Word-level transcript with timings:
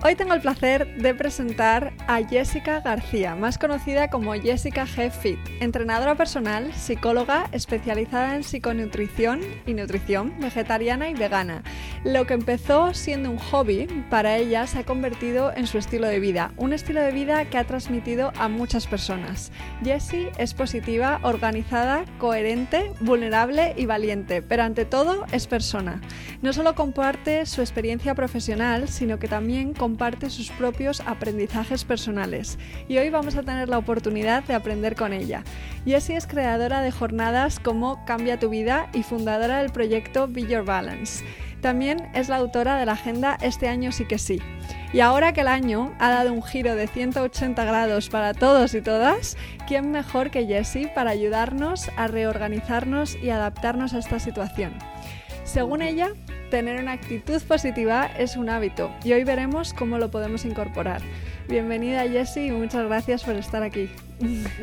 Hoy 0.00 0.14
tengo 0.14 0.32
el 0.32 0.40
placer 0.40 0.94
de 1.02 1.12
presentar 1.12 1.92
a 2.06 2.22
Jessica 2.22 2.80
García, 2.82 3.34
más 3.34 3.58
conocida 3.58 4.08
como 4.10 4.32
Jessica 4.34 4.86
G. 4.86 5.10
Fit, 5.10 5.40
entrenadora 5.58 6.14
personal, 6.14 6.72
psicóloga 6.72 7.48
especializada 7.50 8.36
en 8.36 8.44
psiconutrición 8.44 9.40
y 9.66 9.74
nutrición 9.74 10.38
vegetariana 10.38 11.08
y 11.08 11.14
vegana. 11.14 11.64
Lo 12.04 12.26
que 12.26 12.34
empezó 12.34 12.94
siendo 12.94 13.28
un 13.28 13.38
hobby 13.38 13.88
para 14.08 14.36
ella 14.36 14.68
se 14.68 14.78
ha 14.78 14.84
convertido 14.84 15.52
en 15.52 15.66
su 15.66 15.78
estilo 15.78 16.06
de 16.06 16.20
vida, 16.20 16.52
un 16.56 16.72
estilo 16.72 17.00
de 17.00 17.10
vida 17.10 17.44
que 17.46 17.58
ha 17.58 17.64
transmitido 17.64 18.32
a 18.38 18.48
muchas 18.48 18.86
personas. 18.86 19.50
Jessie 19.82 20.30
es 20.38 20.54
positiva, 20.54 21.18
organizada, 21.24 22.04
coherente, 22.18 22.92
vulnerable 23.00 23.74
y 23.76 23.86
valiente, 23.86 24.42
pero 24.42 24.62
ante 24.62 24.84
todo 24.84 25.24
es 25.32 25.48
persona. 25.48 26.00
No 26.40 26.52
solo 26.52 26.76
comparte 26.76 27.46
su 27.46 27.62
experiencia 27.62 28.14
profesional, 28.14 28.86
sino 28.86 29.18
que 29.18 29.26
también 29.26 29.74
comparte 29.74 29.87
sus 30.28 30.50
propios 30.50 31.00
aprendizajes 31.06 31.84
personales 31.84 32.58
y 32.88 32.98
hoy 32.98 33.08
vamos 33.08 33.36
a 33.36 33.42
tener 33.42 33.68
la 33.68 33.78
oportunidad 33.78 34.44
de 34.44 34.54
aprender 34.54 34.94
con 34.94 35.12
ella. 35.12 35.42
Jessie 35.86 36.16
es 36.16 36.26
creadora 36.26 36.82
de 36.82 36.90
jornadas 36.90 37.58
como 37.58 38.04
Cambia 38.04 38.38
tu 38.38 38.50
vida 38.50 38.90
y 38.92 39.02
fundadora 39.02 39.58
del 39.58 39.72
proyecto 39.72 40.28
Be 40.28 40.42
Your 40.42 40.64
Balance. 40.64 41.24
También 41.62 42.10
es 42.14 42.28
la 42.28 42.36
autora 42.36 42.76
de 42.76 42.86
la 42.86 42.92
agenda 42.92 43.38
Este 43.40 43.68
año 43.68 43.90
sí 43.90 44.04
que 44.06 44.18
sí. 44.18 44.40
Y 44.92 45.00
ahora 45.00 45.32
que 45.32 45.40
el 45.40 45.48
año 45.48 45.92
ha 45.98 46.10
dado 46.10 46.32
un 46.32 46.42
giro 46.42 46.74
de 46.74 46.86
180 46.86 47.64
grados 47.64 48.08
para 48.08 48.34
todos 48.34 48.74
y 48.74 48.80
todas, 48.80 49.36
¿quién 49.66 49.90
mejor 49.90 50.30
que 50.30 50.46
Jessie 50.46 50.88
para 50.94 51.10
ayudarnos 51.10 51.90
a 51.96 52.06
reorganizarnos 52.06 53.16
y 53.16 53.30
adaptarnos 53.30 53.94
a 53.94 53.98
esta 53.98 54.20
situación? 54.20 54.72
Según 55.48 55.80
ella, 55.80 56.10
tener 56.50 56.78
una 56.78 56.92
actitud 56.92 57.42
positiva 57.42 58.04
es 58.18 58.36
un 58.36 58.50
hábito 58.50 58.92
y 59.02 59.14
hoy 59.14 59.24
veremos 59.24 59.72
cómo 59.72 59.96
lo 59.96 60.10
podemos 60.10 60.44
incorporar. 60.44 61.00
Bienvenida 61.48 62.02
Jessie 62.02 62.48
y 62.48 62.50
muchas 62.50 62.84
gracias 62.84 63.24
por 63.24 63.34
estar 63.34 63.62
aquí. 63.62 63.90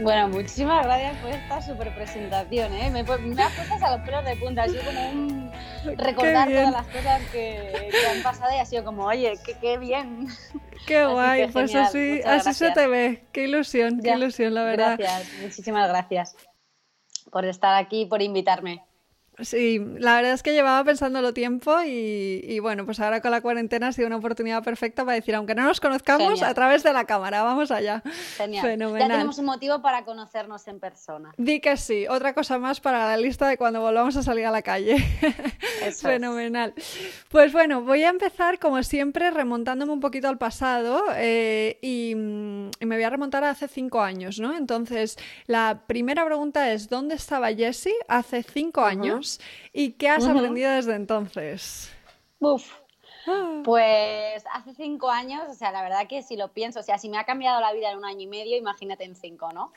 Bueno, 0.03 0.27
muchísimas 0.27 0.85
gracias 0.85 1.17
por 1.17 1.31
esta 1.31 1.59
super 1.63 1.95
presentación. 1.95 2.71
¿eh? 2.71 2.91
Me, 2.91 3.01
me 3.01 3.41
has 3.41 3.53
puesto 3.53 3.83
a 3.83 3.97
los 3.97 4.05
pelos 4.05 4.25
de 4.25 4.35
punta, 4.35 4.67
sido 4.67 4.83
como 4.83 5.09
un 5.09 5.51
recordar 5.97 6.49
todas 6.49 6.71
las 6.71 6.85
cosas 6.85 7.21
que, 7.31 7.89
que, 7.89 8.07
han 8.07 8.21
pasado 8.21 8.55
y 8.55 8.59
ha 8.59 8.65
sido 8.65 8.83
como, 8.83 9.05
oye, 9.05 9.33
qué, 9.59 9.79
bien. 9.79 10.27
Qué 10.85 10.99
así 10.99 11.13
guay, 11.13 11.47
pues 11.47 11.73
así, 11.73 12.21
así 12.23 12.53
se 12.53 12.69
te 12.69 12.87
ve. 12.87 13.25
Qué 13.31 13.45
ilusión, 13.45 14.01
qué 14.03 14.11
ilusión, 14.11 14.53
la 14.53 14.63
verdad. 14.63 14.97
Gracias, 14.99 15.41
muchísimas 15.41 15.89
gracias 15.89 16.35
por 17.31 17.43
estar 17.45 17.73
aquí 17.73 18.05
por 18.05 18.21
invitarme. 18.21 18.83
Sí, 19.41 19.79
la 19.97 20.15
verdad 20.15 20.31
es 20.31 20.43
que 20.43 20.53
llevaba 20.53 20.83
pensándolo 20.85 21.33
tiempo 21.33 21.81
y, 21.81 22.41
y, 22.43 22.59
bueno, 22.59 22.85
pues 22.85 23.01
ahora 23.01 23.19
con 23.19 23.31
la 23.31 23.41
cuarentena 23.41 23.87
ha 23.87 23.91
sido 23.91 24.07
una 24.07 24.15
oportunidad 24.15 24.63
perfecta 24.63 25.03
para 25.03 25.15
decir, 25.15 25.35
aunque 25.35 25.55
no 25.55 25.63
nos 25.63 25.81
conozcamos, 25.81 26.29
Genial. 26.29 26.49
a 26.49 26.53
través 26.53 26.83
de 26.83 26.93
la 26.93 27.05
cámara, 27.05 27.43
vamos 27.43 27.69
allá. 27.69 28.01
Genial. 28.37 28.65
Fenomenal. 28.65 29.09
Ya 29.09 29.13
tenemos 29.13 29.37
un 29.37 29.45
motivo 29.45 29.81
para 29.81 30.05
conocernos 30.05 30.65
en 30.69 30.79
persona. 30.79 31.33
Di 31.37 31.59
que 31.59 31.75
sí, 31.75 32.07
otra 32.07 32.33
cosa 32.33 32.59
más 32.59 32.79
para 32.79 33.07
la 33.07 33.17
lista 33.17 33.47
de 33.47 33.57
cuando 33.57 33.81
volvamos 33.81 34.15
a 34.15 34.23
salir 34.23 34.45
a 34.45 34.51
la 34.51 34.61
calle. 34.61 34.95
Eso 35.83 36.07
Fenomenal. 36.07 36.73
Pues 37.29 37.51
bueno, 37.51 37.81
voy 37.81 38.03
a 38.03 38.09
empezar 38.09 38.57
como 38.59 38.81
siempre 38.83 39.31
remontándome 39.31 39.91
un 39.91 39.99
poquito 39.99 40.29
al 40.29 40.37
pasado 40.37 41.03
eh, 41.15 41.77
y, 41.81 42.11
y, 42.11 42.85
me 42.85 42.95
voy 42.95 43.03
a 43.03 43.09
remontar 43.09 43.43
a 43.43 43.49
hace 43.49 43.67
cinco 43.67 44.01
años, 44.01 44.39
¿no? 44.39 44.55
Entonces, 44.55 45.17
la 45.45 45.81
primera 45.87 46.25
pregunta 46.25 46.71
es, 46.71 46.87
¿dónde 46.89 47.15
estaba 47.15 47.53
Jessie 47.53 47.93
hace 48.07 48.43
cinco 48.43 48.81
uh 48.81 48.85
-huh. 48.85 48.89
años? 48.89 49.24
¿Y 49.73 49.93
qué 49.93 50.09
has 50.09 50.23
uh 50.23 50.29
-huh. 50.29 50.37
aprendido 50.37 50.71
desde 50.71 50.95
entonces? 50.95 51.91
Uf. 52.39 52.63
Pues 53.63 54.43
hace 54.53 54.75
cinco 54.75 55.09
años, 55.09 55.43
o 55.49 55.53
sea, 55.55 55.71
la 55.71 55.81
verdad 55.81 56.07
que 56.07 56.21
si 56.21 56.35
lo 56.37 56.49
pienso, 56.49 56.79
o 56.79 56.83
sea, 56.83 56.97
si 56.99 57.09
me 57.09 57.17
ha 57.17 57.23
cambiado 57.23 57.59
la 57.59 57.73
vida 57.73 57.89
en 57.91 57.97
un 57.97 58.05
año 58.05 58.21
y 58.21 58.27
medio, 58.27 58.55
imagínate 58.55 59.03
en 59.03 59.15
cinco, 59.15 59.51
¿no? 59.51 59.71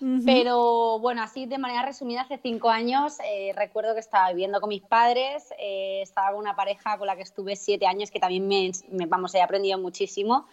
Uh 0.00 0.06
-huh. 0.06 0.22
Pero 0.24 0.98
bueno, 1.00 1.22
así 1.22 1.44
de 1.46 1.58
manera 1.58 1.84
resumida, 1.84 2.22
hace 2.22 2.38
cinco 2.38 2.70
años 2.70 3.18
eh, 3.24 3.52
recuerdo 3.54 3.92
que 3.92 4.00
estaba 4.00 4.30
viviendo 4.30 4.58
con 4.60 4.70
mis 4.70 4.82
padres, 4.82 5.52
eh, 5.58 6.00
estaba 6.02 6.30
con 6.30 6.40
una 6.40 6.56
pareja 6.56 6.96
con 6.96 7.06
la 7.06 7.14
que 7.14 7.22
estuve 7.22 7.56
siete 7.56 7.86
años, 7.86 8.10
que 8.10 8.20
también 8.20 8.48
me, 8.48 8.70
me 8.88 9.06
vamos, 9.06 9.34
he 9.34 9.42
aprendido 9.42 9.78
muchísimo. 9.78 10.46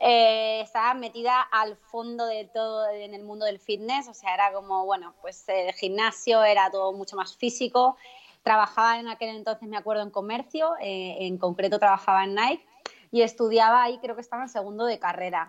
Eh, 0.00 0.60
estaba 0.60 0.94
metida 0.94 1.40
al 1.40 1.76
fondo 1.76 2.24
de 2.26 2.44
todo 2.44 2.88
en 2.88 3.14
el 3.14 3.24
mundo 3.24 3.44
del 3.46 3.58
fitness, 3.58 4.06
o 4.06 4.14
sea, 4.14 4.32
era 4.32 4.52
como, 4.52 4.86
bueno, 4.86 5.14
pues 5.20 5.48
el 5.48 5.72
gimnasio 5.72 6.44
era 6.44 6.70
todo 6.70 6.92
mucho 6.92 7.16
más 7.16 7.36
físico. 7.36 7.96
Trabajaba 8.44 9.00
en 9.00 9.08
aquel 9.08 9.30
entonces, 9.30 9.68
me 9.68 9.76
acuerdo, 9.76 10.02
en 10.02 10.10
comercio, 10.10 10.74
eh, 10.80 11.16
en 11.20 11.36
concreto 11.36 11.80
trabajaba 11.80 12.24
en 12.24 12.36
Nike 12.36 12.64
y 13.10 13.22
estudiaba 13.22 13.82
ahí, 13.82 13.98
creo 13.98 14.14
que 14.14 14.20
estaba 14.20 14.44
en 14.44 14.48
segundo 14.48 14.84
de 14.84 15.00
carrera. 15.00 15.46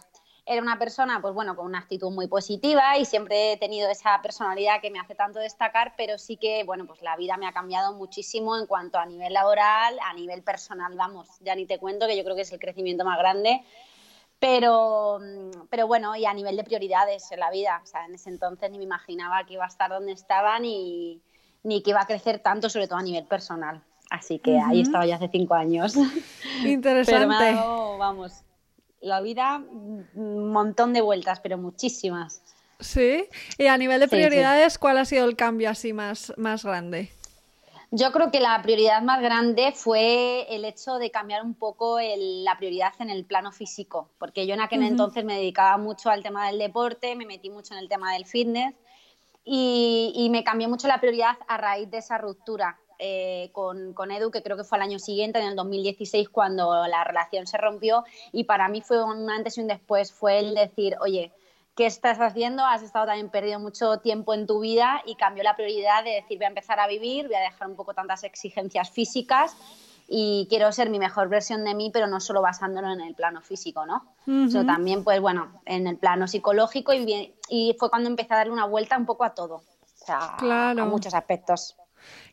Era 0.47 0.63
una 0.63 0.79
persona, 0.79 1.21
pues 1.21 1.35
bueno, 1.35 1.55
con 1.55 1.67
una 1.67 1.77
actitud 1.77 2.09
muy 2.09 2.27
positiva 2.27 2.97
y 2.97 3.05
siempre 3.05 3.51
he 3.51 3.57
tenido 3.57 3.87
esa 3.87 4.19
personalidad 4.23 4.81
que 4.81 4.89
me 4.89 4.99
hace 4.99 5.13
tanto 5.13 5.37
destacar, 5.37 5.93
pero 5.95 6.17
sí 6.17 6.37
que, 6.37 6.63
bueno, 6.63 6.87
pues 6.87 7.03
la 7.03 7.15
vida 7.17 7.37
me 7.37 7.45
ha 7.45 7.53
cambiado 7.53 7.93
muchísimo 7.93 8.57
en 8.57 8.65
cuanto 8.65 8.97
a 8.97 9.05
nivel 9.05 9.31
laboral, 9.31 9.99
a 10.01 10.13
nivel 10.15 10.41
personal, 10.41 10.95
vamos, 10.95 11.29
ya 11.41 11.53
ni 11.53 11.67
te 11.67 11.77
cuento 11.77 12.07
que 12.07 12.17
yo 12.17 12.23
creo 12.23 12.35
que 12.35 12.41
es 12.41 12.51
el 12.51 12.57
crecimiento 12.57 13.05
más 13.05 13.19
grande 13.19 13.63
pero, 14.39 15.19
pero 15.69 15.87
bueno, 15.87 16.15
y 16.15 16.25
a 16.25 16.33
nivel 16.33 16.55
de 16.55 16.63
prioridades 16.63 17.31
en 17.31 17.39
la 17.39 17.51
vida, 17.51 17.81
o 17.83 17.85
sea, 17.85 18.05
en 18.05 18.15
ese 18.15 18.29
entonces 18.29 18.71
ni 18.71 18.77
me 18.77 18.85
imaginaba 18.85 19.45
que 19.45 19.53
iba 19.53 19.65
a 19.65 19.67
estar 19.67 19.89
donde 19.89 20.13
estaba 20.13 20.59
ni, 20.59 21.21
ni 21.63 21.83
que 21.83 21.91
iba 21.91 22.01
a 22.01 22.07
crecer 22.07 22.39
tanto, 22.39 22.69
sobre 22.69 22.87
todo 22.87 22.99
a 22.99 23.03
nivel 23.03 23.25
personal. 23.25 23.83
Así 24.09 24.39
que 24.39 24.51
uh 24.51 24.59
-huh. 24.59 24.69
ahí 24.69 24.81
estaba 24.81 25.05
ya 25.05 25.17
hace 25.17 25.29
cinco 25.29 25.53
años. 25.53 25.95
Interesante. 26.65 27.11
Pero 27.11 27.27
me 27.27 27.35
ha 27.35 27.53
dado, 27.53 27.97
vamos, 27.97 28.41
la 29.01 29.21
vida, 29.21 29.61
un 30.15 30.51
montón 30.51 30.93
de 30.93 31.01
vueltas, 31.01 31.39
pero 31.41 31.57
muchísimas. 31.57 32.41
Sí, 32.79 33.27
y 33.57 33.67
a 33.67 33.77
nivel 33.77 33.99
de 33.99 34.07
prioridades, 34.07 34.73
sí, 34.73 34.75
sí. 34.75 34.79
¿cuál 34.79 34.97
ha 34.99 35.05
sido 35.05 35.25
el 35.25 35.35
cambio 35.35 35.69
así 35.69 35.91
más, 35.91 36.33
más 36.37 36.63
grande? 36.63 37.11
Yo 37.91 38.11
creo 38.11 38.29
que 38.29 38.39
la 38.39 38.61
prioridad 38.61 39.01
más 39.01 39.19
grande 39.19 39.71
fue 39.75 40.45
el 40.53 40.63
hecho 40.63 40.99
de 40.99 41.09
cambiar 41.09 41.43
un 41.43 41.55
poco 41.55 41.97
el, 41.97 42.43
la 42.43 42.55
prioridad 42.57 42.93
en 42.99 43.09
el 43.09 43.25
plano 43.25 43.51
físico, 43.51 44.09
porque 44.19 44.45
yo 44.45 44.53
en 44.53 44.61
aquel 44.61 44.81
uh 44.81 44.83
-huh. 44.83 44.87
entonces 44.89 45.25
me 45.25 45.35
dedicaba 45.35 45.77
mucho 45.77 46.09
al 46.11 46.21
tema 46.21 46.47
del 46.47 46.59
deporte, 46.59 47.15
me 47.15 47.25
metí 47.25 47.49
mucho 47.49 47.73
en 47.73 47.79
el 47.79 47.89
tema 47.89 48.13
del 48.13 48.25
fitness 48.25 48.75
y, 49.43 50.13
y 50.15 50.29
me 50.29 50.43
cambió 50.43 50.69
mucho 50.69 50.87
la 50.87 50.99
prioridad 50.99 51.37
a 51.47 51.57
raíz 51.57 51.89
de 51.89 51.97
esa 51.97 52.19
ruptura 52.19 52.77
eh, 52.99 53.49
con, 53.53 53.93
con, 53.93 54.11
Edu, 54.11 54.29
que 54.29 54.43
creo 54.43 54.57
que 54.57 54.65
fue 54.65 54.77
al 54.77 54.83
año 54.83 54.99
siguiente, 54.99 55.39
en 55.39 55.47
el 55.47 55.55
2016, 55.55 56.27
cuando 56.29 56.85
la 56.85 57.05
relación 57.05 57.47
se 57.47 57.57
rompió 57.57 58.03
y 58.33 58.43
para 58.43 58.67
mí 58.67 58.81
fue 58.81 59.01
un 59.01 59.29
antes 59.29 59.57
y 59.57 59.61
un 59.61 59.67
después, 59.67 60.11
fue 60.11 60.39
el 60.39 60.53
decir, 60.53 60.97
oye, 60.99 61.31
qué 61.79 61.85
estás 61.85 62.19
haciendo, 62.19 62.65
has 62.65 62.83
estado 62.83 63.05
también 63.05 63.29
perdido 63.29 63.57
mucho 63.57 63.99
tiempo 63.99 64.33
en 64.33 64.45
tu 64.45 64.59
vida 64.59 65.01
y 65.05 65.15
cambió 65.15 65.45
la 65.45 65.55
prioridad 65.55 66.03
de 66.03 66.09
decir 66.09 66.37
voy 66.37 66.43
a 66.43 66.49
empezar 66.49 66.77
a 66.77 66.87
vivir, 66.87 67.27
voy 67.27 67.37
a 67.37 67.39
dejar 67.39 67.69
un 67.69 67.77
poco 67.77 67.93
tantas 67.93 68.25
exigencias 68.25 68.89
físicas 68.89 69.55
y 70.05 70.45
quiero 70.49 70.73
ser 70.73 70.89
mi 70.89 70.99
mejor 70.99 71.29
versión 71.29 71.63
de 71.63 71.73
mí, 71.75 71.89
pero 71.89 72.05
no 72.07 72.19
solo 72.19 72.41
basándolo 72.41 72.91
en 72.91 72.99
el 72.99 73.15
plano 73.15 73.39
físico, 73.39 73.85
¿no? 73.85 74.03
Uh 74.27 74.47
-huh. 74.47 74.65
También, 74.65 75.05
pues 75.05 75.21
bueno, 75.21 75.61
en 75.65 75.87
el 75.87 75.95
plano 75.95 76.27
psicológico 76.27 76.91
y, 76.91 77.33
y 77.47 77.77
fue 77.79 77.89
cuando 77.89 78.09
empecé 78.09 78.33
a 78.33 78.37
darle 78.37 78.51
una 78.51 78.65
vuelta 78.65 78.97
un 78.97 79.05
poco 79.05 79.23
a 79.23 79.33
todo, 79.33 79.55
o 79.55 80.05
sea, 80.05 80.35
claro. 80.37 80.83
a 80.83 80.85
muchos 80.85 81.13
aspectos. 81.13 81.77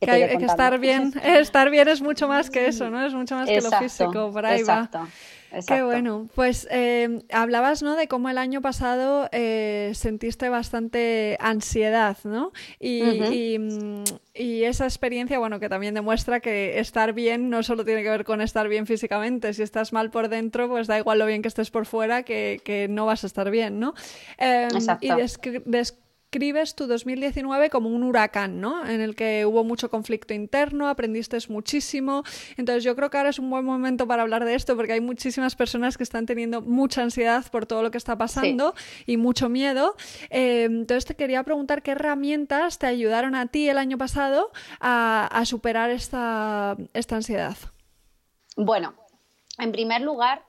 Que, 0.01 0.07
que, 0.07 0.11
hay, 0.11 0.39
que, 0.39 0.45
estar 0.45 0.77
bien, 0.81 1.13
estar 1.23 1.71
bien 1.71 1.87
es 1.87 2.03
mucho 2.03 2.27
más 2.27 2.51
que 2.51 2.67
eso, 2.67 2.91
¿no? 2.91 3.07
Es 3.07 3.15
mucho 3.15 3.37
más 3.37 3.49
exacto, 3.49 3.79
que 3.79 3.85
lo 3.85 3.89
físico, 3.89 4.33
por 4.33 4.45
ahí 4.45 4.59
exacto. 4.59 4.99
va. 4.99 5.09
Exacto. 5.57 5.75
Qué 5.75 5.83
bueno. 5.83 6.29
Pues 6.35 6.69
eh, 6.71 7.21
hablabas, 7.33 7.83
¿no? 7.83 7.97
De 7.97 8.09
cómo 8.09 8.29
el 8.29 8.37
año 8.37 8.61
pasado 8.61 9.29
eh, 9.33 9.93
sentiste 9.95 10.49
bastante 10.49 11.39
ansiedad, 11.41 12.19
¿no? 12.25 12.53
Y, 12.79 13.03
uh 13.03 13.07
-huh. 13.07 13.33
y, 13.33 13.59
mm, 13.59 14.05
y, 14.35 14.65
esa 14.65 14.85
experiencia, 14.85 15.39
bueno, 15.39 15.59
que 15.59 15.69
también 15.69 15.95
demuestra 15.95 16.41
que 16.41 16.79
estar 16.79 17.15
bien 17.15 17.49
no 17.49 17.63
solo 17.63 17.85
tiene 17.85 18.03
que 18.03 18.11
ver 18.11 18.25
con 18.25 18.41
estar 18.41 18.69
bien 18.69 18.87
físicamente. 18.87 19.55
Si 19.55 19.63
estás 19.63 19.93
mal 19.93 20.11
por 20.11 20.29
dentro, 20.29 20.69
pues 20.69 20.87
da 20.87 20.99
igual 20.99 21.19
lo 21.19 21.27
bien 21.27 21.41
que 21.41 21.49
estés 21.49 21.71
por 21.71 21.87
fuera, 21.87 22.23
que, 22.23 22.61
que 22.63 22.89
no 22.89 23.07
vas 23.07 23.25
a 23.25 23.27
estar 23.27 23.51
bien, 23.51 23.81
¿no? 23.81 23.95
Eh, 24.39 24.69
Exacto. 24.73 25.07
Y 25.07 25.11
describes 26.37 26.75
tu 26.75 26.87
2019 26.87 27.71
como 27.71 27.89
un 27.89 28.03
huracán, 28.03 28.61
¿no? 28.61 28.87
En 28.87 29.01
el 29.01 29.15
que 29.15 29.47
hubo 29.47 29.65
mucho 29.65 29.89
conflicto 29.89 30.35
interno, 30.35 30.87
aprendiste 30.89 31.39
muchísimo. 31.49 32.25
Entonces 32.59 32.85
yo 32.85 32.95
creo 32.95 33.09
que 33.09 33.17
ahora 33.17 33.31
es 33.31 33.39
un 33.39 33.49
buen 33.49 33.65
momento 33.65 34.07
para 34.07 34.21
hablar 34.21 34.45
de 34.45 34.55
esto 34.55 34.77
porque 34.77 34.93
hay 34.93 35.01
muchísimas 35.01 35.57
personas 35.57 35.97
que 35.97 36.03
están 36.03 36.27
teniendo 36.27 36.61
mucha 36.61 37.03
ansiedad 37.03 37.43
por 37.51 37.65
todo 37.65 37.83
lo 37.83 37.91
que 37.91 37.97
está 37.97 38.19
pasando 38.19 38.75
y 39.07 39.17
mucho 39.17 39.49
miedo. 39.49 39.97
Eh, 40.29 40.65
entonces 40.65 41.07
te 41.07 41.17
quería 41.17 41.43
preguntar 41.43 41.83
qué 41.83 41.93
herramientas 41.93 42.79
te 42.79 42.87
ayudaron 42.87 43.35
a 43.35 43.47
ti 43.47 43.71
el 43.71 43.79
año 43.79 43.97
pasado 43.97 44.51
a, 44.79 45.43
superar 45.47 45.89
esta, 45.89 46.77
esta 46.93 47.17
ansiedad. 47.17 47.57
Bueno, 48.57 48.95
en 49.59 49.73
primer 49.73 50.03
lugar, 50.03 50.43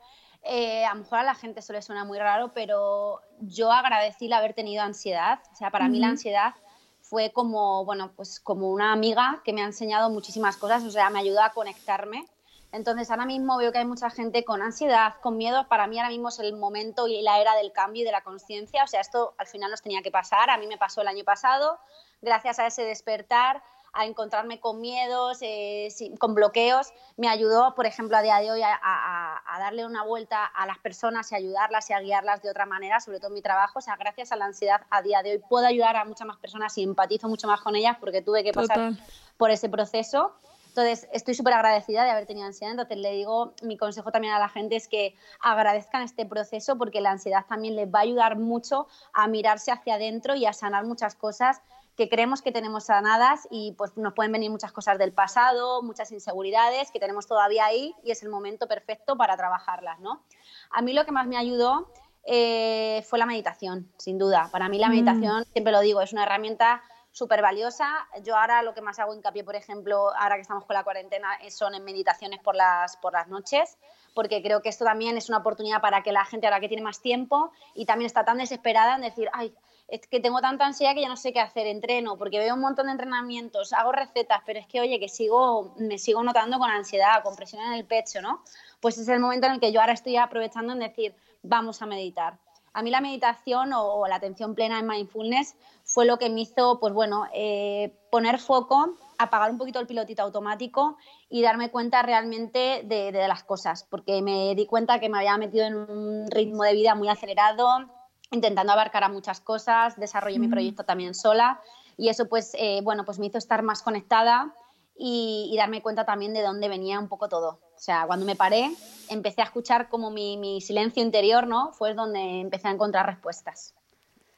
eh, 0.47 0.85
a 0.85 0.93
lo 0.93 1.01
mejor 1.01 1.19
a 1.19 1.23
la 1.23 1.35
gente 1.35 1.59
eso 1.59 1.73
le 1.73 1.81
suena 1.81 2.03
muy 2.05 2.17
raro, 2.19 2.51
pero 2.53 3.21
yo 3.39 3.71
agradecí 3.71 4.27
el 4.27 4.33
haber 4.33 4.53
tenido 4.53 4.83
ansiedad. 4.83 5.39
O 5.51 5.55
sea, 5.55 5.71
para 5.71 5.87
mí 5.87 5.99
la 5.99 6.07
ansiedad 6.07 6.53
fue 7.01 7.31
como, 7.31 7.85
bueno, 7.85 8.11
pues 8.15 8.39
como 8.39 8.69
una 8.69 8.91
amiga 8.91 9.41
que 9.45 9.53
me 9.53 9.61
ha 9.61 9.65
enseñado 9.65 10.09
muchísimas 10.09 10.57
cosas, 10.57 10.83
o 10.83 10.91
sea, 10.91 11.09
me 11.09 11.19
ayudó 11.19 11.41
a 11.41 11.51
conectarme. 11.51 12.25
Entonces, 12.71 13.09
ahora 13.09 13.25
mismo 13.25 13.57
veo 13.57 13.71
que 13.71 13.77
hay 13.77 13.85
mucha 13.85 14.09
gente 14.09 14.43
con 14.43 14.61
ansiedad, 14.61 15.15
con 15.21 15.37
miedo. 15.37 15.67
Para 15.69 15.87
mí 15.87 15.97
ahora 15.97 16.09
mismo 16.09 16.29
es 16.29 16.39
el 16.39 16.53
momento 16.53 17.07
y 17.07 17.21
la 17.21 17.39
era 17.39 17.55
del 17.55 17.71
cambio 17.71 18.01
y 18.01 18.05
de 18.05 18.11
la 18.11 18.21
conciencia. 18.21 18.83
O 18.83 18.87
sea, 18.87 18.99
esto 18.99 19.33
al 19.37 19.47
final 19.47 19.71
nos 19.71 19.81
tenía 19.81 20.01
que 20.01 20.11
pasar. 20.11 20.49
A 20.49 20.57
mí 20.57 20.67
me 20.67 20.77
pasó 20.77 21.01
el 21.01 21.07
año 21.07 21.23
pasado. 21.23 21.79
Gracias 22.21 22.59
a 22.59 22.67
ese 22.67 22.83
despertar, 22.83 23.63
a 23.97 24.05
encontrarme 24.05 24.59
con 24.59 24.79
miedos, 24.79 25.39
eh, 25.41 25.89
con 26.19 26.35
bloqueos, 26.35 26.93
me 27.17 27.27
ayudó, 27.27 27.73
por 27.73 27.87
ejemplo, 27.87 28.15
a 28.15 28.21
día 28.21 28.37
de 28.37 28.51
hoy 28.51 28.61
a, 28.63 29.41
darle 29.59 29.87
una 29.87 30.03
vuelta 30.03 30.45
a 30.45 30.67
las 30.67 30.77
personas 30.77 31.31
y 31.31 31.35
ayudarlas 31.35 31.89
y 31.89 31.93
a 31.93 31.99
guiarlas 31.99 32.43
de 32.43 32.51
otra 32.51 32.67
manera, 32.67 32.99
sobre 32.99 33.17
todo 33.17 33.29
en 33.29 33.33
mi 33.33 33.41
trabajo. 33.41 33.79
O 33.79 33.81
sea, 33.81 33.95
gracias 33.95 34.31
a 34.31 34.35
la 34.35 34.45
ansiedad 34.45 34.81
a 34.91 35.01
día 35.01 35.23
de 35.23 35.31
hoy 35.31 35.41
puedo 35.49 35.65
ayudar 35.65 35.95
a 35.95 36.05
muchas 36.05 36.27
más 36.27 36.37
personas 36.37 36.77
y 36.77 36.83
empatizo 36.83 37.27
mucho 37.27 37.47
más 37.47 37.59
con 37.61 37.75
ellas 37.75 37.97
porque 37.99 38.21
tuve 38.21 38.43
que 38.43 38.53
pasar 38.53 38.91
por 39.35 39.49
ese 39.49 39.67
proceso. 39.67 40.31
Entonces, 40.67 41.09
estoy 41.11 41.33
súper 41.33 41.53
agradecida 41.53 42.03
de 42.03 42.11
haber 42.11 42.27
tenido 42.27 42.45
ansiedad. 42.45 42.73
Entonces, 42.73 42.97
le 42.97 43.11
digo, 43.13 43.55
mi 43.63 43.77
consejo 43.77 44.11
también 44.11 44.35
a 44.35 44.39
la 44.39 44.47
gente 44.47 44.75
es 44.75 44.87
que 44.87 45.15
agradezcan 45.41 46.03
este 46.03 46.27
proceso 46.27 46.77
porque 46.77 47.01
la 47.01 47.09
ansiedad 47.09 47.45
también 47.49 47.75
les 47.75 47.87
va 47.87 47.99
a 47.99 48.03
ayudar 48.03 48.37
mucho 48.37 48.87
a 49.11 49.27
mirarse 49.27 49.71
hacia 49.71 49.95
adentro 49.95 50.35
y 50.35 50.45
a 50.45 50.53
sanar 50.53 50.85
muchas 50.85 51.15
cosas 51.15 51.63
que 51.97 52.07
creemos 52.07 52.43
que 52.43 52.51
tenemos 52.51 52.85
sanadas 52.85 53.47
y 53.49 53.73
pues 53.73 53.97
nos 53.97 54.13
pueden 54.13 54.31
venir 54.31 54.51
muchas 54.51 54.71
cosas 54.71 54.99
del 54.99 55.11
pasado, 55.11 55.81
muchas 55.81 56.11
inseguridades 56.11 56.91
que 56.91 56.99
tenemos 56.99 57.25
todavía 57.25 57.65
ahí 57.65 57.95
y 58.03 58.11
es 58.11 58.21
el 58.21 58.29
momento 58.29 58.67
perfecto 58.67 59.17
para 59.17 59.35
trabajarlas, 59.35 59.99
¿no? 59.99 60.21
A 60.69 60.83
mí 60.83 60.93
lo 60.93 61.05
que 61.05 61.11
más 61.11 61.25
me 61.25 61.37
ayudó 61.37 61.91
eh, 62.23 63.03
fue 63.09 63.17
la 63.17 63.25
meditación, 63.25 63.91
sin 63.97 64.19
duda. 64.19 64.49
Para 64.51 64.69
mí 64.69 64.77
la 64.77 64.89
mm. 64.89 64.91
meditación, 64.91 65.45
siempre 65.45 65.73
lo 65.73 65.79
digo, 65.79 66.01
es 66.01 66.13
una 66.13 66.23
herramienta 66.23 66.83
súper 67.11 67.41
valiosa. 67.41 68.07
Yo 68.23 68.37
ahora 68.37 68.61
lo 68.61 68.75
que 68.75 68.81
más 68.81 68.99
hago 68.99 69.15
hincapié, 69.15 69.43
por 69.43 69.55
ejemplo, 69.55 70.13
ahora 70.15 70.35
que 70.35 70.41
estamos 70.41 70.65
con 70.65 70.75
la 70.75 70.83
cuarentena, 70.83 71.29
son 71.49 71.73
en 71.73 71.83
meditaciones 71.83 72.39
por 72.41 72.55
las, 72.55 72.95
por 72.97 73.13
las 73.13 73.27
noches, 73.27 73.79
porque 74.13 74.43
creo 74.43 74.61
que 74.61 74.69
esto 74.69 74.85
también 74.85 75.17
es 75.17 75.29
una 75.29 75.39
oportunidad 75.39 75.81
para 75.81 76.03
que 76.03 76.11
la 76.11 76.25
gente, 76.25 76.45
ahora 76.45 76.59
que 76.59 76.67
tiene 76.67 76.83
más 76.83 77.01
tiempo 77.01 77.51
y 77.73 77.85
también 77.85 78.05
está 78.05 78.23
tan 78.23 78.37
desesperada 78.37 78.95
en 78.95 79.01
decir, 79.01 79.29
ay, 79.33 79.55
es 79.87 80.05
que 80.07 80.19
tengo 80.19 80.41
tanta 80.41 80.65
ansiedad 80.65 80.93
que 80.93 81.01
ya 81.01 81.07
no 81.07 81.15
sé 81.15 81.31
qué 81.31 81.39
hacer, 81.39 81.65
entreno, 81.65 82.17
porque 82.17 82.39
veo 82.39 82.55
un 82.55 82.61
montón 82.61 82.87
de 82.87 82.91
entrenamientos, 82.91 83.71
hago 83.71 83.93
recetas, 83.93 84.41
pero 84.45 84.59
es 84.59 84.67
que, 84.67 84.81
oye, 84.81 84.99
que 84.99 85.07
sigo, 85.07 85.73
me 85.77 85.97
sigo 85.97 86.23
notando 86.23 86.59
con 86.59 86.69
ansiedad, 86.69 87.23
con 87.23 87.35
presión 87.35 87.61
en 87.63 87.73
el 87.73 87.85
pecho, 87.85 88.21
¿no? 88.21 88.43
Pues 88.81 88.97
es 88.97 89.07
el 89.07 89.19
momento 89.19 89.47
en 89.47 89.53
el 89.53 89.59
que 89.59 89.71
yo 89.71 89.79
ahora 89.79 89.93
estoy 89.93 90.17
aprovechando 90.17 90.73
en 90.73 90.79
decir, 90.79 91.15
vamos 91.41 91.81
a 91.81 91.85
meditar. 91.85 92.37
A 92.73 92.83
mí 92.83 92.91
la 92.91 93.01
meditación 93.01 93.71
o, 93.73 94.05
la 94.07 94.15
atención 94.15 94.53
plena 94.53 94.77
en 94.77 94.87
mindfulness 94.87 95.55
fue 95.83 96.05
lo 96.05 96.19
que 96.19 96.29
me 96.29 96.41
hizo, 96.41 96.79
pues 96.79 96.93
bueno, 96.93 97.25
eh, 97.33 97.97
poner 98.11 98.39
foco, 98.39 98.97
apagar 99.17 99.49
un 99.49 99.57
poquito 99.57 99.79
el 99.79 99.87
pilotito 99.87 100.21
automático 100.21 100.97
y 101.29 101.41
darme 101.41 101.71
cuenta 101.71 102.03
realmente 102.03 102.81
de, 102.83 103.11
de, 103.11 103.27
las 103.27 103.43
cosas, 103.43 103.85
porque 103.89 104.21
me 104.21 104.53
di 104.53 104.65
cuenta 104.67 104.99
que 104.99 105.09
me 105.09 105.17
había 105.17 105.37
metido 105.37 105.65
en 105.65 105.75
un 105.75 106.29
ritmo 106.29 106.63
de 106.63 106.73
vida 106.73 106.93
muy 106.93 107.07
acelerado, 107.07 107.87
intentando 108.31 108.73
abarcar 108.73 109.03
a 109.03 109.09
muchas 109.09 109.39
cosas, 109.39 109.97
desarrollé 109.97 110.39
mi 110.39 110.47
proyecto 110.47 110.83
también 110.83 111.13
sola 111.13 111.61
y 111.97 112.09
eso 112.09 112.27
pues, 112.27 112.53
eh, 112.55 112.81
bueno, 112.83 113.05
pues 113.05 113.19
me 113.19 113.27
hizo 113.27 113.37
estar 113.37 113.63
más 113.63 113.81
conectada 113.81 114.53
y, 114.95 115.53
darme 115.57 115.81
cuenta 115.81 116.05
también 116.05 116.33
de 116.33 116.41
dónde 116.41 116.67
venía 116.69 116.99
un 116.99 117.07
poco 117.07 117.29
todo. 117.29 117.59
O 117.75 117.79
sea, 117.79 118.05
cuando 118.07 118.25
me 118.25 118.35
paré, 118.35 118.71
empecé 119.09 119.41
a 119.41 119.45
escuchar 119.45 119.89
como 119.89 120.09
mi, 120.09 120.37
mi 120.37 120.61
silencio 120.61 121.03
interior, 121.03 121.47
¿no? 121.47 121.71
Fue 121.73 121.93
donde 121.93 122.41
empecé 122.41 122.67
a 122.67 122.71
encontrar 122.71 123.05
respuestas. 123.05 123.76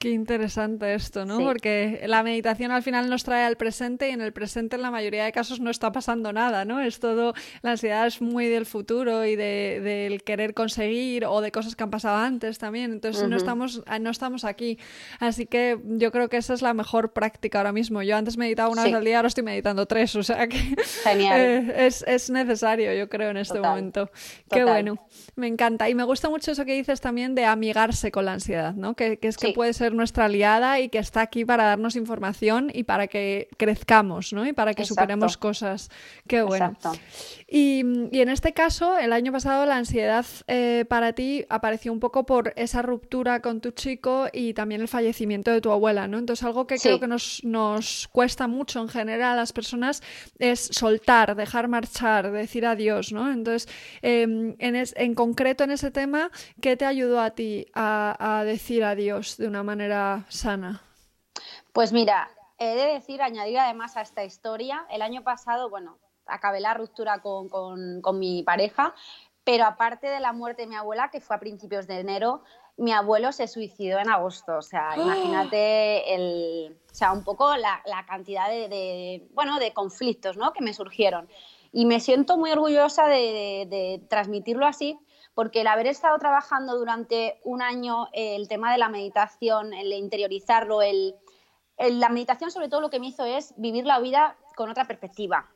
Qué 0.02 0.12
interesante 0.12 0.94
esto, 0.94 1.26
¿no? 1.26 1.40
Porque 1.40 2.06
la 2.08 2.24
meditación 2.24 2.72
al 2.72 2.84
final 2.84 3.10
nos 3.10 3.26
trae 3.26 3.44
al 3.44 3.58
presente 3.58 4.08
y 4.08 4.14
en 4.14 4.22
el 4.22 4.32
presente 4.32 4.78
en 4.78 4.82
la 4.82 4.92
mayoría 4.92 5.26
de 5.26 5.34
casos 5.34 5.60
no 5.60 5.70
está 5.70 5.92
pasando 5.92 6.32
nada, 6.32 6.64
¿no? 6.64 6.80
Es 6.80 7.02
todo, 7.02 7.34
la 7.64 7.72
ansiedad 7.72 8.08
es 8.08 8.22
muy 8.22 8.48
del 8.48 8.66
futuro 8.66 9.26
y 9.26 9.36
de, 9.36 9.82
del 9.84 10.24
querer 10.24 10.54
conseguir 10.54 11.26
o 11.26 11.42
de 11.42 11.52
cosas 11.52 11.76
que 11.76 11.84
han 11.84 11.90
pasado 11.90 12.16
antes 12.16 12.58
también. 12.60 12.94
Entonces 12.94 13.28
no, 13.28 13.36
estamos, 13.36 13.84
no 14.00 14.10
estamos 14.10 14.46
aquí. 14.46 14.80
Así 15.20 15.48
que 15.48 15.78
yo 15.84 16.14
creo 16.14 16.30
que 16.30 16.38
esa 16.38 16.54
es 16.54 16.62
la 16.62 16.74
mejor 16.74 17.12
práctica 17.12 17.58
ahora 17.58 17.74
mismo. 17.74 18.02
Yo 18.02 18.16
antes 18.16 18.38
meditaba 18.38 18.70
una 18.70 18.86
vez 18.86 18.94
al 18.94 19.04
día, 19.04 19.18
ahora 19.18 19.28
estoy 19.28 19.44
meditando 19.44 19.86
tres, 19.86 20.16
o 20.16 20.24
sea 20.24 20.48
que 20.48 20.60
eh, 21.08 21.74
es, 21.76 22.06
es, 22.08 22.30
necesario, 22.30 22.94
yo 22.94 23.10
creo, 23.10 23.32
en 23.32 23.38
este 23.38 23.60
momento. 23.60 24.10
Qué 24.50 24.64
bueno, 24.64 25.06
me 25.36 25.48
encanta. 25.48 25.90
Y 25.90 25.94
me 25.94 26.06
gusta 26.06 26.30
mucho 26.30 26.52
eso 26.52 26.64
que 26.64 26.74
dices 26.74 27.02
también 27.02 27.36
de 27.36 27.44
amigarse 27.44 28.14
con 28.14 28.24
la 28.24 28.32
ansiedad, 28.32 28.74
¿no? 28.76 28.96
Que, 28.96 29.18
que 29.18 29.28
es 29.28 29.36
que 29.36 29.52
puede 29.52 29.74
ser 29.74 29.89
nuestra 29.94 30.26
aliada 30.26 30.80
y 30.80 30.90
que 30.90 31.00
está 31.00 31.22
aquí 31.22 31.46
para 31.46 31.64
darnos 31.64 31.96
información 31.96 32.72
y 32.74 32.84
para 32.84 33.08
que 33.08 33.50
crezcamos, 33.58 34.34
¿no? 34.34 34.46
Y 34.46 34.54
para 34.54 34.74
que 34.74 34.86
superemos 34.86 35.38
cosas. 35.38 35.90
Qué 36.28 36.42
bueno. 36.42 36.78
Y, 37.52 37.80
en 37.80 38.30
este 38.30 38.54
caso, 38.54 38.96
el 38.96 39.12
año 39.12 39.32
pasado 39.32 39.66
la 39.66 39.78
ansiedad 39.78 40.24
eh, 40.46 40.86
para 40.88 41.14
ti 41.14 41.46
apareció 41.50 41.92
un 41.92 42.00
poco 42.00 42.24
por 42.24 42.54
esa 42.56 42.84
ruptura 42.84 43.42
con 43.42 43.60
tu 43.60 43.72
chico 43.72 44.28
y 44.32 44.54
también 44.54 44.82
el 44.82 44.88
fallecimiento 44.88 45.50
de 45.50 45.60
tu 45.60 45.72
abuela, 45.72 46.08
¿no? 46.08 46.20
Entonces 46.20 46.46
algo 46.46 46.68
que 46.68 46.78
creo 46.78 47.00
que 47.00 47.08
nos, 47.08 47.44
nos 47.44 48.08
cuesta 48.12 48.48
mucho 48.48 48.82
en 48.82 48.88
general 48.88 49.32
a 49.32 49.36
las 49.36 49.52
personas 49.52 50.04
es 50.38 50.60
soltar, 50.72 51.36
dejar 51.36 51.68
marchar, 51.68 52.32
decir 52.32 52.68
adiós, 52.68 53.12
¿no? 53.12 53.32
Entonces, 53.32 53.68
em, 54.04 54.56
en, 54.60 54.76
en 54.76 55.16
concreto 55.16 55.64
en 55.64 55.72
ese 55.72 55.90
tema, 55.90 56.30
¿qué 56.62 56.78
te 56.78 56.86
ayudó 56.86 57.20
a 57.20 57.32
ti 57.32 57.66
a, 57.74 58.16
a 58.20 58.44
decir 58.44 58.84
adiós 58.84 59.38
de 59.38 59.48
una 59.48 59.64
manera 59.64 60.26
sana? 60.30 60.84
Pues 61.74 61.94
mira, 61.94 62.30
he 62.60 62.76
de 62.76 62.94
decir, 62.94 63.24
añadir 63.24 63.58
además 63.58 63.98
a 63.98 64.02
esta 64.02 64.24
historia, 64.24 64.86
el 64.92 65.02
año 65.02 65.24
pasado, 65.24 65.72
bueno, 65.72 65.98
acabé 66.30 66.60
la 66.60 66.74
ruptura 66.74 67.20
con, 67.20 67.50
con, 67.50 68.20
mi 68.20 68.44
pareja, 68.44 68.94
pero 69.44 69.66
aparte 69.66 70.08
de 70.08 70.20
la 70.20 70.34
muerte 70.34 70.64
de 70.64 70.68
mi 70.68 70.76
abuela, 70.76 71.10
que 71.10 71.22
fue 71.22 71.36
a 71.36 71.40
principios 71.40 71.88
de 71.88 72.00
enero, 72.00 72.44
mi 72.78 72.94
abuelo 72.94 73.32
se 73.32 73.48
suicidó 73.48 74.00
en 74.00 74.10
agosto. 74.10 74.58
O 74.58 74.62
sea, 74.62 74.92
imagínate 74.98 76.16
el, 76.16 76.78
o 76.92 76.96
sea, 76.96 77.12
un 77.12 77.24
poco 77.24 77.56
la, 77.58 77.82
la 77.86 78.06
cantidad 78.06 78.50
de, 78.50 78.70
de, 78.70 79.28
bueno, 79.34 79.60
de 79.60 79.74
conflictos 79.74 80.38
¿no? 80.38 80.54
que 80.54 80.64
me 80.64 80.74
surgieron. 80.74 81.30
Y 81.72 81.86
me 81.86 82.00
siento 82.00 82.38
muy 82.38 82.52
orgullosa 82.52 83.06
de, 83.06 83.68
de, 83.70 84.02
transmitirlo 84.10 84.66
así, 84.66 84.98
porque 85.36 85.62
el 85.62 85.68
haber 85.68 85.86
estado 85.86 86.18
trabajando 86.18 86.76
durante 86.78 87.40
un 87.44 87.62
año 87.62 88.08
el 88.14 88.48
tema 88.48 88.72
de 88.72 88.80
la 88.80 88.90
meditación, 88.90 89.74
el 89.74 89.94
interiorizarlo, 89.94 90.82
el, 90.82 91.16
la 91.78 92.10
meditación 92.10 92.50
sobre 92.50 92.70
todo 92.70 92.82
lo 92.82 92.90
que 92.90 93.00
me 93.00 93.08
hizo 93.08 93.24
es 93.24 93.54
vivir 93.58 93.86
la 93.86 94.00
vida 94.00 94.36
con 94.56 94.70
otra 94.70 94.86
perspectiva 94.86 95.48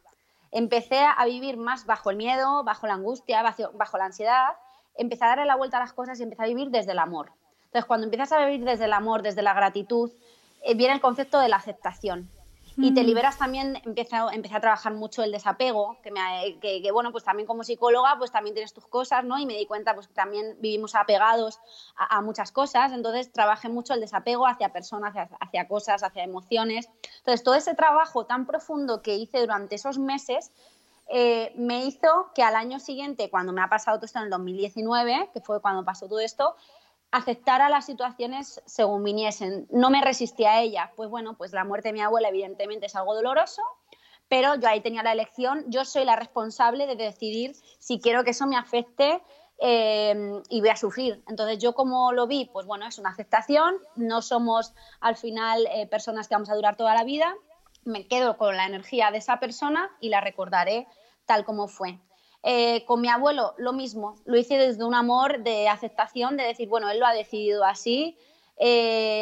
empecé 0.54 1.00
a 1.00 1.26
vivir 1.26 1.58
más 1.58 1.86
bajo 1.86 2.12
el 2.12 2.16
miedo, 2.16 2.64
bajo 2.64 2.88
la 2.88 2.94
angustia, 2.94 3.44
bajo, 3.74 3.98
la 3.98 4.06
ansiedad, 4.06 4.56
empecé 4.96 5.26
a 5.26 5.30
darle 5.30 5.46
la 5.46 5.56
vuelta 5.56 5.78
a 5.78 5.80
las 5.80 5.94
cosas 5.94 6.20
y 6.20 6.24
empecé 6.24 6.44
a 6.44 6.48
vivir 6.48 6.70
desde 6.70 6.92
el 6.92 7.00
amor. 7.00 7.32
Entonces, 7.66 7.86
cuando 7.86 8.06
empiezas 8.06 8.32
a 8.32 8.46
vivir 8.46 8.64
desde 8.64 8.86
el 8.86 8.94
amor, 8.94 9.24
desde 9.24 9.42
la 9.42 9.54
gratitud, 9.54 10.12
eh, 10.62 10.76
viene 10.76 10.94
el 10.94 11.02
concepto 11.02 11.40
de 11.40 11.50
la 11.50 11.56
aceptación 11.56 12.30
y 12.78 12.94
te 12.94 13.04
liberas 13.04 13.38
también, 13.38 13.80
empecé 13.86 14.16
a, 14.16 14.28
a 14.28 14.60
trabajar 14.60 14.94
mucho 14.94 15.24
el 15.24 15.32
desapego, 15.32 15.98
que, 16.02 16.12
me, 16.12 16.60
que, 16.60 16.92
bueno, 16.92 17.12
pues 17.12 17.24
también 17.24 17.46
como 17.46 17.64
psicóloga, 17.64 18.18
pues 18.18 18.32
también 18.32 18.56
tienes 18.56 18.74
tus 18.74 18.88
cosas, 18.88 19.24
¿no? 19.24 19.38
Y 19.38 19.46
me 19.46 19.56
di 19.58 19.66
cuenta, 19.66 19.94
pues 19.94 20.08
que 20.08 20.14
también 20.14 20.58
vivimos 20.60 20.96
apegados 20.96 21.60
a, 21.96 22.22
muchas 22.22 22.52
cosas, 22.52 22.92
entonces 22.92 23.32
trabajé 23.32 23.70
mucho 23.70 23.94
el 23.94 24.00
desapego 24.00 24.48
hacia 24.48 24.70
personas, 24.74 25.14
hacia, 25.40 25.68
cosas, 25.68 26.04
hacia 26.04 26.24
emociones. 26.24 26.90
Entonces, 27.20 27.44
todo 27.44 27.56
ese 27.56 27.76
trabajo 27.76 28.26
tan 28.26 28.46
profundo 28.46 29.02
que 29.02 29.16
hice 29.16 29.40
durante 29.40 29.76
esos 29.76 30.00
meses, 30.00 30.52
eh, 31.10 31.52
me 31.56 31.86
hizo 31.86 32.32
que 32.34 32.44
al 32.44 32.56
año 32.56 32.80
siguiente, 32.80 33.30
cuando 33.30 33.54
me 33.54 33.62
ha 33.62 33.70
pasado 33.70 33.98
todo 33.98 34.06
esto 34.06 34.20
en 34.20 34.26
el 34.26 34.32
2019, 34.32 35.30
que 35.34 35.42
fue 35.42 35.62
cuando 35.62 35.84
pasó 35.84 36.08
todo 36.08 36.20
esto, 36.20 36.56
aceptar 37.14 37.62
a 37.62 37.70
las 37.70 37.86
situaciones 37.86 38.60
según 38.66 39.04
viniesen. 39.04 39.68
No 39.70 39.92
me 39.92 40.02
resistí 40.02 40.46
a 40.46 40.62
ella. 40.62 40.92
Pues 40.96 41.10
bueno, 41.10 41.38
pues 41.38 41.54
la 41.54 41.64
muerte 41.64 41.90
de 41.90 41.94
mi 41.94 42.02
abuela 42.02 42.30
evidentemente 42.30 42.88
es 42.88 42.96
algo 42.96 43.14
doloroso, 43.14 43.62
pero 44.28 44.56
yo 44.56 44.68
ahí 44.68 44.82
tenía 44.82 45.04
la 45.04 45.12
elección. 45.12 45.64
Yo 45.68 45.86
soy 45.86 46.06
la 46.06 46.16
responsable 46.16 46.88
de 46.88 46.96
decidir 46.96 47.56
si 47.78 48.00
quiero 48.00 48.24
que 48.24 48.32
eso 48.32 48.48
me 48.48 48.58
afecte 48.58 49.22
eh, 49.60 50.42
y 50.50 50.60
voy 50.60 50.70
a 50.70 50.76
sufrir. 50.76 51.24
Entonces, 51.28 51.60
yo 51.60 51.76
como 51.76 52.12
lo 52.14 52.26
vi, 52.26 52.50
pues 52.52 52.66
bueno, 52.66 52.88
es 52.88 52.98
una 52.98 53.12
aceptación, 53.12 53.76
no 53.96 54.24
somos 54.24 54.74
al 55.00 55.16
final 55.16 55.68
eh, 55.72 55.86
personas 55.86 56.28
que 56.28 56.34
vamos 56.34 56.50
a 56.50 56.56
durar 56.56 56.78
toda 56.78 56.96
la 56.96 57.04
vida, 57.04 57.36
me 57.86 58.08
quedo 58.08 58.38
con 58.38 58.58
la 58.58 58.66
energía 58.66 59.12
de 59.12 59.20
esa 59.20 59.40
persona 59.40 59.92
y 60.00 60.10
la 60.10 60.20
recordaré 60.20 60.88
tal 61.28 61.46
como 61.46 61.68
fue. 61.68 62.00
Eh, 62.44 62.84
con 62.86 63.02
mi 63.02 63.08
abuelo, 63.08 63.54
lo 63.58 63.72
mismo, 63.74 64.16
lo 64.26 64.38
hice 64.38 64.58
desde 64.58 64.84
un 64.84 64.94
amor 64.94 65.44
de 65.44 65.70
aceptación, 65.70 66.36
de 66.36 66.44
decir, 66.44 66.68
bueno, 66.68 66.90
él 66.90 67.00
lo 67.00 67.06
ha 67.06 67.14
decidido 67.14 67.64
así. 67.64 68.18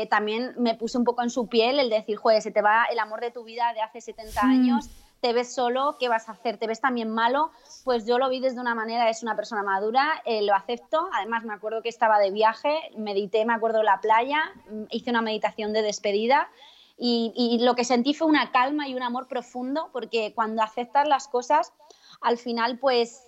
también 0.10 0.54
me 0.58 0.76
puse 0.76 0.98
un 0.98 1.04
poco 1.04 1.22
en 1.24 1.30
su 1.30 1.48
piel 1.48 1.80
el 1.80 1.90
decir, 1.90 2.18
joder, 2.18 2.42
se 2.42 2.52
te 2.52 2.62
va 2.62 2.86
el 2.92 3.00
amor 3.00 3.22
de 3.22 3.32
tu 3.32 3.44
vida 3.44 3.74
de 3.74 3.82
hace 3.82 4.02
70 4.02 4.42
hmm. 4.42 4.50
años 4.50 4.90
te 5.22 5.34
ves 5.34 5.54
solo, 5.54 5.98
¿qué 6.00 6.10
vas 6.10 6.28
a 6.28 6.34
hacer? 6.34 6.58
¿Te 6.58 6.68
ves 6.68 6.82
también 6.82 7.10
malo? 7.10 7.52
Pues 7.84 8.06
yo 8.06 8.18
lo 8.18 8.28
vi 8.30 8.40
desde 8.40 8.60
una 8.60 8.74
manera, 8.74 9.08
es 9.08 9.22
una 9.22 9.36
persona 9.36 9.62
madura, 9.62 10.22
eh, 10.26 10.42
lo 10.42 10.56
acepto. 10.56 11.08
Además, 11.14 11.46
me 11.46 11.54
acuerdo 11.54 11.84
que 11.84 11.90
estaba 11.90 12.20
de 12.20 12.32
viaje, 12.32 12.76
medité, 12.98 13.46
me 13.46 13.54
acuerdo, 13.54 13.80
en 13.80 13.86
la 13.86 14.02
playa, 14.02 14.52
mm, 14.70 14.84
hice 14.90 15.12
una 15.12 15.22
meditación 15.22 15.74
de 15.74 15.84
despedida 15.84 16.50
y, 16.98 17.32
y 17.36 17.64
lo 17.64 17.76
que 17.76 17.84
sentí 17.84 18.16
fue 18.16 18.28
una 18.28 18.52
calma 18.52 18.88
y 18.88 18.96
un 18.96 19.04
amor 19.04 19.28
profundo, 19.28 19.90
porque 19.94 20.34
cuando 20.34 20.64
aceptas 20.64 21.08
las 21.08 21.28
cosas, 21.28 21.72
al 22.22 22.38
final, 22.38 22.80
pues 22.80 23.22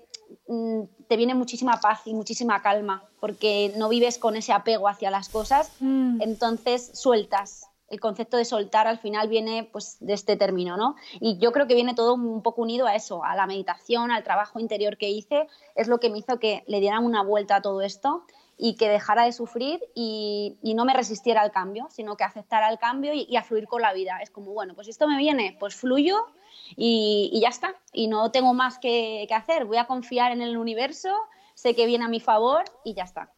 mm, 0.47 0.83
te 1.07 1.17
viene 1.17 1.35
muchísima 1.35 1.79
paz 1.79 2.01
y 2.05 2.13
muchísima 2.13 2.61
calma, 2.61 3.03
porque 3.19 3.73
no 3.77 3.89
vives 3.89 4.17
con 4.17 4.35
ese 4.35 4.53
apego 4.53 4.87
hacia 4.87 5.11
las 5.11 5.29
cosas, 5.29 5.71
mm. 5.79 6.21
entonces 6.21 6.91
sueltas, 6.93 7.67
el 7.93 7.99
concepto 7.99 8.37
de 8.37 8.45
soltar 8.45 8.87
al 8.87 8.97
final 8.97 9.27
viene 9.27 9.69
pues 9.71 9.97
de 9.99 10.13
este 10.13 10.35
término, 10.35 10.77
¿no? 10.77 10.95
Y 11.19 11.37
yo 11.37 11.51
creo 11.51 11.67
que 11.67 11.75
viene 11.75 11.93
todo 11.93 12.15
un 12.15 12.41
poco 12.41 12.63
unido 12.63 12.87
a 12.87 12.95
eso, 12.95 13.23
a 13.23 13.35
la 13.35 13.45
meditación, 13.45 14.09
al 14.09 14.23
trabajo 14.23 14.59
interior 14.59 14.97
que 14.97 15.11
hice, 15.11 15.47
es 15.75 15.87
lo 15.87 15.99
que 15.99 16.09
me 16.09 16.17
hizo 16.17 16.39
que 16.39 16.63
le 16.65 16.79
dieran 16.79 17.05
una 17.05 17.21
vuelta 17.21 17.57
a 17.57 17.61
todo 17.61 17.81
esto 17.81 18.23
y 18.57 18.75
que 18.75 18.89
dejara 18.89 19.25
de 19.25 19.31
sufrir 19.31 19.79
y, 19.93 20.57
no 20.75 20.85
me 20.85 20.93
resistiera 20.93 21.41
al 21.41 21.51
cambio, 21.51 21.87
sino 21.91 22.17
que 22.17 22.23
aceptara 22.23 22.69
el 22.69 22.79
cambio 22.79 23.13
y, 23.13 23.35
a 23.35 23.43
fluir 23.43 23.67
con 23.67 23.83
la 23.83 23.93
vida. 23.93 24.17
Es 24.23 24.31
como, 24.31 24.53
bueno, 24.53 24.73
pues 24.73 24.87
esto 24.87 25.07
me 25.07 25.17
viene, 25.17 25.55
pues 25.59 25.75
fluyo 25.75 26.25
y, 26.75 27.39
ya 27.41 27.49
está. 27.49 27.75
Y 27.91 28.07
no 28.07 28.31
tengo 28.31 28.53
más 28.53 28.79
que 28.79 29.27
hacer, 29.33 29.65
voy 29.65 29.77
a 29.77 29.87
confiar 29.87 30.31
en 30.31 30.41
el 30.41 30.57
universo, 30.57 31.09
sé 31.55 31.75
que 31.75 31.85
viene 31.85 32.05
a 32.05 32.09
mi 32.09 32.19
favor 32.19 32.63
y 32.83 32.93
ya 32.93 33.03
está. 33.03 33.31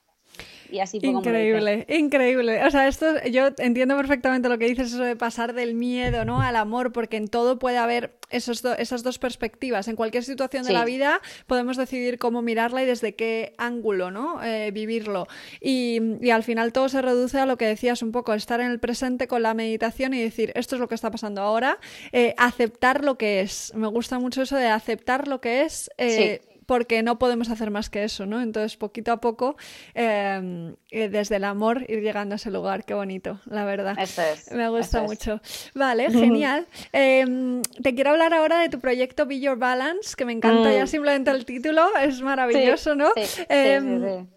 Y 0.72 0.80
así 0.80 1.00
Increíble, 1.02 1.86
increíble. 1.90 2.64
O 2.66 2.72
sea, 2.72 2.88
esto 2.88 3.06
yo 3.30 3.50
entiendo 3.58 3.96
perfectamente 3.98 4.50
lo 4.50 4.58
que 4.58 4.66
dices, 4.66 4.94
eso 4.94 5.04
de 5.04 5.16
pasar 5.16 5.54
del 5.54 5.76
miedo 5.76 6.26
¿no? 6.26 6.42
al 6.42 6.56
amor, 6.56 6.92
porque 6.92 7.18
en 7.18 7.28
todo 7.28 7.60
puede 7.60 7.78
haber 7.78 8.16
esos 8.30 8.64
esas 8.78 9.04
dos 9.04 9.20
perspectivas. 9.20 9.88
En 9.88 9.96
cualquier 9.96 10.24
situación 10.24 10.64
de 10.64 10.74
la 10.74 10.86
vida 10.86 11.22
podemos 11.48 11.78
decidir 11.78 12.18
cómo 12.18 12.42
mirarla 12.42 12.84
y 12.84 12.86
desde 12.86 13.16
qué 13.16 13.54
ángulo 13.58 14.12
¿no? 14.12 14.44
Eh, 14.44 14.72
vivirlo. 14.72 15.28
Y, 15.62 16.00
y, 16.22 16.30
al 16.32 16.44
final 16.44 16.74
todo 16.74 16.90
se 16.90 17.02
reduce 17.02 17.40
a 17.40 17.46
lo 17.46 17.58
que 17.58 17.66
decías 17.66 18.02
un 18.02 18.12
poco, 18.12 18.34
estar 18.34 18.60
en 18.60 18.72
el 18.72 18.80
presente 18.80 19.28
con 19.28 19.44
la 19.44 19.54
meditación 19.54 20.14
y 20.14 20.22
decir, 20.22 20.52
esto 20.56 20.76
es 20.76 20.82
lo 20.82 20.88
que 20.88 20.96
está 20.96 21.12
pasando 21.12 21.42
ahora, 21.42 21.80
eh, 22.12 22.34
aceptar 22.38 23.04
lo 23.04 23.18
que 23.18 23.42
es. 23.42 23.74
Me 23.76 23.88
gusta 23.88 24.20
mucho 24.20 24.42
eso 24.42 24.56
de 24.56 24.68
aceptar 24.68 25.28
lo 25.28 25.42
que 25.42 25.64
es. 25.64 25.90
Eh, 25.98 26.42
porque 26.66 27.04
no 27.04 27.20
podemos 27.20 27.50
hacer 27.50 27.72
más 27.72 27.90
que 27.90 28.04
eso, 28.04 28.26
¿no? 28.26 28.42
Entonces, 28.42 28.78
poquito 28.78 29.12
a 29.12 29.18
poco, 29.18 29.56
em, 29.94 30.76
eh, 30.92 31.10
desde 31.10 31.38
el 31.38 31.44
amor, 31.44 31.86
ir 31.90 32.02
llegando 32.02 32.34
a 32.34 32.38
ese 32.38 32.52
lugar. 32.52 32.86
Qué 32.86 32.94
bonito, 32.94 33.40
la 33.46 33.66
verdad. 33.66 33.96
Eso 34.00 34.22
es. 34.22 34.52
Me 34.52 34.70
gusta 34.70 35.04
mucho. 35.04 35.42
Vale, 35.74 36.10
genial. 36.12 36.68
Em, 36.92 37.62
te 37.62 37.94
quiero 37.96 38.12
hablar 38.12 38.34
ahora 38.34 38.60
de 38.60 38.70
tu 38.70 38.80
proyecto 38.80 39.26
Be 39.26 39.40
Your 39.40 39.58
Balance, 39.58 40.16
que 40.16 40.26
me 40.26 40.34
encanta 40.34 40.72
ya 40.74 40.86
mm. 40.86 40.88
simplemente 40.88 41.32
el 41.32 41.46
título, 41.46 41.96
es 42.02 42.22
maravilloso, 42.22 42.96
¿no? 42.96 43.12
Sí, 43.16 43.44
em, 43.50 44.28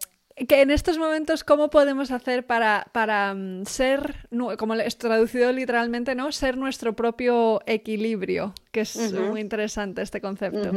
que 0.46 0.62
en 0.62 0.70
estos 0.70 0.98
momentos, 0.98 1.42
¿cómo 1.42 1.68
podemos 1.68 2.10
hacer 2.10 2.46
para, 2.46 2.86
para 2.92 3.34
ser, 3.66 4.28
como 4.56 4.74
es 4.74 4.96
traducido 4.96 5.52
literalmente, 5.52 6.14
¿no? 6.14 6.30
Ser 6.30 6.56
nuestro 6.56 6.94
propio 6.94 7.60
equilibrio, 7.66 8.54
que 8.70 8.82
es 8.82 9.12
muy 9.12 9.40
interesante 9.40 10.02
este 10.02 10.20
concepto. 10.20 10.72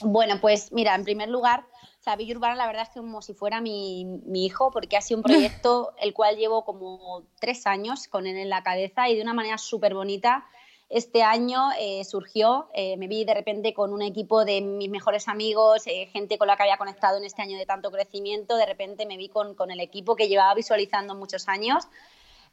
Bueno, 0.00 0.40
pues 0.40 0.72
mira, 0.72 0.94
en 0.94 1.04
primer 1.04 1.28
lugar, 1.28 1.64
o 2.06 2.16
Villa 2.16 2.34
Urbana 2.34 2.54
la 2.54 2.66
verdad 2.66 2.82
es 2.82 2.90
que 2.90 3.00
como 3.00 3.20
si 3.20 3.34
fuera 3.34 3.60
mi, 3.60 4.20
hijo, 4.32 4.70
porque 4.70 4.96
ha 4.96 5.00
sido 5.00 5.18
un 5.18 5.24
proyecto 5.24 5.92
el 6.00 6.14
cual 6.14 6.36
llevo 6.36 6.64
como 6.64 7.24
tres 7.40 7.66
años 7.66 8.06
con 8.06 8.26
él 8.26 8.36
en 8.36 8.48
la 8.48 8.62
cabeza 8.62 9.08
y 9.08 9.16
de 9.16 9.22
una 9.22 9.34
manera 9.34 9.58
súper 9.58 9.94
bonita. 9.94 10.46
Este 10.88 11.24
año 11.24 11.70
eh, 11.80 12.04
surgió, 12.04 12.68
eh, 12.72 12.96
me 12.96 13.08
vi 13.08 13.24
de 13.24 13.34
repente 13.34 13.74
con 13.74 13.92
un 13.92 14.02
equipo 14.02 14.44
de 14.44 14.60
mis 14.60 14.88
mejores 14.88 15.26
amigos, 15.26 15.84
eh, 15.86 16.06
gente 16.12 16.38
con 16.38 16.46
la 16.46 16.56
que 16.56 16.62
había 16.62 16.76
conectado 16.76 17.18
en 17.18 17.24
este 17.24 17.42
año 17.42 17.58
de 17.58 17.66
tanto 17.66 17.90
crecimiento, 17.90 18.56
de 18.56 18.66
repente 18.66 19.04
me 19.04 19.16
vi 19.16 19.28
con, 19.28 19.56
con 19.56 19.72
el 19.72 19.80
equipo 19.80 20.14
que 20.14 20.28
llevaba 20.28 20.54
visualizando 20.54 21.16
muchos 21.16 21.48
años 21.48 21.88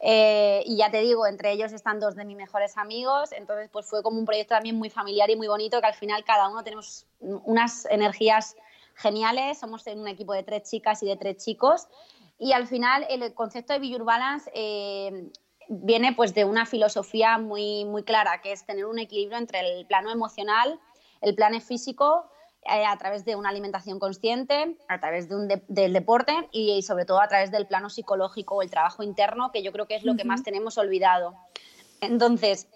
eh, 0.06 0.62
y 0.66 0.76
ya 0.76 0.90
te 0.90 1.00
digo, 1.00 1.26
entre 1.26 1.50
ellos 1.52 1.72
están 1.72 1.98
dos 1.98 2.14
de 2.14 2.26
mis 2.26 2.36
mejores 2.36 2.76
amigos, 2.76 3.32
entonces 3.32 3.70
pues 3.72 3.86
fue 3.86 4.02
como 4.02 4.18
un 4.18 4.26
proyecto 4.26 4.54
también 4.54 4.76
muy 4.76 4.90
familiar 4.90 5.30
y 5.30 5.36
muy 5.36 5.48
bonito, 5.48 5.80
que 5.80 5.86
al 5.86 5.94
final 5.94 6.22
cada 6.24 6.50
uno 6.50 6.62
tenemos 6.62 7.06
unas 7.20 7.86
energías 7.86 8.54
geniales, 8.96 9.58
somos 9.58 9.86
un 9.86 10.06
equipo 10.06 10.34
de 10.34 10.42
tres 10.42 10.70
chicas 10.70 11.02
y 11.02 11.06
de 11.06 11.16
tres 11.16 11.38
chicos, 11.38 11.88
y 12.38 12.52
al 12.52 12.66
final 12.66 13.06
el 13.08 13.32
concepto 13.32 13.72
de 13.72 13.78
Be 13.78 13.96
Balance 13.96 14.50
eh, 14.52 15.30
viene 15.68 16.12
pues 16.12 16.34
de 16.34 16.44
una 16.44 16.66
filosofía 16.66 17.38
muy, 17.38 17.86
muy 17.86 18.02
clara, 18.02 18.42
que 18.42 18.52
es 18.52 18.66
tener 18.66 18.84
un 18.84 18.98
equilibrio 18.98 19.38
entre 19.38 19.60
el 19.60 19.86
plano 19.86 20.10
emocional, 20.10 20.78
el 21.22 21.34
plano 21.34 21.58
físico 21.62 22.30
eh, 22.64 22.86
a 22.86 22.96
través 22.96 23.24
de 23.24 23.36
una 23.36 23.50
alimentación 23.50 23.98
consciente, 23.98 24.76
a 24.88 24.98
través 24.98 25.28
de 25.28 25.36
un 25.36 25.48
del 25.48 25.92
deporte 25.92 26.48
y, 26.50 26.82
sobre 26.82 27.04
todo 27.04 27.20
a 27.20 27.28
través 27.28 27.50
del 27.50 27.66
plano 27.66 27.90
psicológico 27.90 28.56
o 28.56 28.62
el 28.62 28.70
trabajo 28.70 29.02
interno, 29.02 29.52
que 29.52 29.62
yo 29.62 29.72
creo 29.72 29.86
que 29.86 29.96
es 29.96 30.04
lo 30.04 30.16
que 30.16 30.24
más 30.24 30.42
tenemos 30.42 30.78
olvidado. 30.78 31.34
Entonces, 32.00 32.68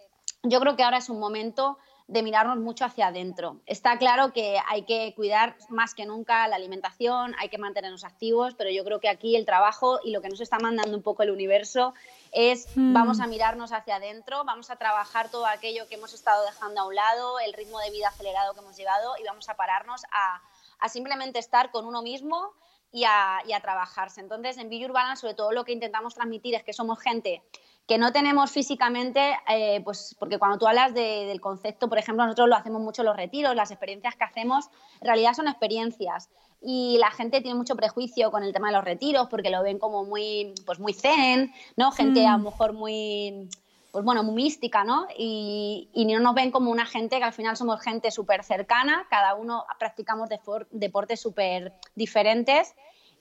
yo 0.43 0.61
creo 0.61 0.77
que 0.77 0.83
ahora 0.83 0.99
es 0.99 1.09
un 1.09 1.19
momento 1.19 1.79
de 2.09 2.23
mirarnos 2.23 2.57
mucho 2.57 2.87
hacia 2.87 3.09
adentro. 3.09 3.61
Está 3.67 3.99
claro 3.99 4.33
que 4.33 4.59
hay 4.67 4.85
que 4.85 5.13
cuidar 5.15 5.57
más 5.69 5.95
que 5.95 6.07
nunca 6.07 6.49
la 6.49 6.57
alimentación, 6.57 7.35
hay 7.39 7.51
que 7.51 7.59
mantenernos 7.59 8.03
activos, 8.03 8.55
pero 8.55 8.71
yo 8.71 8.83
creo 8.83 8.99
que 8.99 9.11
aquí 9.11 9.37
el 9.37 9.45
trabajo 9.45 10.01
y 10.03 10.13
lo 10.13 10.23
que 10.23 10.31
nos 10.31 10.41
está 10.41 10.59
mandando 10.59 10.97
un 10.97 11.03
poco 11.03 11.23
el 11.23 11.31
universo 11.31 11.93
es 12.33 12.67
hmm. 12.75 12.95
vamos 12.95 13.21
a 13.21 13.27
mirarnos 13.27 13.73
hacia 13.73 13.97
adentro, 13.97 14.43
vamos 14.45 14.71
a 14.71 14.77
trabajar 14.77 15.31
todo 15.31 15.45
aquello 15.45 15.87
que 15.87 15.97
hemos 15.97 16.15
estado 16.15 16.43
dejando 16.47 16.81
a 16.81 16.87
un 16.87 16.95
lado, 16.95 17.41
el 17.41 17.53
ritmo 17.53 17.79
de 17.79 17.91
vida 17.91 18.09
acelerado 18.09 18.55
que 18.55 18.61
hemos 18.61 18.77
llevado 18.79 19.13
y 19.21 19.25
vamos 19.25 19.47
a 19.51 19.55
pararnos 19.55 20.03
a, 20.11 20.41
simplemente 20.89 21.39
estar 21.39 21.71
con 21.71 21.85
uno 21.85 22.01
mismo 22.01 22.55
y 22.91 23.05
a, 23.05 23.43
trabajarse. 23.61 24.23
Entonces, 24.23 24.57
en 24.57 24.71
Villa 24.71 24.87
Urbana, 24.87 25.15
sobre 25.17 25.35
todo 25.35 25.53
lo 25.53 25.67
que 25.67 25.73
intentamos 25.73 26.15
transmitir 26.15 26.55
es 26.55 26.63
que 26.63 26.73
somos 26.73 26.99
gente 27.01 27.43
que 27.89 27.97
no 27.97 28.13
tenemos 28.13 28.51
físicamente, 28.51 29.35
eh, 29.49 29.81
pues 29.83 30.15
porque 30.19 30.39
cuando 30.39 30.59
tú 30.59 30.67
hablas 30.69 30.93
del 30.93 31.41
concepto, 31.41 31.89
por 31.89 31.97
ejemplo, 31.97 32.25
nosotros 32.25 32.51
lo 32.51 32.55
hacemos 32.55 32.83
mucho 32.83 33.03
los 33.03 33.17
retiros, 33.17 33.57
las 33.57 33.71
experiencias 33.71 34.15
que 34.15 34.25
hacemos, 34.25 34.67
en 35.01 35.07
realidad 35.07 35.33
son 35.33 35.49
experiencias. 35.49 36.29
Y 36.61 36.99
la 36.99 37.11
gente 37.11 37.41
tiene 37.41 37.57
mucho 37.57 37.77
prejuicio 37.77 38.31
con 38.31 38.43
el 38.43 38.53
tema 38.53 38.69
de 38.69 38.75
los 38.75 38.85
retiros 38.85 39.29
porque 39.31 39.49
lo 39.49 39.63
ven 39.63 39.79
como 39.79 40.05
muy, 40.05 40.53
pues 40.67 40.79
muy 40.79 40.93
zen, 40.93 41.51
¿no? 41.77 41.91
Gente 41.91 42.27
a 42.27 42.33
lo 42.33 42.39
mm. 42.41 42.45
mejor 42.45 42.73
muy, 42.75 43.49
pues 43.91 44.05
bueno, 44.05 44.23
muy 44.23 44.35
mística, 44.35 44.85
¿no? 44.85 45.07
Y, 45.17 45.89
y, 45.95 46.05
no 46.05 46.21
nos 46.21 46.35
ven 46.35 46.51
como 46.51 46.71
una 46.71 46.85
gente 46.85 47.17
que 47.17 47.25
al 47.25 47.33
final 47.33 47.57
somos 47.57 47.81
gente 47.81 48.11
súper 48.11 48.45
cercana, 48.45 49.07
cada 49.09 49.35
uno 49.35 49.65
practicamos 49.79 50.29
deportes 50.71 51.21
súper 51.21 51.73
diferentes 51.95 52.75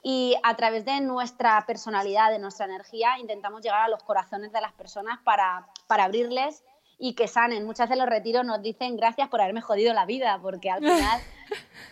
y 0.04 0.36
a 0.44 0.56
través 0.56 0.86
de 0.86 1.02
nuestra 1.02 1.66
personalidad, 1.66 2.32
de 2.32 2.40
nuestra 2.40 2.66
energía, 2.66 3.18
intentamos 3.20 3.62
llegar 3.62 3.82
a 3.82 3.90
los 3.90 4.04
corazones 4.04 4.52
de 4.52 4.62
las 4.62 4.74
personas 4.74 5.20
para, 5.24 5.68
para 5.88 6.06
abrirles 6.06 6.64
y 6.98 7.14
que 7.14 7.28
sanen. 7.28 7.66
Muchas 7.66 7.90
de 7.90 7.96
los 7.96 8.08
retiros 8.08 8.46
nos 8.46 8.62
dicen 8.62 8.98
gracias 8.98 9.30
por 9.30 9.42
haberme 9.42 9.62
jodido 9.62 9.94
la 9.94 10.06
vida, 10.06 10.40
porque 10.42 10.72
al 10.72 10.80
final 10.80 11.22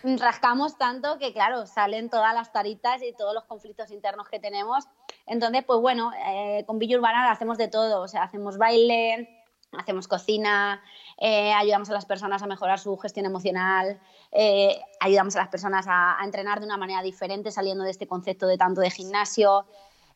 rascamos 0.18 0.76
tanto 0.78 1.18
que, 1.18 1.32
claro, 1.32 1.66
salen 1.66 2.10
todas 2.10 2.34
las 2.34 2.52
taritas 2.52 3.02
y 3.02 3.12
todos 3.12 3.34
los 3.34 3.44
conflictos 3.44 3.90
internos 3.90 4.28
que 4.28 4.40
tenemos. 4.40 4.84
Entonces, 5.26 5.64
pues 5.64 5.80
bueno, 5.80 6.12
eh, 6.26 6.64
con 6.66 6.78
Villa 6.78 6.96
Urbana 6.96 7.30
hacemos 7.30 7.58
de 7.58 7.68
todo, 7.68 8.02
o 8.02 8.08
sea, 8.08 8.24
hacemos 8.24 8.58
baile, 8.58 9.44
hacemos 9.72 10.08
cocina, 10.08 10.82
eh, 11.18 11.52
ayudamos 11.52 11.90
a 11.90 11.92
las 11.92 12.06
personas 12.06 12.42
a 12.42 12.46
mejorar 12.46 12.78
su 12.78 12.96
gestión 12.96 13.26
emocional, 13.26 14.00
eh, 14.32 14.80
ayudamos 15.00 15.36
a 15.36 15.40
las 15.40 15.48
personas 15.48 15.86
a, 15.88 16.18
entrenar 16.24 16.60
de 16.60 16.66
una 16.66 16.76
manera 16.76 17.02
diferente 17.02 17.50
saliendo 17.50 17.84
de 17.84 17.90
este 17.90 18.06
concepto 18.06 18.46
de 18.46 18.58
tanto 18.58 18.80
de 18.80 18.90
gimnasio, 18.90 19.66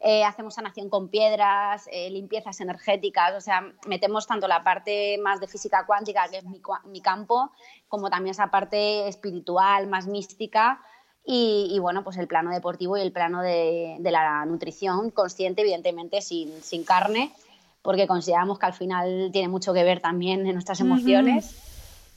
eh, 0.03 0.25
hacemos 0.25 0.55
sanación 0.55 0.89
con 0.89 1.09
piedras, 1.09 1.87
limpiezas 2.11 2.59
energéticas, 2.63 3.35
o 3.35 3.41
sea, 3.41 3.63
metemos 3.87 4.27
tanto 4.27 4.49
la 4.49 4.65
parte 4.65 5.19
más 5.19 5.41
de 5.41 5.47
física 5.47 5.85
cuántica, 5.85 6.27
que 6.31 6.39
es 6.39 6.45
mi, 6.87 7.03
campo, 7.03 7.51
como 7.87 8.09
también 8.09 8.31
esa 8.31 8.51
parte 8.51 9.09
espiritual, 9.09 9.89
más 9.89 10.07
mística. 10.07 10.81
Y, 11.23 11.79
bueno, 11.81 12.03
pues 12.03 12.17
el 12.17 12.27
plano 12.27 12.51
deportivo 12.51 12.97
y 12.97 13.03
el 13.03 13.13
plano 13.13 13.43
de, 13.43 13.99
la 14.01 14.45
nutrición 14.47 15.11
consciente, 15.11 15.61
evidentemente 15.61 16.23
sin, 16.23 16.63
sin 16.63 16.83
carne, 16.83 17.31
porque 17.83 18.07
consideramos 18.07 18.59
que 18.59 18.67
al 18.67 18.75
final 18.75 19.31
tiene 19.33 19.49
mucho 19.49 19.73
que 19.73 19.85
ver 19.85 20.01
también 20.01 20.47
en 20.47 20.55
nuestras 20.55 20.81
emociones. 20.81 21.67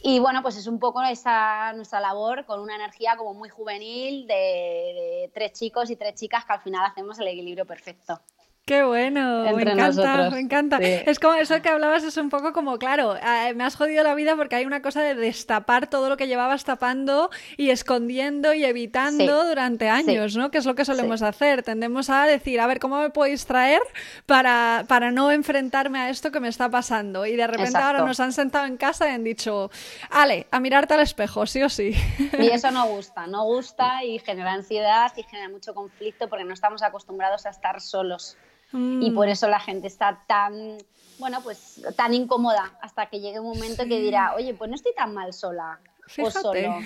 Y 0.02 0.20
bueno, 0.20 0.42
pues 0.42 0.58
es 0.58 0.68
un 0.68 0.80
poco 0.80 1.02
esa 1.02 1.72
nuestra 1.74 2.02
labor 2.02 2.46
con 2.46 2.60
una 2.60 2.76
energía 2.76 3.16
como 3.16 3.34
muy 3.34 3.48
juvenil 3.48 4.28
de, 4.28 4.34
de 4.34 5.32
tres 5.34 5.54
chicos 5.54 5.90
y 5.90 5.96
tres 5.96 6.16
chicas 6.16 6.44
que 6.44 6.52
al 6.52 6.60
final 6.60 6.86
hacemos 6.86 7.18
el 7.20 7.28
equilibrio 7.28 7.66
perfecto. 7.66 8.20
Qué 8.66 8.82
bueno, 8.82 9.44
me 9.54 9.64
encanta, 9.64 10.30
me 10.30 10.40
encanta. 10.40 10.78
Es 10.78 11.20
como 11.20 11.34
eso 11.34 11.62
que 11.62 11.68
hablabas, 11.68 12.06
es 12.06 12.16
un 12.16 12.30
poco 12.30 12.54
como, 12.54 12.80
claro, 12.80 13.18
eh, 13.18 13.54
me 13.54 13.66
has 13.66 13.76
jodido 13.76 14.06
la 14.06 14.16
vida 14.16 14.38
porque 14.38 14.56
hay 14.56 14.66
una 14.66 14.82
cosa 14.82 15.02
de 15.02 15.16
destapar 15.16 15.88
todo 15.88 16.08
lo 16.08 16.16
que 16.16 16.28
llevabas 16.28 16.64
tapando 16.64 17.30
y 17.58 17.72
escondiendo 17.72 18.54
y 18.54 18.64
evitando 18.64 19.46
durante 19.46 19.90
años, 19.90 20.38
¿no? 20.38 20.50
Que 20.50 20.60
es 20.60 20.66
lo 20.66 20.76
que 20.76 20.86
solemos 20.86 21.22
hacer. 21.24 21.62
Tendemos 21.64 22.10
a 22.10 22.24
decir, 22.24 22.62
a 22.62 22.68
ver, 22.68 22.80
¿cómo 22.80 23.02
me 23.02 23.10
puedo 23.10 23.30
distraer 23.30 23.82
para, 24.28 24.86
para 24.88 25.12
no 25.12 25.30
enfrentarme 25.30 26.00
a 26.00 26.10
esto 26.10 26.32
que 26.32 26.40
me 26.40 26.48
está 26.48 26.70
pasando? 26.70 27.26
Y 27.26 27.36
de 27.36 27.48
repente 27.48 27.78
ahora 27.78 28.06
nos 28.06 28.22
han 28.22 28.32
sentado 28.32 28.66
en 28.66 28.78
casa 28.78 29.10
y 29.10 29.12
han 29.12 29.26
dicho, 29.26 29.72
Ale, 30.10 30.48
a 30.52 30.62
mirarte 30.62 30.94
al 30.94 31.02
espejo, 31.02 31.46
sí 31.48 31.62
o 31.64 31.68
sí. 31.68 31.94
Y 32.40 32.48
eso 32.48 32.72
no 32.72 32.88
gusta, 32.88 33.28
no 33.28 33.44
gusta 33.44 34.06
y 34.06 34.20
genera 34.20 34.54
ansiedad 34.54 35.12
y 35.18 35.24
genera 35.24 35.50
mucho 35.50 35.74
conflicto 35.74 36.30
porque 36.30 36.46
no 36.46 36.54
estamos 36.54 36.82
acostumbrados 36.82 37.46
a 37.46 37.50
estar 37.50 37.82
solos. 37.82 38.38
Y 38.74 39.12
por 39.12 39.28
mm. 39.28 39.32
eso 39.32 39.48
la 39.48 39.60
gente 39.60 39.88
está 39.88 40.24
tan, 40.28 40.78
bueno, 41.20 41.42
pues 41.42 41.82
tan 41.96 42.14
incómoda 42.14 42.72
hasta 42.82 43.06
que 43.06 43.20
llegue 43.20 43.40
un 43.40 43.54
momento 43.54 43.84
que 43.84 44.00
dirá, 44.00 44.34
oye, 44.36 44.54
pues 44.54 44.70
no 44.70 44.76
estoy 44.76 44.94
tan 44.96 45.14
mal 45.14 45.32
sola 45.34 45.80
o 46.20 46.32
solo. 46.32 46.80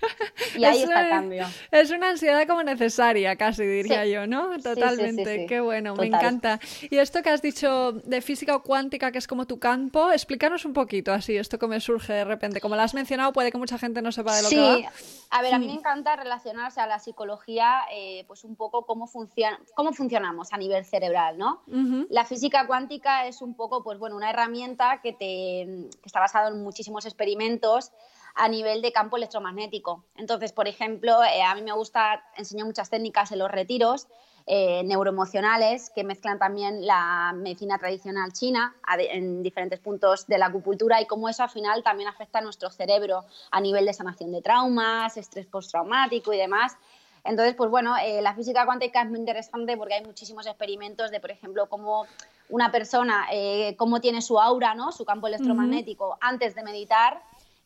Y 0.56 0.64
ahí 0.64 0.82
está 0.82 1.02
el 1.02 1.10
cambio. 1.10 1.46
Es 1.70 1.90
una 1.90 2.10
ansiedad 2.10 2.46
como 2.46 2.62
necesaria, 2.62 3.36
casi 3.36 3.64
diría 3.64 4.04
yo, 4.06 4.26
¿no? 4.26 4.58
Totalmente. 4.58 5.46
Qué 5.46 5.60
bueno, 5.60 5.94
me 5.94 6.06
encanta. 6.06 6.58
Y 6.90 6.96
esto 6.98 7.22
que 7.22 7.30
has 7.30 7.42
dicho 7.42 7.92
de 7.92 8.20
física 8.20 8.56
o 8.56 8.62
cuántica, 8.62 9.12
que 9.12 9.18
es 9.18 9.26
como 9.26 9.46
tu 9.46 9.58
campo, 9.58 10.10
explícanos 10.10 10.64
un 10.64 10.72
poquito 10.72 11.12
así, 11.12 11.36
esto 11.36 11.58
que 11.58 11.66
me 11.66 11.80
surge 11.80 12.12
de 12.12 12.24
repente. 12.24 12.60
Como 12.60 12.76
lo 12.76 12.82
has 12.82 12.94
mencionado, 12.94 13.32
puede 13.32 13.52
que 13.52 13.58
mucha 13.58 13.78
gente 13.78 14.02
no 14.02 14.12
sepa 14.12 14.36
de 14.36 14.42
lo 14.42 14.48
que 14.48 14.58
va. 14.58 14.76
Sí, 14.76 14.86
a 15.30 15.42
ver, 15.42 15.54
a 15.54 15.58
mí 15.58 15.66
me 15.66 15.74
encanta 15.74 16.16
relacionarse 16.16 16.80
a 16.80 16.86
la 16.86 16.98
psicología, 16.98 17.82
eh, 17.92 18.24
pues 18.26 18.44
un 18.44 18.56
poco 18.56 18.86
cómo, 18.86 19.06
funciona, 19.06 19.60
cómo 19.74 19.92
funcionamos 19.92 20.52
a 20.52 20.56
nivel 20.56 20.84
cerebral, 20.84 21.38
¿no? 21.38 21.62
La 22.08 22.24
física 22.24 22.66
cuántica 22.66 23.26
es 23.26 23.42
un 23.42 23.54
poco, 23.54 23.82
pues 23.82 23.98
bueno, 23.98 24.16
una 24.16 24.30
herramienta 24.30 25.00
que, 25.02 25.12
te, 25.12 25.88
que 26.00 26.06
está 26.06 26.20
basada 26.20 26.48
en 26.48 26.62
muchísimos 26.62 27.04
experimentos 27.04 27.92
a 28.34 28.48
nivel 28.48 28.82
de 28.82 28.92
campo 28.92 29.16
electromagnético. 29.16 30.04
Entonces, 30.16 30.52
por 30.52 30.68
ejemplo, 30.68 31.22
eh, 31.24 31.42
a 31.42 31.54
mí 31.54 31.62
me 31.62 31.72
gusta 31.72 32.22
enseñar 32.36 32.66
muchas 32.66 32.90
técnicas 32.90 33.32
en 33.32 33.38
los 33.38 33.50
retiros 33.50 34.06
eh, 34.46 34.82
neuroemocionales 34.84 35.90
que 35.90 36.02
mezclan 36.02 36.38
también 36.38 36.84
la 36.86 37.32
medicina 37.36 37.78
tradicional 37.78 38.32
china 38.32 38.74
en 38.98 39.42
diferentes 39.42 39.78
puntos 39.78 40.26
de 40.26 40.38
la 40.38 40.46
acupuntura 40.46 41.00
y 41.00 41.06
cómo 41.06 41.28
eso 41.28 41.42
al 41.42 41.50
final 41.50 41.82
también 41.82 42.08
afecta 42.08 42.38
a 42.38 42.42
nuestro 42.42 42.70
cerebro 42.70 43.24
a 43.50 43.60
nivel 43.60 43.84
de 43.84 43.92
sanación 43.92 44.32
de 44.32 44.42
traumas, 44.42 45.16
estrés 45.16 45.46
postraumático 45.46 46.32
y 46.32 46.38
demás. 46.38 46.76
Entonces, 47.22 47.54
pues 47.54 47.70
bueno, 47.70 47.94
eh, 47.98 48.22
la 48.22 48.34
física 48.34 48.64
cuántica 48.64 49.02
es 49.02 49.10
muy 49.10 49.18
interesante 49.18 49.76
porque 49.76 49.94
hay 49.94 50.04
muchísimos 50.04 50.46
experimentos 50.46 51.10
de, 51.10 51.20
por 51.20 51.30
ejemplo, 51.30 51.68
cómo 51.68 52.06
una 52.48 52.72
persona, 52.72 53.28
cómo 53.76 54.00
tiene 54.00 54.22
su 54.22 54.40
aura, 54.40 54.74
¿no? 54.74 54.90
su 54.90 55.04
campo 55.04 55.28
electromagnético 55.28 56.18
antes 56.20 56.56
de 56.56 56.64
meditar 56.64 57.22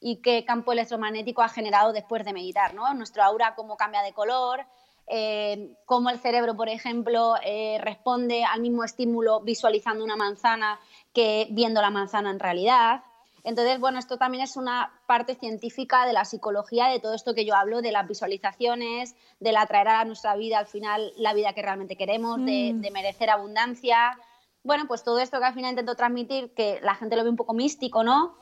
y 0.06 0.16
qué 0.16 0.44
campo 0.44 0.73
electromagnético 0.73 1.40
ha 1.40 1.49
generado 1.49 1.94
después 1.94 2.26
de 2.26 2.34
meditar, 2.34 2.75
¿no? 2.75 2.92
Nuestro 2.92 3.23
aura, 3.23 3.54
cómo 3.54 3.78
cambia 3.78 4.02
de 4.02 4.12
color, 4.12 4.61
eh, 5.06 5.75
cómo 5.87 6.11
el 6.11 6.18
cerebro, 6.18 6.54
por 6.54 6.68
ejemplo, 6.68 7.37
eh, 7.42 7.78
responde 7.80 8.44
al 8.44 8.61
mismo 8.61 8.84
estímulo 8.84 9.40
visualizando 9.40 10.04
una 10.04 10.14
manzana 10.14 10.78
que 11.14 11.49
viendo 11.52 11.80
la 11.80 11.88
manzana 11.88 12.30
en 12.30 12.38
realidad. 12.38 13.02
Entonces, 13.44 13.80
bueno, 13.80 13.99
esto 13.99 14.18
también 14.18 14.44
es 14.44 14.58
una 14.58 14.92
parte 15.06 15.37
científica 15.37 16.04
de 16.04 16.12
la 16.12 16.26
psicología, 16.26 16.88
de 16.88 17.00
todo 17.00 17.14
esto 17.14 17.34
que 17.34 17.46
yo 17.46 17.54
hablo, 17.54 17.80
de 17.80 17.90
las 17.90 18.06
visualizaciones, 18.06 19.16
de 19.40 19.56
atraer 19.56 19.88
a 19.88 20.04
nuestra 20.04 20.37
vida 20.37 20.58
al 20.58 20.66
final 20.66 21.14
la 21.16 21.32
vida 21.32 21.54
que 21.54 21.62
realmente 21.62 21.96
queremos, 21.96 22.44
de, 22.44 22.75
mm. 22.75 22.80
de 22.82 22.90
merecer 22.90 23.30
abundancia. 23.30 24.18
Bueno, 24.64 24.84
pues 24.87 25.02
todo 25.02 25.18
esto 25.20 25.38
que 25.38 25.46
al 25.46 25.54
final 25.54 25.70
intento 25.70 25.94
transmitir, 25.94 26.52
que 26.52 26.78
la 26.82 26.94
gente 26.94 27.16
lo 27.16 27.25
ve 27.25 27.30
un 27.30 27.37
poco 27.37 27.54
místico, 27.54 28.04
¿no? 28.04 28.37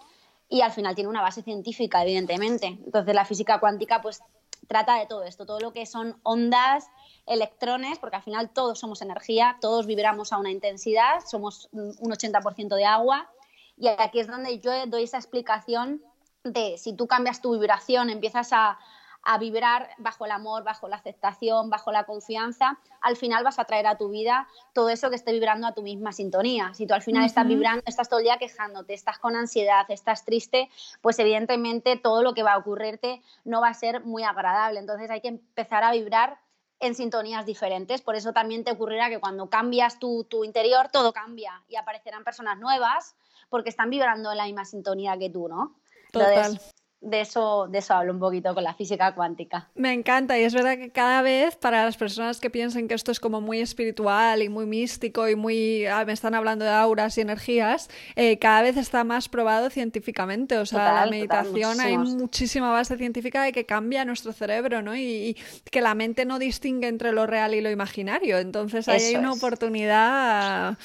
Y 0.53 0.61
al 0.61 0.71
final 0.71 0.95
tiene 0.95 1.09
una 1.09 1.23
base 1.23 1.43
científica, 1.43 2.03
evidentemente. 2.03 2.67
Entonces 2.67 3.15
la 3.15 3.25
física 3.25 3.59
cuántica 3.59 4.03
pues 4.03 4.23
trata 4.69 4.99
de 4.99 5.07
todo 5.07 5.25
esto, 5.25 5.47
todo 5.47 5.61
lo 5.61 5.73
que 5.73 5.87
son 5.87 6.21
ondas, 6.25 6.89
electrones, 7.27 7.99
porque 7.99 8.17
al 8.17 8.23
final 8.23 8.51
todos 8.51 8.79
somos 8.79 9.01
energía, 9.01 9.57
todos 9.63 9.87
vibramos 9.87 10.31
a 10.31 10.37
una 10.37 10.51
intensidad, 10.51 11.21
somos 11.27 11.71
un 11.73 12.13
80% 12.13 12.77
de 12.77 12.85
agua 12.85 13.31
y 13.79 13.89
aquí 13.89 14.21
es 14.21 14.27
donde 14.27 14.61
yo 14.61 14.71
doy 14.87 15.05
esa 15.05 15.17
explicación 15.17 16.03
de 16.45 16.77
si 16.77 16.93
tú 16.95 17.07
cambias 17.07 17.41
tu 17.41 17.53
vibración, 17.59 18.11
empiezas 18.11 18.53
a, 18.53 18.79
a 19.25 19.39
vibrar 19.39 19.91
bajo 19.99 20.25
el 20.25 20.33
amor, 20.33 20.65
bajo 20.65 20.89
la 20.89 20.97
aceptación, 20.97 21.71
bajo 21.71 21.93
la 21.93 22.05
confianza, 22.05 22.79
al 23.01 23.17
final 23.17 23.45
vas 23.45 23.59
a 23.59 23.65
traer 23.65 23.87
a 23.87 23.97
tu 23.97 24.09
vida 24.09 24.49
todo 24.73 24.89
eso 24.89 25.11
que 25.11 25.17
esté 25.17 25.33
vibrando 25.33 25.67
a 25.67 25.73
tu 25.73 25.83
misma 25.83 26.13
sintonía. 26.13 26.75
Si 26.75 26.87
tú 26.87 26.95
al 26.95 27.03
final 27.03 27.25
estás 27.25 27.47
vibrando, 27.47 27.83
estás 27.87 28.09
todo 28.09 28.19
el 28.19 28.25
día 28.25 28.39
quejándote, 28.39 28.95
estás 28.95 29.19
con 29.19 29.37
ansiedad, 29.37 29.87
estás 29.89 30.25
triste, 30.25 30.69
pues 31.01 31.19
evidentemente 31.19 31.97
todo 31.97 32.23
lo 32.23 32.35
que 32.35 32.43
va 32.43 32.55
a 32.55 32.59
ocurrirte 32.59 33.23
no 33.45 33.61
va 33.61 33.69
a 33.69 33.75
ser 33.75 34.05
muy 34.05 34.25
agradable. 34.25 34.81
Entonces 34.81 35.09
hay 35.11 35.21
que 35.21 35.29
empezar 35.29 35.85
a 35.85 35.93
vibrar 35.93 36.39
en 36.81 36.97
sintonías 36.97 37.47
diferentes. 37.47 38.03
Por 38.03 38.17
eso 38.17 38.33
también 38.33 38.65
te 38.65 38.73
ocurrirá 38.73 39.09
que 39.09 39.21
cuando 39.21 39.49
cambias 39.49 40.01
tu, 40.01 40.27
interior, 40.45 40.89
todo 40.93 41.13
cambia 41.13 41.63
y 41.69 41.77
aparecerán 41.77 42.25
personas 42.25 42.59
nuevas 42.59 43.15
porque 43.49 43.69
están 43.69 43.89
vibrando 43.89 44.33
en 44.33 44.39
la 44.39 44.47
misma 44.47 44.65
sintonía 44.65 45.17
que 45.17 45.31
tú, 45.31 45.47
¿no? 45.47 45.77
Total 46.11 46.59
de 47.03 47.21
eso, 47.21 47.67
de 47.69 47.79
eso 47.79 47.95
hablo 47.95 48.12
un 48.12 48.21
poquito 48.21 48.55
con 48.55 48.62
la 48.62 48.75
física 48.75 49.12
cuántica. 49.15 49.69
Me 49.75 49.93
encanta 49.93 50.38
y 50.38 50.45
es 50.45 50.55
verdad 50.55 50.79
que 50.79 50.91
cada 50.91 51.21
vez 51.23 51.57
para 51.57 51.85
las 51.85 51.97
personas 51.97 52.38
que 52.41 52.49
piensen 52.49 52.87
que 52.87 52.95
esto 52.95 53.11
es 53.11 53.19
como 53.19 53.41
muy 53.41 53.61
espiritual 53.61 54.41
y 54.41 54.49
muy 54.49 54.67
místico 54.67 55.29
y 55.29 55.35
muy, 55.35 55.85
ah, 55.87 56.05
me 56.05 56.12
están 56.12 56.35
hablando 56.35 56.65
de 56.65 56.71
auras 56.71 57.19
y 57.19 57.23
energías, 57.23 57.91
eh, 58.15 58.38
cada 58.38 58.62
vez 58.62 58.77
está 58.77 59.03
más 59.03 59.29
probado 59.29 59.69
científicamente. 59.69 60.59
O 60.59 60.67
sea, 60.67 61.05
la 61.05 61.11
meditación 61.11 61.81
hay 61.81 61.99
muchísima 61.99 62.71
base 62.71 62.97
científica 62.97 63.43
de 63.43 63.53
que 63.53 63.67
cambia 63.67 64.05
nuestro 64.05 64.33
cerebro, 64.33 64.81
¿no? 64.81 64.97
Y, 64.97 65.37
que 65.71 65.81
la 65.81 65.95
mente 65.95 66.25
no 66.25 66.38
distingue 66.38 66.87
entre 66.87 67.12
lo 67.12 67.27
real 67.27 67.55
y 67.55 67.61
lo 67.61 67.71
imaginario. 67.71 68.38
Entonces 68.38 68.88
ahí 68.88 69.03
hay 69.03 69.17
una 69.17 69.33
oportunidad 69.33 70.77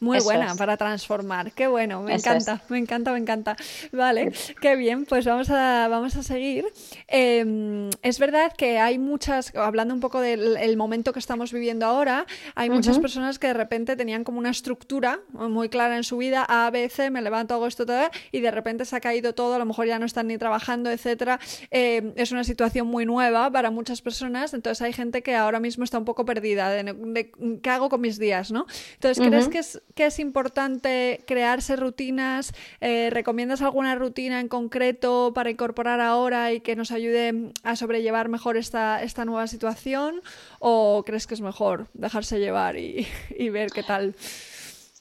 muy 0.00 0.20
buena 0.20 0.54
para 0.54 0.76
transformar. 0.76 1.52
Qué 1.52 1.66
bueno, 1.66 2.02
me 2.02 2.14
encanta, 2.14 2.62
me 2.68 2.78
encanta, 2.78 3.12
me 3.12 3.18
encanta. 3.18 3.56
Vale, 3.92 4.32
qué 4.60 4.76
bien, 4.76 5.04
pues 5.04 5.26
vamos 5.26 5.50
a 5.50 5.65
vamos 5.88 6.16
a 6.16 6.22
seguir. 6.22 6.66
Em, 7.08 7.90
es 8.02 8.18
verdad 8.18 8.52
que 8.56 8.78
hay 8.78 8.98
muchas, 8.98 9.54
hablando 9.54 9.94
un 9.94 10.00
poco 10.00 10.20
del 10.20 10.76
momento 10.76 11.12
que 11.12 11.18
estamos 11.18 11.52
viviendo 11.52 11.86
ahora, 11.86 12.26
hay 12.54 12.70
muchas 12.70 12.98
personas 12.98 13.38
que 13.38 13.48
de 13.48 13.54
repente 13.54 13.96
tenían 13.96 14.24
como 14.24 14.38
una 14.38 14.50
estructura 14.50 15.20
muy 15.32 15.68
clara 15.68 15.96
en 15.96 16.04
su 16.04 16.16
vida, 16.16 16.44
A, 16.48 16.70
B, 16.70 16.88
C, 16.88 17.10
me 17.10 17.22
levanto, 17.22 17.54
hago 17.54 17.66
esto, 17.66 17.86
todo, 17.86 18.10
y 18.32 18.40
de 18.40 18.50
repente 18.50 18.84
se 18.84 18.96
ha 18.96 19.00
caído 19.00 19.34
todo, 19.34 19.54
a 19.54 19.58
lo 19.58 19.64
mejor 19.64 19.86
ya 19.86 19.98
no 19.98 20.06
están 20.06 20.26
ni 20.28 20.38
trabajando, 20.38 20.90
etcétera. 20.90 21.38
Em, 21.70 22.12
es 22.16 22.32
una 22.32 22.44
situación 22.44 22.86
muy 22.86 23.06
nueva 23.06 23.50
para 23.50 23.70
muchas 23.70 24.02
personas, 24.02 24.54
entonces 24.54 24.82
hay 24.82 24.92
gente 24.92 25.22
que 25.22 25.34
ahora 25.34 25.60
mismo 25.60 25.84
está 25.84 25.98
un 25.98 26.04
poco 26.04 26.24
perdida 26.24 26.70
de, 26.70 27.30
qué 27.62 27.70
hago 27.70 27.88
con 27.88 28.00
mis 28.00 28.18
días, 28.18 28.50
¿no? 28.50 28.66
Entonces, 28.94 29.26
¿crees 29.26 29.48
que, 29.48 29.58
es, 29.58 29.82
que 29.94 30.06
es 30.06 30.18
importante 30.18 31.24
crearse 31.26 31.76
rutinas? 31.76 32.52
Eh, 32.80 33.10
¿Recomiendas 33.10 33.62
alguna 33.62 33.94
rutina 33.94 34.40
en 34.40 34.48
concreto 34.48 35.32
para 35.34 35.50
incorporar 35.56 36.00
ahora 36.00 36.52
y 36.52 36.60
que 36.60 36.76
nos 36.76 36.90
ayude 36.90 37.52
a 37.64 37.76
sobrellevar 37.76 38.28
mejor 38.28 38.58
esta, 38.58 39.02
esta 39.02 39.24
nueva 39.24 39.46
situación? 39.46 40.20
¿O 40.58 41.02
crees 41.06 41.26
que 41.26 41.32
es 41.32 41.40
mejor 41.40 41.88
dejarse 41.94 42.38
llevar 42.38 42.76
y, 42.76 43.08
ver 43.50 43.70
qué 43.70 43.82
tal? 43.82 44.14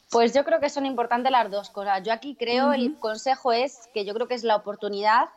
Pues 0.09 0.33
yo 0.33 0.45
creo 0.45 0.61
que 0.61 0.69
son 0.69 0.85
importantes 0.85 1.29
las 1.29 1.51
dos 1.51 1.69
cosas. 1.69 2.01
Yo 2.03 2.13
aquí 2.13 2.35
creo, 2.35 2.71
el 2.71 2.97
consejo 2.97 3.51
es 3.51 3.89
que 3.93 4.05
yo 4.05 4.13
creo 4.13 4.27
que 4.29 4.35
es 4.35 4.45
la 4.45 4.55
oportunidad 4.55 5.27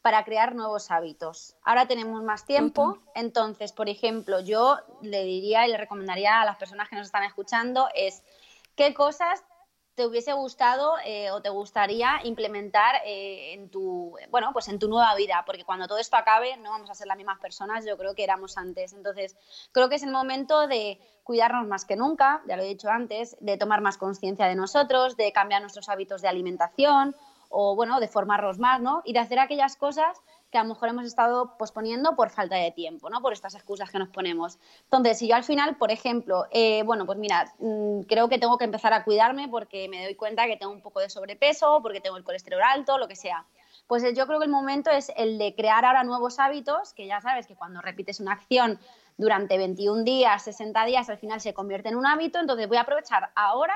para 0.00 0.24
crear 0.24 0.54
nuevos 0.54 0.92
hábitos. 0.92 1.56
Ahora 1.64 1.88
tenemos 1.88 2.22
más 2.22 2.46
tiempo, 2.46 2.98
entonces, 3.16 3.72
por 3.72 3.88
ejemplo, 3.88 4.38
yo 4.38 4.78
le 5.02 5.24
diría 5.24 5.66
y 5.66 5.72
le 5.72 5.76
recomendaría 5.76 6.40
a 6.40 6.44
las 6.44 6.56
personas 6.56 6.88
que 6.88 6.94
nos 6.94 7.06
están 7.06 7.24
escuchando 7.24 7.88
es 7.96 8.22
qué 8.76 8.94
cosas 8.94 9.42
te 9.98 10.06
hubiese 10.06 10.32
gustado 10.32 10.94
eh, 11.04 11.32
o 11.32 11.42
te 11.42 11.48
gustaría 11.48 12.20
implementar 12.22 12.94
eh, 13.04 13.54
en 13.54 13.68
tu 13.68 14.16
bueno 14.30 14.52
pues 14.52 14.68
en 14.68 14.78
tu 14.78 14.88
nueva 14.88 15.12
vida 15.16 15.42
porque 15.44 15.64
cuando 15.64 15.88
todo 15.88 15.98
esto 15.98 16.16
acabe 16.16 16.56
no 16.56 16.70
vamos 16.70 16.88
a 16.88 16.94
ser 16.94 17.08
las 17.08 17.16
mismas 17.16 17.40
personas 17.40 17.84
yo 17.84 17.98
creo 17.98 18.14
que 18.14 18.22
éramos 18.22 18.56
antes. 18.58 18.92
Entonces 18.92 19.36
creo 19.72 19.88
que 19.88 19.96
es 19.96 20.04
el 20.04 20.12
momento 20.12 20.68
de 20.68 21.00
cuidarnos 21.24 21.66
más 21.66 21.84
que 21.84 21.96
nunca 21.96 22.42
ya 22.46 22.56
lo 22.56 22.62
he 22.62 22.68
dicho 22.68 22.88
antes 22.88 23.36
de 23.40 23.58
tomar 23.58 23.80
más 23.80 23.98
conciencia 23.98 24.46
de 24.46 24.54
nosotros 24.54 25.16
de 25.16 25.32
cambiar 25.32 25.62
nuestros 25.62 25.88
hábitos 25.88 26.22
de 26.22 26.28
alimentación 26.28 27.16
o 27.48 27.74
bueno 27.74 27.98
de 27.98 28.06
formarnos 28.06 28.60
más 28.60 28.80
no 28.80 29.02
y 29.04 29.14
de 29.14 29.18
hacer 29.18 29.40
aquellas 29.40 29.74
cosas 29.74 30.16
que 30.50 30.58
a 30.58 30.62
lo 30.62 30.70
mejor 30.70 30.88
hemos 30.88 31.04
estado 31.04 31.56
posponiendo 31.58 32.16
por 32.16 32.30
falta 32.30 32.56
de 32.56 32.70
tiempo, 32.70 33.10
¿no? 33.10 33.20
Por 33.20 33.32
estas 33.32 33.54
excusas 33.54 33.90
que 33.90 33.98
nos 33.98 34.08
ponemos. 34.08 34.58
Entonces, 34.84 35.18
si 35.18 35.28
yo 35.28 35.36
al 35.36 35.44
final, 35.44 35.76
por 35.76 35.90
ejemplo, 35.90 36.46
eh, 36.50 36.82
bueno, 36.84 37.04
pues 37.04 37.18
mira, 37.18 37.52
mm, 37.58 38.02
creo 38.02 38.28
que 38.28 38.38
tengo 38.38 38.56
que 38.56 38.64
empezar 38.64 38.92
a 38.94 39.04
cuidarme 39.04 39.48
porque 39.48 39.88
me 39.88 40.02
doy 40.04 40.14
cuenta 40.14 40.46
que 40.46 40.56
tengo 40.56 40.72
un 40.72 40.80
poco 40.80 41.00
de 41.00 41.10
sobrepeso, 41.10 41.80
porque 41.82 42.00
tengo 42.00 42.16
el 42.16 42.24
colesterol 42.24 42.62
alto, 42.62 42.96
lo 42.96 43.08
que 43.08 43.16
sea. 43.16 43.44
Pues 43.86 44.02
yo 44.14 44.26
creo 44.26 44.38
que 44.38 44.46
el 44.46 44.50
momento 44.50 44.90
es 44.90 45.12
el 45.16 45.38
de 45.38 45.54
crear 45.54 45.84
ahora 45.84 46.04
nuevos 46.04 46.38
hábitos, 46.38 46.94
que 46.94 47.06
ya 47.06 47.20
sabes 47.20 47.46
que 47.46 47.54
cuando 47.54 47.80
repites 47.80 48.20
una 48.20 48.32
acción 48.32 48.78
durante 49.16 49.58
21 49.58 50.04
días, 50.04 50.42
60 50.44 50.84
días, 50.84 51.10
al 51.10 51.18
final 51.18 51.40
se 51.40 51.52
convierte 51.52 51.88
en 51.88 51.96
un 51.96 52.06
hábito, 52.06 52.38
entonces 52.38 52.68
voy 52.68 52.76
a 52.76 52.82
aprovechar 52.82 53.30
ahora 53.34 53.74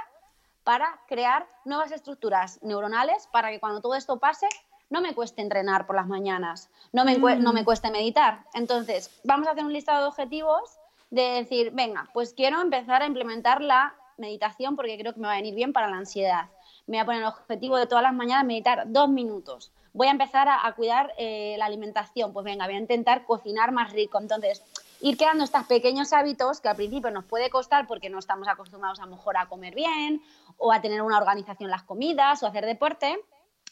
para 0.64 1.00
crear 1.08 1.46
nuevas 1.64 1.92
estructuras 1.92 2.62
neuronales 2.62 3.26
para 3.32 3.50
que 3.50 3.60
cuando 3.60 3.80
todo 3.80 3.94
esto 3.94 4.18
pase 4.18 4.46
no 4.92 5.00
me 5.00 5.14
cueste 5.14 5.40
entrenar 5.40 5.86
por 5.86 5.96
las 5.96 6.06
mañanas, 6.06 6.68
no 6.92 7.06
me, 7.06 7.16
no 7.16 7.52
me 7.54 7.62
mm. 7.62 7.64
cueste 7.64 7.90
meditar. 7.90 8.44
Entonces, 8.52 9.10
vamos 9.24 9.48
a 9.48 9.52
hacer 9.52 9.64
un 9.64 9.72
listado 9.72 10.02
de 10.02 10.08
objetivos 10.08 10.78
de 11.08 11.22
decir, 11.22 11.70
venga, 11.72 12.10
pues 12.12 12.34
quiero 12.34 12.60
empezar 12.60 13.00
a 13.00 13.06
implementar 13.06 13.62
la 13.62 13.94
meditación 14.18 14.76
porque 14.76 14.98
creo 14.98 15.14
que 15.14 15.20
me 15.20 15.28
va 15.28 15.32
a 15.32 15.36
venir 15.36 15.54
bien 15.54 15.72
para 15.72 15.88
la 15.88 15.96
ansiedad. 15.96 16.50
Me 16.86 16.98
voy 16.98 17.02
a 17.02 17.04
poner 17.06 17.22
el 17.22 17.28
objetivo 17.28 17.78
de 17.78 17.86
todas 17.86 18.02
las 18.02 18.12
mañanas 18.12 18.44
meditar 18.44 18.84
dos 18.86 19.08
minutos. 19.08 19.72
Voy 19.94 20.08
a 20.08 20.10
empezar 20.10 20.48
a, 20.48 20.70
cuidar 20.74 21.12
eh, 21.16 21.54
la 21.58 21.66
alimentación. 21.66 22.34
Pues 22.34 22.44
venga, 22.44 22.66
voy 22.66 22.74
a 22.74 22.78
intentar 22.78 23.24
cocinar 23.24 23.72
más 23.72 23.92
rico. 23.92 24.18
Entonces, 24.18 24.62
ir 25.00 25.16
creando 25.16 25.44
estos 25.44 25.64
pequeños 25.64 26.12
hábitos 26.12 26.60
que 26.60 26.68
al 26.68 26.76
principio 26.76 27.10
nos 27.10 27.24
puede 27.24 27.48
costar 27.48 27.86
porque 27.86 28.10
no 28.10 28.18
estamos 28.18 28.46
acostumbrados 28.48 29.00
a 29.00 29.06
mejor 29.06 29.38
a 29.38 29.46
comer 29.46 29.74
bien 29.74 30.22
o 30.58 30.72
a 30.72 30.82
tener 30.82 31.00
una 31.00 31.18
organización 31.18 31.70
las 31.70 31.82
comidas 31.82 32.42
o 32.42 32.46
hacer 32.46 32.66
deporte 32.66 33.18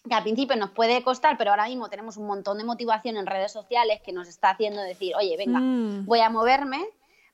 que 0.09 0.15
al 0.15 0.23
principio 0.23 0.57
nos 0.57 0.71
puede 0.71 1.03
costar, 1.03 1.37
pero 1.37 1.51
ahora 1.51 1.67
mismo 1.67 1.91
tenemos 1.91 2.17
un 2.17 2.27
montón 2.27 2.59
de 2.59 2.65
motivación 2.65 3.17
en 3.17 3.27
redes 3.27 3.53
sociales 3.53 4.01
que 4.03 4.13
nos 4.13 4.29
está 4.29 4.51
haciendo 4.51 4.81
decir, 4.81 5.15
oye, 5.17 5.37
venga, 5.37 5.59
mm. 5.61 6.07
voy 6.07 6.21
a 6.21 6.31
moverme, 6.31 6.87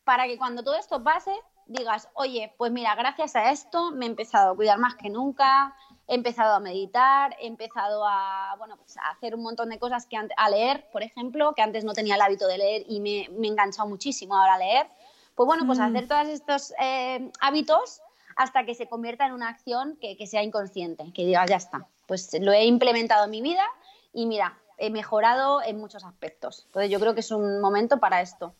para 0.04 0.26
que 0.26 0.36
cuando 0.38 0.62
todo 0.62 0.76
esto 0.76 1.02
pase 1.02 1.32
digas, 1.66 2.08
oye, 2.14 2.54
pues 2.56 2.70
mira, 2.70 2.94
gracias 2.94 3.34
a 3.34 3.50
esto 3.50 3.90
me 3.90 4.06
he 4.06 4.08
empezado 4.08 4.52
a 4.52 4.56
cuidar 4.56 4.78
más 4.78 4.94
que 4.94 5.10
nunca, 5.10 5.74
he 6.06 6.14
empezado 6.14 6.54
a 6.54 6.60
meditar, 6.60 7.36
he 7.40 7.46
empezado 7.46 8.04
a, 8.06 8.54
bueno, 8.58 8.76
pues 8.76 8.96
a 8.96 9.10
hacer 9.10 9.34
un 9.34 9.42
montón 9.42 9.70
de 9.70 9.78
cosas 9.78 10.06
que 10.06 10.16
a 10.16 10.50
leer, 10.50 10.88
por 10.92 11.02
ejemplo, 11.02 11.52
que 11.54 11.62
antes 11.62 11.84
no 11.84 11.92
tenía 11.92 12.14
el 12.14 12.20
hábito 12.20 12.46
de 12.46 12.58
leer 12.58 12.84
y 12.88 13.00
me, 13.00 13.28
me 13.36 13.48
he 13.48 13.50
enganchado 13.50 13.88
muchísimo 13.88 14.36
ahora 14.36 14.54
a 14.54 14.58
leer. 14.58 14.86
Pues 15.34 15.46
bueno, 15.46 15.66
pues 15.66 15.78
mm. 15.78 15.82
hacer 15.82 16.08
todos 16.08 16.28
estos 16.28 16.72
eh, 16.80 17.30
hábitos 17.40 18.00
hasta 18.36 18.64
que 18.64 18.74
se 18.74 18.88
convierta 18.88 19.26
en 19.26 19.32
una 19.32 19.48
acción 19.48 19.98
que, 20.00 20.26
sea 20.26 20.42
inconsciente, 20.42 21.10
que 21.12 21.24
digas, 21.24 21.48
ya 21.48 21.56
está, 21.56 21.88
pues 22.06 22.30
lo 22.40 22.52
he 22.52 22.66
implementado 22.66 23.24
en 23.24 23.30
mi 23.30 23.40
vida 23.40 23.64
y 24.12 24.26
mira, 24.26 24.58
he 24.78 24.90
mejorado 24.90 25.62
en 25.62 25.78
muchos 25.78 26.04
aspectos. 26.04 26.64
Entonces 26.66 26.90
yo 26.90 27.00
creo 27.00 27.14
que 27.14 27.20
es 27.20 27.30
un 27.30 27.60
momento 27.60 27.98
para 27.98 28.20
esto. 28.20 28.54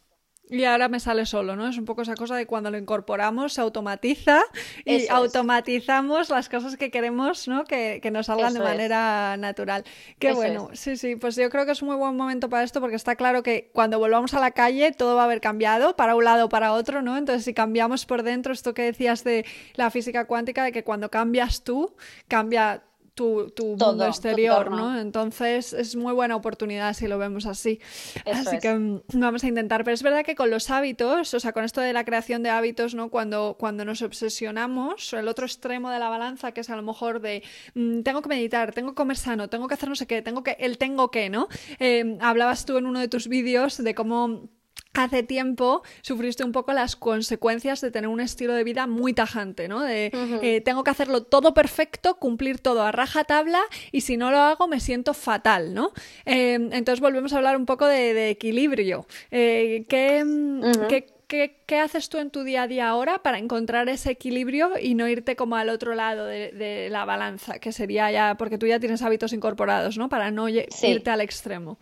Y 0.48 0.64
ahora 0.64 0.88
me 0.88 1.00
sale 1.00 1.26
solo, 1.26 1.56
¿no? 1.56 1.66
Es 1.68 1.76
un 1.76 1.84
poco 1.84 2.02
esa 2.02 2.14
cosa 2.14 2.36
de 2.36 2.46
cuando 2.46 2.70
lo 2.70 2.78
incorporamos 2.78 3.54
se 3.54 3.60
automatiza 3.60 4.42
y 4.84 5.08
automatizamos 5.08 6.30
las 6.30 6.48
cosas 6.48 6.76
que 6.76 6.90
queremos, 6.90 7.48
¿no? 7.48 7.64
Que, 7.64 7.98
que 8.00 8.12
nos 8.12 8.26
salgan 8.26 8.54
de 8.54 8.60
manera 8.60 9.36
natural. 9.38 9.84
Qué 10.18 10.32
bueno, 10.32 10.70
sí, 10.72 10.96
sí, 10.96 11.16
pues 11.16 11.34
yo 11.34 11.50
creo 11.50 11.66
que 11.66 11.72
es 11.72 11.82
un 11.82 11.88
muy 11.88 11.96
buen 11.96 12.16
momento 12.16 12.48
para 12.48 12.62
esto 12.62 12.80
porque 12.80 12.96
está 12.96 13.16
claro 13.16 13.42
que 13.42 13.70
cuando 13.72 13.98
volvamos 13.98 14.34
a 14.34 14.40
la 14.40 14.52
calle 14.52 14.92
todo 14.92 15.16
va 15.16 15.22
a 15.22 15.24
haber 15.24 15.40
cambiado 15.40 15.96
para 15.96 16.14
un 16.14 16.24
lado 16.24 16.46
o 16.46 16.48
para 16.48 16.72
otro, 16.72 17.02
¿no? 17.02 17.16
Entonces 17.16 17.44
si 17.44 17.52
cambiamos 17.52 18.06
por 18.06 18.22
dentro, 18.22 18.52
esto 18.52 18.72
que 18.72 18.82
decías 18.82 19.24
de 19.24 19.44
la 19.74 19.90
física 19.90 20.26
cuántica, 20.26 20.62
de 20.62 20.70
que 20.70 20.84
cuando 20.84 21.10
cambias 21.10 21.64
tú, 21.64 21.96
cambia 22.28 22.84
tu, 23.16 23.52
mundo 23.78 24.06
exterior, 24.06 24.70
¿no? 24.70 25.00
Entonces 25.00 25.72
es 25.72 25.96
muy 25.96 26.12
buena 26.12 26.36
oportunidad 26.36 26.92
si 26.92 27.08
lo 27.08 27.18
vemos 27.18 27.46
así. 27.46 27.80
así 28.30 28.58
que 28.58 28.74
mm, 28.74 29.00
vamos 29.14 29.42
a 29.42 29.48
intentar. 29.48 29.82
Pero 29.84 29.94
es 29.94 30.02
verdad 30.02 30.24
que 30.24 30.36
con 30.36 30.50
los 30.50 30.70
hábitos, 30.70 31.32
o 31.32 31.40
sea, 31.40 31.52
con 31.52 31.64
esto 31.64 31.80
de 31.80 31.94
la 31.94 32.04
creación 32.04 32.42
de 32.42 32.50
hábitos, 32.50 32.94
¿no? 32.94 33.08
Cuando, 33.08 33.56
cuando 33.58 33.84
nos 33.84 34.02
obsesionamos, 34.02 35.14
el 35.14 35.28
otro 35.28 35.46
extremo 35.46 35.90
de 35.90 35.98
la 35.98 36.10
balanza, 36.10 36.52
que 36.52 36.60
es 36.60 36.70
a 36.70 36.76
lo 36.76 36.82
mejor 36.82 37.20
de 37.20 37.42
mm, 37.74 38.02
tengo 38.02 38.20
que 38.20 38.28
meditar, 38.28 38.72
tengo 38.72 38.90
que 38.90 38.96
comer 38.96 39.16
sano, 39.16 39.48
tengo 39.48 39.66
que 39.66 39.74
hacer 39.74 39.88
no 39.88 39.96
sé 39.96 40.06
qué, 40.06 40.20
tengo 40.20 40.42
que, 40.42 40.56
el 40.60 40.76
tengo 40.76 41.10
que, 41.10 41.30
¿no? 41.30 41.48
Eh, 41.78 42.18
hablabas 42.20 42.66
tú 42.66 42.76
en 42.76 42.86
uno 42.86 43.00
de 43.00 43.08
tus 43.08 43.28
vídeos 43.28 43.78
de 43.78 43.94
cómo 43.94 44.50
hace 44.96 45.22
tiempo 45.22 45.82
sufriste 46.02 46.44
un 46.44 46.52
poco 46.52 46.72
las 46.72 46.96
consecuencias 46.96 47.80
de 47.80 47.90
tener 47.90 48.08
un 48.08 48.20
estilo 48.20 48.54
de 48.54 48.64
vida 48.64 48.86
muy 48.86 49.12
tajante, 49.12 49.68
¿no? 49.68 49.82
De 49.82 50.10
eh, 50.42 50.60
tengo 50.62 50.84
que 50.84 50.90
hacerlo 50.90 51.22
todo 51.22 51.54
perfecto, 51.54 52.16
cumplir 52.16 52.58
todo 52.58 52.82
a 52.82 52.92
raja 52.92 53.24
tabla 53.24 53.60
y 53.92 54.00
si 54.00 54.16
no 54.16 54.30
lo 54.30 54.38
hago 54.38 54.68
me 54.68 54.80
siento 54.80 55.14
fatal, 55.14 55.74
¿no? 55.74 55.92
Em, 56.24 56.72
entonces 56.72 57.00
volvemos 57.00 57.32
a 57.32 57.36
hablar 57.36 57.56
un 57.56 57.66
poco 57.66 57.86
de, 57.86 58.30
equilibrio. 58.30 59.06
Eh, 59.30 59.84
¿qué, 61.28 61.78
haces 61.80 62.08
tú 62.08 62.18
en 62.18 62.30
tu 62.30 62.44
día 62.44 62.62
a 62.62 62.66
día 62.66 62.88
ahora 62.88 63.22
para 63.22 63.38
encontrar 63.38 63.88
ese 63.88 64.10
equilibrio 64.10 64.72
y 64.80 64.94
no 64.94 65.08
irte 65.08 65.36
como 65.36 65.56
al 65.56 65.68
otro 65.68 65.94
lado 65.94 66.26
de, 66.26 66.88
la 66.90 67.04
balanza, 67.04 67.58
que 67.58 67.72
sería 67.72 68.10
ya, 68.10 68.36
porque 68.36 68.58
tú 68.58 68.66
ya 68.66 68.80
tienes 68.80 69.02
hábitos 69.02 69.32
incorporados, 69.32 69.98
¿no? 69.98 70.08
Para 70.08 70.30
no 70.30 70.48
irte 70.48 71.10
al 71.10 71.20
extremo. 71.20 71.78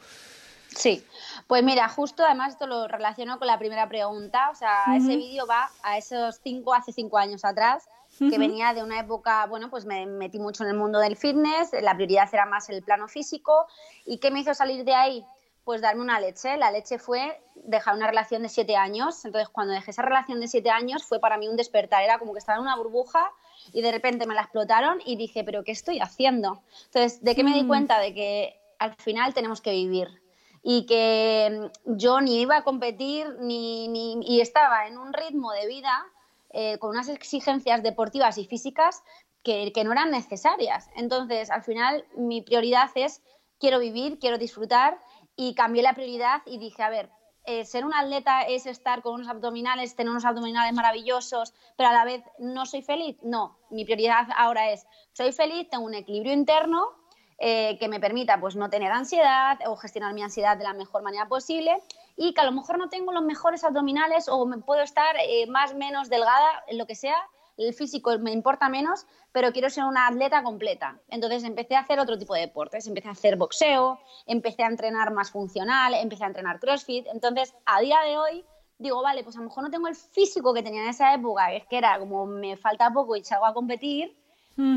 Sí, 0.74 1.04
pues 1.46 1.62
mira, 1.62 1.88
justo 1.88 2.24
además 2.24 2.52
esto 2.52 2.66
lo 2.66 2.88
relaciono 2.88 3.38
con 3.38 3.46
la 3.46 3.58
primera 3.58 3.88
pregunta, 3.88 4.50
o 4.50 4.54
sea, 4.54 4.84
ese 4.96 5.16
vídeo 5.16 5.46
va 5.46 5.70
a 5.82 5.98
esos 5.98 6.40
cinco, 6.42 6.72
hace 6.74 6.92
cinco 6.92 7.18
años 7.18 7.44
atrás, 7.44 7.86
que 8.18 8.38
venía 8.38 8.72
de 8.72 8.82
una 8.82 9.00
época, 9.00 9.44
bueno, 9.46 9.68
pues 9.68 9.84
me 9.84 10.06
metí 10.06 10.38
mucho 10.38 10.62
en 10.62 10.70
el 10.70 10.76
mundo 10.76 10.98
del 11.00 11.16
fitness, 11.16 11.72
la 11.82 11.94
prioridad 11.94 12.28
era 12.32 12.46
más 12.46 12.70
el 12.70 12.82
plano 12.82 13.08
físico, 13.08 13.66
¿y 14.06 14.18
qué 14.18 14.30
me 14.30 14.40
hizo 14.40 14.54
salir 14.54 14.84
de 14.84 14.94
ahí? 14.94 15.26
Pues 15.64 15.80
darme 15.80 16.02
una 16.02 16.20
leche. 16.20 16.58
La 16.58 16.70
leche 16.70 16.98
fue 16.98 17.40
dejar 17.54 17.96
una 17.96 18.06
relación 18.06 18.42
de 18.42 18.50
siete 18.50 18.76
años. 18.76 19.24
Entonces, 19.24 19.48
cuando 19.48 19.72
dejé 19.72 19.92
esa 19.92 20.02
relación 20.02 20.38
de 20.38 20.46
siete 20.46 20.68
años, 20.68 21.04
fue 21.04 21.20
para 21.20 21.38
mí 21.38 21.48
un 21.48 21.56
despertar. 21.56 22.02
Era 22.02 22.18
como 22.18 22.34
que 22.34 22.38
estaba 22.38 22.58
en 22.58 22.64
una 22.64 22.76
burbuja 22.76 23.32
y 23.72 23.80
de 23.80 23.90
repente 23.90 24.26
me 24.26 24.34
la 24.34 24.42
explotaron 24.42 25.00
y 25.06 25.16
dije, 25.16 25.42
¿pero 25.42 25.64
qué 25.64 25.72
estoy 25.72 26.00
haciendo? 26.00 26.62
Entonces, 26.84 27.24
¿de 27.24 27.34
qué 27.34 27.44
me 27.44 27.54
di 27.54 27.62
mm. 27.62 27.66
cuenta? 27.66 27.98
De 27.98 28.12
que 28.12 28.60
al 28.78 28.94
final 28.96 29.32
tenemos 29.32 29.62
que 29.62 29.70
vivir 29.70 30.23
y 30.64 30.86
que 30.86 31.70
mm, 31.86 31.96
yo 31.96 32.20
ni 32.20 32.40
iba 32.40 32.56
a 32.56 32.64
competir 32.64 33.36
ni, 33.40 33.86
ni 33.88 34.18
y 34.26 34.40
estaba 34.40 34.88
en 34.88 34.98
un 34.98 35.12
ritmo 35.12 35.52
de 35.52 35.68
vida 35.68 36.04
eh, 36.50 36.78
con 36.78 36.90
unas 36.90 37.08
exigencias 37.08 37.82
deportivas 37.82 38.38
y 38.38 38.46
físicas 38.46 39.04
que, 39.42 39.72
que, 39.72 39.84
no 39.84 39.92
eran 39.92 40.10
necesarias. 40.10 40.88
Entonces, 40.96 41.50
al 41.50 41.62
final, 41.62 42.04
mi 42.16 42.40
prioridad 42.40 42.90
es 42.94 43.22
quiero 43.60 43.78
vivir, 43.78 44.18
quiero 44.18 44.38
disfrutar 44.38 44.98
y 45.36 45.54
cambié 45.54 45.82
la 45.82 45.94
prioridad 45.94 46.42
y 46.46 46.58
dije, 46.58 46.82
a 46.82 46.88
ver, 46.88 47.10
eh, 47.46 47.66
ser 47.66 47.84
un 47.84 47.92
atleta 47.92 48.42
es 48.42 48.64
estar 48.64 49.02
con 49.02 49.14
unos 49.14 49.28
abdominales, 49.28 49.94
tener 49.94 50.10
unos 50.10 50.24
abdominales 50.24 50.72
maravillosos, 50.72 51.52
pero 51.76 51.90
a 51.90 51.92
la 51.92 52.06
vez 52.06 52.22
no 52.38 52.64
soy 52.64 52.80
feliz. 52.80 53.18
No, 53.22 53.58
mi 53.68 53.84
prioridad 53.84 54.28
ahora 54.36 54.70
es, 54.70 54.86
soy 55.12 55.30
feliz, 55.32 55.68
tengo 55.68 55.84
un 55.84 55.94
equilibrio 55.94 56.32
interno 56.32 57.03
eh, 57.38 57.76
que 57.78 57.88
me 57.88 58.00
permita 58.00 58.40
pues 58.40 58.56
no 58.56 58.70
tener 58.70 58.92
ansiedad 58.92 59.58
o 59.66 59.76
gestionar 59.76 60.14
mi 60.14 60.22
ansiedad 60.22 60.56
de 60.56 60.64
la 60.64 60.72
mejor 60.72 61.02
manera 61.02 61.26
posible 61.26 61.82
y 62.16 62.32
que 62.32 62.40
a 62.40 62.44
lo 62.44 62.52
mejor 62.52 62.78
no 62.78 62.88
tengo 62.88 63.12
los 63.12 63.24
mejores 63.24 63.64
abdominales 63.64 64.28
o 64.28 64.46
me 64.46 64.58
puedo 64.58 64.82
estar 64.82 65.16
eh, 65.16 65.46
más 65.48 65.74
menos 65.74 66.08
delgada, 66.08 66.64
en 66.68 66.78
lo 66.78 66.86
que 66.86 66.94
sea, 66.94 67.16
el 67.56 67.72
físico 67.74 68.16
me 68.18 68.32
importa 68.32 68.68
menos, 68.68 69.06
pero 69.32 69.52
quiero 69.52 69.70
ser 69.70 69.84
una 69.84 70.06
atleta 70.06 70.42
completa. 70.42 70.98
Entonces 71.08 71.44
empecé 71.44 71.76
a 71.76 71.80
hacer 71.80 71.98
otro 71.98 72.18
tipo 72.18 72.34
de 72.34 72.42
deportes, 72.42 72.86
empecé 72.86 73.08
a 73.08 73.12
hacer 73.12 73.36
boxeo, 73.36 73.98
empecé 74.26 74.62
a 74.62 74.68
entrenar 74.68 75.12
más 75.12 75.30
funcional, 75.30 75.94
empecé 75.94 76.24
a 76.24 76.28
entrenar 76.28 76.60
CrossFit. 76.60 77.06
Entonces, 77.12 77.54
a 77.66 77.80
día 77.80 78.00
de 78.00 78.16
hoy 78.16 78.44
digo, 78.78 79.02
vale, 79.02 79.22
pues 79.22 79.36
a 79.36 79.40
lo 79.40 79.46
mejor 79.46 79.64
no 79.64 79.70
tengo 79.70 79.88
el 79.88 79.94
físico 79.94 80.52
que 80.52 80.62
tenía 80.62 80.82
en 80.82 80.88
esa 80.88 81.14
época, 81.14 81.52
es 81.52 81.64
que 81.66 81.78
era 81.78 81.98
como 81.98 82.26
me 82.26 82.56
falta 82.56 82.92
poco 82.92 83.16
y 83.16 83.24
salgo 83.24 83.46
a 83.46 83.54
competir, 83.54 84.16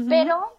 pero 0.08 0.57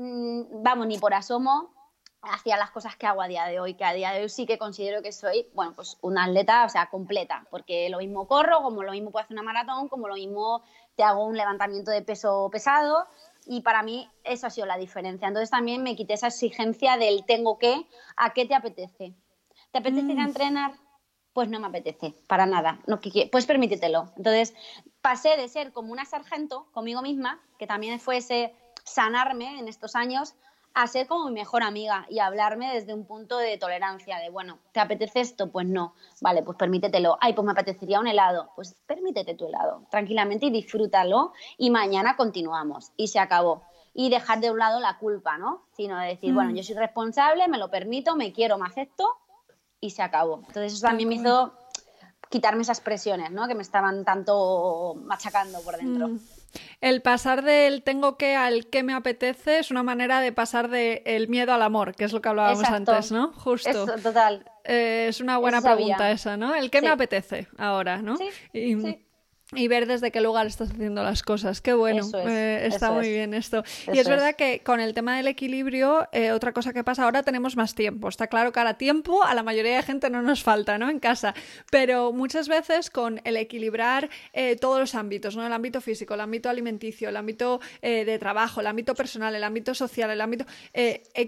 vamos, 0.00 0.86
ni 0.86 0.98
por 0.98 1.14
asomo 1.14 1.74
hacia 2.22 2.56
las 2.56 2.70
cosas 2.70 2.96
que 2.96 3.06
hago 3.06 3.22
a 3.22 3.28
día 3.28 3.46
de 3.46 3.60
hoy, 3.60 3.74
que 3.74 3.84
a 3.84 3.92
día 3.92 4.12
de 4.12 4.22
hoy 4.22 4.28
sí 4.28 4.46
que 4.46 4.58
considero 4.58 5.02
que 5.02 5.12
soy, 5.12 5.46
bueno, 5.54 5.74
pues 5.74 5.96
una 6.02 6.24
atleta, 6.24 6.64
o 6.64 6.68
sea, 6.68 6.90
completa, 6.90 7.46
porque 7.50 7.88
lo 7.88 7.98
mismo 7.98 8.26
corro, 8.26 8.62
como 8.62 8.82
lo 8.82 8.92
mismo 8.92 9.10
puedo 9.10 9.24
hacer 9.24 9.34
una 9.34 9.42
maratón, 9.42 9.88
como 9.88 10.08
lo 10.08 10.14
mismo 10.14 10.62
te 10.96 11.02
hago 11.02 11.24
un 11.24 11.36
levantamiento 11.36 11.90
de 11.90 12.02
peso 12.02 12.48
pesado, 12.52 13.06
y 13.46 13.62
para 13.62 13.82
mí 13.82 14.08
eso 14.24 14.46
ha 14.46 14.50
sido 14.50 14.66
la 14.66 14.76
diferencia. 14.76 15.28
Entonces 15.28 15.50
también 15.50 15.82
me 15.82 15.96
quité 15.96 16.14
esa 16.14 16.28
exigencia 16.28 16.98
del 16.98 17.24
tengo 17.24 17.58
que, 17.58 17.86
¿a 18.16 18.32
qué 18.34 18.44
te 18.44 18.54
apetece? 18.54 19.14
¿Te 19.70 19.78
apetece 19.78 20.12
ir 20.12 20.18
a 20.18 20.24
mm. 20.24 20.28
entrenar? 20.28 20.72
Pues 21.32 21.48
no 21.48 21.58
me 21.58 21.68
apetece, 21.68 22.14
para 22.26 22.44
nada. 22.44 22.80
No, 22.86 23.00
pues 23.30 23.46
permítetelo. 23.46 24.12
Entonces 24.16 24.54
pasé 25.00 25.36
de 25.36 25.48
ser 25.48 25.72
como 25.72 25.92
una 25.92 26.04
sargento 26.04 26.66
conmigo 26.72 27.02
misma, 27.02 27.40
que 27.58 27.66
también 27.66 27.98
fue 27.98 28.18
ese 28.18 28.54
sanarme 28.90 29.58
en 29.58 29.68
estos 29.68 29.94
años 29.94 30.34
a 30.74 30.86
ser 30.86 31.06
como 31.06 31.26
mi 31.26 31.32
mejor 31.32 31.62
amiga 31.62 32.06
y 32.08 32.20
hablarme 32.20 32.72
desde 32.72 32.94
un 32.94 33.04
punto 33.04 33.38
de 33.38 33.58
tolerancia, 33.58 34.18
de 34.18 34.30
bueno, 34.30 34.58
¿te 34.72 34.80
apetece 34.80 35.20
esto? 35.20 35.50
Pues 35.50 35.66
no, 35.66 35.94
vale, 36.20 36.42
pues 36.42 36.56
permítetelo. 36.56 37.18
Ay, 37.20 37.32
pues 37.32 37.44
me 37.44 37.52
apetecería 37.52 37.98
un 37.98 38.06
helado, 38.06 38.52
pues 38.54 38.76
permítete 38.86 39.34
tu 39.34 39.46
helado, 39.46 39.82
tranquilamente 39.90 40.46
y 40.46 40.50
disfrútalo 40.50 41.32
y 41.58 41.70
mañana 41.70 42.16
continuamos 42.16 42.92
y 42.96 43.08
se 43.08 43.18
acabó. 43.18 43.62
Y 43.92 44.08
dejar 44.08 44.38
de 44.38 44.52
un 44.52 44.58
lado 44.58 44.78
la 44.78 44.98
culpa, 44.98 45.36
¿no? 45.36 45.64
Sino 45.72 45.98
de 45.98 46.06
decir, 46.06 46.32
bueno, 46.32 46.52
mm. 46.52 46.54
yo 46.54 46.62
soy 46.62 46.76
responsable, 46.76 47.48
me 47.48 47.58
lo 47.58 47.70
permito, 47.70 48.14
me 48.14 48.32
quiero, 48.32 48.56
me 48.56 48.68
acepto 48.68 49.16
y 49.80 49.90
se 49.90 50.02
acabó. 50.02 50.36
Entonces 50.46 50.74
eso 50.74 50.86
también 50.86 51.08
me 51.08 51.16
hizo 51.16 51.52
quitarme 52.28 52.62
esas 52.62 52.80
presiones, 52.80 53.32
¿no? 53.32 53.48
Que 53.48 53.56
me 53.56 53.62
estaban 53.62 54.04
tanto 54.04 54.94
machacando 55.02 55.60
por 55.62 55.76
dentro. 55.76 56.06
Mm. 56.06 56.20
El 56.80 57.02
pasar 57.02 57.42
del 57.42 57.82
tengo 57.82 58.16
que 58.16 58.36
al 58.36 58.66
que 58.66 58.82
me 58.82 58.92
apetece 58.92 59.58
es 59.58 59.70
una 59.70 59.82
manera 59.82 60.20
de 60.20 60.32
pasar 60.32 60.68
del 60.68 61.28
miedo 61.28 61.52
al 61.52 61.62
amor, 61.62 61.94
que 61.94 62.04
es 62.04 62.12
lo 62.12 62.20
que 62.20 62.28
hablábamos 62.28 62.64
antes, 62.64 63.12
¿no? 63.12 63.32
Justo. 63.32 63.70
Eso, 63.70 63.86
total. 64.02 64.44
Eh, 64.64 65.06
es 65.08 65.20
una 65.20 65.38
buena 65.38 65.60
pregunta 65.60 66.10
esa, 66.10 66.36
¿no? 66.36 66.54
El 66.54 66.70
que 66.70 66.80
me 66.80 66.88
apetece 66.88 67.48
ahora, 67.58 68.02
¿no? 68.02 68.16
Sí, 68.16 68.30
sí 68.52 69.06
y 69.52 69.66
ver 69.66 69.86
desde 69.86 70.12
qué 70.12 70.20
lugar 70.20 70.46
estás 70.46 70.70
haciendo 70.70 71.02
las 71.02 71.22
cosas. 71.22 71.60
Qué 71.60 71.72
bueno, 71.72 72.08
eh, 72.24 72.66
está 72.66 72.92
muy 72.92 73.08
bien 73.08 73.34
esto. 73.34 73.64
y 73.92 73.98
es 73.98 74.08
verdad 74.08 74.36
que 74.36 74.60
con 74.60 74.78
el 74.78 74.94
tema 74.94 75.16
del 75.16 75.26
equilibrio, 75.26 76.08
eh, 76.12 76.30
otra 76.30 76.52
cosa 76.52 76.72
que 76.72 76.84
pasa, 76.84 77.04
ahora 77.04 77.24
tenemos 77.24 77.56
más 77.56 77.74
tiempo. 77.74 78.08
Está 78.08 78.28
claro 78.28 78.52
que 78.52 78.60
ahora 78.60 78.74
tiempo 78.74 79.24
a 79.24 79.34
la 79.34 79.42
mayoría 79.42 79.76
de 79.76 79.82
gente 79.82 80.08
no 80.08 80.22
nos 80.22 80.44
falta, 80.44 80.78
¿no? 80.78 80.88
En 80.88 81.00
casa. 81.00 81.34
Pero 81.70 82.12
muchas 82.12 82.48
veces 82.48 82.90
con 82.90 83.20
el 83.24 83.36
equilibrar 83.36 84.08
eh, 84.32 84.54
todos 84.54 84.78
los 84.78 84.94
ámbitos, 84.94 85.36
¿no? 85.36 85.44
El 85.44 85.52
ámbito 85.52 85.80
físico, 85.80 86.14
el 86.14 86.20
ámbito 86.20 86.48
alimenticio, 86.48 87.08
el 87.08 87.16
ámbito 87.16 87.60
de 87.82 88.18
trabajo, 88.18 88.60
el 88.60 88.66
ámbito 88.66 88.94
personal, 88.94 89.34
el 89.34 89.42
ámbito 89.42 89.74
social, 89.74 90.10
el 90.10 90.20
ámbito... 90.20 90.44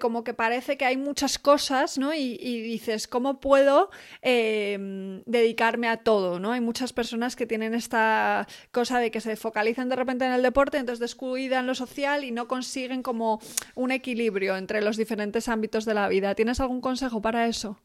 como 0.01 0.23
que 0.23 0.35
parece 0.35 0.77
que 0.77 0.85
hay 0.85 0.97
muchas 0.97 1.39
cosas, 1.39 1.99
¿no? 1.99 2.15
Y, 2.15 2.39
y 2.41 2.63
dices, 2.63 3.09
¿cómo 3.09 3.41
puedo 3.41 3.91
dedicarme 4.23 5.89
a 5.89 5.99
todo, 5.99 6.39
¿no? 6.39 6.53
Hay 6.53 6.61
muchas 6.61 6.93
personas 6.93 7.37
que 7.37 7.47
tienen 7.47 7.75
esta 7.75 8.12
cosa 8.71 8.99
de 8.99 9.11
que 9.11 9.21
se 9.21 9.37
focalizan 9.37 9.89
de 9.89 9.97
repente 9.97 10.25
en 10.25 10.33
el 10.33 10.43
deporte, 10.43 10.79
entonces 10.79 11.01
descuidan 11.01 11.67
lo 11.67 11.75
social 11.75 12.25
y 12.25 12.31
no 12.31 12.49
consiguen 12.49 13.03
como 13.03 13.41
un 13.75 13.91
equilibrio 13.91 14.57
entre 14.57 14.83
los 14.83 14.97
diferentes 14.97 15.49
ámbitos 15.49 15.85
de 15.85 15.95
la 15.95 16.09
vida. 16.09 16.35
¿Tienes 16.35 16.61
algún 16.61 16.81
consejo 16.81 17.21
para 17.21 17.47
eso? 17.47 17.77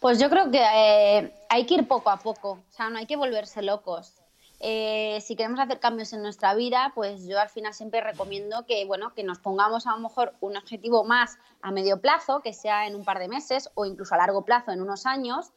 Pues 0.00 0.18
yo 0.18 0.30
creo 0.30 0.50
que 0.50 0.62
eh, 0.62 1.32
hay 1.50 1.66
que 1.66 1.74
ir 1.74 1.86
poco 1.86 2.08
a 2.10 2.18
poco, 2.18 2.52
o 2.52 2.72
sea, 2.72 2.88
no 2.88 2.98
hay 2.98 3.06
que 3.06 3.16
volverse 3.16 3.60
locos. 3.60 4.14
Eh, 4.62 5.18
si 5.22 5.36
queremos 5.36 5.58
hacer 5.58 5.80
cambios 5.80 6.12
en 6.12 6.22
nuestra 6.22 6.54
vida, 6.54 6.92
pues 6.94 7.26
yo 7.26 7.40
al 7.40 7.48
final 7.48 7.72
siempre 7.72 8.02
recomiendo 8.02 8.66
que, 8.66 8.84
bueno, 8.84 9.14
que 9.14 9.24
nos 9.24 9.38
pongamos 9.38 9.86
a 9.86 9.92
lo 9.92 10.00
mejor 10.00 10.34
un 10.40 10.56
objetivo 10.56 11.02
más 11.04 11.38
a 11.62 11.70
medio 11.70 12.00
plazo, 12.00 12.40
que 12.40 12.52
sea 12.52 12.86
en 12.86 12.94
un 12.94 13.04
par 13.04 13.18
de 13.18 13.28
meses 13.28 13.70
o 13.74 13.86
incluso 13.86 14.14
a 14.14 14.18
largo 14.18 14.44
plazo, 14.44 14.70
en 14.70 14.82
unos 14.82 15.06
años, 15.06 15.50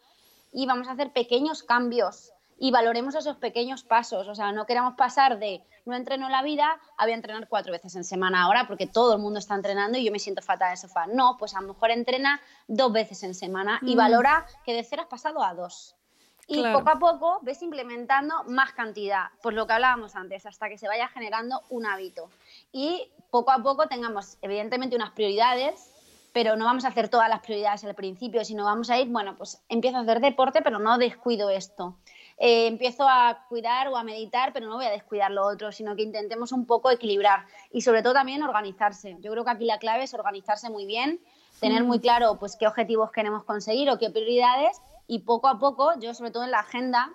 y 0.54 0.66
vamos 0.66 0.88
a 0.88 0.92
hacer 0.92 1.12
pequeños 1.12 1.64
cambios 1.64 2.32
y 2.64 2.72
valoremos 2.72 3.14
esos 3.14 3.36
pequeños 3.36 3.84
pasos. 3.84 4.26
O 4.30 4.36
sea, 4.36 4.54
no 4.54 4.66
queramos 4.66 4.96
pasar 4.96 5.38
de 5.38 5.62
no 5.84 5.98
entreno 5.98 6.28
en 6.28 6.32
la 6.32 6.42
vida 6.42 6.80
a 6.98 7.04
voy 7.04 7.12
a 7.12 7.16
entrenar 7.16 7.50
cuatro 7.50 7.74
veces 7.74 7.94
en 7.98 8.06
semana 8.06 8.44
ahora 8.44 8.68
porque 8.68 8.88
todo 8.88 9.16
el 9.16 9.20
mundo 9.20 9.40
está 9.40 9.54
entrenando 9.54 9.98
y 9.98 10.06
yo 10.06 10.14
me 10.14 10.20
siento 10.20 10.42
fatal 10.42 10.70
en 10.70 10.72
el 10.72 10.78
sofá. 10.78 11.06
No, 11.08 11.36
pues 11.38 11.56
a 11.56 11.62
lo 11.62 11.68
mejor 11.68 11.92
entrena 11.92 12.40
dos 12.70 12.94
veces 12.94 13.22
en 13.24 13.36
semana 13.36 13.80
y 13.82 13.96
mm. 13.96 13.98
valora 13.98 14.46
que 14.64 14.74
de 14.74 14.82
cero 14.86 15.02
has 15.02 15.10
pasado 15.10 15.44
a 15.44 15.54
dos. 15.54 15.98
Y 16.48 16.64
poco 16.72 16.90
a 16.90 17.00
poco 17.00 17.40
ves 17.42 17.62
implementando 17.62 18.46
más 18.46 18.72
cantidad, 18.72 19.26
pues 19.42 19.54
lo 19.56 19.68
que 19.68 19.74
hablábamos 19.74 20.16
antes, 20.16 20.46
hasta 20.46 20.70
que 20.70 20.78
se 20.78 20.88
vaya 20.88 21.10
generando 21.10 21.64
un 21.70 21.86
hábito. 21.86 22.30
Y 22.72 23.12
poco 23.30 23.52
a 23.52 23.62
poco 23.62 23.88
tengamos, 23.88 24.38
evidentemente, 24.42 24.96
unas 24.96 25.12
prioridades 25.12 25.90
pero 26.34 26.56
no 26.56 26.66
vamos 26.66 26.84
a 26.84 26.88
hacer 26.88 27.10
todas 27.10 27.30
las 27.30 27.42
prioridades 27.42 27.84
al 27.86 27.94
principio, 27.94 28.44
sino 28.44 28.66
vamos 28.66 28.90
a 28.90 29.00
ir, 29.00 29.08
bueno, 29.08 29.36
pues 29.38 29.64
empiezo 29.70 29.98
a 29.98 30.02
hacer 30.02 30.20
deporte, 30.20 30.64
pero 30.64 30.80
no 30.80 30.98
descuido 30.98 31.52
esto. 31.52 31.96
Eh, 32.38 32.68
empiezo 32.68 33.08
a 33.08 33.46
cuidar 33.48 33.88
o 33.88 33.98
a 33.98 34.04
meditar, 34.04 34.54
pero 34.54 34.68
no 34.68 34.76
voy 34.76 34.86
a 34.86 34.92
descuidar 34.92 35.32
lo 35.32 35.46
otro, 35.46 35.72
sino 35.72 35.96
que 35.96 36.04
intentemos 36.04 36.52
un 36.52 36.66
poco 36.66 36.90
equilibrar 36.90 37.46
y 37.72 37.82
sobre 37.82 38.02
todo 38.02 38.14
también 38.14 38.44
organizarse. 38.44 39.18
Yo 39.20 39.32
creo 39.32 39.46
que 39.46 39.52
aquí 39.52 39.66
la 39.66 39.78
clave 39.78 40.04
es 40.04 40.14
organizarse 40.14 40.70
muy 40.70 40.86
bien, 40.86 41.20
tener 41.60 41.84
muy 41.84 42.00
mm. 42.00 42.02
claro 42.02 42.38
pues 42.40 42.56
qué 42.56 42.68
objetivos 42.68 43.12
queremos 43.12 43.44
conseguir 43.44 43.90
o 43.90 44.00
qué 44.00 44.10
prioridades 44.10 44.82
y 45.08 45.20
poco 45.20 45.48
a 45.48 45.60
poco, 45.60 45.92
yo 46.00 46.14
sobre 46.14 46.32
todo 46.32 46.44
en 46.44 46.52
la 46.52 46.60
agenda, 46.60 47.12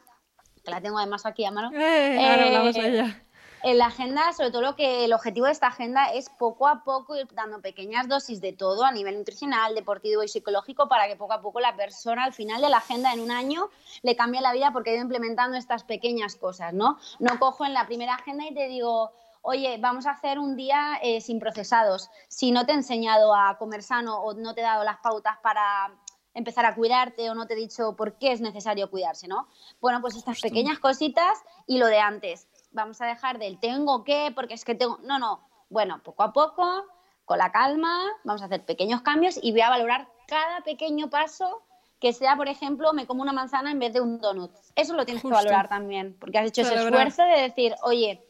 que 0.64 0.70
la 0.70 0.80
tengo 0.80 0.98
además 0.98 1.26
aquí 1.26 1.44
a 1.44 1.50
mano, 1.50 1.70
eh, 1.72 2.18
ahora 2.18 2.44
hablamos 2.46 2.74
de 2.74 2.88
ella 2.88 3.22
en 3.62 3.78
la 3.78 3.86
agenda, 3.86 4.32
sobre 4.32 4.50
todo 4.50 4.62
lo 4.62 4.76
que 4.76 5.04
el 5.04 5.12
objetivo 5.12 5.46
de 5.46 5.52
esta 5.52 5.68
agenda 5.68 6.12
es 6.12 6.28
poco 6.30 6.68
a 6.68 6.84
poco 6.84 7.16
ir 7.16 7.26
dando 7.34 7.60
pequeñas 7.60 8.08
dosis 8.08 8.40
de 8.40 8.52
todo 8.52 8.84
a 8.84 8.92
nivel 8.92 9.18
nutricional, 9.18 9.74
deportivo 9.74 10.22
y 10.22 10.28
psicológico 10.28 10.88
para 10.88 11.08
que 11.08 11.16
poco 11.16 11.32
a 11.32 11.40
poco 11.40 11.60
la 11.60 11.76
persona 11.76 12.24
al 12.24 12.32
final 12.32 12.60
de 12.60 12.68
la 12.68 12.78
agenda 12.78 13.12
en 13.12 13.20
un 13.20 13.30
año 13.30 13.68
le 14.02 14.16
cambie 14.16 14.40
la 14.40 14.52
vida 14.52 14.70
porque 14.72 14.90
ha 14.90 14.94
ido 14.94 15.02
implementando 15.02 15.56
estas 15.56 15.84
pequeñas 15.84 16.36
cosas, 16.36 16.72
¿no? 16.72 16.98
No 17.18 17.38
cojo 17.38 17.64
en 17.64 17.74
la 17.74 17.86
primera 17.86 18.14
agenda 18.14 18.46
y 18.46 18.54
te 18.54 18.68
digo, 18.68 19.12
oye, 19.42 19.76
vamos 19.80 20.06
a 20.06 20.12
hacer 20.12 20.38
un 20.38 20.56
día 20.56 20.98
eh, 21.02 21.20
sin 21.20 21.40
procesados. 21.40 22.10
Si 22.28 22.52
no 22.52 22.64
te 22.64 22.72
he 22.72 22.74
enseñado 22.76 23.34
a 23.34 23.58
comer 23.58 23.82
sano 23.82 24.20
o 24.20 24.34
no 24.34 24.54
te 24.54 24.60
he 24.60 24.64
dado 24.64 24.84
las 24.84 24.98
pautas 24.98 25.38
para 25.42 25.92
empezar 26.34 26.64
a 26.66 26.74
cuidarte 26.74 27.30
o 27.30 27.34
no 27.34 27.46
te 27.46 27.54
he 27.54 27.56
dicho 27.56 27.96
por 27.96 28.18
qué 28.18 28.32
es 28.32 28.40
necesario 28.40 28.90
cuidarse, 28.90 29.26
¿no? 29.26 29.48
Bueno, 29.80 30.00
pues 30.00 30.16
estas 30.16 30.40
pequeñas 30.40 30.78
cositas 30.78 31.38
y 31.66 31.78
lo 31.78 31.86
de 31.86 31.98
antes 31.98 32.47
vamos 32.70 33.00
a 33.00 33.06
dejar 33.06 33.38
del 33.38 33.58
tengo 33.58 34.04
que, 34.04 34.32
porque 34.34 34.54
es 34.54 34.64
que 34.64 34.74
tengo. 34.74 34.98
No, 35.02 35.18
no. 35.18 35.48
Bueno, 35.70 36.00
poco 36.02 36.22
a 36.22 36.32
poco, 36.32 36.84
con 37.24 37.38
la 37.38 37.52
calma, 37.52 38.00
vamos 38.24 38.42
a 38.42 38.46
hacer 38.46 38.64
pequeños 38.64 39.02
cambios 39.02 39.38
y 39.42 39.52
voy 39.52 39.60
a 39.60 39.70
valorar 39.70 40.08
cada 40.26 40.62
pequeño 40.62 41.10
paso 41.10 41.62
que 42.00 42.12
sea, 42.12 42.36
por 42.36 42.48
ejemplo, 42.48 42.92
me 42.92 43.06
como 43.06 43.22
una 43.22 43.32
manzana 43.32 43.70
en 43.70 43.78
vez 43.78 43.92
de 43.92 44.00
un 44.00 44.20
donut. 44.20 44.52
Eso 44.76 44.94
lo 44.94 45.04
tienes 45.04 45.22
que 45.22 45.28
valorar 45.28 45.68
también, 45.68 46.16
porque 46.18 46.38
has 46.38 46.48
hecho 46.48 46.62
ese 46.62 46.74
esfuerzo 46.74 47.22
de 47.24 47.42
decir, 47.42 47.74
oye, 47.82 48.24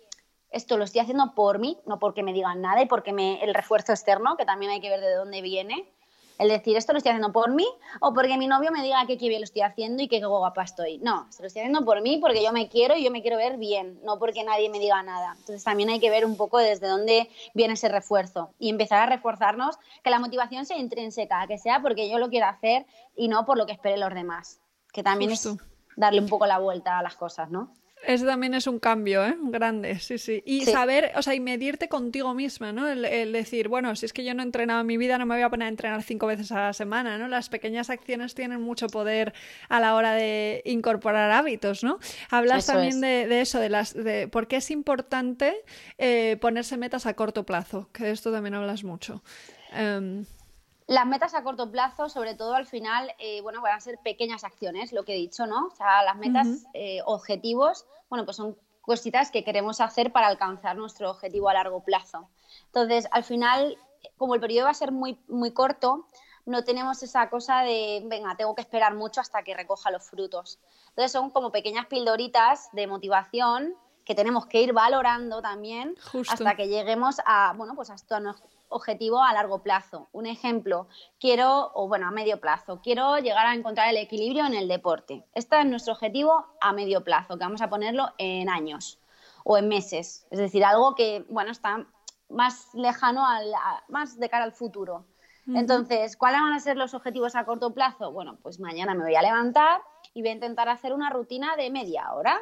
esto 0.50 0.78
lo 0.78 0.84
estoy 0.84 1.02
haciendo 1.02 1.34
por 1.34 1.58
mí, 1.58 1.78
no 1.86 1.98
porque 1.98 2.22
me 2.22 2.32
digan 2.32 2.62
nada 2.62 2.82
y 2.82 2.86
porque 2.86 3.12
me, 3.12 3.42
el 3.44 3.54
refuerzo 3.54 3.92
externo, 3.92 4.36
que 4.36 4.46
también 4.46 4.72
hay 4.72 4.80
que 4.80 4.88
ver 4.88 5.00
de 5.00 5.14
dónde 5.14 5.42
viene, 5.42 5.92
el 6.38 6.48
decir, 6.48 6.76
esto 6.76 6.92
lo 6.92 6.98
estoy 6.98 7.10
haciendo 7.10 7.32
por 7.32 7.50
mí 7.50 7.66
o 8.00 8.14
porque 8.14 8.38
mi 8.38 8.46
novio 8.46 8.70
me 8.70 8.82
diga 8.82 9.04
que 9.06 9.18
qué 9.18 9.28
bien 9.28 9.40
lo 9.40 9.44
estoy 9.44 9.62
haciendo 9.62 10.02
y 10.02 10.08
que 10.08 10.20
qué 10.20 10.26
guapa 10.26 10.62
estoy. 10.62 10.98
No, 10.98 11.26
se 11.30 11.42
lo 11.42 11.48
estoy 11.48 11.62
haciendo 11.62 11.84
por 11.84 12.00
mí 12.00 12.18
porque 12.18 12.42
yo 12.42 12.52
me 12.52 12.68
quiero 12.68 12.96
y 12.96 13.04
yo 13.04 13.10
me 13.10 13.22
quiero 13.22 13.36
ver 13.36 13.56
bien, 13.56 14.00
no 14.04 14.18
porque 14.18 14.44
nadie 14.44 14.70
me 14.70 14.78
diga 14.78 15.02
nada. 15.02 15.34
Entonces 15.38 15.64
también 15.64 15.90
hay 15.90 16.00
que 16.00 16.10
ver 16.10 16.24
un 16.24 16.36
poco 16.36 16.58
desde 16.58 16.86
dónde 16.86 17.28
viene 17.54 17.74
ese 17.74 17.88
refuerzo 17.88 18.54
y 18.58 18.70
empezar 18.70 19.00
a 19.00 19.06
reforzarnos 19.06 19.76
que 20.02 20.10
la 20.10 20.20
motivación 20.20 20.64
sea 20.64 20.78
intrínseca, 20.78 21.46
que 21.46 21.58
sea 21.58 21.82
porque 21.82 22.08
yo 22.08 22.18
lo 22.18 22.30
quiero 22.30 22.46
hacer 22.46 22.86
y 23.16 23.28
no 23.28 23.44
por 23.44 23.58
lo 23.58 23.66
que 23.66 23.72
esperen 23.72 24.00
los 24.00 24.14
demás. 24.14 24.60
Que 24.92 25.02
también 25.02 25.32
es 25.32 25.48
darle 25.96 26.20
un 26.20 26.28
poco 26.28 26.46
la 26.46 26.58
vuelta 26.58 26.98
a 26.98 27.02
las 27.02 27.16
cosas, 27.16 27.50
¿no? 27.50 27.72
Eso 28.06 28.26
también 28.26 28.54
es 28.54 28.66
un 28.66 28.78
cambio, 28.78 29.24
¿eh? 29.26 29.36
Grande, 29.40 29.98
sí, 29.98 30.18
sí. 30.18 30.42
Y 30.46 30.64
saber, 30.64 31.12
o 31.16 31.22
sea, 31.22 31.34
y 31.34 31.40
medirte 31.40 31.88
contigo 31.88 32.32
misma, 32.32 32.72
¿no? 32.72 32.88
El, 32.88 33.32
decir, 33.32 33.68
bueno, 33.68 33.94
si 33.96 34.06
es 34.06 34.12
que 34.12 34.24
yo 34.24 34.34
no 34.34 34.42
he 34.42 34.46
entrenado 34.46 34.80
en 34.80 34.86
mi 34.86 34.96
vida, 34.96 35.18
no 35.18 35.26
me 35.26 35.34
voy 35.34 35.42
a 35.42 35.50
poner 35.50 35.66
a 35.66 35.68
entrenar 35.68 36.02
cinco 36.02 36.26
veces 36.26 36.52
a 36.52 36.60
la 36.60 36.72
semana, 36.72 37.18
¿no? 37.18 37.28
Las 37.28 37.48
pequeñas 37.48 37.90
acciones 37.90 38.34
tienen 38.34 38.62
mucho 38.62 38.86
poder 38.86 39.34
a 39.68 39.80
la 39.80 39.94
hora 39.94 40.14
de 40.14 40.62
incorporar 40.64 41.30
hábitos, 41.30 41.82
¿no? 41.82 41.98
Hablas 42.30 42.66
también 42.66 43.00
de, 43.00 43.40
eso, 43.40 43.58
de 43.58 43.68
las, 43.68 43.94
de 43.94 44.28
por 44.28 44.46
qué 44.46 44.56
es 44.56 44.70
importante 44.70 45.56
eh, 45.98 46.36
ponerse 46.40 46.76
metas 46.76 47.06
a 47.06 47.14
corto 47.14 47.44
plazo, 47.44 47.88
que 47.92 48.04
de 48.04 48.12
esto 48.12 48.32
también 48.32 48.54
hablas 48.54 48.84
mucho. 48.84 49.22
Em, 49.72 50.24
las 50.88 51.06
metas 51.06 51.34
a 51.34 51.42
corto 51.42 51.70
plazo, 51.70 52.08
sobre 52.08 52.34
todo 52.34 52.54
al 52.54 52.66
final, 52.66 53.12
eh, 53.18 53.42
bueno, 53.42 53.60
van 53.60 53.74
a 53.74 53.80
ser 53.80 53.98
pequeñas 53.98 54.42
acciones, 54.42 54.92
lo 54.92 55.04
que 55.04 55.12
he 55.12 55.18
dicho, 55.18 55.46
¿no? 55.46 55.66
O 55.66 55.76
sea, 55.76 56.02
las 56.02 56.16
metas, 56.16 56.64
eh, 56.72 57.00
objetivos, 57.04 57.84
bueno, 58.08 58.24
pues 58.24 58.38
son 58.38 58.56
cositas 58.80 59.30
que 59.30 59.44
queremos 59.44 59.82
hacer 59.82 60.12
para 60.12 60.28
alcanzar 60.28 60.76
nuestro 60.76 61.10
objetivo 61.10 61.50
a 61.50 61.52
largo 61.52 61.84
plazo. 61.84 62.30
Entonces, 62.66 63.06
al 63.10 63.22
final, 63.22 63.76
como 64.16 64.34
el 64.34 64.40
periodo 64.40 64.64
va 64.64 64.70
a 64.70 64.74
ser 64.74 64.90
muy, 64.90 65.18
muy 65.28 65.50
corto, 65.52 66.06
no 66.46 66.64
tenemos 66.64 67.02
esa 67.02 67.28
cosa 67.28 67.60
de, 67.60 68.02
venga, 68.06 68.34
tengo 68.36 68.54
que 68.54 68.62
esperar 68.62 68.94
mucho 68.94 69.20
hasta 69.20 69.42
que 69.42 69.52
recoja 69.52 69.90
los 69.90 70.04
frutos. 70.04 70.58
Entonces, 70.88 71.12
son 71.12 71.28
como 71.28 71.52
pequeñas 71.52 71.84
pildoritas 71.84 72.70
de 72.72 72.86
motivación 72.86 73.74
que 74.06 74.14
tenemos 74.14 74.46
que 74.46 74.62
ir 74.62 74.72
valorando 74.72 75.42
también 75.42 75.96
hasta 76.30 76.54
que 76.54 76.66
lleguemos 76.66 77.20
a, 77.26 77.52
bueno, 77.58 77.74
pues 77.74 77.90
hasta 77.90 78.20
objetivo 78.68 79.22
a 79.22 79.32
largo 79.32 79.62
plazo. 79.62 80.08
Un 80.12 80.26
ejemplo, 80.26 80.88
quiero, 81.18 81.70
o 81.74 81.88
bueno, 81.88 82.08
a 82.08 82.10
medio 82.10 82.40
plazo, 82.40 82.80
quiero 82.82 83.18
llegar 83.18 83.46
a 83.46 83.54
encontrar 83.54 83.88
el 83.88 83.96
equilibrio 83.96 84.46
en 84.46 84.54
el 84.54 84.68
deporte. 84.68 85.24
Este 85.34 85.58
es 85.58 85.66
nuestro 85.66 85.94
objetivo 85.94 86.46
a 86.60 86.72
medio 86.72 87.04
plazo, 87.04 87.38
que 87.38 87.44
vamos 87.44 87.62
a 87.62 87.70
ponerlo 87.70 88.08
en 88.18 88.48
años 88.48 88.98
o 89.44 89.56
en 89.58 89.68
meses. 89.68 90.26
Es 90.30 90.38
decir, 90.38 90.64
algo 90.64 90.94
que, 90.94 91.24
bueno, 91.28 91.50
está 91.50 91.86
más 92.28 92.74
lejano, 92.74 93.26
al, 93.26 93.52
más 93.88 94.18
de 94.18 94.28
cara 94.28 94.44
al 94.44 94.52
futuro. 94.52 95.04
Entonces, 95.54 96.18
¿cuáles 96.18 96.42
van 96.42 96.52
a 96.52 96.60
ser 96.60 96.76
los 96.76 96.92
objetivos 96.92 97.34
a 97.34 97.46
corto 97.46 97.72
plazo? 97.72 98.12
Bueno, 98.12 98.36
pues 98.42 98.60
mañana 98.60 98.92
me 98.92 99.04
voy 99.04 99.14
a 99.14 99.22
levantar 99.22 99.80
y 100.12 100.20
voy 100.20 100.28
a 100.28 100.34
intentar 100.34 100.68
hacer 100.68 100.92
una 100.92 101.08
rutina 101.08 101.56
de 101.56 101.70
media 101.70 102.12
hora 102.12 102.38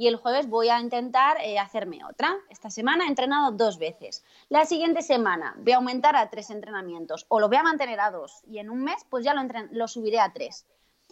y 0.00 0.06
el 0.06 0.16
jueves 0.16 0.48
voy 0.48 0.70
a 0.70 0.80
intentar 0.80 1.36
eh, 1.42 1.58
hacerme 1.58 2.02
otra. 2.06 2.34
Esta 2.48 2.70
semana 2.70 3.04
he 3.04 3.08
entrenado 3.08 3.52
dos 3.52 3.78
veces. 3.78 4.24
La 4.48 4.64
siguiente 4.64 5.02
semana 5.02 5.54
voy 5.58 5.72
a 5.72 5.76
aumentar 5.76 6.16
a 6.16 6.30
tres 6.30 6.48
entrenamientos 6.48 7.26
o 7.28 7.38
lo 7.38 7.48
voy 7.48 7.58
a 7.58 7.62
mantener 7.62 8.00
a 8.00 8.10
dos 8.10 8.40
y 8.46 8.60
en 8.60 8.70
un 8.70 8.82
mes 8.82 9.04
pues 9.10 9.26
ya 9.26 9.34
lo, 9.34 9.42
lo 9.72 9.88
subiré 9.88 10.18
a 10.18 10.32
tres. 10.32 10.64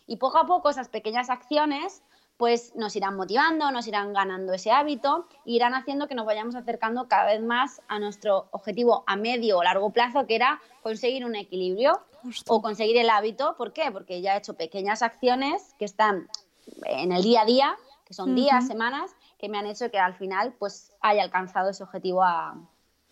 Y 0.07 0.16
poco 0.16 0.38
a 0.38 0.46
poco 0.46 0.70
esas 0.70 0.88
pequeñas 0.88 1.29
acciones 1.29 2.03
pues 2.38 2.74
nos 2.77 2.96
irán 2.96 3.14
motivando, 3.14 3.70
nos 3.72 3.87
irán 3.87 4.14
ganando 4.14 4.55
ese 4.55 4.70
hábito 4.70 5.27
e 5.44 5.51
irán 5.51 5.74
haciendo 5.74 6.09
que 6.09 6.14
nos 6.14 6.24
vayamos 6.24 6.55
acercando 6.55 7.09
cada 7.09 7.27
vez 7.27 7.42
más 7.42 7.83
a 7.88 7.98
nuestro 7.98 8.48
objetivo 8.53 9.05
a 9.07 9.16
medio 9.16 9.59
o 9.59 9.62
largo 9.62 9.90
plazo, 9.90 10.27
que 10.27 10.35
era 10.37 10.62
conseguir 10.83 11.27
un 11.27 11.37
equilibrio 11.37 12.01
o 12.46 12.62
conseguir 12.62 12.96
el 12.96 13.11
hábito. 13.11 13.55
¿Por 13.59 13.74
qué? 13.74 13.90
Porque 13.92 14.22
ya 14.22 14.35
he 14.35 14.38
hecho 14.38 14.55
pequeñas 14.55 15.03
acciones 15.03 15.74
que 15.79 15.85
están 15.85 16.31
en 16.85 17.12
el 17.12 17.22
día 17.22 17.42
a 17.42 17.44
día 17.44 17.77
que 18.09 18.14
son 18.14 18.35
días, 18.35 18.66
semanas, 18.66 19.14
que 19.38 19.49
me 19.49 19.59
han 19.59 19.66
hecho 19.66 19.90
que 19.90 19.99
al 19.99 20.14
final 20.14 20.55
pues 20.59 20.97
haya 21.01 21.23
alcanzado 21.23 21.71
ese 21.71 21.85
objetivo 21.85 22.25
a, 22.25 22.57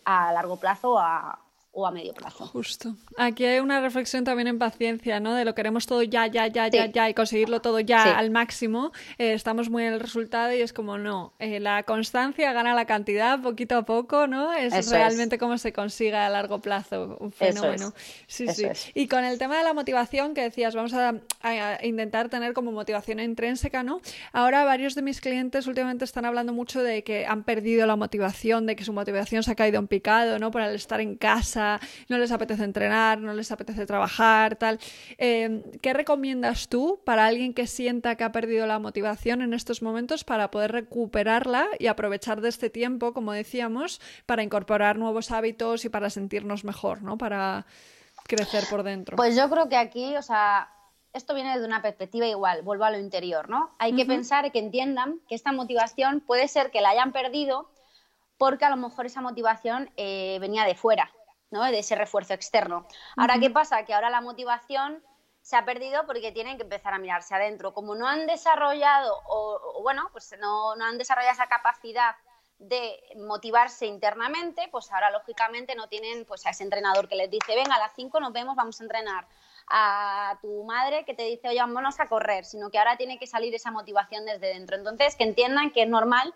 a 0.04 0.32
largo 0.32 0.56
plazo 0.56 0.98
a, 0.98 1.45
o 1.78 1.86
a 1.86 1.90
medio 1.90 2.14
plazo. 2.14 2.46
Justo. 2.46 2.94
Aquí 3.18 3.44
hay 3.44 3.60
una 3.60 3.82
reflexión 3.82 4.24
también 4.24 4.48
en 4.48 4.58
paciencia, 4.58 5.20
¿no? 5.20 5.34
De 5.34 5.44
lo 5.44 5.54
queremos 5.54 5.84
todo 5.84 6.02
ya, 6.02 6.26
ya, 6.26 6.46
ya, 6.46 6.68
ya, 6.68 6.86
ya 6.86 7.10
y 7.10 7.12
conseguirlo 7.12 7.60
todo 7.60 7.80
ya 7.80 8.16
al 8.16 8.30
máximo. 8.30 8.92
Eh, 9.18 9.34
estamos 9.34 9.68
muy 9.68 9.84
en 9.84 9.92
el 9.92 10.00
resultado 10.00 10.54
y 10.54 10.62
es 10.62 10.72
como, 10.72 10.96
no, 10.96 11.34
eh, 11.38 11.60
la 11.60 11.82
constancia 11.82 12.50
gana 12.54 12.74
la 12.74 12.86
cantidad 12.86 13.42
poquito 13.42 13.76
a 13.76 13.84
poco, 13.84 14.26
¿no? 14.26 14.54
Es 14.54 14.90
realmente 14.90 15.36
como 15.36 15.58
se 15.58 15.74
consiga 15.74 16.24
a 16.24 16.30
largo 16.30 16.60
plazo, 16.60 17.18
un 17.20 17.30
fenómeno. 17.30 17.92
Sí, 18.26 18.48
sí. 18.48 18.64
Y 18.94 19.06
con 19.06 19.26
el 19.26 19.36
tema 19.36 19.58
de 19.58 19.64
la 19.64 19.74
motivación 19.74 20.32
que 20.32 20.40
decías, 20.40 20.74
vamos 20.74 20.94
a, 20.94 21.20
intentar 21.82 22.30
tener 22.30 22.54
como 22.54 22.72
motivación 22.72 23.20
intrínseca, 23.20 23.82
¿no? 23.82 24.00
Ahora 24.32 24.64
varios 24.64 24.94
de 24.94 25.02
mis 25.02 25.20
clientes 25.20 25.66
últimamente 25.66 26.06
están 26.06 26.24
hablando 26.24 26.54
mucho 26.54 26.82
de 26.82 27.04
que 27.04 27.26
han 27.26 27.44
perdido 27.44 27.86
la 27.86 27.96
motivación, 27.96 28.64
de 28.64 28.76
que 28.76 28.84
su 28.84 28.94
motivación 28.94 29.42
se 29.42 29.50
ha 29.50 29.54
caído 29.54 29.78
en 29.78 29.88
picado, 29.88 30.38
¿no? 30.38 30.50
Por 30.50 30.62
el 30.62 30.74
estar 30.74 31.02
en 31.02 31.16
casa 31.16 31.65
no 32.09 32.18
les 32.18 32.33
apetece 32.33 32.64
entrenar, 32.64 33.18
no 33.18 33.33
les 33.33 33.50
apetece 33.52 33.87
trabajar, 33.87 34.57
tal. 34.57 34.79
Em, 35.18 35.62
¿Qué 35.83 35.92
recomiendas 35.92 36.68
tú 36.68 37.00
para 37.05 37.26
alguien 37.26 37.55
que 37.55 37.66
sienta 37.66 38.16
que 38.16 38.24
ha 38.24 38.33
perdido 38.33 38.66
la 38.66 38.79
motivación 38.79 39.42
en 39.42 39.52
estos 39.55 39.83
momentos 39.83 40.24
para 40.24 40.50
poder 40.50 40.72
recuperarla 40.72 41.66
y 41.79 41.87
aprovechar 41.87 42.40
de 42.40 42.48
este 42.48 42.70
tiempo, 42.70 43.12
como 43.12 43.33
decíamos, 43.33 44.00
para 44.26 44.42
incorporar 44.42 44.98
nuevos 44.98 45.31
hábitos 45.31 45.85
y 45.85 45.88
para 45.88 46.11
sentirnos 46.11 46.64
mejor, 46.64 47.02
¿no? 47.02 47.18
Para 47.18 47.66
crecer 48.26 48.64
por 48.68 48.83
dentro. 48.83 49.16
Pues 49.16 49.37
yo 49.37 49.48
creo 49.48 49.68
que 49.68 49.76
aquí, 49.76 50.16
o 50.16 50.22
sea, 50.22 50.68
esto 51.12 51.35
viene 51.35 51.59
de 51.59 51.64
una 51.64 51.83
perspectiva 51.83 52.26
igual, 52.26 52.62
vuelvo 52.62 52.85
a 52.85 52.90
lo 52.90 52.98
interior, 52.98 53.48
¿no? 53.48 53.74
Hay 53.79 53.94
que 53.94 54.05
pensar 54.05 54.44
y 54.46 54.50
que 54.50 54.59
entiendan 54.59 55.20
que 55.29 55.35
esta 55.35 55.52
motivación 55.52 56.20
puede 56.20 56.46
ser 56.48 56.70
que 56.70 56.81
la 56.81 56.90
hayan 56.90 57.12
perdido 57.12 57.70
porque 58.38 58.66
a 58.66 58.70
lo 58.70 58.76
mejor 58.76 59.07
esa 59.07 59.22
motivación 59.22 59.90
eh, 59.96 60.37
venía 60.40 60.64
de 60.64 60.74
fuera, 60.74 61.11
de 61.50 61.78
ese 61.78 61.94
refuerzo 61.94 62.35
externo. 62.35 62.87
Ahora, 63.16 63.38
¿qué 63.38 63.50
pasa? 63.50 63.85
Que 63.85 63.94
ahora 63.94 64.11
la 64.11 64.20
motivación 64.20 65.02
se 65.40 65.56
ha 65.56 65.64
perdido 65.64 66.04
porque 66.06 66.32
tienen 66.32 66.56
que 66.56 66.64
empezar 66.64 66.92
a 66.92 66.98
mirarse 66.98 67.35
adentro. 67.35 67.72
Como 67.72 67.94
no 67.94 68.09
han 68.09 68.26
desarrollado, 68.26 69.22
o, 69.26 69.80
bueno, 69.82 70.09
pues 70.12 70.35
no, 70.40 70.72
han 70.72 70.98
desarrollado 70.98 71.35
esa 71.35 71.46
capacidad 71.46 72.16
de 72.59 72.98
motivarse 73.16 73.87
internamente, 73.87 74.66
pues 74.72 74.90
ahora 74.90 75.11
lógicamente 75.11 75.74
no 75.74 75.88
tienen 75.88 76.24
pues 76.24 76.46
a 76.46 76.50
ese 76.50 76.64
entrenador 76.64 77.06
que 77.06 77.14
les 77.14 77.30
dice, 77.30 77.54
venga, 77.54 77.76
a 77.76 77.78
las 77.78 77.94
5 77.94 78.18
nos 78.18 78.32
vemos, 78.32 78.56
vamos 78.56 78.80
a 78.80 78.85
entrenar. 78.85 79.26
A 79.68 80.38
tu 80.42 80.64
madre 80.64 81.04
que 81.04 81.14
te 81.14 81.24
dice, 81.24 81.48
oye, 81.48 81.61
vámonos 81.61 82.00
a 82.00 82.09
correr, 82.09 82.44
sino 82.44 82.70
que 82.70 82.78
ahora 82.78 82.96
tiene 82.96 83.18
que 83.18 83.26
salir 83.26 83.54
esa 83.54 83.70
motivación 83.70 84.24
desde 84.24 84.48
dentro. 84.48 84.76
Entonces, 84.76 85.16
que 85.16 85.24
entiendan 85.24 85.70
que 85.70 85.82
es 85.82 85.88
normal 85.88 86.35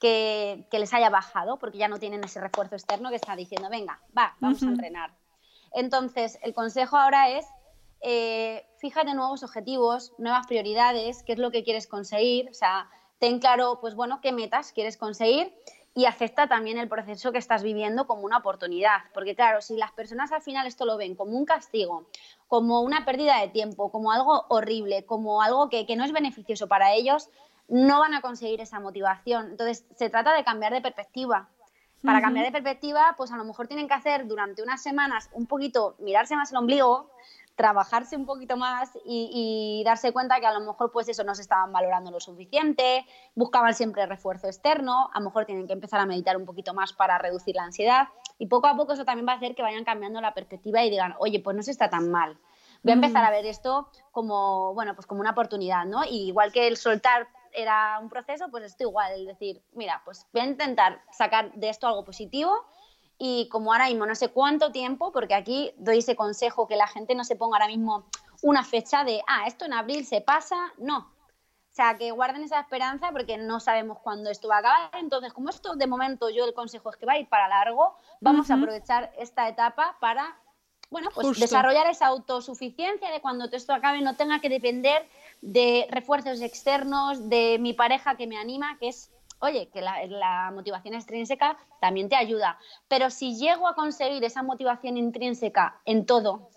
que, 0.00 0.66
les 0.72 0.94
haya 0.94 1.10
bajado, 1.10 1.58
porque 1.58 1.78
ya 1.78 1.88
no 1.88 1.98
tienen 1.98 2.24
ese 2.24 2.40
refuerzo 2.40 2.74
externo 2.74 3.10
que 3.10 3.16
está 3.16 3.36
diciendo, 3.36 3.68
venga, 3.70 4.00
va, 4.16 4.34
vamos 4.40 4.62
a 4.62 4.66
entrenar. 4.66 5.12
Entonces, 5.72 6.38
el 6.42 6.54
consejo 6.54 6.96
ahora 6.96 7.30
es, 7.30 7.46
eh, 8.00 8.66
fíjate 8.78 9.14
nuevos 9.14 9.42
objetivos, 9.42 10.12
nuevas 10.18 10.46
prioridades, 10.46 11.22
qué 11.22 11.34
es 11.34 11.38
lo 11.38 11.50
que 11.50 11.62
quieres 11.62 11.86
conseguir, 11.86 12.48
o 12.50 12.54
sea, 12.54 12.88
ten 13.18 13.38
claro, 13.38 13.78
pues 13.80 13.94
bueno, 13.94 14.20
qué 14.22 14.32
metas 14.32 14.72
quieres 14.72 14.96
conseguir 14.96 15.54
y 15.94 16.06
acepta 16.06 16.48
también 16.48 16.78
el 16.78 16.88
proceso 16.88 17.30
que 17.32 17.38
estás 17.38 17.62
viviendo 17.62 18.06
como 18.06 18.22
una 18.22 18.38
oportunidad, 18.38 19.00
porque 19.12 19.34
claro, 19.34 19.60
si 19.60 19.76
las 19.76 19.92
personas 19.92 20.32
al 20.32 20.40
final 20.40 20.66
esto 20.66 20.86
lo 20.86 20.96
ven 20.96 21.14
como 21.14 21.36
un 21.36 21.44
castigo, 21.44 22.06
como 22.48 22.80
una 22.80 23.04
pérdida 23.04 23.40
de 23.40 23.48
tiempo, 23.48 23.90
como 23.90 24.12
algo 24.12 24.46
horrible, 24.48 25.04
como 25.04 25.42
algo 25.42 25.68
que, 25.68 25.86
que 25.86 25.96
no 25.96 26.04
es 26.04 26.12
beneficioso 26.12 26.68
para 26.68 26.94
ellos, 26.94 27.28
no 27.70 28.00
van 28.00 28.14
a 28.14 28.20
conseguir 28.20 28.60
esa 28.60 28.80
motivación. 28.80 29.52
Entonces, 29.52 29.86
se 29.96 30.10
trata 30.10 30.34
de 30.34 30.44
cambiar 30.44 30.72
de 30.72 30.82
perspectiva. 30.82 31.48
Para 32.02 32.22
cambiar 32.22 32.46
de 32.46 32.52
perspectiva, 32.52 33.14
pues 33.16 33.30
a 33.30 33.36
lo 33.36 33.44
mejor 33.44 33.68
tienen 33.68 33.86
que 33.86 33.92
hacer 33.92 34.26
durante 34.26 34.62
unas 34.62 34.82
semanas 34.82 35.28
un 35.32 35.46
poquito, 35.46 35.96
mirarse 35.98 36.34
más 36.34 36.50
el 36.50 36.56
ombligo, 36.56 37.10
trabajarse 37.60 38.16
un 38.16 38.24
poquito 38.24 38.56
más 38.56 38.90
y, 39.04 39.82
darse 39.84 40.10
cuenta 40.10 40.40
que 40.40 40.46
a 40.46 40.52
lo 40.52 40.60
mejor 40.60 40.90
pues 40.92 41.10
eso 41.10 41.24
no 41.24 41.34
se 41.34 41.42
estaban 41.42 41.70
valorando 41.72 42.10
lo 42.10 42.18
suficiente, 42.18 43.04
buscaban 43.34 43.74
siempre 43.74 44.06
refuerzo 44.06 44.46
externo, 44.46 45.10
a 45.12 45.18
lo 45.18 45.26
mejor 45.26 45.44
tienen 45.44 45.66
que 45.66 45.74
empezar 45.74 46.00
a 46.00 46.06
meditar 46.06 46.38
un 46.38 46.46
poquito 46.46 46.72
más 46.72 46.94
para 46.94 47.18
reducir 47.18 47.54
la 47.56 47.64
ansiedad 47.64 48.08
y 48.38 48.46
poco 48.46 48.66
a 48.66 48.76
poco 48.76 48.94
eso 48.94 49.04
también 49.04 49.28
va 49.28 49.32
a 49.32 49.36
hacer 49.36 49.54
que 49.54 49.60
vayan 49.60 49.84
cambiando 49.84 50.22
la 50.22 50.32
perspectiva 50.32 50.82
y 50.82 50.88
digan, 50.88 51.14
oye, 51.18 51.40
pues 51.40 51.54
no 51.54 51.62
se 51.62 51.70
está 51.70 51.90
tan 51.90 52.10
mal. 52.10 52.38
Voy 52.82 52.92
a 52.92 52.94
empezar 52.94 53.26
a 53.26 53.30
ver 53.30 53.44
esto 53.44 53.90
como, 54.10 54.72
bueno, 54.72 54.94
pues 54.94 55.06
como 55.06 55.20
una 55.20 55.32
oportunidad, 55.32 55.84
¿no? 55.84 56.02
Y 56.04 56.28
igual 56.28 56.52
que 56.52 56.66
el 56.66 56.78
soltar 56.78 57.28
era 57.52 57.98
un 58.00 58.08
proceso, 58.08 58.50
pues 58.50 58.64
esto 58.64 58.84
igual, 58.84 59.12
es 59.20 59.26
decir, 59.26 59.62
mira, 59.72 60.02
pues 60.04 60.26
voy 60.32 60.42
a 60.42 60.46
intentar 60.46 61.02
sacar 61.12 61.52
de 61.52 61.68
esto 61.68 61.86
algo 61.86 62.04
positivo 62.04 62.66
y 63.18 63.48
como 63.50 63.72
ahora 63.72 63.86
mismo 63.86 64.06
no 64.06 64.14
sé 64.14 64.28
cuánto 64.28 64.72
tiempo, 64.72 65.12
porque 65.12 65.34
aquí 65.34 65.72
doy 65.76 65.98
ese 65.98 66.16
consejo 66.16 66.66
que 66.66 66.76
la 66.76 66.86
gente 66.86 67.14
no 67.14 67.24
se 67.24 67.36
ponga 67.36 67.56
ahora 67.56 67.66
mismo 67.66 68.06
una 68.42 68.64
fecha 68.64 69.04
de, 69.04 69.22
ah, 69.26 69.46
esto 69.46 69.64
en 69.66 69.74
abril 69.74 70.06
se 70.06 70.20
pasa, 70.22 70.72
no. 70.78 70.98
O 70.98 71.72
sea, 71.72 71.98
que 71.98 72.10
guarden 72.10 72.42
esa 72.42 72.58
esperanza 72.58 73.12
porque 73.12 73.36
no 73.36 73.60
sabemos 73.60 73.98
cuándo 74.00 74.28
esto 74.30 74.48
va 74.48 74.56
a 74.56 74.58
acabar. 74.58 74.90
Entonces, 74.94 75.32
como 75.32 75.50
esto 75.50 75.76
de 75.76 75.86
momento 75.86 76.28
yo 76.28 76.44
el 76.44 76.54
consejo 76.54 76.90
es 76.90 76.96
que 76.96 77.06
va 77.06 77.12
a 77.12 77.18
ir 77.18 77.28
para 77.28 77.46
largo, 77.46 77.94
vamos 78.20 78.50
a 78.50 78.54
aprovechar 78.54 79.12
esta 79.16 79.48
etapa 79.48 79.96
para 80.00 80.36
bueno, 80.90 81.08
pues 81.14 81.38
desarrollar 81.38 81.86
esa 81.86 82.08
autosuficiencia 82.08 83.10
de 83.10 83.20
cuando 83.20 83.48
esto 83.52 83.72
acabe 83.72 84.00
no 84.00 84.16
tenga 84.16 84.40
que 84.40 84.48
depender 84.48 85.08
de 85.40 85.86
refuerzos 85.90 86.40
externos, 86.40 87.28
de 87.28 87.58
mi 87.60 87.72
pareja 87.72 88.16
que 88.16 88.26
me 88.26 88.36
anima, 88.36 88.76
que 88.78 88.88
es, 88.88 89.10
oye, 89.38 89.68
que 89.68 89.80
la, 89.80 90.50
motivación 90.52 90.94
extrínseca 90.94 91.56
también 91.80 92.08
te 92.08 92.16
ayuda. 92.16 92.58
Pero 92.88 93.08
si 93.10 93.36
llego 93.36 93.68
a 93.68 93.76
conseguir 93.76 94.24
esa 94.24 94.42
motivación 94.42 94.96
intrínseca 94.96 95.80
en 95.84 96.06
todo, 96.06 96.50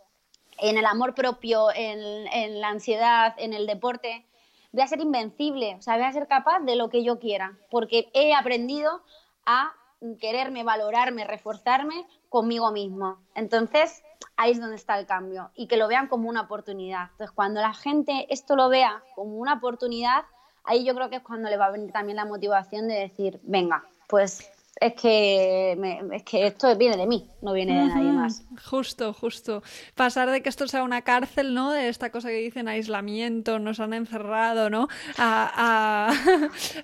en 0.57 0.77
el 0.77 0.85
amor 0.85 1.13
propio, 1.13 1.67
en, 1.73 2.27
en 2.27 2.59
la 2.59 2.69
ansiedad, 2.69 3.35
en 3.37 3.53
el 3.53 3.67
deporte, 3.67 4.25
voy 4.71 4.81
a 4.81 4.87
ser 4.87 4.99
invencible, 4.99 5.75
o 5.75 5.81
sea, 5.81 5.95
voy 5.95 6.05
a 6.05 6.11
ser 6.11 6.27
capaz 6.27 6.59
de 6.61 6.75
lo 6.75 6.89
que 6.89 7.03
yo 7.03 7.19
quiera, 7.19 7.55
porque 7.69 8.09
he 8.13 8.33
aprendido 8.33 9.03
a 9.45 9.73
quererme, 10.19 10.63
valorarme, 10.63 11.23
reforzarme 11.23 12.05
conmigo 12.29 12.71
mismo. 12.71 13.19
Entonces, 13.35 14.03
ahí 14.37 14.51
es 14.51 14.59
donde 14.59 14.75
está 14.75 14.99
el 14.99 15.05
cambio 15.05 15.51
y 15.55 15.67
que 15.67 15.77
lo 15.77 15.87
vean 15.87 16.07
como 16.07 16.29
una 16.29 16.41
oportunidad. 16.41 17.09
Entonces, 17.11 17.31
cuando 17.31 17.61
la 17.61 17.73
gente 17.73 18.27
esto 18.29 18.55
lo 18.55 18.69
vea 18.69 19.03
como 19.15 19.37
una 19.37 19.55
oportunidad, 19.55 20.25
ahí 20.63 20.85
yo 20.85 20.95
creo 20.95 21.09
que 21.09 21.17
es 21.17 21.23
cuando 21.23 21.49
le 21.49 21.57
va 21.57 21.65
a 21.65 21.71
venir 21.71 21.91
también 21.91 22.17
la 22.17 22.25
motivación 22.25 22.87
de 22.87 22.95
decir, 22.95 23.39
venga, 23.43 23.83
pues 24.07 24.51
es 24.83 24.93
que, 24.93 25.77
es 26.11 26.23
que 26.23 26.47
esto 26.47 26.75
viene 26.75 26.97
de 26.97 27.07
mí, 27.07 27.29
no 27.41 27.53
viene 27.53 27.79
de 27.79 27.87
nadie 27.87 28.11
más. 28.11 28.43
Justo, 28.65 29.13
justo. 29.13 29.63
Pasar 29.95 30.29
de 30.29 30.41
que 30.41 30.49
esto 30.49 30.67
sea 30.67 30.83
una 30.83 31.01
cárcel, 31.03 31.53
¿no? 31.53 31.71
De 31.71 31.87
esta 31.87 32.09
cosa 32.11 32.29
que 32.29 32.35
dicen 32.35 32.67
aislamiento, 32.67 33.59
nos 33.59 33.79
han 33.79 33.93
encerrado, 33.93 34.69
¿no? 34.69 34.87
A, 35.17 36.11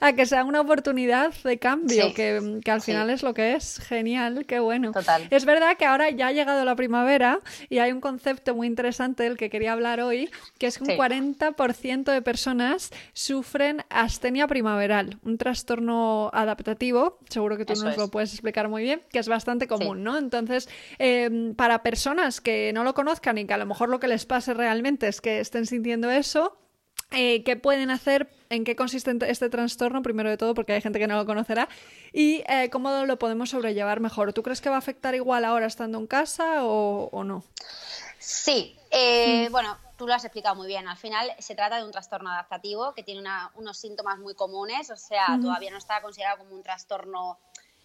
a, 0.01 0.13
que 0.15 0.25
sea 0.25 0.45
una 0.45 0.61
oportunidad 0.61 1.33
de 1.43 1.59
cambio, 1.59 2.13
que, 2.13 2.59
que, 2.63 2.71
al 2.71 2.81
final 2.81 3.09
es 3.09 3.21
lo 3.21 3.33
que 3.33 3.55
es. 3.55 3.79
Genial, 3.79 4.45
qué 4.45 4.59
bueno. 4.59 4.91
Total. 4.91 5.27
Es 5.29 5.45
verdad 5.45 5.75
que 5.77 5.85
ahora 5.85 6.09
ya 6.09 6.27
ha 6.27 6.31
llegado 6.31 6.63
la 6.63 6.75
primavera 6.75 7.39
y 7.69 7.79
hay 7.79 7.91
un 7.91 8.01
concepto 8.01 8.55
muy 8.55 8.67
interesante 8.67 9.23
del 9.23 9.37
que 9.37 9.49
quería 9.49 9.73
hablar 9.73 9.99
hoy, 9.99 10.29
que 10.57 10.67
es 10.67 10.77
que 10.77 10.83
un 10.83 10.89
40% 10.97 12.11
de 12.11 12.21
personas 12.21 12.91
sufren 13.13 13.83
astenia 13.89 14.47
primaveral, 14.47 15.19
un 15.23 15.37
trastorno 15.37 16.29
adaptativo, 16.33 17.19
seguro 17.29 17.57
que 17.57 17.65
tú 17.65 17.75
nos 17.89 17.97
lo 17.97 18.07
puedes 18.09 18.33
explicar 18.33 18.69
muy 18.69 18.83
bien, 18.83 19.01
que 19.11 19.19
es 19.19 19.27
bastante 19.27 19.67
común, 19.67 20.03
¿no? 20.03 20.17
Entonces, 20.17 20.69
em, 20.97 21.55
para 21.55 21.83
personas 21.83 22.41
que 22.41 22.71
no 22.73 22.83
lo 22.83 22.93
conozcan 22.93 23.37
y 23.37 23.45
que 23.45 23.53
a 23.53 23.57
lo 23.57 23.65
mejor 23.65 23.89
lo 23.89 23.99
que 23.99 24.07
les 24.07 24.25
pase 24.25 24.53
realmente 24.53 25.07
es 25.07 25.21
que 25.21 25.39
estén 25.39 25.65
sintiendo 25.65 26.09
eso, 26.09 26.57
eh, 27.11 27.43
¿qué 27.43 27.55
pueden 27.55 27.89
hacer? 27.89 28.29
¿En 28.49 28.63
qué 28.63 28.75
consiste 28.75 29.17
este 29.27 29.49
trastorno? 29.49 30.03
Primero 30.03 30.29
de 30.29 30.37
todo, 30.37 30.53
porque 30.53 30.73
hay 30.73 30.81
gente 30.81 30.99
que 30.99 31.07
no 31.07 31.15
lo 31.15 31.25
conocerá. 31.25 31.67
¿Y 32.13 32.43
eh, 32.47 32.69
cómo 32.71 33.05
lo 33.05 33.17
podemos 33.17 33.49
sobrellevar 33.49 33.99
mejor? 33.99 34.33
¿Tú 34.33 34.43
crees 34.43 34.61
que 34.61 34.69
va 34.69 34.75
a 34.75 34.79
afectar 34.79 35.15
igual 35.15 35.43
ahora 35.43 35.65
estando 35.65 35.97
en 35.97 36.05
casa 36.05 36.63
o, 36.63 37.23
no? 37.23 37.43
Sí. 38.19 38.77
Eh, 38.91 39.47
mm. 39.49 39.51
Bueno, 39.51 39.77
tú 39.97 40.05
lo 40.05 40.13
has 40.13 40.23
explicado 40.23 40.55
muy 40.55 40.67
bien. 40.67 40.87
Al 40.87 40.97
final 40.97 41.31
se 41.39 41.55
trata 41.55 41.77
de 41.77 41.83
un 41.83 41.91
trastorno 41.91 42.29
adaptativo 42.29 42.93
que 42.93 43.03
tiene 43.03 43.27
unos 43.55 43.77
síntomas 43.77 44.19
muy 44.19 44.35
comunes. 44.35 44.91
O 44.91 44.97
sea, 44.97 45.39
todavía 45.41 45.71
no 45.71 45.77
está 45.77 46.01
considerado 46.01 46.39
como 46.39 46.55
un 46.55 46.63
trastorno 46.63 47.39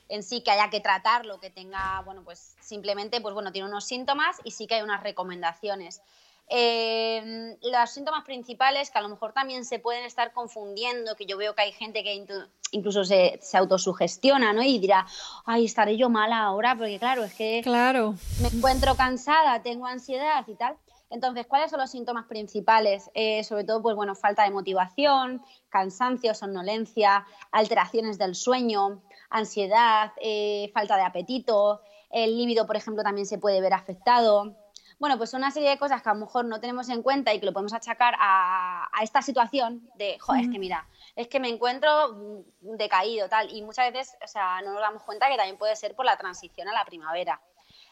en 0.08 0.22
sí 0.22 0.42
que 0.42 0.50
haya 0.50 0.70
que 0.70 0.80
tratarlo, 0.80 1.40
que 1.40 1.50
tenga, 1.50 2.02
bueno, 2.04 2.22
pues 2.24 2.56
simplemente, 2.60 3.20
pues 3.20 3.34
bueno, 3.34 3.52
tiene 3.52 3.68
unos 3.68 3.84
síntomas 3.84 4.36
y 4.44 4.50
sí 4.50 4.66
que 4.66 4.76
hay 4.76 4.82
unas 4.82 5.02
recomendaciones. 5.02 6.02
Eh, 6.48 7.56
los 7.62 7.90
síntomas 7.90 8.22
principales 8.24 8.90
que 8.90 8.98
a 8.98 9.02
lo 9.02 9.08
mejor 9.08 9.32
también 9.32 9.64
se 9.64 9.78
pueden 9.78 10.04
estar 10.04 10.32
confundiendo, 10.32 11.16
que 11.16 11.24
yo 11.24 11.38
veo 11.38 11.54
que 11.54 11.62
hay 11.62 11.72
gente 11.72 12.02
que 12.02 12.22
incluso 12.70 13.04
se, 13.04 13.38
se, 13.40 13.56
autosugestiona, 13.56 14.52
¿no? 14.52 14.62
Y 14.62 14.78
dirá, 14.78 15.06
ay, 15.46 15.64
estaré 15.64 15.96
yo 15.96 16.10
mala 16.10 16.42
ahora, 16.42 16.76
porque 16.76 16.98
claro, 16.98 17.24
es 17.24 17.34
que 17.34 17.62
claro. 17.62 18.14
me 18.42 18.48
encuentro 18.48 18.94
cansada, 18.94 19.62
tengo 19.62 19.86
ansiedad 19.86 20.44
y 20.46 20.54
tal. 20.54 20.76
Entonces, 21.10 21.46
¿cuáles 21.46 21.70
son 21.70 21.80
los 21.80 21.90
síntomas 21.90 22.26
principales? 22.26 23.10
Eh, 23.14 23.44
sobre 23.44 23.64
todo, 23.64 23.80
pues 23.80 23.94
bueno, 23.94 24.14
falta 24.14 24.42
de 24.42 24.50
motivación, 24.50 25.42
cansancio, 25.68 26.34
somnolencia, 26.34 27.24
alteraciones 27.52 28.18
del 28.18 28.34
sueño, 28.34 29.00
ansiedad, 29.30 30.12
eh, 30.20 30.70
falta 30.74 30.96
de 30.96 31.02
apetito, 31.02 31.82
el 32.10 32.36
líbido, 32.36 32.66
por 32.66 32.76
ejemplo, 32.76 33.02
también 33.02 33.26
se 33.26 33.38
puede 33.38 33.60
ver 33.60 33.74
afectado. 33.74 34.56
Bueno, 34.98 35.18
pues 35.18 35.34
una 35.34 35.50
serie 35.50 35.70
de 35.70 35.78
cosas 35.78 36.02
que 36.02 36.08
a 36.08 36.14
lo 36.14 36.20
mejor 36.20 36.44
no 36.44 36.60
tenemos 36.60 36.88
en 36.88 37.02
cuenta 37.02 37.34
y 37.34 37.40
que 37.40 37.46
lo 37.46 37.52
podemos 37.52 37.72
achacar 37.72 38.14
a, 38.18 38.88
esta 39.02 39.22
situación 39.22 39.90
de, 39.96 40.18
joder, 40.20 40.44
es 40.44 40.50
que 40.50 40.58
mira, 40.58 40.88
es 41.16 41.28
que 41.28 41.40
me 41.40 41.48
encuentro 41.48 42.44
decaído, 42.60 43.28
tal, 43.28 43.52
y 43.52 43.62
muchas 43.62 43.92
veces, 43.92 44.16
o 44.24 44.28
sea, 44.28 44.60
no 44.62 44.72
nos 44.72 44.80
damos 44.80 45.02
cuenta 45.02 45.28
que 45.28 45.36
también 45.36 45.58
puede 45.58 45.74
ser 45.74 45.96
por 45.96 46.04
la 46.04 46.16
transición 46.16 46.68
a 46.68 46.72
la 46.72 46.84
primavera. 46.84 47.40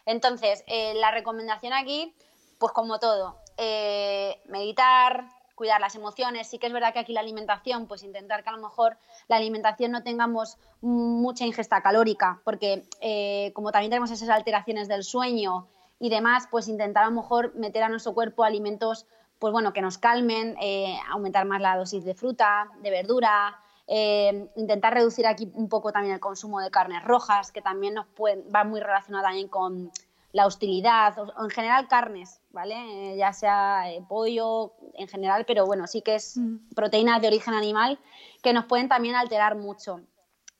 Entonces, 0.06 0.64
eh, 0.66 0.94
la 0.94 1.10
recomendación 1.10 1.72
aquí, 1.72 2.14
pues 2.58 2.72
como 2.72 2.98
todo, 2.98 3.40
eh, 3.56 4.40
meditar, 4.46 5.26
cuidar 5.54 5.80
las 5.80 5.94
emociones. 5.94 6.48
Sí 6.48 6.58
que 6.58 6.66
es 6.66 6.72
verdad 6.72 6.92
que 6.92 7.00
aquí 7.00 7.12
la 7.12 7.20
alimentación, 7.20 7.86
pues 7.86 8.02
intentar 8.02 8.42
que 8.42 8.50
a 8.50 8.52
lo 8.52 8.62
mejor 8.62 8.98
la 9.28 9.36
alimentación 9.36 9.92
no 9.92 10.02
tengamos 10.02 10.58
mucha 10.80 11.44
ingesta 11.44 11.82
calórica, 11.82 12.40
porque 12.44 12.88
eh, 13.00 13.52
como 13.54 13.72
también 13.72 13.90
tenemos 13.90 14.10
esas 14.10 14.28
alteraciones 14.28 14.88
del 14.88 15.04
sueño 15.04 15.68
y 15.98 16.10
demás, 16.10 16.48
pues 16.50 16.68
intentar 16.68 17.04
a 17.04 17.06
lo 17.10 17.12
mejor 17.12 17.54
meter 17.54 17.82
a 17.82 17.88
nuestro 17.88 18.12
cuerpo 18.14 18.44
alimentos, 18.44 19.06
pues 19.38 19.52
bueno, 19.52 19.72
que 19.72 19.82
nos 19.82 19.98
calmen, 19.98 20.56
eh, 20.60 20.98
aumentar 21.10 21.46
más 21.46 21.60
la 21.60 21.76
dosis 21.76 22.04
de 22.04 22.14
fruta, 22.14 22.68
de 22.82 22.90
verdura, 22.90 23.60
eh, 23.86 24.48
intentar 24.56 24.94
reducir 24.94 25.26
aquí 25.26 25.50
un 25.54 25.68
poco 25.68 25.92
también 25.92 26.14
el 26.14 26.20
consumo 26.20 26.60
de 26.60 26.70
carnes 26.70 27.04
rojas, 27.04 27.52
que 27.52 27.62
también 27.62 27.94
nos 27.94 28.06
va 28.06 28.64
muy 28.64 28.80
relacionada 28.80 29.28
también 29.28 29.48
con 29.48 29.90
la 30.32 30.46
hostilidad, 30.46 31.18
o, 31.18 31.44
en 31.44 31.50
general 31.50 31.88
carnes, 31.88 32.40
¿vale? 32.52 32.74
Eh, 33.12 33.16
ya 33.16 33.32
sea 33.32 33.90
eh, 33.90 34.04
pollo 34.08 34.74
en 34.94 35.08
general, 35.08 35.44
pero 35.46 35.66
bueno, 35.66 35.86
sí 35.86 36.02
que 36.02 36.16
es 36.16 36.36
mm. 36.36 36.74
proteínas 36.74 37.20
de 37.20 37.28
origen 37.28 37.54
animal 37.54 37.98
que 38.42 38.52
nos 38.52 38.66
pueden 38.66 38.88
también 38.88 39.14
alterar 39.14 39.56
mucho. 39.56 40.00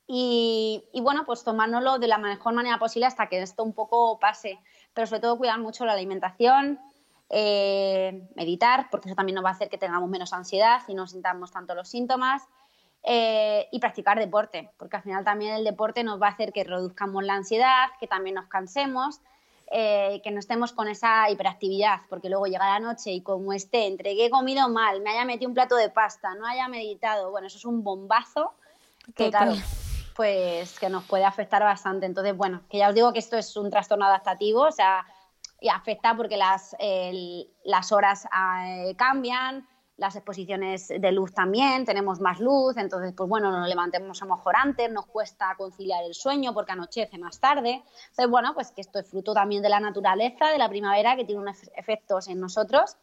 Y, 0.05 0.83
bueno, 1.01 1.23
pues 1.25 1.43
tomárnoslo 1.43 1.97
de 1.97 2.07
la 2.07 2.17
mejor 2.17 2.53
manera 2.53 2.77
posible 2.77 3.05
hasta 3.05 3.29
que 3.29 3.41
esto 3.41 3.63
un 3.63 3.73
poco 3.73 4.19
pase, 4.19 4.59
pero 4.93 5.07
sobre 5.07 5.21
todo 5.21 5.37
cuidar 5.37 5.59
mucho 5.59 5.85
la 5.85 5.93
alimentación, 5.93 6.79
eh, 7.29 8.27
meditar, 8.35 8.89
porque 8.91 9.07
eso 9.07 9.15
también 9.15 9.35
nos 9.35 9.45
va 9.45 9.49
a 9.49 9.53
hacer 9.53 9.69
que 9.69 9.77
tengamos 9.77 10.09
menos 10.09 10.33
ansiedad 10.33 10.81
y 10.87 10.93
no 10.93 11.07
sintamos 11.07 11.51
tanto 11.51 11.73
los 11.73 11.87
síntomas. 11.87 12.43
y 13.05 13.79
practicar 13.79 14.17
deporte, 14.17 14.71
porque 14.77 14.95
al 14.95 15.03
final 15.03 15.25
también 15.25 15.55
el 15.55 15.65
deporte 15.65 16.03
nos 16.03 16.21
va 16.21 16.27
a 16.27 16.31
hacer 16.31 16.53
que 16.53 16.63
reduzcamos 16.63 17.23
la 17.23 17.33
ansiedad, 17.33 17.87
que 17.99 18.07
también 18.07 18.35
nos 18.35 18.47
cansemos 18.47 19.19
eh, 19.75 20.21
que 20.23 20.29
no 20.29 20.39
estemos 20.39 20.71
con 20.71 20.87
esa 20.87 21.27
hiperactividad, 21.31 22.01
porque 22.07 22.29
luego 22.29 22.45
llega 22.45 22.69
la 22.69 22.79
noche 22.79 23.11
y 23.11 23.21
como 23.21 23.53
esté, 23.53 23.87
entre 23.87 24.15
que 24.15 24.27
he 24.27 24.29
comido 24.29 24.69
mal, 24.69 25.01
me 25.01 25.09
haya 25.09 25.25
metido 25.25 25.49
un 25.49 25.55
plato 25.55 25.75
de 25.75 25.89
pasta, 25.89 26.35
no 26.35 26.45
haya 26.45 26.67
meditado, 26.67 27.31
bueno, 27.31 27.47
eso 27.47 27.57
es 27.57 27.65
un 27.65 27.83
bombazo 27.83 28.53
que 29.15 29.31
claro, 29.31 29.55
pues 30.15 30.79
que 30.79 30.89
nos 30.89 31.03
puede 31.05 31.25
afectar 31.25 31.63
bastante. 31.63 32.05
Entonces, 32.05 32.37
bueno, 32.37 32.61
que 32.69 32.77
ya 32.77 32.89
os 32.89 32.93
digo 32.93 33.11
que 33.13 33.19
esto 33.19 33.35
es 33.35 33.57
un 33.57 33.71
trastorno 33.71 34.05
adaptativo, 34.05 34.61
o 34.61 34.71
sea, 34.71 35.07
y 35.59 35.69
afecta 35.69 36.15
porque 36.15 36.37
las, 36.37 36.75
las 37.63 37.91
horas 37.91 38.27
eh, 38.67 38.93
cambian, 38.95 39.67
las 39.97 40.15
exposiciones 40.15 40.87
de 40.87 41.11
luz 41.11 41.33
también, 41.33 41.85
tenemos 41.85 42.19
más 42.19 42.39
luz, 42.39 42.77
entonces, 42.77 43.13
pues 43.15 43.29
bueno, 43.29 43.51
nos 43.51 43.67
levantemos 43.69 44.21
a 44.21 44.25
lo 44.25 44.35
mejor 44.35 44.55
antes, 44.57 44.91
nos 44.91 45.05
cuesta 45.05 45.53
conciliar 45.55 46.03
el 46.03 46.15
sueño 46.15 46.53
porque 46.53 46.71
anochece 46.71 47.17
más 47.19 47.39
tarde. 47.39 47.83
Entonces, 48.09 48.29
bueno, 48.29 48.53
pues 48.53 48.71
que 48.71 48.81
esto 48.81 48.99
es 48.99 49.07
fruto 49.07 49.33
también 49.33 49.61
de 49.61 49.69
la 49.69 49.79
naturaleza, 49.79 50.49
de 50.49 50.57
la 50.57 50.67
primavera, 50.67 51.15
que 51.15 51.25
tiene 51.25 51.41
unos 51.41 51.57
efectos 51.75 52.27
en 52.27 52.39
nosotros 52.39 52.97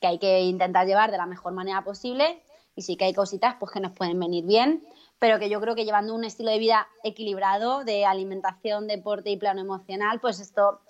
que 0.00 0.08
hay 0.08 0.18
que 0.18 0.40
intentar 0.42 0.86
llevar 0.86 1.10
de 1.10 1.16
la 1.16 1.26
mejor 1.26 1.52
manera 1.52 1.82
posible 1.82 2.42
y 2.76 2.82
sí 2.82 2.96
que 2.96 3.06
hay 3.06 3.14
cositas 3.14 3.56
pues 3.58 3.72
que 3.72 3.80
nos 3.80 3.92
pueden 3.92 4.18
venir 4.20 4.44
bien, 4.44 4.84
pero 5.18 5.38
que 5.38 5.48
yo 5.48 5.60
creo 5.60 5.74
que 5.74 5.86
llevando 5.86 6.14
un 6.14 6.24
estilo 6.24 6.50
de 6.50 6.58
vida 6.58 6.88
equilibrado 7.02 7.84
de 7.84 8.04
alimentación, 8.04 8.86
deporte 8.86 9.30
y 9.30 9.38
plano 9.38 9.62
emocional, 9.62 10.20
pues 10.20 10.40
esto 10.40 10.80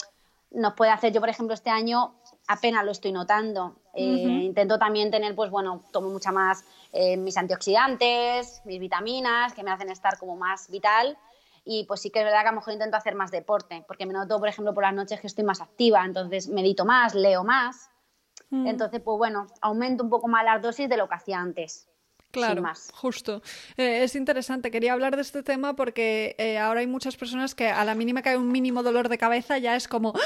nos 0.50 0.74
puede 0.74 0.90
hacer, 0.90 1.12
yo 1.12 1.20
por 1.20 1.28
ejemplo 1.28 1.54
este 1.54 1.70
año 1.70 2.14
apenas 2.46 2.84
lo 2.84 2.92
estoy 2.92 3.12
notando. 3.12 3.76
Eh, 3.94 4.02
intento 4.02 4.78
también 4.78 5.10
tener, 5.10 5.34
pues 5.34 5.50
bueno, 5.50 5.82
tomo 5.92 6.10
mucha 6.10 6.32
más 6.32 6.64
eh, 6.92 7.16
mis 7.16 7.36
antioxidantes, 7.36 8.62
mis 8.64 8.80
vitaminas, 8.80 9.54
que 9.54 9.62
me 9.62 9.70
hacen 9.70 9.90
estar 9.90 10.18
como 10.18 10.36
más 10.36 10.68
vital. 10.68 11.16
Y 11.64 11.84
pues 11.84 12.00
sí 12.00 12.10
que 12.10 12.18
es 12.18 12.24
verdad 12.24 12.42
que 12.42 12.48
a 12.48 12.52
lo 12.52 12.56
mejor 12.56 12.74
intento 12.74 12.96
hacer 12.96 13.14
más 13.14 13.30
deporte, 13.30 13.84
porque 13.86 14.04
me 14.04 14.12
noto, 14.12 14.38
por 14.38 14.48
ejemplo, 14.48 14.74
por 14.74 14.82
las 14.82 14.92
noches 14.92 15.20
que 15.20 15.26
estoy 15.26 15.44
más 15.44 15.62
activa, 15.62 16.04
entonces 16.04 16.48
medito 16.48 16.84
más, 16.84 17.14
leo 17.14 17.42
más. 17.42 17.90
Mm. 18.50 18.66
Entonces, 18.66 19.00
pues 19.00 19.16
bueno, 19.16 19.46
aumento 19.62 20.04
un 20.04 20.10
poco 20.10 20.28
más 20.28 20.44
las 20.44 20.60
dosis 20.60 20.88
de 20.88 20.98
lo 20.98 21.08
que 21.08 21.14
hacía 21.14 21.38
antes. 21.38 21.88
Claro, 22.34 22.64
justo. 22.92 23.42
Eh, 23.76 24.02
es 24.02 24.16
interesante, 24.16 24.70
quería 24.70 24.92
hablar 24.92 25.14
de 25.14 25.22
este 25.22 25.42
tema 25.42 25.76
porque 25.76 26.34
eh, 26.38 26.58
ahora 26.58 26.80
hay 26.80 26.86
muchas 26.88 27.16
personas 27.16 27.54
que 27.54 27.68
a 27.68 27.84
la 27.84 27.94
mínima 27.94 28.22
que 28.22 28.30
hay 28.30 28.36
un 28.36 28.50
mínimo 28.50 28.82
dolor 28.82 29.08
de 29.08 29.18
cabeza 29.18 29.58
ya 29.58 29.76
es 29.76 29.86
como, 29.86 30.12
¡Ah! 30.16 30.20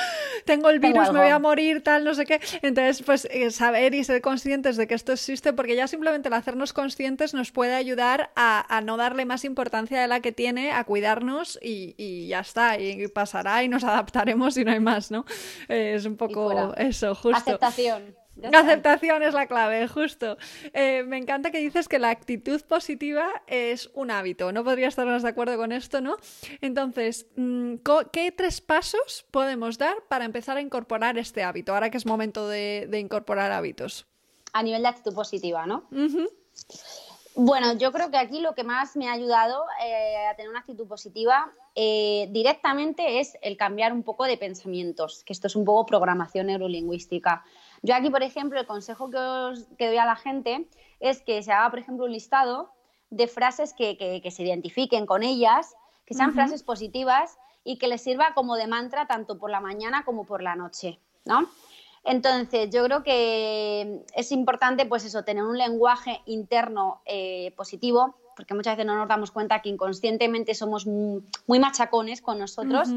tengo 0.46 0.70
el 0.70 0.78
virus, 0.78 1.12
me 1.12 1.18
voy 1.18 1.28
a 1.28 1.38
morir, 1.38 1.82
tal, 1.82 2.04
no 2.04 2.14
sé 2.14 2.24
qué. 2.24 2.40
Entonces, 2.62 3.02
pues 3.04 3.26
eh, 3.30 3.50
saber 3.50 3.94
y 3.94 4.04
ser 4.04 4.22
conscientes 4.22 4.76
de 4.76 4.86
que 4.86 4.94
esto 4.94 5.12
existe, 5.12 5.52
porque 5.52 5.76
ya 5.76 5.86
simplemente 5.86 6.28
el 6.28 6.34
hacernos 6.34 6.72
conscientes 6.72 7.34
nos 7.34 7.52
puede 7.52 7.74
ayudar 7.74 8.30
a, 8.34 8.80
no 8.82 8.96
darle 8.96 9.26
más 9.26 9.44
importancia 9.44 10.00
de 10.00 10.08
la 10.08 10.20
que 10.20 10.32
tiene, 10.32 10.72
a 10.72 10.84
cuidarnos 10.84 11.58
y, 11.60 12.26
ya 12.28 12.40
está, 12.40 12.78
y 12.78 13.06
pasará 13.08 13.62
y 13.62 13.68
nos 13.68 13.84
adaptaremos 13.84 14.56
y 14.56 14.64
no 14.64 14.72
hay 14.72 14.80
más, 14.80 15.10
¿no? 15.10 15.26
es 15.68 16.06
un 16.06 16.16
poco 16.16 16.74
eso, 16.76 17.14
justo. 17.14 17.36
Aceptación. 17.36 18.16
Aceptación 18.52 19.22
es 19.22 19.34
la 19.34 19.46
clave, 19.46 19.88
justo. 19.88 20.36
Eh, 20.72 21.02
me 21.06 21.18
encanta 21.18 21.50
que 21.50 21.58
dices 21.58 21.88
que 21.88 21.98
la 21.98 22.10
actitud 22.10 22.60
positiva 22.62 23.26
es 23.46 23.90
un 23.94 24.10
hábito. 24.10 24.52
No 24.52 24.64
podría 24.64 24.88
estar 24.88 25.06
más 25.06 25.22
de 25.22 25.30
acuerdo 25.30 25.56
con 25.56 25.72
esto, 25.72 26.00
¿no? 26.00 26.16
Entonces, 26.60 27.26
mm, 27.36 27.76
¿qué 28.12 28.32
tres 28.32 28.60
pasos 28.60 29.26
podemos 29.30 29.78
dar 29.78 29.96
para 30.08 30.24
empezar 30.24 30.56
a 30.56 30.60
incorporar 30.60 31.18
este 31.18 31.42
hábito? 31.42 31.74
Ahora 31.74 31.90
que 31.90 31.96
es 31.96 32.06
momento 32.06 32.48
de, 32.48 32.88
incorporar 32.98 33.52
hábitos. 33.52 34.06
A 34.52 34.62
nivel 34.62 34.82
de 34.82 34.88
actitud 34.88 35.14
positiva, 35.14 35.66
¿no? 35.66 35.88
Bueno, 37.40 37.74
yo 37.78 37.92
creo 37.92 38.10
que 38.10 38.16
aquí 38.16 38.40
lo 38.40 38.56
que 38.56 38.64
más 38.64 38.96
me 38.96 39.08
ha 39.08 39.12
ayudado 39.12 39.64
eh, 39.84 40.26
a 40.26 40.34
tener 40.34 40.50
una 40.50 40.58
actitud 40.58 40.88
positiva 40.88 41.52
eh, 41.76 42.26
directamente 42.32 43.20
es 43.20 43.38
el 43.42 43.56
cambiar 43.56 43.92
un 43.92 44.02
poco 44.02 44.24
de 44.24 44.36
pensamientos, 44.36 45.22
que 45.24 45.32
esto 45.32 45.46
es 45.46 45.54
un 45.54 45.64
poco 45.64 45.86
programación 45.86 46.48
neurolingüística. 46.48 47.44
Yo 47.82 47.94
aquí, 47.94 48.10
por 48.10 48.22
ejemplo, 48.22 48.58
el 48.58 48.66
consejo 48.66 49.10
que, 49.10 49.18
os, 49.18 49.68
doy 49.78 49.96
a 49.96 50.04
la 50.04 50.16
gente 50.16 50.68
es 51.00 51.22
que 51.22 51.42
se 51.42 51.52
haga, 51.52 51.70
por 51.70 51.78
ejemplo, 51.78 52.06
un 52.06 52.12
listado 52.12 52.72
de 53.10 53.28
frases 53.28 53.72
que, 53.74 54.22
se 54.30 54.42
identifiquen 54.42 55.06
con 55.06 55.22
ellas, 55.22 55.74
que 56.04 56.14
sean 56.14 56.32
frases 56.32 56.62
positivas 56.62 57.38
y 57.64 57.78
que 57.78 57.88
les 57.88 58.02
sirva 58.02 58.34
como 58.34 58.56
de 58.56 58.66
mantra 58.66 59.06
tanto 59.06 59.38
por 59.38 59.50
la 59.50 59.60
mañana 59.60 60.04
como 60.04 60.24
por 60.24 60.42
la 60.42 60.56
noche, 60.56 60.98
¿no? 61.24 61.48
Entonces, 62.04 62.70
yo 62.70 62.84
creo 62.84 63.02
que 63.02 64.04
es 64.14 64.32
importante, 64.32 64.86
pues 64.86 65.04
eso, 65.04 65.24
tener 65.24 65.42
un 65.42 65.58
lenguaje 65.58 66.22
interno 66.26 67.02
eh, 67.04 67.52
positivo, 67.56 68.16
porque 68.38 68.54
muchas 68.54 68.76
veces 68.76 68.86
no 68.86 68.96
nos 68.96 69.08
damos 69.08 69.32
cuenta 69.32 69.60
que 69.60 69.68
inconscientemente 69.68 70.54
somos 70.54 70.86
muy 70.86 71.58
machacones 71.58 72.22
con 72.22 72.38
nosotros. 72.38 72.88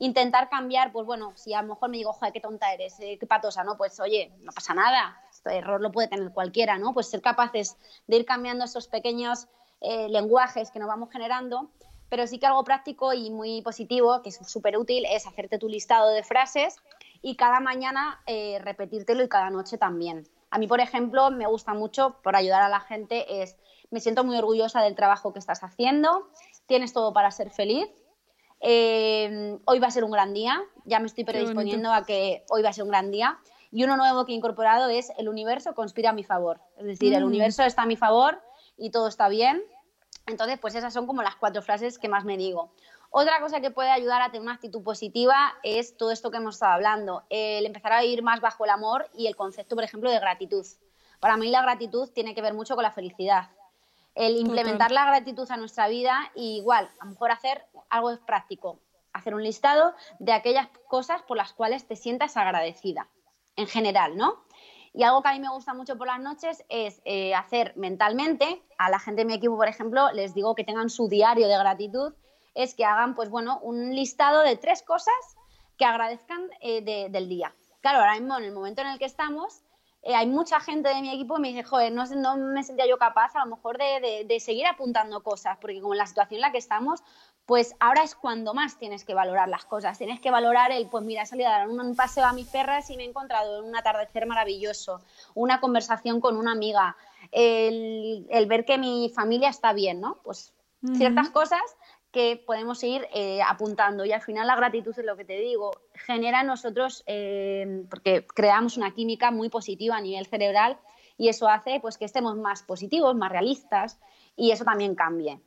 Intentar 0.00 0.48
cambiar, 0.48 0.90
pues 0.90 1.06
bueno, 1.06 1.34
si 1.36 1.54
a 1.54 1.62
lo 1.62 1.68
mejor 1.68 1.88
me 1.88 1.98
digo, 1.98 2.12
joder, 2.12 2.32
qué 2.32 2.40
tonta 2.40 2.74
eres, 2.74 2.98
eh, 2.98 3.16
qué 3.16 3.24
patosa, 3.24 3.62
¿no? 3.62 3.76
Pues 3.76 4.00
oye, 4.00 4.32
no 4.40 4.50
pasa 4.50 4.74
nada, 4.74 5.22
este 5.30 5.58
error 5.58 5.80
lo 5.80 5.92
puede 5.92 6.08
tener 6.08 6.32
cualquiera, 6.32 6.78
¿no? 6.78 6.94
Pues 6.94 7.08
ser 7.08 7.22
capaces 7.22 7.76
de 8.08 8.16
ir 8.16 8.24
cambiando 8.24 8.64
esos 8.64 8.88
pequeños 8.88 9.46
eh, 9.80 10.08
lenguajes 10.08 10.72
que 10.72 10.80
nos 10.80 10.88
vamos 10.88 11.10
generando. 11.12 11.70
Pero 12.08 12.26
sí 12.26 12.40
que 12.40 12.46
algo 12.46 12.64
práctico 12.64 13.12
y 13.12 13.30
muy 13.30 13.62
positivo, 13.62 14.20
que 14.22 14.30
es 14.30 14.40
súper 14.48 14.78
útil, 14.78 15.04
es 15.08 15.28
hacerte 15.28 15.58
tu 15.58 15.68
listado 15.68 16.10
de 16.10 16.24
frases 16.24 16.74
y 17.22 17.36
cada 17.36 17.60
mañana 17.60 18.20
eh, 18.26 18.58
repetírtelo 18.64 19.22
y 19.22 19.28
cada 19.28 19.50
noche 19.50 19.78
también. 19.78 20.26
A 20.50 20.58
mí, 20.58 20.66
por 20.66 20.80
ejemplo, 20.80 21.30
me 21.30 21.46
gusta 21.46 21.72
mucho, 21.72 22.16
por 22.24 22.34
ayudar 22.34 22.62
a 22.62 22.68
la 22.68 22.80
gente, 22.80 23.42
es 23.42 23.56
me 23.90 24.00
siento 24.00 24.24
muy 24.24 24.36
orgullosa 24.36 24.82
del 24.82 24.94
trabajo 24.94 25.32
que 25.32 25.38
estás 25.38 25.62
haciendo, 25.62 26.28
tienes 26.66 26.92
todo 26.92 27.12
para 27.12 27.30
ser 27.30 27.50
feliz, 27.50 27.88
eh, 28.60 29.58
hoy 29.64 29.78
va 29.78 29.86
a 29.86 29.90
ser 29.90 30.04
un 30.04 30.10
gran 30.10 30.34
día, 30.34 30.62
ya 30.84 31.00
me 31.00 31.06
estoy 31.06 31.24
predisponiendo 31.24 31.92
a 31.92 32.04
que 32.04 32.44
hoy 32.50 32.62
va 32.62 32.70
a 32.70 32.72
ser 32.72 32.84
un 32.84 32.90
gran 32.90 33.10
día. 33.10 33.38
Y 33.70 33.84
uno 33.84 33.96
nuevo 33.96 34.24
que 34.24 34.32
he 34.32 34.34
incorporado 34.34 34.88
es 34.88 35.12
el 35.18 35.28
universo 35.28 35.74
conspira 35.74 36.10
a 36.10 36.12
mi 36.14 36.24
favor. 36.24 36.60
Es 36.78 36.86
decir, 36.86 37.12
el 37.14 37.24
mm. 37.24 37.26
universo 37.26 37.62
está 37.62 37.82
a 37.82 37.86
mi 37.86 37.96
favor 37.96 38.40
y 38.78 38.90
todo 38.90 39.08
está 39.08 39.28
bien. 39.28 39.62
Entonces, 40.26 40.58
pues 40.58 40.74
esas 40.74 40.92
son 40.92 41.06
como 41.06 41.22
las 41.22 41.36
cuatro 41.36 41.62
frases 41.62 41.98
que 41.98 42.08
más 42.08 42.24
me 42.24 42.36
digo. 42.36 42.72
Otra 43.10 43.40
cosa 43.40 43.60
que 43.60 43.70
puede 43.70 43.90
ayudar 43.90 44.22
a 44.22 44.26
tener 44.26 44.42
una 44.42 44.54
actitud 44.54 44.82
positiva 44.82 45.54
es 45.62 45.96
todo 45.96 46.10
esto 46.10 46.30
que 46.30 46.38
hemos 46.38 46.56
estado 46.56 46.72
hablando, 46.72 47.24
el 47.30 47.64
empezar 47.64 47.92
a 47.92 48.04
ir 48.04 48.22
más 48.22 48.40
bajo 48.40 48.64
el 48.64 48.70
amor 48.70 49.08
y 49.14 49.26
el 49.26 49.36
concepto, 49.36 49.74
por 49.74 49.84
ejemplo, 49.84 50.10
de 50.10 50.18
gratitud. 50.18 50.66
Para 51.20 51.36
mí 51.36 51.50
la 51.50 51.62
gratitud 51.62 52.10
tiene 52.10 52.34
que 52.34 52.42
ver 52.42 52.52
mucho 52.52 52.74
con 52.74 52.82
la 52.82 52.90
felicidad 52.90 53.48
el 54.18 54.36
implementar 54.36 54.90
la 54.90 55.06
gratitud 55.06 55.48
a 55.48 55.56
nuestra 55.56 55.86
vida 55.86 56.32
y 56.34 56.56
igual, 56.56 56.90
a 56.98 57.04
lo 57.04 57.12
mejor 57.12 57.30
hacer 57.30 57.64
algo 57.88 58.18
práctico, 58.26 58.80
hacer 59.12 59.32
un 59.32 59.44
listado 59.44 59.94
de 60.18 60.32
aquellas 60.32 60.66
cosas 60.88 61.22
por 61.22 61.36
las 61.36 61.52
cuales 61.52 61.86
te 61.86 61.94
sientas 61.94 62.36
agradecida, 62.36 63.08
en 63.54 63.68
general, 63.68 64.16
¿no? 64.16 64.42
Y 64.92 65.04
algo 65.04 65.22
que 65.22 65.28
a 65.28 65.32
mí 65.34 65.38
me 65.38 65.50
gusta 65.50 65.72
mucho 65.72 65.96
por 65.96 66.08
las 66.08 66.18
noches 66.18 66.64
es 66.68 67.00
eh, 67.04 67.32
hacer 67.36 67.74
mentalmente, 67.76 68.60
a 68.76 68.90
la 68.90 68.98
gente 68.98 69.20
de 69.20 69.24
mi 69.26 69.34
equipo, 69.34 69.56
por 69.56 69.68
ejemplo, 69.68 70.10
les 70.12 70.34
digo 70.34 70.56
que 70.56 70.64
tengan 70.64 70.90
su 70.90 71.08
diario 71.08 71.46
de 71.46 71.56
gratitud, 71.56 72.12
es 72.54 72.74
que 72.74 72.84
hagan, 72.84 73.14
pues 73.14 73.30
bueno, 73.30 73.60
un 73.62 73.94
listado 73.94 74.42
de 74.42 74.56
tres 74.56 74.82
cosas 74.82 75.14
que 75.76 75.84
agradezcan 75.84 76.50
eh, 76.60 77.08
del 77.08 77.28
día. 77.28 77.54
Claro, 77.80 78.00
ahora 78.00 78.14
mismo, 78.14 78.36
en 78.36 78.44
el 78.44 78.52
momento 78.52 78.80
en 78.80 78.88
el 78.88 78.98
que 78.98 79.04
estamos, 79.04 79.62
eh, 80.02 80.14
hay 80.14 80.26
mucha 80.26 80.60
gente 80.60 80.88
de 80.88 81.00
mi 81.02 81.12
equipo 81.12 81.34
que 81.34 81.40
me 81.40 81.48
dice, 81.48 81.64
joder, 81.64 81.92
no, 81.92 82.06
no 82.06 82.36
me 82.36 82.62
sentía 82.62 82.86
yo 82.86 82.98
capaz 82.98 83.34
a 83.34 83.44
lo 83.44 83.56
mejor 83.56 83.78
de, 83.78 84.24
de, 84.26 84.40
seguir 84.40 84.66
apuntando 84.66 85.22
cosas, 85.22 85.58
porque 85.60 85.80
como 85.80 85.94
en 85.94 85.98
la 85.98 86.06
situación 86.06 86.36
en 86.36 86.42
la 86.42 86.52
que 86.52 86.58
estamos, 86.58 87.02
pues 87.46 87.74
ahora 87.80 88.02
es 88.02 88.14
cuando 88.14 88.54
más 88.54 88.78
tienes 88.78 89.04
que 89.04 89.14
valorar 89.14 89.48
las 89.48 89.64
cosas. 89.64 89.98
Tienes 89.98 90.20
que 90.20 90.30
valorar 90.30 90.70
el, 90.70 90.88
pues 90.88 91.02
mira, 91.02 91.22
he 91.22 91.26
salido 91.26 91.48
a 91.48 91.52
dar 91.52 91.68
un, 91.68 91.96
paseo 91.96 92.26
a 92.26 92.32
mis 92.32 92.46
perras 92.46 92.90
y 92.90 92.96
me 92.96 93.04
he 93.04 93.06
encontrado 93.06 93.64
un 93.64 93.74
atardecer 93.74 94.26
maravilloso, 94.26 95.00
una 95.34 95.58
conversación 95.58 96.20
con 96.20 96.36
una 96.36 96.52
amiga, 96.52 96.96
el, 97.32 98.26
el 98.30 98.46
ver 98.46 98.64
que 98.64 98.78
mi 98.78 99.10
familia 99.14 99.48
está 99.48 99.72
bien, 99.72 100.00
¿no? 100.00 100.18
Pues 100.22 100.52
ciertas 100.96 101.30
cosas 101.30 101.60
que 102.18 102.42
podemos 102.44 102.82
ir 102.82 103.06
eh, 103.14 103.40
apuntando. 103.46 104.04
Y 104.04 104.10
al 104.10 104.20
final 104.20 104.48
la 104.48 104.56
gratitud 104.56 104.92
es 104.98 105.04
lo 105.04 105.16
que 105.16 105.24
te 105.24 105.38
digo, 105.38 105.70
genera 105.94 106.40
en 106.40 106.48
nosotros, 106.48 107.04
eh, 107.06 107.84
porque 107.88 108.26
creamos 108.26 108.76
una 108.76 108.92
química 108.92 109.30
muy 109.30 109.48
positiva 109.50 109.96
a 109.96 110.00
nivel 110.00 110.26
cerebral 110.26 110.78
y 111.16 111.28
eso 111.28 111.48
hace 111.48 111.78
pues 111.78 111.96
que 111.96 112.06
estemos 112.06 112.36
más 112.36 112.64
positivos, 112.64 113.14
más 113.14 113.30
realistas 113.30 114.00
y 114.34 114.50
eso 114.50 114.64
también 114.64 114.96
cambie. 114.96 115.40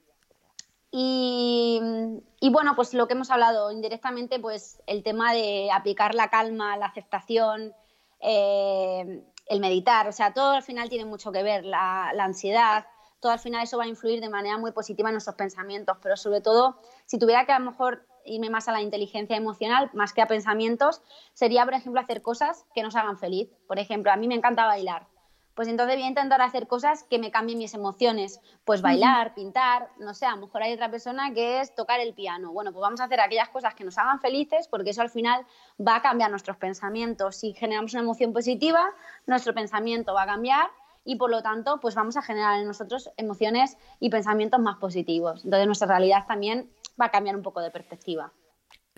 Y, 0.93 1.82
bueno, 2.51 2.74
pues 2.78 2.93
lo 2.93 3.05
que 3.05 3.15
hemos 3.15 3.32
hablado 3.32 3.69
indirectamente, 3.74 4.39
pues 4.39 4.82
el 4.88 5.03
tema 5.03 5.34
de 5.34 5.72
aplicar 5.74 6.15
la 6.15 6.30
calma, 6.30 6.78
la 6.78 6.86
aceptación, 6.86 7.74
eh, 8.22 9.26
el 9.45 9.59
meditar, 9.59 10.07
o 10.07 10.13
sea, 10.13 10.34
todo 10.34 10.51
al 10.51 10.63
final 10.63 10.88
tiene 10.88 11.03
mucho 11.03 11.34
que 11.34 11.43
ver, 11.43 11.65
la, 11.65 12.11
la 12.13 12.24
ansiedad, 12.24 12.86
todo 13.22 13.32
al 13.32 13.39
final 13.39 13.63
eso 13.63 13.78
va 13.78 13.86
a 13.86 13.88
influir 13.88 14.19
de 14.19 14.30
manera 14.30 14.57
muy 14.57 14.72
positiva 14.72 15.09
en 15.09 15.13
nuestros 15.13 15.36
pensamientos, 15.36 15.97
pero 16.01 16.17
sobre 16.17 16.41
todo, 16.41 16.78
si 17.05 17.19
tuviera 17.19 17.45
que 17.45 17.51
a 17.53 17.59
lo 17.59 17.65
mejor 17.65 18.05
irme 18.26 18.49
más 18.49 18.67
a 18.67 18.72
la 18.72 18.82
inteligencia 18.82 19.38
emocional, 19.38 19.89
más 19.93 20.11
que 20.11 20.22
a 20.22 20.28
pensamientos, 20.28 21.01
sería, 21.34 21.63
por 21.63 21.76
ejemplo, 21.76 22.01
hacer 22.01 22.22
cosas 22.22 22.65
que 22.74 22.84
nos 22.84 22.95
hagan 22.95 23.17
feliz. 23.17 23.49
Por 23.67 23.80
ejemplo, 23.80 24.11
a 24.11 24.15
mí 24.15 24.28
me 24.28 24.36
encanta 24.36 24.65
bailar. 24.65 25.07
Pues 25.53 25.67
entonces 25.67 25.95
voy 25.97 26.05
a 26.05 26.07
intentar 26.07 26.41
hacer 26.41 26.67
cosas 26.67 27.03
que 27.03 27.19
me 27.19 27.30
cambien 27.30 27.57
mis 27.57 27.74
emociones. 27.74 28.39
Pues 28.63 28.82
bailar, 28.82 29.36
pintar, 29.36 29.89
no 29.99 30.13
sé, 30.13 30.26
a 30.26 30.32
lo 30.32 30.45
mejor 30.45 30.63
hay 30.63 30.74
otra 30.74 30.89
persona 30.89 31.34
que 31.34 31.59
es 31.59 31.76
tocar 31.76 31.99
el 31.99 32.13
piano. 32.13 32.51
Bueno, 32.53 32.72
pues 32.72 32.82
vamos 32.82 33.01
a 33.01 33.03
hacer 33.03 33.19
aquellas 33.19 33.49
cosas 33.49 33.76
que 33.76 33.84
nos 33.84 33.97
hagan 33.97 34.19
felices 34.22 34.67
porque 34.67 34.91
eso 34.91 35.01
al 35.01 35.09
final 35.09 35.45
va 35.86 35.97
a 35.97 36.01
cambiar 36.01 36.32
nuestros 36.32 36.57
pensamientos. 36.57 37.36
Si 37.36 37.53
generamos 37.53 37.93
una 37.93 38.01
emoción 38.01 38.34
positiva, 38.34 38.91
nuestro 39.28 39.53
pensamiento 39.53 40.13
va 40.13 40.24
a 40.24 40.28
cambiar 40.28 40.69
y 41.03 41.15
por 41.15 41.29
lo 41.29 41.41
tanto 41.41 41.79
pues 41.79 41.95
vamos 41.95 42.17
a 42.17 42.21
generar 42.21 42.59
en 42.59 42.67
nosotros 42.67 43.09
emociones 43.17 43.77
y 43.99 44.09
pensamientos 44.09 44.59
más 44.59 44.77
positivos. 44.77 45.43
Entonces 45.43 45.65
nuestra 45.65 45.87
realidad 45.87 46.25
también 46.27 46.71
va 46.99 47.05
a 47.05 47.11
cambiar 47.11 47.35
un 47.35 47.41
poco 47.41 47.61
de 47.61 47.71
perspectiva. 47.71 48.31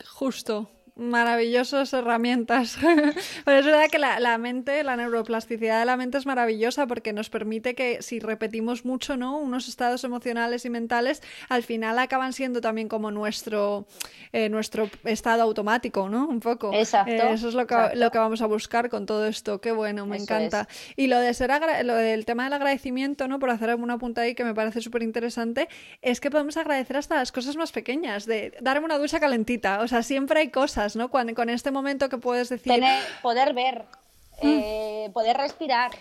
Justo, 0.06 0.70
maravillosas 0.96 1.92
herramientas. 1.94 2.78
Pero 3.46 3.58
es 3.58 3.66
verdad 3.66 3.90
que 3.90 3.98
la, 3.98 4.38
mente, 4.38 4.84
la 4.84 4.96
neuroplasticidad 4.96 5.80
de 5.80 5.86
la 5.86 5.98
mente 5.98 6.18
es 6.18 6.26
maravillosa 6.26 6.86
porque 6.86 7.14
nos 7.14 7.30
permite 7.30 7.74
que 7.74 8.02
si 8.02 8.20
repetimos 8.20 8.86
mucho, 8.86 9.18
¿no? 9.18 9.38
Unos 9.38 9.68
estados 9.68 10.04
emocionales 10.04 10.66
y 10.66 10.70
mentales, 10.70 11.22
al 11.50 11.64
final 11.64 11.98
acaban 11.98 12.34
siendo 12.34 12.62
también 12.62 12.88
como 12.88 13.10
nuestro, 13.12 13.88
eh, 14.32 14.50
nuestro 14.50 14.90
estado 15.06 15.44
automático, 15.44 16.10
¿no? 16.10 16.28
Un 16.28 16.40
poco. 16.40 16.72
Exacto. 16.74 17.12
Eh, 17.12 17.34
eso 17.34 17.50
es 17.50 17.56
lo 17.56 17.66
que, 17.66 17.76
lo 17.96 18.12
que 18.12 18.20
vamos 18.20 18.42
a 18.42 18.46
buscar 18.46 18.90
con 18.90 19.06
todo 19.06 19.26
esto. 19.26 19.62
Qué 19.62 19.72
bueno, 19.72 20.06
me 20.06 20.18
encanta. 20.18 20.68
Y 20.96 21.08
lo 21.08 21.20
de 21.20 21.34
ser 21.34 21.52
lo 21.84 21.96
del 21.96 22.26
tema 22.26 22.46
del 22.46 22.54
agradecimiento, 22.54 23.28
¿no? 23.28 23.40
Por 23.40 23.50
hacer 23.50 23.70
alguna 23.70 23.98
punta 23.98 24.22
ahí 24.22 24.36
que 24.36 24.44
me 24.44 24.54
parece 24.54 24.82
súper 24.82 25.04
interesante, 25.04 25.68
es 26.02 26.20
que 26.20 26.30
podemos 26.30 26.58
agradecer 26.58 26.98
hasta 26.98 27.16
las 27.16 27.32
cosas 27.32 27.56
más 27.56 27.72
pequeñas, 27.72 28.26
de 28.26 28.54
darme 28.62 28.86
una 28.86 28.98
ducha 28.98 29.20
calentita. 29.20 29.82
O 29.82 29.88
sea, 29.88 30.04
siempre 30.04 30.40
hay 30.40 30.50
cosas 30.50 30.83
¿no? 30.96 31.10
con 31.10 31.50
este 31.50 31.72
momento 31.72 32.10
que 32.10 32.18
puedes 32.18 32.50
decir... 32.50 32.84
poder 33.22 33.54
ver, 33.54 33.86
mm. 34.42 34.48
eh, 34.48 35.12
poder 35.14 35.38
respirar. 35.38 35.92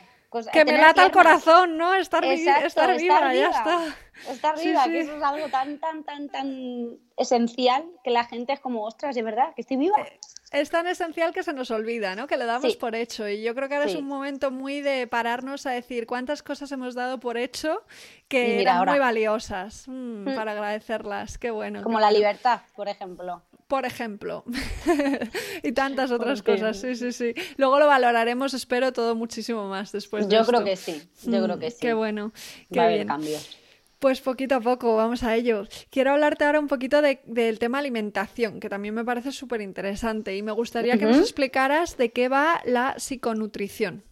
que 0.53 0.65
me 0.65 0.79
lata 0.79 1.05
el 1.05 1.13
corazón, 1.13 1.77
¿no? 1.77 1.95
Estar, 1.95 2.25
estar 2.25 2.97
viva, 2.97 3.35
ya 3.35 3.51
está. 3.51 3.97
Estar 4.31 4.59
viva, 4.59 4.85
que 4.85 5.01
eso 5.01 5.17
es 5.17 5.23
algo 5.23 5.49
tan, 5.49 5.79
tan, 5.79 6.05
tan, 6.05 6.29
tan 6.29 6.99
esencial 7.17 7.85
que 8.05 8.11
la 8.11 8.25
gente 8.25 8.53
es 8.53 8.61
como, 8.61 8.85
ostras, 8.85 9.15
de 9.15 9.23
verdad, 9.23 9.55
que 9.55 9.63
estoy 9.63 9.77
viva. 9.77 10.01
Eh, 10.01 10.19
es 10.53 10.69
tan 10.69 10.87
esencial 10.87 11.33
que 11.33 11.43
se 11.43 11.55
nos 11.55 11.71
olvida, 11.71 12.15
¿no? 12.15 12.27
Que 12.27 12.37
le 12.37 12.45
damos 12.45 12.77
por 12.77 12.95
hecho. 12.95 13.27
Y 13.27 13.43
yo 13.43 13.55
creo 13.55 13.69
que 13.69 13.77
ahora 13.77 13.89
es 13.89 13.97
un 13.97 14.07
momento 14.07 14.51
muy 14.51 14.83
de 14.83 15.07
pararnos 15.07 15.65
a 15.65 15.71
decir 15.71 16.07
cuántas 16.07 16.43
cosas 16.43 16.71
hemos 16.73 16.95
dado 16.95 17.19
por 17.19 17.39
hecho 17.39 17.83
que 18.29 18.61
eran 18.61 18.87
muy 18.87 18.99
valiosas 18.99 19.89
mm, 19.89 20.29
mm. 20.29 20.35
para 20.35 20.53
agradecerlas. 20.53 21.39
Qué 21.39 21.51
bueno. 21.51 21.83
Como 21.83 21.99
la 22.01 22.11
libertad, 22.11 22.61
por 22.77 22.89
ejemplo 22.89 23.43
por 23.73 23.87
ejemplo. 23.87 24.45
y 25.63 25.73
tantas 25.73 26.11
otras 26.11 26.43
cosas, 26.43 26.79
sí, 26.79 26.95
sí, 26.95 27.11
sí. 27.11 27.33
Luego 27.57 27.79
lo 27.79 27.87
valoraremos, 27.87 28.53
espero, 28.53 28.93
todo 28.93 29.15
muchísimo 29.15 29.67
más 29.67 29.93
después 29.93 30.29
de 30.29 30.37
Yo 30.37 30.45
creo 30.45 30.63
que 30.63 30.77
sí, 30.77 31.03
yo 31.23 31.43
creo 31.43 31.59
que 31.59 31.71
sí. 31.71 31.79
Qué 31.81 31.95
bueno, 31.95 32.35
qué 32.71 32.79
Va 32.79 32.89
bien. 32.89 33.09
cambios. 33.09 33.57
Pues 33.99 34.21
poquito 34.21 34.57
a 34.57 34.61
poco, 34.61 34.95
vamos 34.97 35.23
a 35.23 35.35
ello. 35.37 35.67
Quiero 35.89 36.11
hablarte 36.11 36.45
ahora 36.45 36.61
un 36.61 36.69
poquito 36.69 37.01
del 37.01 37.59
tema 37.59 37.79
alimentación, 37.79 38.61
que 38.61 38.69
también 38.69 38.93
me 38.95 39.07
parece 39.07 39.33
súper 39.33 39.63
interesante 39.63 40.37
y 40.37 40.43
me 40.43 40.53
gustaría 40.53 40.99
que 40.99 41.07
nos 41.07 41.17
explicaras 41.17 41.97
de 41.97 42.13
qué 42.13 42.29
va 42.29 42.61
la 42.67 42.97
psiconutrición. 42.99 44.05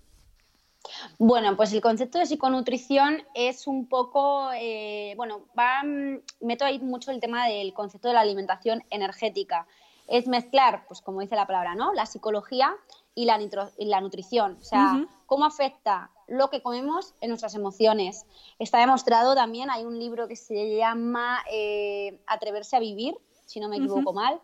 Bueno, 1.19 1.57
pues 1.57 1.73
el 1.73 1.81
concepto 1.81 2.19
de 2.19 2.27
psiconutrición 2.27 3.23
es 3.35 3.67
un 3.67 3.89
poco, 3.89 4.51
eh, 4.55 5.15
bueno, 5.17 5.43
va, 5.59 5.83
mm, 5.85 6.21
meto 6.41 6.65
ahí 6.65 6.79
mucho 6.79 7.11
el 7.11 7.21
tema 7.21 7.47
del 7.47 7.73
concepto 7.75 8.09
de 8.09 8.15
la 8.15 8.21
alimentación 8.21 8.83
energética. 8.91 9.67
Es 10.07 10.27
mezclar, 10.27 10.87
pues 10.89 11.01
como 11.03 11.21
dice 11.21 11.37
la 11.37 11.47
palabra, 11.47 11.75
¿no? 11.75 11.93
La 11.93 12.07
psicología 12.07 12.75
y 13.15 13.27
la, 13.27 13.39
la 13.79 14.01
nutrición. 14.01 14.57
O 14.61 14.65
sea, 14.65 15.07
cómo 15.27 15.45
afecta 15.45 16.11
lo 16.27 16.51
que 16.51 16.63
comemos 16.63 17.15
en 17.21 17.29
nuestras 17.29 17.55
emociones. 17.55 18.27
Está 18.59 18.79
demostrado 18.79 19.35
también, 19.35 19.71
hay 19.71 19.85
un 19.85 19.99
libro 19.99 20.27
que 20.27 20.37
se 20.37 20.77
llama 20.77 21.41
eh, 21.53 22.21
Atreverse 22.27 22.77
a 22.77 22.81
vivir, 22.81 23.17
si 23.47 23.61
no 23.61 23.69
me 23.69 23.77
equivoco 23.77 24.13
mal, 24.13 24.41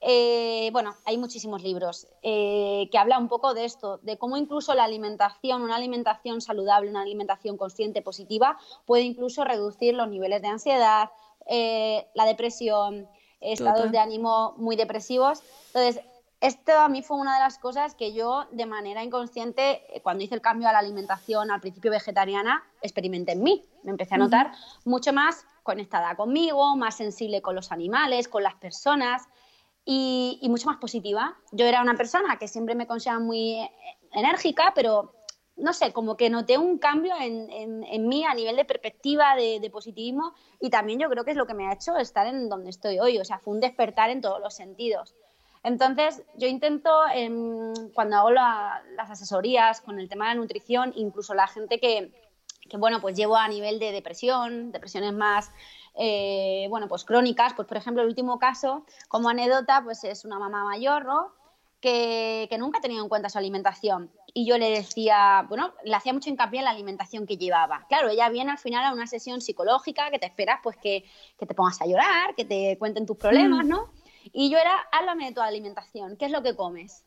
eh, 0.00 0.68
bueno, 0.72 0.94
hay 1.04 1.16
muchísimos 1.16 1.62
libros 1.62 2.06
eh, 2.22 2.88
que 2.92 2.98
hablan 2.98 3.22
un 3.22 3.28
poco 3.28 3.54
de 3.54 3.64
esto, 3.64 3.98
de 3.98 4.18
cómo 4.18 4.36
incluso 4.36 4.74
la 4.74 4.84
alimentación, 4.84 5.62
una 5.62 5.76
alimentación 5.76 6.40
saludable, 6.40 6.90
una 6.90 7.02
alimentación 7.02 7.56
consciente, 7.56 8.02
positiva, 8.02 8.58
puede 8.84 9.02
incluso 9.02 9.44
reducir 9.44 9.94
los 9.94 10.08
niveles 10.08 10.42
de 10.42 10.48
ansiedad, 10.48 11.10
eh, 11.46 12.06
la 12.14 12.26
depresión, 12.26 13.08
estados 13.40 13.90
de 13.90 13.98
ánimo 13.98 14.54
muy 14.58 14.76
depresivos. 14.76 15.42
Entonces, 15.68 16.02
esto 16.40 16.72
a 16.72 16.88
mí 16.88 17.02
fue 17.02 17.16
una 17.16 17.34
de 17.34 17.40
las 17.40 17.58
cosas 17.58 17.94
que 17.94 18.12
yo 18.12 18.46
de 18.50 18.66
manera 18.66 19.02
inconsciente, 19.02 19.82
cuando 20.02 20.22
hice 20.22 20.34
el 20.34 20.42
cambio 20.42 20.68
a 20.68 20.72
la 20.72 20.78
alimentación 20.80 21.50
al 21.50 21.60
principio 21.60 21.90
vegetariana, 21.90 22.62
experimenté 22.82 23.32
en 23.32 23.42
mí. 23.42 23.64
Me 23.82 23.90
empecé 23.90 24.16
a 24.16 24.18
notar 24.18 24.52
mucho 24.84 25.12
más 25.14 25.46
conectada 25.62 26.14
conmigo, 26.16 26.76
más 26.76 26.96
sensible 26.96 27.40
con 27.40 27.54
los 27.54 27.72
animales, 27.72 28.28
con 28.28 28.42
las 28.42 28.54
personas 28.54 29.22
y, 29.88 30.46
mucho 30.50 30.66
más 30.66 30.78
positiva. 30.78 31.38
Yo 31.52 31.64
era 31.64 31.80
una 31.80 31.94
persona 31.94 32.38
que 32.38 32.48
siempre 32.48 32.74
me 32.74 32.88
consideraba 32.88 33.22
muy 33.22 33.60
eh, 33.60 33.70
enérgica, 34.12 34.72
pero 34.74 35.14
no 35.56 35.72
sé, 35.72 35.92
como 35.92 36.16
que 36.16 36.28
noté 36.28 36.58
un 36.58 36.76
cambio 36.76 37.14
en, 37.18 37.48
en, 37.50 38.08
mí 38.08 38.26
a 38.26 38.34
nivel 38.34 38.56
de 38.56 38.66
perspectiva, 38.66 39.34
de, 39.36 39.70
positivismo, 39.70 40.34
y 40.60 40.68
también 40.68 40.98
yo 40.98 41.08
creo 41.08 41.24
que 41.24 41.30
es 41.30 41.36
lo 41.36 41.46
que 41.46 41.54
me 41.54 41.66
ha 41.66 41.72
hecho 41.72 41.96
estar 41.96 42.26
en 42.26 42.50
donde 42.50 42.68
estoy 42.68 42.98
hoy, 42.98 43.16
o 43.18 43.24
sea, 43.24 43.38
fue 43.38 43.54
un 43.54 43.60
despertar 43.60 44.10
en 44.10 44.20
todos 44.20 44.38
los 44.40 44.54
sentidos. 44.54 45.14
Entonces, 45.62 46.22
yo 46.36 46.46
intento, 46.46 46.90
em, 47.14 47.72
cuando 47.94 48.16
hago 48.16 48.30
las 48.32 49.10
asesorías 49.10 49.80
con 49.80 49.98
el 49.98 50.10
tema 50.10 50.28
de 50.28 50.34
la 50.34 50.40
nutrición, 50.40 50.92
incluso 50.94 51.32
la 51.32 51.46
gente 51.46 51.80
que, 51.80 52.12
que, 52.68 52.76
bueno, 52.76 53.00
pues 53.00 53.16
llevo 53.16 53.36
a 53.36 53.48
nivel 53.48 53.78
de 53.78 53.92
depresión, 53.92 54.72
depresiones 54.72 55.14
más 55.14 55.50
eh, 55.98 56.66
bueno, 56.68 56.88
pues 56.88 57.04
crónicas, 57.04 57.54
pues 57.54 57.66
por 57.66 57.76
ejemplo 57.76 58.02
el 58.02 58.08
último 58.08 58.38
caso, 58.38 58.84
como 59.08 59.28
anécdota, 59.28 59.82
pues 59.82 60.04
es 60.04 60.24
una 60.24 60.38
mamá 60.38 60.64
mayor, 60.64 61.06
¿no? 61.06 61.32
Que, 61.80 62.48
nunca 62.58 62.78
ha 62.78 62.80
tenido 62.80 63.02
en 63.02 63.08
cuenta 63.08 63.28
su 63.28 63.38
alimentación. 63.38 64.10
Y 64.34 64.46
yo 64.46 64.58
le 64.58 64.70
decía, 64.70 65.46
bueno, 65.48 65.72
le 65.84 65.94
hacía 65.94 66.12
mucho 66.12 66.28
hincapié 66.28 66.58
en 66.58 66.64
la 66.64 66.72
alimentación 66.72 67.26
que 67.26 67.36
llevaba. 67.36 67.86
Claro, 67.88 68.08
ella 68.08 68.28
viene 68.28 68.50
al 68.50 68.58
final 68.58 68.84
a 68.84 68.92
una 68.92 69.06
sesión 69.06 69.40
psicológica 69.40 70.10
que 70.10 70.18
te 70.18 70.26
esperas 70.26 70.60
pues 70.62 70.76
que, 70.76 71.04
te 71.38 71.54
pongas 71.54 71.80
a 71.80 71.86
llorar, 71.86 72.34
que 72.34 72.44
te 72.44 72.76
cuenten 72.78 73.06
tus 73.06 73.16
problemas, 73.16 73.64
mm. 73.64 73.68
¿no? 73.68 73.90
Y 74.32 74.50
yo 74.50 74.58
era, 74.58 74.76
háblame 74.90 75.26
de 75.26 75.32
tu 75.32 75.40
alimentación, 75.40 76.16
¿qué 76.16 76.26
es 76.26 76.32
lo 76.32 76.42
que 76.42 76.56
comes? 76.56 77.04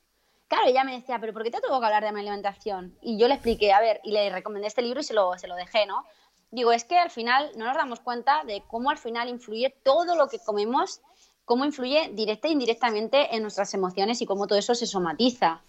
Claro, 0.47 0.67
ella 0.67 0.83
me 0.83 0.93
decía, 0.93 1.19
pero 1.19 1.33
¿por 1.33 1.43
qué 1.43 1.51
te 1.51 1.59
tengo 1.61 1.79
que 1.79 1.85
hablar 1.85 2.03
de 2.03 2.11
mi 2.11 2.21
alimentación? 2.21 2.97
Y 3.01 3.19
yo 3.19 3.27
le 3.27 3.35
expliqué, 3.35 3.71
a 3.71 3.81
ver, 3.81 3.99
y 4.03 4.11
le 4.11 4.31
recomendé 4.31 4.67
este 4.67 4.81
libro 4.81 5.01
y 5.01 5.03
se 5.03 5.13
lo, 5.13 5.37
se 5.37 5.47
lo 5.47 5.55
dejé, 5.55 5.85
¿no? 5.85 6.05
Digo, 6.51 6.71
es 6.71 6.83
que 6.83 6.97
al 6.97 7.11
final 7.11 7.51
no 7.55 7.65
nos 7.65 7.75
damos 7.75 7.99
cuenta 7.99 8.43
de 8.43 8.63
cómo 8.67 8.89
al 8.89 8.97
final 8.97 9.29
influye 9.29 9.69
todo 9.83 10.15
lo 10.15 10.27
que 10.27 10.39
comemos, 10.39 11.01
cómo 11.45 11.63
influye 11.63 12.09
directa 12.13 12.47
e 12.47 12.51
indirectamente 12.51 13.35
en 13.35 13.43
nuestras 13.43 13.73
emociones 13.73 14.21
y 14.21 14.25
cómo 14.25 14.47
todo 14.47 14.57
eso 14.57 14.73
se 14.73 14.87
somatiza. 14.87 15.61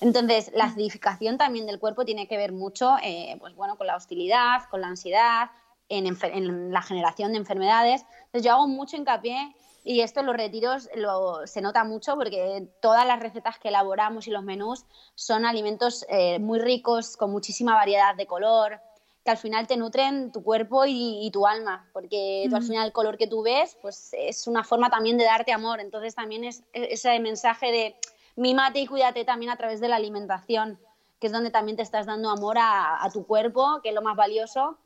Entonces, 0.00 0.50
la 0.54 0.64
acidificación 0.64 1.38
también 1.38 1.66
del 1.66 1.78
cuerpo 1.78 2.04
tiene 2.04 2.28
que 2.28 2.36
ver 2.36 2.52
mucho 2.52 2.96
eh, 3.02 3.36
pues 3.40 3.54
bueno, 3.54 3.76
con 3.76 3.86
la 3.86 3.96
hostilidad, 3.96 4.64
con 4.70 4.82
la 4.82 4.88
ansiedad, 4.88 5.50
en, 5.88 6.72
la 6.72 6.82
generación 6.82 7.32
de 7.32 7.38
enfermedades. 7.38 8.04
Entonces, 8.26 8.42
yo 8.44 8.52
hago 8.52 8.68
mucho 8.68 8.96
hincapié 8.96 9.54
y 9.84 10.00
esto 10.00 10.20
en 10.20 10.26
los 10.26 10.36
retiros 10.36 10.90
lo, 10.96 11.46
se 11.46 11.62
nota 11.62 11.84
mucho 11.84 12.14
porque 12.16 12.68
todas 12.82 13.06
las 13.06 13.20
recetas 13.20 13.58
que 13.58 13.68
elaboramos 13.68 14.26
y 14.26 14.32
los 14.32 14.42
menús 14.42 14.84
son 15.14 15.46
alimentos 15.46 16.04
eh, 16.08 16.38
muy 16.40 16.58
ricos, 16.58 17.16
con 17.16 17.30
muchísima 17.30 17.74
variedad 17.74 18.14
de 18.16 18.26
color, 18.26 18.80
que 19.26 19.32
al 19.32 19.38
final 19.38 19.66
te 19.66 19.76
nutren 19.76 20.30
tu 20.30 20.44
cuerpo 20.44 20.84
y, 20.86 21.28
tu 21.32 21.48
alma, 21.48 21.90
porque 21.92 22.46
tú, 22.48 22.54
al 22.54 22.62
final 22.62 22.86
el 22.86 22.92
color 22.92 23.18
que 23.18 23.26
tú 23.26 23.42
ves 23.42 23.76
pues 23.82 24.14
es 24.16 24.46
una 24.46 24.62
forma 24.62 24.88
también 24.88 25.18
de 25.18 25.24
darte 25.24 25.52
amor. 25.52 25.80
Entonces 25.80 26.14
también 26.14 26.44
es 26.44 26.62
ese 26.72 27.18
mensaje 27.18 27.72
de 27.72 27.96
mímate 28.36 28.78
y 28.78 28.86
cuídate 28.86 29.24
también 29.24 29.50
a 29.50 29.56
través 29.56 29.80
de 29.80 29.88
la 29.88 29.96
alimentación, 29.96 30.78
que 31.18 31.26
es 31.26 31.32
donde 31.32 31.50
también 31.50 31.76
te 31.76 31.82
estás 31.82 32.06
dando 32.06 32.30
amor 32.30 32.56
a, 32.60 33.00
tu 33.12 33.26
cuerpo, 33.26 33.80
que 33.82 33.88
es 33.88 33.94
lo 33.96 34.00
más 34.00 34.14
valioso, 34.14 34.78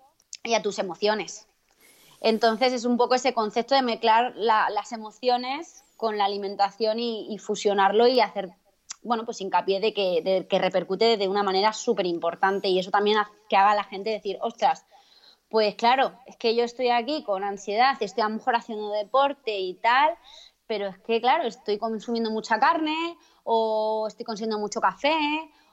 y 0.42 0.54
a 0.54 0.62
tus 0.62 0.78
emociones. 0.78 1.46
Entonces 2.22 2.72
es 2.72 2.86
un 2.86 2.96
poco 2.96 3.16
ese 3.16 3.34
concepto 3.34 3.74
de 3.74 3.82
mezclar 3.82 4.34
las 4.36 4.92
emociones 4.92 5.84
con 5.98 6.16
la 6.16 6.24
alimentación 6.24 6.98
y, 6.98 7.36
fusionarlo 7.36 8.06
y 8.06 8.20
hacer, 8.20 8.54
bueno, 9.02 9.24
pues 9.24 9.40
hincapié 9.40 9.80
de 9.80 9.94
que, 9.94 10.46
que 10.48 10.58
repercute 10.58 11.16
de 11.16 11.28
una 11.28 11.42
manera 11.42 11.72
súper 11.72 12.06
importante 12.06 12.68
y 12.68 12.78
eso 12.78 12.90
también 12.90 13.18
que 13.48 13.56
haga 13.56 13.72
a 13.72 13.74
la 13.74 13.84
gente 13.84 14.10
decir, 14.10 14.38
ostras, 14.42 14.84
pues 15.48 15.74
claro, 15.74 16.12
es 16.26 16.36
que 16.36 16.54
yo 16.54 16.62
estoy 16.62 16.90
aquí 16.90 17.24
con 17.24 17.42
ansiedad, 17.42 17.96
estoy 18.00 18.22
a 18.22 18.28
lo 18.28 18.36
mejor 18.36 18.54
haciendo 18.54 18.90
deporte 18.90 19.58
y 19.58 19.74
tal, 19.74 20.16
pero 20.66 20.86
es 20.86 20.98
que, 21.00 21.20
claro, 21.20 21.44
estoy 21.44 21.78
consumiendo 21.78 22.30
mucha 22.30 22.60
carne 22.60 23.16
o 23.42 24.06
estoy 24.06 24.24
consumiendo 24.24 24.60
mucho 24.60 24.80
café, 24.80 25.18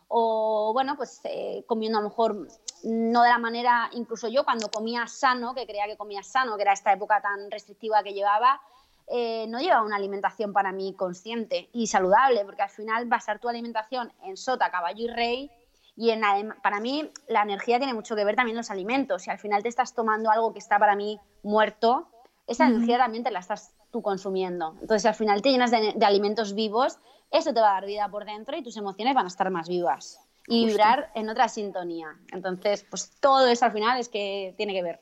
o 0.08 0.72
bueno, 0.74 0.96
pues 0.96 1.22
eh, 1.26 1.64
comiendo 1.68 2.00
a 2.00 2.02
lo 2.02 2.10
mejor 2.10 2.48
no 2.84 3.22
de 3.22 3.30
la 3.30 3.38
manera, 3.38 3.90
incluso 3.94 4.28
yo 4.28 4.44
cuando 4.44 4.70
comía 4.70 5.06
sano, 5.06 5.54
que 5.54 5.68
creía 5.68 5.86
que 5.86 5.98
comía 5.98 6.24
sano, 6.24 6.56
que 6.56 6.64
era 6.64 6.74
esta 6.74 6.94
época 6.94 7.22
tan 7.22 7.52
restrictiva 7.52 8.02
que 8.02 8.14
llevaba, 8.14 8.60
eh, 9.08 9.46
no 9.48 9.60
llevaba 9.60 9.84
una 9.84 9.96
alimentación 9.96 10.54
para 10.54 10.72
mí 10.72 10.94
consciente 10.94 11.70
y 11.74 11.88
saludable, 11.88 12.44
porque 12.46 12.62
al 12.62 12.70
final 12.70 13.06
basar 13.06 13.40
tu 13.40 13.50
alimentación 13.50 14.12
en 14.24 14.38
sota, 14.38 14.70
caballo 14.72 15.06
y 15.06 15.08
rey, 15.08 15.52
y 15.96 16.12
en, 16.12 16.22
para 16.62 16.80
mí 16.80 17.12
la 17.28 17.42
energía 17.42 17.80
tiene 17.80 17.94
mucho 17.94 18.16
que 18.16 18.24
ver 18.24 18.36
también 18.36 18.58
los 18.58 18.70
alimentos, 18.70 19.28
y 19.28 19.30
al 19.30 19.40
final 19.40 19.64
te 19.64 19.70
estás 19.70 19.94
tomando 19.94 20.30
algo 20.30 20.54
que 20.54 20.60
está 20.60 20.78
para 20.78 20.96
mí 20.96 21.20
muerto, 21.44 22.10
esa 22.46 22.68
energía 22.68 22.98
también 22.98 23.24
te 23.24 23.32
la 23.32 23.40
estás 23.40 23.74
tú 23.92 24.02
consumiendo. 24.02 24.76
Entonces 24.80 25.06
al 25.06 25.16
final 25.16 25.42
te 25.42 25.50
llenas 25.50 25.72
de 25.72 26.06
alimentos 26.06 26.54
vivos 26.54 27.00
eso 27.32 27.54
te 27.54 27.60
va 27.60 27.72
a 27.72 27.74
dar 27.74 27.86
vida 27.86 28.10
por 28.10 28.26
dentro 28.26 28.58
y 28.58 28.64
tus 28.64 28.78
emociones 28.78 29.14
van 29.14 29.26
a 29.26 29.28
estar 29.28 29.50
más 29.52 29.68
vivas 29.68 30.20
y 30.48 30.66
vibrar 30.66 31.12
en 31.14 31.30
otra 31.30 31.50
sintonía. 31.50 32.18
Entonces, 32.32 32.86
pues 32.90 33.12
todo 33.20 33.48
eso 33.48 33.66
al 33.66 33.74
final 33.74 34.00
es 34.00 34.08
que 34.08 34.54
tiene 34.56 34.74
que 34.74 34.82
ver. 34.82 35.02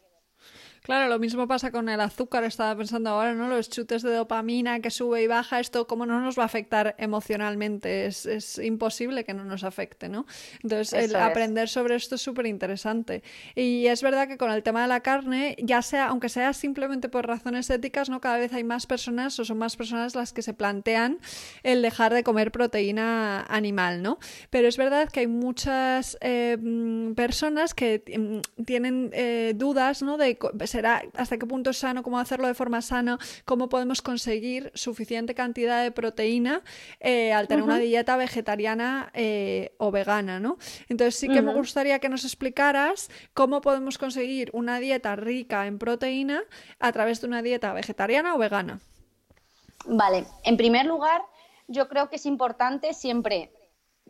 Claro, 0.85 1.09
lo 1.09 1.17
mismo 1.17 1.47
pasa 1.47 1.71
con 1.71 1.89
el 1.89 1.99
azúcar, 1.99 2.43
estaba 2.43 2.77
pensando 2.77 3.09
ahora, 3.09 3.33
¿no? 3.33 3.49
Los 3.49 3.71
chutes 3.71 4.03
de 4.03 4.13
dopamina 4.13 4.81
que 4.81 4.91
sube 4.91 5.23
y 5.23 5.25
baja, 5.25 5.59
esto 5.59 5.87
cómo 5.87 6.05
no 6.05 6.21
nos 6.21 6.37
va 6.37 6.43
a 6.43 6.45
afectar 6.45 6.93
emocionalmente, 6.99 8.05
es, 8.05 8.59
imposible 8.59 9.23
que 9.23 9.33
no 9.33 9.43
nos 9.45 9.63
afecte, 9.63 10.09
¿no? 10.09 10.27
Entonces, 10.61 11.09
el 11.09 11.15
aprender 11.15 11.69
sobre 11.69 11.95
esto 11.95 12.13
es 12.13 12.21
súper 12.21 12.45
interesante. 12.45 13.23
Y 13.55 13.87
es 13.87 14.03
verdad 14.03 14.27
que 14.27 14.37
con 14.37 14.51
el 14.51 14.61
tema 14.61 14.83
de 14.83 14.87
la 14.87 14.99
carne, 14.99 15.55
ya 15.59 15.81
sea, 15.81 16.09
aunque 16.09 16.29
sea 16.29 16.53
simplemente 16.53 17.09
por 17.09 17.25
razones 17.25 17.67
éticas, 17.71 18.07
¿no? 18.11 18.21
Cada 18.21 18.37
vez 18.37 18.53
hay 18.53 18.63
más 18.63 18.85
personas 18.85 19.39
o 19.39 19.45
son 19.45 19.57
más 19.57 19.77
personas 19.77 20.13
las 20.13 20.33
que 20.33 20.43
se 20.43 20.53
plantean 20.53 21.17
el 21.63 21.81
dejar 21.81 22.13
de 22.13 22.23
comer 22.23 22.51
proteína 22.51 23.41
animal, 23.49 24.03
¿no? 24.03 24.19
Pero 24.51 24.67
es 24.67 24.77
verdad 24.77 25.09
que 25.09 25.21
hay 25.21 25.27
muchas 25.27 26.15
eh, 26.21 26.57
mm, 26.61 27.13
personas 27.13 27.73
que 27.73 28.03
mm, 28.05 28.63
tienen 28.65 29.09
eh, 29.13 29.53
dudas, 29.55 30.03
¿no? 30.03 30.17
De 30.17 30.37
será 30.75 31.03
hasta 31.15 31.37
qué 31.37 31.45
punto 31.45 31.69
es 31.69 31.77
sano, 31.77 32.03
cómo 32.03 32.19
hacerlo 32.19 32.47
de 32.47 32.53
forma 32.53 32.81
sana, 32.81 33.17
cómo 33.45 33.69
podemos 33.69 34.01
conseguir 34.01 34.71
suficiente 34.75 35.33
cantidad 35.33 35.81
de 35.81 35.91
proteína 35.91 36.63
eh, 36.99 37.31
al 37.31 37.47
tener 37.47 37.63
una 37.63 37.79
dieta 37.79 38.17
vegetariana 38.17 39.09
eh, 39.13 39.73
o 39.77 39.91
vegana, 39.91 40.41
¿no? 40.41 40.57
Entonces 40.89 41.15
sí 41.15 41.29
que 41.29 41.41
me 41.41 41.53
gustaría 41.53 41.99
que 41.99 42.09
nos 42.09 42.25
explicaras 42.25 43.09
cómo 43.33 43.61
podemos 43.61 43.97
conseguir 43.97 44.49
una 44.51 44.79
dieta 44.79 45.15
rica 45.15 45.65
en 45.65 45.79
proteína 45.79 46.43
a 46.79 46.91
través 46.91 47.21
de 47.21 47.27
una 47.27 47.41
dieta 47.41 47.71
vegetariana 47.71 48.35
o 48.35 48.37
vegana. 48.37 48.81
Vale, 49.85 50.25
en 50.43 50.57
primer 50.57 50.85
lugar, 50.85 51.21
yo 51.67 51.87
creo 51.87 52.09
que 52.09 52.17
es 52.17 52.25
importante 52.25 52.93
siempre 52.93 53.54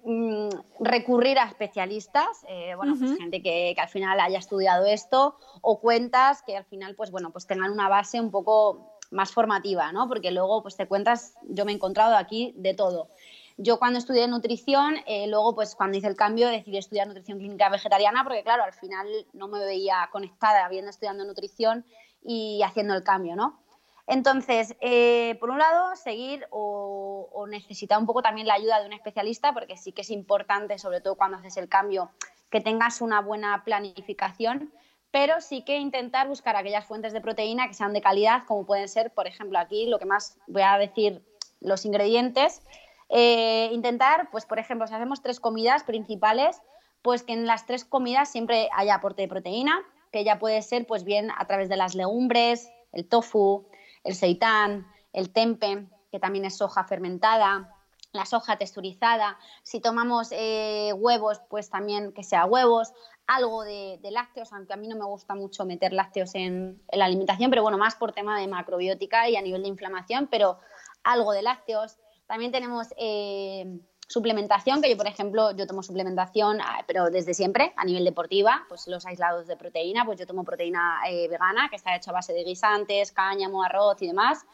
Mm, 0.08 0.50
recurrir 0.82 1.40
a 1.40 1.46
especialistas, 1.46 2.46
eh, 2.48 2.76
bueno, 2.76 2.94
pues 2.96 3.18
gente 3.18 3.42
que, 3.42 3.74
al 3.76 3.90
final 3.90 4.20
haya 4.20 4.38
estudiado 4.38 4.86
esto 4.86 5.36
o 5.62 5.80
cuentas 5.80 6.44
que 6.44 6.56
al 6.56 6.64
final, 6.64 6.94
pues 6.94 7.10
bueno, 7.10 7.32
pues 7.32 7.48
tengan 7.48 7.72
una 7.72 7.90
base 7.90 8.22
un 8.22 8.30
poco 8.30 9.00
más 9.10 9.32
formativa, 9.32 9.92
¿no? 9.92 10.08
Porque 10.08 10.30
luego, 10.30 10.62
pues 10.62 10.78
te 10.78 10.88
cuentas, 10.88 11.34
yo 11.50 11.66
me 11.66 11.72
he 11.72 11.76
encontrado 11.76 12.16
aquí 12.18 12.54
de 12.56 12.76
todo. 12.76 13.10
Yo 13.58 13.80
cuando 13.80 13.98
estudié 13.98 14.28
nutrición, 14.28 14.98
eh, 15.08 15.26
luego 15.26 15.56
pues 15.56 15.74
cuando 15.74 15.98
hice 15.98 16.08
el 16.08 16.16
cambio 16.16 16.50
decidí 16.50 16.78
estudiar 16.78 17.08
nutrición 17.08 17.40
clínica 17.40 17.70
vegetariana 17.70 18.24
porque 18.24 18.44
claro, 18.44 18.64
al 18.64 18.74
final 18.74 19.08
no 19.34 19.48
me 19.48 19.58
veía 19.66 20.08
conectada 20.12 20.66
habiendo 20.66 20.92
estudiado 20.92 21.24
nutrición 21.26 21.84
y 22.24 22.62
haciendo 22.62 22.94
el 22.94 23.04
cambio, 23.04 23.36
¿no? 23.36 23.65
Entonces, 24.08 24.76
eh, 24.82 25.36
por 25.40 25.50
un 25.50 25.58
lado, 25.58 25.96
seguir 25.96 26.46
o, 26.52 27.46
necesitar 27.50 28.00
un 28.00 28.08
poco 28.08 28.24
también 28.24 28.48
la 28.48 28.56
ayuda 28.56 28.80
de 28.80 28.88
un 28.88 28.94
especialista, 28.94 29.54
porque 29.54 29.78
sí 29.78 29.92
que 29.92 30.02
es 30.02 30.10
importante, 30.10 30.80
sobre 30.80 31.00
todo 31.00 31.16
cuando 31.16 31.38
haces 31.38 31.58
el 31.58 31.70
cambio, 31.70 32.10
que 32.50 32.60
tengas 32.60 33.02
una 33.02 33.22
buena 33.22 33.64
planificación, 33.64 34.74
pero 35.12 35.42
sí 35.42 35.64
que 35.64 35.78
intentar 35.78 36.28
buscar 36.28 36.56
aquellas 36.56 36.86
fuentes 36.86 37.14
de 37.14 37.22
proteína 37.22 37.68
que 37.68 37.76
sean 37.76 37.94
de 37.94 38.02
calidad, 38.02 38.44
como 38.48 38.66
pueden 38.66 38.90
ser, 38.90 39.14
por 39.14 39.28
ejemplo, 39.28 39.60
aquí 39.60 39.86
lo 39.86 40.00
que 40.00 40.06
más 40.06 40.40
voy 40.48 40.64
a 40.64 40.78
decir, 40.78 41.24
los 41.62 41.86
ingredientes. 41.86 42.64
Eh, 43.10 43.70
intentar, 43.72 44.30
pues, 44.32 44.46
por 44.46 44.58
ejemplo, 44.58 44.88
si 44.88 44.94
hacemos 44.96 45.22
tres 45.22 45.40
comidas 45.40 45.84
principales, 45.84 46.62
pues 47.02 47.22
que 47.22 47.34
en 47.34 47.46
las 47.46 47.68
tres 47.68 47.86
comidas 47.86 48.32
siempre 48.32 48.70
haya 48.74 48.96
aporte 48.96 49.22
de 49.22 49.28
proteína, 49.28 49.80
que 50.12 50.24
ya 50.24 50.40
puede 50.40 50.62
ser, 50.64 50.88
pues 50.88 51.04
bien, 51.04 51.30
a 51.38 51.46
través 51.46 51.70
de 51.70 51.78
las 51.78 51.94
legumbres, 51.94 52.72
el 52.92 53.08
tofu, 53.08 53.68
el 54.06 54.16
seitán, 54.16 54.88
el 55.12 55.32
tempe, 55.32 55.90
que 56.12 56.20
también 56.20 56.46
es 56.46 56.56
soja 56.58 56.86
fermentada, 56.86 57.76
la 58.14 58.26
soja 58.26 58.58
texturizada. 58.58 59.38
Si 59.64 59.82
tomamos 59.82 60.30
eh, 60.32 60.94
huevos, 60.94 61.42
pues 61.50 61.70
también 61.70 62.14
que 62.14 62.24
sea 62.24 62.46
huevos, 62.46 62.94
algo 63.28 63.64
de, 63.64 64.00
lácteos, 64.12 64.54
aunque 64.54 64.74
a 64.74 64.78
mí 64.78 64.88
no 64.88 64.96
me 64.96 65.06
gusta 65.06 65.36
mucho 65.36 65.66
meter 65.66 65.92
lácteos 65.92 66.36
en, 66.36 66.82
la 66.92 67.06
alimentación, 67.06 67.50
pero 67.50 67.64
bueno, 67.64 67.78
más 67.78 67.96
por 67.96 68.14
tema 68.14 68.40
de 68.40 68.48
macrobiótica 68.48 69.28
y 69.30 69.36
a 69.36 69.42
nivel 69.42 69.64
de 69.64 69.70
inflamación, 69.70 70.28
pero 70.32 70.60
algo 71.04 71.34
de 71.34 71.42
lácteos. 71.42 71.98
También 72.28 72.52
tenemos 72.52 72.88
eh, 72.98 73.80
suplementación, 74.08 74.82
que 74.82 74.90
yo, 74.90 74.98
por 74.98 75.08
ejemplo, 75.08 75.52
yo 75.56 75.66
tomo 75.66 75.82
suplementación, 75.82 76.60
ah, 76.62 76.84
pero 76.88 77.10
desde 77.10 77.34
siempre, 77.34 77.74
a 77.76 77.86
nivel 77.86 78.06
deportiva, 78.06 78.66
pues 78.70 78.88
los 78.88 79.06
aislados 79.06 79.48
de 79.48 79.58
proteína, 79.58 80.06
pues 80.06 80.20
yo 80.20 80.28
tomo 80.28 80.44
proteína 80.44 81.02
eh, 81.10 81.28
vegana, 81.28 81.70
que 81.70 81.76
está 81.76 81.96
hecha 81.96 82.12
a 82.12 82.14
base 82.14 82.34
de 82.34 82.44
guisantes, 82.44 83.12
cáñamo, 83.12 83.64
arroz 83.64 84.02
y 84.02 84.08
demás. 84.08 84.46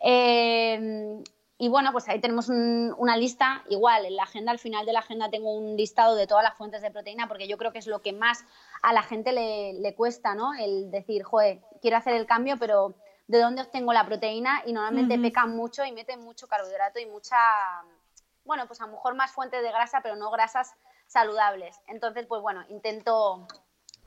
Eh, 0.00 1.22
y 1.60 1.68
bueno, 1.68 1.90
pues 1.90 2.08
ahí 2.08 2.20
tenemos 2.20 2.48
una 2.48 3.16
lista, 3.16 3.64
igual, 3.68 4.06
en 4.06 4.14
la 4.14 4.22
agenda, 4.22 4.52
al 4.52 4.60
final 4.60 4.86
de 4.86 4.92
la 4.92 5.00
agenda 5.00 5.28
tengo 5.28 5.52
un 5.52 5.76
listado 5.76 6.14
de 6.14 6.28
todas 6.28 6.44
las 6.44 6.56
fuentes 6.56 6.82
de 6.82 6.92
proteína, 6.92 7.26
porque 7.26 7.48
yo 7.48 7.58
creo 7.58 7.72
que 7.72 7.80
es 7.80 7.88
lo 7.88 8.00
que 8.00 8.12
más 8.12 8.44
a 8.80 8.92
la 8.92 9.02
gente 9.02 9.32
le, 9.32 9.94
cuesta, 9.96 10.36
¿no? 10.36 10.54
El 10.54 10.92
decir, 10.92 11.24
joder, 11.24 11.60
quiero 11.82 11.96
hacer 11.96 12.14
el 12.14 12.26
cambio, 12.26 12.58
pero 12.60 12.94
¿de 13.26 13.40
dónde 13.40 13.62
obtengo 13.62 13.92
la 13.92 14.06
proteína? 14.06 14.62
Y 14.66 14.72
normalmente 14.72 15.18
pecan 15.18 15.56
mucho 15.56 15.84
y 15.84 15.90
meten 15.90 16.20
mucho 16.20 16.46
carbohidrato 16.46 17.00
y 17.00 17.06
mucha 17.06 17.36
bueno, 18.48 18.66
pues 18.66 18.80
a 18.80 18.86
lo 18.86 18.92
mejor 18.92 19.14
más 19.14 19.30
fuentes 19.30 19.62
de 19.62 19.68
grasa, 19.68 20.00
pero 20.02 20.16
no 20.16 20.30
grasas 20.30 20.74
saludables. 21.06 21.78
Entonces, 21.86 22.26
pues 22.26 22.42
bueno, 22.42 22.64
intento 22.70 23.46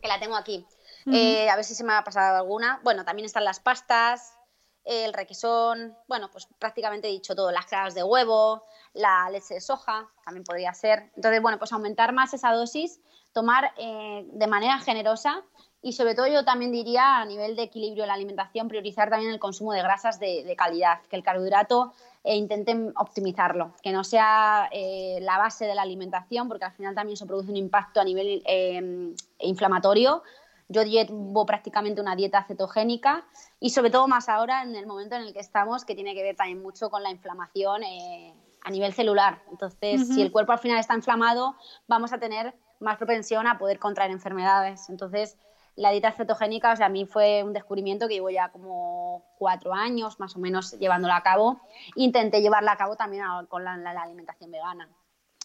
que 0.02 0.08
la 0.08 0.20
tengo 0.20 0.36
aquí. 0.36 0.66
Eh, 1.06 1.50
a 1.50 1.56
ver 1.56 1.64
si 1.64 1.76
se 1.76 1.84
me 1.84 1.94
ha 1.94 2.04
pasado 2.04 2.38
alguna. 2.38 2.82
Bueno, 2.84 3.06
también 3.06 3.28
están 3.28 3.46
las 3.46 3.60
pastas, 3.60 4.38
el 4.84 5.14
requesón, 5.14 5.96
bueno, 6.08 6.30
pues 6.32 6.48
prácticamente 6.58 7.08
he 7.08 7.12
dicho 7.12 7.36
todo, 7.36 7.52
las 7.52 7.68
claras 7.68 7.94
de 7.94 8.04
huevo, 8.04 8.66
la 8.94 9.30
leche 9.30 9.54
de 9.54 9.62
soja, 9.62 10.10
también 10.26 10.44
podría 10.44 10.74
ser. 10.74 11.12
Entonces, 11.16 11.42
bueno, 11.42 11.60
pues 11.60 11.72
aumentar 11.72 12.12
más 12.12 12.34
esa 12.34 12.52
dosis, 12.52 13.00
tomar 13.32 13.74
eh, 13.78 14.26
de 14.26 14.48
manera 14.48 14.80
generosa 14.80 15.44
y 15.84 15.94
sobre 15.94 16.16
todo 16.16 16.28
yo 16.28 16.46
también 16.46 16.72
diría 16.72 17.18
a 17.18 17.26
nivel 17.26 17.56
de 17.56 17.64
equilibrio 17.64 18.04
en 18.04 18.10
la 18.10 18.14
alimentación, 18.16 18.68
priorizar 18.68 19.10
también 19.10 19.32
el 19.32 19.40
consumo 19.40 19.74
de 19.74 19.82
grasas 19.82 20.20
de, 20.20 20.56
calidad, 20.58 21.02
que 21.10 21.16
el 21.16 21.24
carbohidrato 21.24 21.94
eh, 22.24 22.36
intenten 22.36 22.94
optimizarlo, 22.98 23.74
que 23.82 23.92
no 23.92 24.04
sea 24.04 24.70
eh, 24.72 25.18
la 25.22 25.38
base 25.38 25.66
de 25.66 25.74
la 25.74 25.82
alimentación, 25.82 26.48
porque 26.48 26.66
al 26.66 26.74
final 26.74 26.94
también 26.94 27.16
eso 27.16 27.26
produce 27.26 27.50
un 27.50 27.58
impacto 27.58 28.00
a 28.00 28.04
nivel 28.04 28.44
em, 28.46 29.16
inflamatorio. 29.40 30.24
Yo 30.68 30.84
llevo 30.84 31.46
prácticamente 31.46 32.00
una 32.00 32.16
dieta 32.16 32.44
cetogénica 32.44 33.26
y 33.60 33.72
sobre 33.72 33.90
todo 33.90 34.08
más 34.08 34.30
ahora 34.30 34.64
en 34.64 34.76
el 34.76 34.86
momento 34.86 35.16
en 35.16 35.24
el 35.24 35.34
que 35.34 35.40
estamos, 35.40 35.84
que 35.84 35.96
tiene 35.96 36.14
que 36.14 36.24
ver 36.24 36.36
también 36.36 36.62
mucho 36.62 36.90
con 36.90 37.04
la 37.04 37.10
inflamación. 37.10 37.84
Eh, 37.84 38.34
a 38.64 38.70
nivel 38.70 38.94
celular. 38.94 39.42
Entonces, 39.50 40.08
si 40.08 40.22
el 40.22 40.32
cuerpo 40.32 40.52
al 40.52 40.60
final 40.60 40.78
está 40.78 40.94
inflamado, 40.94 41.56
vamos 41.88 42.14
a 42.14 42.20
tener 42.20 42.54
más 42.80 42.98
propensión 42.98 43.48
a 43.48 43.58
poder 43.58 43.80
contraer 43.80 44.12
enfermedades. 44.12 44.88
Entonces, 44.90 45.36
la 45.76 45.92
dieta 45.92 46.12
cetogénica, 46.12 46.74
o 46.74 46.76
sea, 46.76 46.88
a 46.88 46.90
mí 46.90 47.06
fue 47.06 47.44
un 47.44 47.54
descubrimiento 47.54 48.08
que 48.08 48.16
llevo 48.16 48.30
ya 48.30 48.50
como 48.52 49.26
cuatro 49.38 49.74
años 49.74 50.20
más 50.20 50.36
o 50.36 50.40
menos 50.40 50.78
llevándola 50.80 51.18
a 51.18 51.24
cabo. 51.24 51.62
Intenté 51.96 52.42
llevarla 52.42 52.74
a 52.74 52.78
cabo 52.78 52.96
también 52.96 53.24
con 53.48 53.64
la, 53.64 53.74
alimentación 54.02 54.52
vegana. 54.52 54.90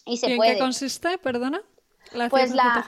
Y 0.05 0.16
se 0.16 0.29
¿Y 0.29 0.33
en 0.33 0.43
qué 0.43 0.59
consiste, 0.59 1.18
perdona? 1.18 1.62
La 2.12 2.29
pues 2.29 2.53
la, 2.53 2.87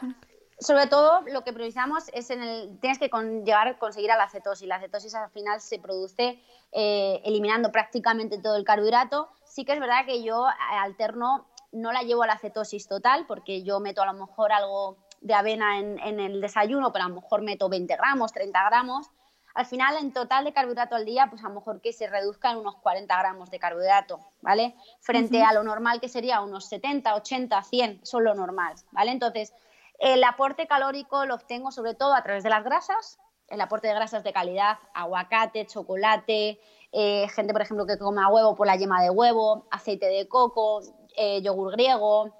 sobre 0.60 0.88
todo 0.88 1.20
lo 1.32 1.44
que 1.44 1.52
priorizamos 1.52 2.08
es 2.12 2.30
en 2.30 2.42
el, 2.42 2.78
tienes 2.80 2.98
que 2.98 3.08
llegar 3.44 3.68
a 3.68 3.78
conseguir 3.78 4.10
a 4.10 4.16
la 4.16 4.28
cetosis. 4.28 4.66
La 4.66 4.80
cetosis 4.80 5.14
al 5.14 5.30
final 5.30 5.60
se 5.60 5.78
produce 5.78 6.42
eh, 6.72 7.20
eliminando 7.24 7.70
prácticamente 7.70 8.38
todo 8.38 8.56
el 8.56 8.64
carbohidrato. 8.64 9.28
Sí 9.44 9.64
que 9.64 9.72
es 9.72 9.80
verdad 9.80 10.04
que 10.04 10.22
yo 10.22 10.46
alterno, 10.70 11.46
no 11.70 11.92
la 11.92 12.02
llevo 12.02 12.24
a 12.24 12.26
la 12.26 12.38
cetosis 12.38 12.88
total 12.88 13.26
porque 13.26 13.62
yo 13.62 13.78
meto 13.78 14.02
a 14.02 14.06
lo 14.06 14.14
mejor 14.14 14.52
algo 14.52 14.96
de 15.20 15.34
avena 15.34 15.78
en, 15.78 16.20
el 16.20 16.40
desayuno, 16.40 16.92
pero 16.92 17.04
a 17.04 17.08
lo 17.08 17.16
mejor 17.16 17.42
meto 17.42 17.68
20 17.68 17.96
gramos, 17.96 18.32
30 18.32 18.64
gramos. 18.68 19.10
Al 19.54 19.66
final, 19.66 19.96
en 19.96 20.12
total 20.12 20.44
de 20.44 20.52
carbohidrato 20.52 20.94
al 20.94 21.04
día, 21.04 21.26
pues 21.28 21.42
a 21.44 21.48
lo 21.48 21.54
mejor 21.54 21.80
que 21.80 21.92
se 21.92 22.06
reduzca 22.06 22.52
en 22.52 22.58
unos 22.58 22.76
40 22.76 23.18
gramos 23.18 23.50
de 23.50 23.58
carbohidrato, 23.58 24.20
¿vale? 24.40 24.76
Frente 25.00 25.42
a 25.42 25.52
lo 25.52 25.64
normal 25.64 26.00
que 26.00 26.08
sería 26.08 26.40
unos 26.40 26.68
70, 26.68 27.14
80, 27.14 27.62
100, 27.62 28.00
eso 28.02 28.18
es 28.18 28.24
lo 28.24 28.34
normal, 28.34 28.74
¿vale? 28.92 29.10
Entonces, 29.10 29.52
el 29.98 30.22
aporte 30.22 30.68
calórico 30.68 31.24
lo 31.24 31.34
obtengo 31.34 31.72
sobre 31.72 31.94
todo 31.94 32.14
a 32.14 32.22
través 32.22 32.44
de 32.44 32.50
las 32.50 32.62
grasas, 32.62 33.18
el 33.48 33.60
aporte 33.60 33.88
de 33.88 33.94
grasas 33.94 34.22
de 34.22 34.32
calidad, 34.32 34.78
aguacate, 34.94 35.66
chocolate, 35.66 36.60
eh, 36.92 37.26
gente, 37.34 37.52
por 37.52 37.62
ejemplo, 37.62 37.86
que 37.86 37.98
coma 37.98 38.28
huevo 38.28 38.54
por 38.54 38.66
la 38.66 38.76
yema 38.76 39.02
de 39.02 39.10
huevo, 39.10 39.66
aceite 39.70 40.06
de 40.06 40.28
coco, 40.28 40.82
eh, 41.16 41.42
yogur 41.42 41.72
griego, 41.72 42.34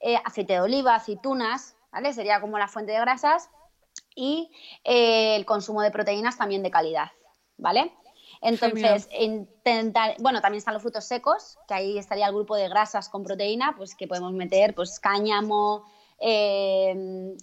eh, 0.00 0.16
aceite 0.24 0.54
de 0.54 0.60
oliva, 0.60 0.94
aceitunas, 0.94 1.76
¿vale? 1.92 2.12
Sería 2.12 2.40
como 2.40 2.58
la 2.58 2.68
fuente 2.68 2.92
de 2.92 3.00
grasas 3.00 3.50
y 4.14 4.50
el 4.84 5.44
consumo 5.44 5.82
de 5.82 5.90
proteínas 5.90 6.38
también 6.38 6.62
de 6.62 6.70
calidad, 6.70 7.10
¿vale? 7.56 7.92
Entonces, 8.40 9.08
intentar, 9.16 10.16
bueno, 10.18 10.40
también 10.40 10.58
están 10.58 10.74
los 10.74 10.82
frutos 10.82 11.04
secos, 11.04 11.58
que 11.68 11.74
ahí 11.74 11.98
estaría 11.98 12.26
el 12.26 12.34
grupo 12.34 12.56
de 12.56 12.68
grasas 12.68 13.08
con 13.08 13.22
proteína, 13.22 13.74
pues 13.76 13.94
que 13.94 14.08
podemos 14.08 14.32
meter, 14.32 14.74
pues 14.74 14.98
cáñamo, 14.98 15.84
eh, 16.18 17.36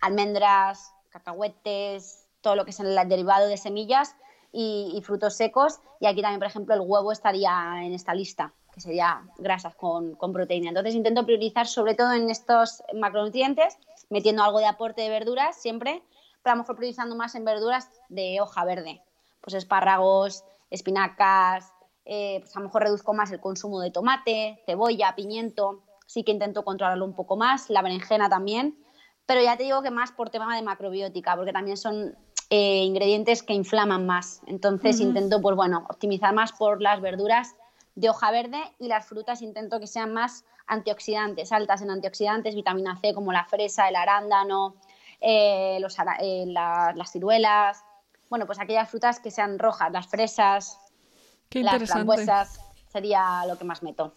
almendras, 0.00 0.92
cacahuetes, 1.10 2.26
todo 2.40 2.56
lo 2.56 2.64
que 2.64 2.70
es 2.70 2.80
el 2.80 2.96
derivado 3.08 3.48
de 3.48 3.58
semillas 3.58 4.16
y, 4.52 5.00
frutos 5.04 5.36
secos. 5.36 5.80
Y 6.00 6.06
aquí 6.06 6.22
también, 6.22 6.40
por 6.40 6.48
ejemplo, 6.48 6.74
el 6.74 6.80
huevo 6.80 7.12
estaría 7.12 7.82
en 7.82 7.92
esta 7.92 8.14
lista, 8.14 8.54
que 8.72 8.80
sería 8.80 9.22
grasas 9.38 9.74
con, 9.74 10.16
proteína. 10.16 10.68
Entonces 10.68 10.94
intento 10.94 11.24
priorizar 11.24 11.66
sobre 11.66 11.94
todo 11.94 12.12
en 12.12 12.30
estos 12.30 12.82
macronutrientes, 12.94 13.78
metiendo 14.08 14.42
algo 14.42 14.58
de 14.58 14.66
aporte 14.66 15.02
de 15.02 15.08
verduras 15.08 15.60
siempre, 15.60 16.02
pero 16.42 16.52
a 16.52 16.56
lo 16.56 16.62
mejor 16.62 16.76
priorizando 16.76 17.16
más 17.16 17.34
en 17.34 17.44
verduras 17.44 17.90
de 18.08 18.40
hoja 18.40 18.64
verde, 18.64 19.02
pues 19.40 19.54
espárragos, 19.54 20.44
espinacas, 20.70 21.72
eh, 22.04 22.38
pues 22.40 22.56
a 22.56 22.60
lo 22.60 22.66
mejor 22.66 22.82
reduzco 22.82 23.12
más 23.12 23.30
el 23.30 23.40
consumo 23.40 23.80
de 23.80 23.90
tomate, 23.90 24.60
cebolla, 24.66 25.14
pimiento, 25.14 25.82
sí 26.06 26.24
que 26.24 26.32
intento 26.32 26.64
controlarlo 26.64 27.04
un 27.04 27.14
poco 27.14 27.36
más, 27.36 27.70
la 27.70 27.82
berenjena 27.82 28.28
también, 28.28 28.78
pero 29.26 29.42
ya 29.42 29.56
te 29.56 29.64
digo 29.64 29.82
que 29.82 29.90
más 29.90 30.10
por 30.10 30.30
tema 30.30 30.56
de 30.56 30.62
macrobiótica, 30.62 31.36
porque 31.36 31.52
también 31.52 31.76
son 31.76 32.16
eh, 32.52 32.82
ingredientes 32.82 33.44
que 33.44 33.52
inflaman 33.52 34.06
más. 34.06 34.42
Entonces 34.48 34.98
intento, 34.98 35.40
pues 35.40 35.54
bueno, 35.54 35.86
optimizar 35.88 36.34
más 36.34 36.50
por 36.52 36.82
las 36.82 37.00
verduras 37.00 37.54
de 38.00 38.08
hoja 38.08 38.30
verde 38.30 38.62
y 38.78 38.88
las 38.88 39.06
frutas 39.06 39.42
intento 39.42 39.78
que 39.78 39.86
sean 39.86 40.14
más 40.14 40.44
antioxidantes, 40.66 41.52
altas 41.52 41.82
en 41.82 41.90
antioxidantes, 41.90 42.54
vitamina 42.54 42.98
C 42.98 43.12
como 43.12 43.30
la 43.30 43.44
fresa, 43.44 43.88
el 43.88 43.96
arándano, 43.96 44.76
eh, 45.20 45.78
eh, 46.20 46.44
las 46.46 47.12
ciruelas, 47.12 47.84
bueno, 48.30 48.46
pues 48.46 48.58
aquellas 48.58 48.88
frutas 48.88 49.20
que 49.20 49.30
sean 49.30 49.58
rojas, 49.58 49.92
las 49.92 50.06
fresas, 50.06 50.78
las 51.50 51.82
frambuesas, 51.90 52.58
sería 52.90 53.44
lo 53.46 53.58
que 53.58 53.64
más 53.64 53.82
meto. 53.82 54.14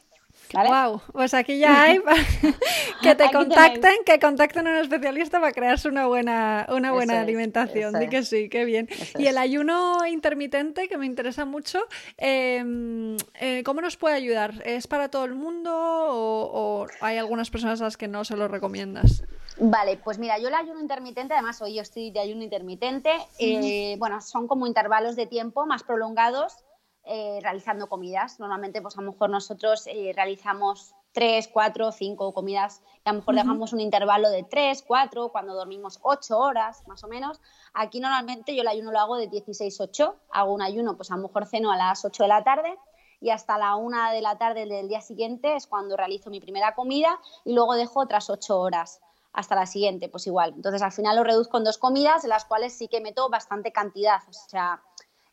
Wow, 0.53 1.01
pues 1.11 1.33
aquí 1.33 1.57
ya 1.57 1.83
hay 1.83 1.99
que 3.01 3.15
te 3.15 3.31
contacten, 3.31 4.03
que 4.05 4.19
contacten 4.19 4.67
a 4.67 4.71
un 4.71 4.77
especialista 4.77 5.39
para 5.39 5.51
crearse 5.51 5.87
una 5.87 6.05
buena, 6.05 6.67
una 6.69 6.91
buena 6.91 7.21
alimentación. 7.21 7.97
Di 7.99 8.07
que 8.07 8.23
sí, 8.23 8.49
qué 8.49 8.65
bien. 8.65 8.87
y 9.17 9.25
el 9.27 9.37
ayuno 9.37 10.05
intermitente, 10.05 10.87
que 10.87 10.97
me 10.97 11.05
interesa 11.05 11.45
mucho, 11.45 11.79
em, 12.17 13.17
eh, 13.39 13.63
¿cómo 13.65 13.81
nos 13.81 13.97
puede 13.97 14.15
ayudar? 14.15 14.61
¿Es 14.65 14.87
para 14.87 15.09
todo 15.09 15.25
el 15.25 15.33
mundo 15.33 15.71
o, 15.73 16.87
hay 17.01 17.17
algunas 17.17 17.49
personas 17.49 17.81
a 17.81 17.85
las 17.85 17.97
que 17.97 18.07
no 18.07 18.23
se 18.23 18.35
lo 18.35 18.47
recomiendas? 18.47 19.23
Vale, 19.57 19.97
pues 19.97 20.17
mira, 20.17 20.37
yo 20.39 20.47
el 20.47 20.55
ayuno 20.55 20.79
intermitente, 20.79 21.33
además 21.33 21.61
hoy 21.61 21.75
yo 21.75 21.81
estoy 21.81 22.11
de 22.11 22.19
ayuno 22.19 22.43
intermitente, 22.43 23.11
eh, 23.39 23.95
bueno, 23.99 24.19
son 24.21 24.47
como 24.47 24.65
intervalos 24.67 25.15
de 25.15 25.27
tiempo 25.27 25.65
más 25.65 25.83
prolongados 25.83 26.55
eh, 27.06 27.39
realizando 27.41 27.88
comidas. 27.88 28.39
Normalmente, 28.39 28.82
pues 28.82 28.97
a 28.97 29.01
lo 29.01 29.12
mejor 29.12 29.30
nosotros 29.30 29.88
eh, 29.88 30.12
realizamos 30.16 30.95
tres, 31.12 31.47
cuatro, 31.47 31.91
cinco 31.91 32.34
comidas 32.34 32.82
y 33.06 33.10
a 33.10 33.14
lo 33.14 33.20
mejor 33.20 33.36
dejamos 33.36 33.74
un 33.74 33.80
intervalo 33.80 34.30
de 34.30 34.43
tres, 34.43 34.84
cuatro, 34.86 35.30
cuando 35.30 35.54
dormimos 35.54 35.99
ocho 36.01 36.39
horas 36.39 36.88
más 36.88 37.04
o 37.04 37.08
menos. 37.08 37.39
Aquí 37.74 37.99
normalmente 37.99 38.56
yo 38.56 38.62
el 38.62 38.68
ayuno 38.68 38.91
lo 38.91 38.99
hago 38.99 39.18
de 39.18 39.30
16-8, 39.30 40.14
hago 40.32 40.54
un 40.54 40.62
ayuno, 40.62 40.95
pues 40.95 41.12
a 41.12 41.16
lo 41.16 41.24
mejor 41.24 41.45
ceno 41.45 41.72
a 41.72 41.78
las 41.78 42.04
8 42.04 42.24
de 42.24 42.30
la 42.30 42.43
tarde 42.43 42.78
y 43.24 43.30
hasta 43.30 43.58
la 43.58 43.76
una 43.78 44.12
de 44.12 44.22
la 44.22 44.38
tarde 44.38 44.66
del 44.66 44.89
día 44.89 44.99
siguiente 44.99 45.56
es 45.56 45.66
cuando 45.66 45.95
realizo 45.95 46.30
mi 46.30 46.41
primera 46.41 46.76
comida 46.76 47.20
y 47.45 47.54
luego 47.54 47.76
dejo 47.76 48.01
otras 48.01 48.30
ocho 48.30 48.60
horas 48.60 48.99
hasta 49.32 49.56
la 49.56 49.66
siguiente, 49.66 50.10
pues 50.10 50.28
igual. 50.28 50.54
Entonces 50.56 50.82
al 50.82 50.91
final 50.91 51.16
lo 51.16 51.24
reduzco 51.24 51.58
en 51.58 51.64
dos 51.64 51.78
comidas, 51.78 52.26
en 52.26 52.32
las 52.32 52.43
cuales 52.43 52.74
sí 52.74 52.89
que 52.89 52.99
meto 52.99 53.30
bastante 53.30 53.72
cantidad, 53.72 54.20
o 54.28 54.34
sea, 54.34 54.84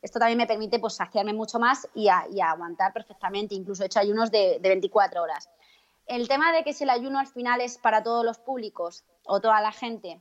esto 0.03 0.19
también 0.19 0.39
me 0.39 0.47
permite 0.47 0.79
pues, 0.79 0.95
saciarme 0.95 1.33
mucho 1.33 1.59
más 1.59 1.89
y, 1.95 2.09
aguantar 2.09 2.93
perfectamente, 2.93 3.55
incluso 3.55 3.83
he 3.83 3.87
hecho 3.87 4.01
ayunos 4.01 4.31
de, 4.31 4.59
24 4.63 5.23
horas. 5.23 5.49
El 6.07 6.27
tema 6.29 6.53
de 6.53 6.65
que 6.65 6.73
si 6.73 6.85
el 6.85 6.91
ayuno 6.91 7.19
al 7.19 7.27
final 7.27 7.61
es 7.61 7.79
para 7.79 8.03
todos 8.03 8.25
los 8.25 8.39
públicos 8.39 9.05
o 9.25 9.41
toda 9.41 9.61
la 9.61 9.73
gente, 9.73 10.21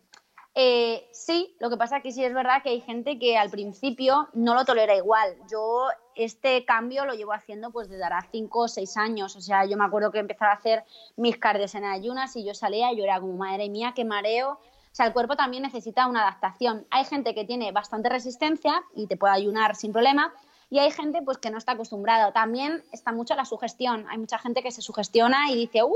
eh, 0.54 1.08
sí, 1.12 1.56
lo 1.60 1.70
que 1.70 1.78
pasa 1.78 1.98
es 1.98 2.04
que 2.04 2.12
sí 2.12 2.24
es 2.24 2.34
verdad 2.34 2.62
que 2.62 2.70
hay 2.70 2.82
gente 2.82 3.18
que 3.18 3.38
al 3.38 3.50
principio 3.50 4.28
no 4.34 4.54
lo 4.54 4.66
tolera 4.66 4.96
igual. 4.96 5.36
Yo 5.50 5.88
este 6.16 6.66
cambio 6.66 7.06
lo 7.06 7.14
llevo 7.14 7.34
haciendo 7.34 7.72
pues 7.72 7.88
desde 7.88 8.04
ahora 8.04 8.28
5 8.30 8.60
o 8.60 8.68
6 8.68 8.98
años. 8.98 9.36
O 9.36 9.42
sea, 9.42 9.66
yo 9.66 9.78
me 9.78 9.86
acuerdo 9.86 10.12
que 10.12 10.20
empezaba 10.20 10.52
a 10.52 10.56
hacer 10.56 10.84
mis 11.16 11.38
cardios 11.38 11.74
en 11.76 11.86
ayunas 11.86 12.36
y 12.36 12.44
yo 12.44 12.54
salía 12.54 12.92
y 12.92 12.98
yo 12.98 13.04
era 13.04 13.20
como, 13.20 13.34
madre 13.34 13.70
mía, 13.70 13.94
qué 13.96 14.04
mareo 14.04 14.60
o 14.92 14.96
sea, 14.96 15.08
el 15.08 15.14
cuerpo 15.14 15.36
también 15.36 15.64
necesita 15.64 16.08
una 16.08 16.22
adaptación. 16.22 16.86
Hay 16.90 17.06
gente 17.06 17.34
que 17.36 17.46
tiene 17.46 17.72
bastante 17.72 18.10
resistencia 18.10 18.84
y 18.96 19.08
te 19.08 19.18
puede 19.18 19.34
ayunar 19.34 19.76
sin 19.76 19.94
problema, 19.94 20.34
y 20.72 20.78
hay 20.80 20.92
gente 20.92 21.22
pues 21.24 21.40
que 21.40 21.50
no 21.50 21.58
está 21.58 21.72
acostumbrada. 21.72 22.32
También 22.32 22.84
está 22.92 23.12
mucho 23.12 23.36
la 23.36 23.46
sugestión. 23.46 24.06
Hay 24.10 24.20
mucha 24.20 24.38
gente 24.38 24.62
que 24.62 24.72
se 24.72 24.82
sugestiona 24.82 25.50
y 25.50 25.56
dice, 25.56 25.84
uh, 25.84 25.94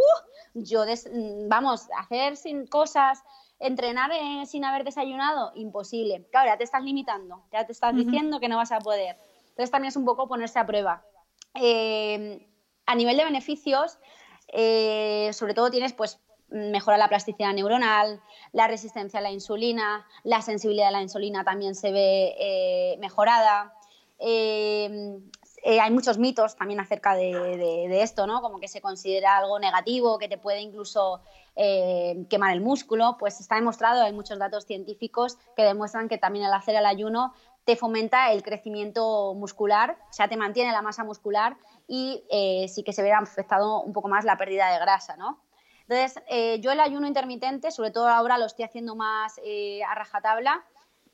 yo 0.55 0.83
mm, 0.85 1.47
vamos, 1.47 1.87
hacer 1.97 2.37
sin 2.37 2.65
cosas, 2.65 3.23
entrenar 3.59 4.11
eh, 4.11 4.45
sin 4.47 4.65
haber 4.65 4.83
desayunado, 4.83 5.51
imposible. 5.55 6.27
Claro, 6.31 6.49
ya 6.49 6.57
te 6.57 6.63
estás 6.63 6.83
limitando, 6.83 7.43
ya 7.51 7.65
te 7.65 7.71
estás 7.71 7.95
diciendo 7.95 8.39
que 8.39 8.49
no 8.49 8.57
vas 8.57 8.71
a 8.71 8.79
poder. 8.79 9.17
Entonces 9.49 9.69
también 9.69 9.89
es 9.89 9.95
un 9.95 10.05
poco 10.05 10.27
ponerse 10.27 10.57
a 10.57 10.65
prueba. 10.65 11.05
Eh, 11.53 12.47
a 12.87 12.95
nivel 12.95 13.15
de 13.17 13.25
beneficios, 13.25 13.99
eh, 14.47 15.29
sobre 15.33 15.53
todo 15.53 15.69
tienes 15.69 15.93
pues 15.93 16.19
mejora 16.54 16.97
la 16.97 17.10
plasticidad 17.10 17.51
neuronal, 17.51 18.22
la 18.51 18.68
resistencia 18.68 19.20
a 19.20 19.22
la 19.22 19.32
insulina, 19.32 20.06
la 20.24 20.41
sensibilidad 20.41 20.89
a 20.89 20.91
la 20.91 21.01
insulina 21.01 21.43
también 21.43 21.76
se 21.76 21.91
ve 21.91 22.36
eh, 22.39 22.97
mejorada. 22.99 23.74
Eh, 24.20 25.20
eh, 25.64 25.80
hay 25.80 25.91
muchos 25.91 26.18
mitos 26.18 26.56
también 26.56 26.80
acerca 26.80 27.16
de, 27.16 28.01
esto, 28.04 28.28
¿no? 28.28 28.41
Como 28.41 28.60
que 28.60 28.68
se 28.68 28.82
considera 28.82 29.38
algo 29.38 29.60
negativo, 29.60 30.20
que 30.20 30.28
te 30.28 30.38
puede 30.38 30.62
incluso 30.62 31.22
quemar 31.56 32.54
el 32.54 32.62
músculo. 32.62 33.16
Pues 33.18 33.39
está 33.39 33.56
demostrado, 33.56 34.04
hay 34.04 34.14
muchos 34.14 34.38
datos 34.38 34.66
científicos 34.66 35.38
que 35.56 35.64
demuestran 35.64 36.08
que 36.08 36.18
también 36.18 36.45
el 36.45 36.54
hacer 36.54 36.76
el 36.76 36.86
ayuno 36.86 37.34
te 37.64 37.76
fomenta 37.78 38.32
el 38.34 38.43
crecimiento 38.43 39.34
muscular, 39.36 39.97
o 40.10 40.14
sea, 40.14 40.28
te 40.28 40.36
mantiene 40.36 40.74
la 40.74 40.82
masa 40.82 41.06
muscular 41.06 41.56
y 41.88 42.24
sí 42.68 42.84
que 42.84 42.91
se 42.91 43.01
ve 43.01 43.14
afectado 43.14 43.82
un 43.82 43.93
poco 43.93 44.10
más 44.10 44.26
la 44.26 44.38
pérdida 44.38 44.70
de 44.72 44.80
grasa, 44.80 45.16
¿no? 45.16 45.39
Entonces, 45.88 46.23
eh, 46.27 46.59
yo 46.61 46.71
el 46.71 46.79
ayuno 46.79 47.07
intermitente, 47.07 47.71
sobre 47.71 47.91
todo 47.91 48.07
ahora 48.07 48.38
lo 48.38 48.45
estoy 48.45 48.65
haciendo 48.65 48.95
más 48.95 49.39
eh, 49.43 49.84
a 49.84 49.95
rajatabla, 49.95 50.63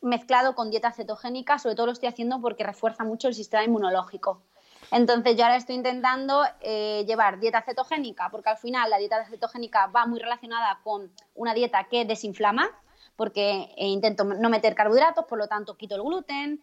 mezclado 0.01 0.55
con 0.55 0.69
dieta 0.69 0.91
cetogénica, 0.91 1.57
sobre 1.57 1.75
todo 1.75 1.87
lo 1.87 1.91
estoy 1.91 2.09
haciendo 2.09 2.39
porque 2.39 2.63
refuerza 2.63 3.03
mucho 3.03 3.27
el 3.27 3.33
sistema 3.33 3.63
inmunológico. 3.63 4.43
Entonces 4.91 5.35
yo 5.35 5.43
ahora 5.43 5.57
estoy 5.57 5.75
intentando 5.75 6.43
eh, 6.61 7.03
llevar 7.07 7.39
dieta 7.39 7.61
cetogénica, 7.61 8.29
porque 8.29 8.49
al 8.49 8.57
final 8.57 8.89
la 8.89 8.97
dieta 8.97 9.25
cetogénica 9.25 9.87
va 9.87 10.05
muy 10.05 10.19
relacionada 10.19 10.79
con 10.83 11.11
una 11.35 11.53
dieta 11.53 11.87
que 11.89 12.05
desinflama, 12.05 12.69
porque 13.15 13.73
intento 13.77 14.23
no 14.23 14.49
meter 14.49 14.75
carbohidratos, 14.75 15.25
por 15.25 15.37
lo 15.37 15.47
tanto 15.47 15.75
quito 15.75 15.95
el 15.95 16.03
gluten, 16.03 16.61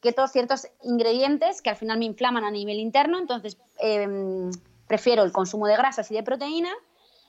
quito 0.00 0.26
ciertos 0.26 0.66
ingredientes 0.82 1.62
que 1.62 1.70
al 1.70 1.76
final 1.76 1.98
me 1.98 2.06
inflaman 2.06 2.44
a 2.44 2.50
nivel 2.50 2.78
interno, 2.80 3.18
entonces 3.18 3.56
em, 3.78 4.50
prefiero 4.88 5.22
el 5.22 5.32
consumo 5.32 5.66
de 5.66 5.76
grasas 5.76 6.10
y 6.10 6.14
de 6.14 6.22
proteína 6.24 6.70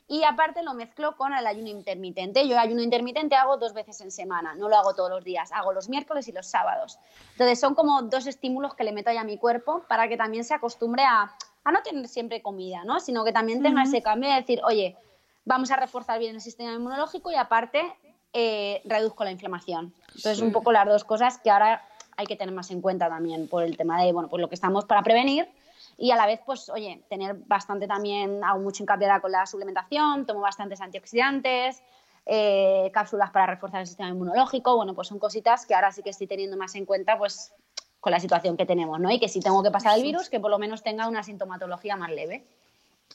y 0.08 0.24
aparte 0.24 0.64
lo 0.64 0.74
mezclo 0.74 1.16
con 1.16 1.34
el 1.34 1.46
ayuno 1.48 1.70
intermitente. 1.70 2.48
Yo 2.48 2.54
el 2.54 2.60
ayuno 2.60 2.82
intermitente 2.82 3.36
hago 3.36 3.58
dos 3.58 3.74
veces 3.74 4.02
en 4.02 4.12
semana, 4.12 4.54
no 4.56 4.70
lo 4.70 4.76
hago 4.76 4.94
todos 4.94 5.10
los 5.10 5.24
días, 5.24 5.52
hago 5.52 5.74
los 5.74 5.90
miércoles 5.90 6.28
y 6.28 6.32
los 6.32 6.48
sábados. 6.48 7.00
Entonces 7.32 7.60
son 7.60 7.74
como 7.74 8.02
dos 8.04 8.28
estímulos 8.28 8.76
que 8.76 8.84
le 8.84 8.92
meto 8.92 9.10
ahí 9.10 9.18
a 9.18 9.24
mi 9.24 9.38
cuerpo 9.38 9.84
para 9.88 10.08
que 10.08 10.18
también 10.18 10.44
se 10.44 10.54
acostumbre 10.54 11.04
a, 11.04 11.36
no 11.72 11.82
tener 11.82 12.08
siempre 12.08 12.42
comida, 12.42 12.84
¿no? 12.84 13.00
sino 13.00 13.24
que 13.24 13.32
también 13.32 13.64
tenga 13.64 13.84
ese 13.84 14.02
cambio 14.02 14.30
de 14.30 14.36
decir, 14.36 14.62
oye, 14.66 14.98
vamos 15.46 15.72
a 15.72 15.78
reforzar 15.78 16.20
bien 16.20 16.36
el 16.36 16.42
sistema 16.42 16.74
inmunológico 16.74 17.32
y 17.32 17.36
aparte 17.36 17.82
eh, 18.34 18.82
reduzco 18.84 19.24
la 19.24 19.32
inflamación. 19.32 19.94
Entonces, 20.08 20.42
un 20.42 20.52
poco 20.52 20.72
las 20.72 20.86
dos 20.86 21.06
cosas 21.06 21.38
que 21.38 21.50
ahora 21.50 21.88
hay 22.18 22.26
que 22.26 22.36
tener 22.36 22.54
más 22.54 22.70
en 22.72 22.82
cuenta 22.82 23.08
también 23.08 23.48
por 23.48 23.64
el 23.64 23.78
tema 23.78 24.02
de, 24.02 24.12
bueno, 24.12 24.30
pues 24.30 24.42
lo 24.42 24.50
que 24.50 24.56
estamos 24.56 24.86
para 24.86 25.02
prevenir 25.04 25.48
y 25.98 26.12
a 26.12 26.16
la 26.16 26.26
vez, 26.26 26.42
pues, 26.46 26.70
oye, 26.70 27.04
tener 27.10 27.36
bastante 27.36 27.88
también, 27.88 28.44
hago 28.44 28.60
mucho 28.60 28.84
hincapié 28.84 29.10
con 29.22 29.32
la 29.32 29.46
suplementación, 29.46 30.26
tomo 30.26 30.42
bastantes 30.42 30.82
antioxidantes, 30.82 31.82
eh, 32.26 32.90
cápsulas 32.94 33.32
para 33.32 33.48
reforzar 33.48 33.82
el 33.82 33.88
sistema 33.88 34.10
inmunológico, 34.10 34.76
bueno, 34.76 34.94
pues 34.94 35.08
son 35.08 35.20
cositas 35.20 35.66
que 35.66 35.76
ahora 35.76 35.92
sí 35.92 36.02
que 36.04 36.12
estoy 36.12 36.28
teniendo 36.28 36.58
más 36.58 36.76
en 36.76 36.86
cuenta, 36.86 37.18
pues, 37.18 37.54
con 38.00 38.12
la 38.12 38.20
situación 38.20 38.58
que 38.58 38.66
tenemos, 38.66 39.00
¿no? 39.00 39.10
Y 39.12 39.20
que 39.20 39.30
si 39.30 39.40
tengo 39.40 39.64
que 39.64 39.72
pasar 39.72 39.98
el 39.98 40.04
virus, 40.04 40.30
que 40.30 40.40
por 40.40 40.52
lo 40.52 40.60
menos 40.60 40.84
tenga 40.84 41.08
una 41.08 41.24
sintomatología 41.24 41.96
más 41.96 42.12
leve. 42.12 42.46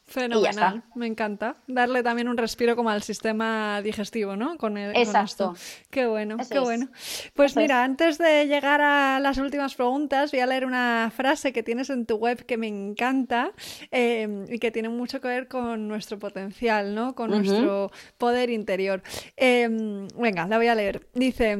Fenomenal, 0.06 0.82
me 0.94 1.06
encanta. 1.06 1.56
Darle 1.66 2.02
también 2.02 2.28
un 2.28 2.36
respiro 2.36 2.76
como 2.76 2.90
al 2.90 3.02
sistema 3.02 3.82
digestivo, 3.82 4.36
¿no? 4.36 4.56
Con, 4.56 4.78
el, 4.78 4.96
Exacto. 4.96 5.54
Qué 5.90 6.06
bueno, 6.06 6.36
qué 6.50 6.58
bueno. 6.58 6.88
Pues 7.34 7.56
mira, 7.56 7.84
antes 7.84 8.18
de 8.18 8.46
llegar 8.46 8.80
a 8.80 9.20
las 9.20 9.38
últimas 9.38 9.74
preguntas, 9.74 10.30
voy 10.30 10.40
a 10.40 10.46
leer 10.46 10.64
una 10.64 11.12
frase 11.14 11.52
que 11.52 11.62
tienes 11.62 11.90
en 11.90 12.06
tu 12.06 12.16
web 12.16 12.44
que 12.46 12.56
me 12.56 12.68
encanta 12.68 13.52
em, 13.90 14.44
y 14.52 14.58
que 14.58 14.70
tiene 14.70 14.88
mucho 14.88 15.20
que 15.20 15.28
ver 15.28 15.48
con 15.48 15.88
nuestro 15.88 16.18
potencial, 16.18 16.94
¿no? 16.94 17.14
Con 17.14 17.30
nuestro 17.30 17.90
poder 18.16 18.50
interior. 18.50 19.02
Em, 19.36 20.08
venga, 20.16 20.46
la 20.46 20.56
voy 20.56 20.68
a 20.68 20.74
leer. 20.74 21.06
Dice, 21.14 21.58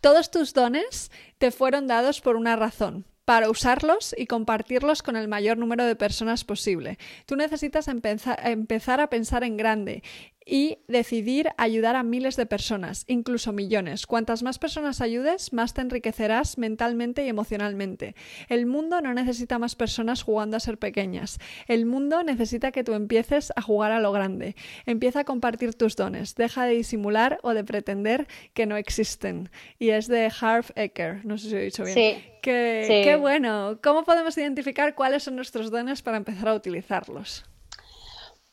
todos 0.00 0.30
tus 0.30 0.52
dones 0.52 1.10
te 1.38 1.50
fueron 1.50 1.86
dados 1.86 2.20
por 2.20 2.36
una 2.36 2.56
razón 2.56 3.06
para 3.24 3.48
usarlos 3.48 4.14
y 4.18 4.26
compartirlos 4.26 5.02
con 5.02 5.16
el 5.16 5.28
mayor 5.28 5.56
número 5.58 5.84
de 5.84 5.96
personas 5.96 6.44
posible. 6.44 6.98
Tú 7.26 7.36
necesitas 7.36 7.88
empezar 7.88 9.00
a 9.00 9.08
pensar 9.08 9.44
en 9.44 9.56
grande 9.56 10.02
y 10.46 10.78
decidir 10.88 11.48
ayudar 11.56 11.96
a 11.96 12.02
miles 12.02 12.36
de 12.36 12.46
personas, 12.46 13.04
incluso 13.08 13.52
millones. 13.52 14.06
Cuantas 14.06 14.42
más 14.42 14.58
personas 14.58 15.00
ayudes, 15.00 15.52
más 15.52 15.74
te 15.74 15.80
enriquecerás 15.80 16.58
mentalmente 16.58 17.24
y 17.24 17.28
emocionalmente. 17.28 18.14
El 18.48 18.66
mundo 18.66 19.00
no 19.00 19.14
necesita 19.14 19.58
más 19.58 19.74
personas 19.74 20.22
jugando 20.22 20.56
a 20.56 20.60
ser 20.60 20.78
pequeñas. 20.78 21.38
El 21.66 21.86
mundo 21.86 22.22
necesita 22.22 22.72
que 22.72 22.84
tú 22.84 22.92
empieces 22.94 23.52
a 23.56 23.62
jugar 23.62 23.92
a 23.92 24.00
lo 24.00 24.12
grande. 24.12 24.54
Empieza 24.86 25.20
a 25.20 25.24
compartir 25.24 25.74
tus 25.74 25.96
dones. 25.96 26.34
Deja 26.34 26.66
de 26.66 26.74
disimular 26.74 27.38
o 27.42 27.54
de 27.54 27.64
pretender 27.64 28.26
que 28.52 28.66
no 28.66 28.76
existen. 28.76 29.50
Y 29.78 29.90
es 29.90 30.08
de 30.08 30.30
Harv 30.40 30.66
Eker. 30.76 31.24
No 31.24 31.38
sé 31.38 31.48
si 31.48 31.52
lo 31.54 31.60
he 31.60 31.64
dicho 31.64 31.84
bien. 31.84 31.94
Sí. 31.94 32.24
qué 32.42 33.16
bueno. 33.18 33.78
¿Cómo 33.82 34.04
podemos 34.04 34.36
identificar 34.36 34.94
cuáles 34.94 35.22
son 35.22 35.36
nuestros 35.36 35.70
dones 35.70 36.02
para 36.02 36.18
empezar 36.18 36.48
a 36.48 36.54
utilizarlos? 36.54 37.44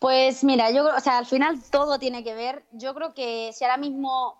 Pues 0.02 0.44
mira, 0.44 0.72
yo, 0.72 0.88
o 0.88 1.00
sea, 1.00 1.20
al 1.20 1.28
final 1.28 1.62
todo 1.70 2.00
tiene 2.00 2.24
que 2.24 2.34
ver. 2.34 2.64
Yo 2.72 2.96
creo 2.96 3.14
que 3.14 3.52
si 3.54 3.64
ahora 3.64 3.78
mismo 3.78 4.36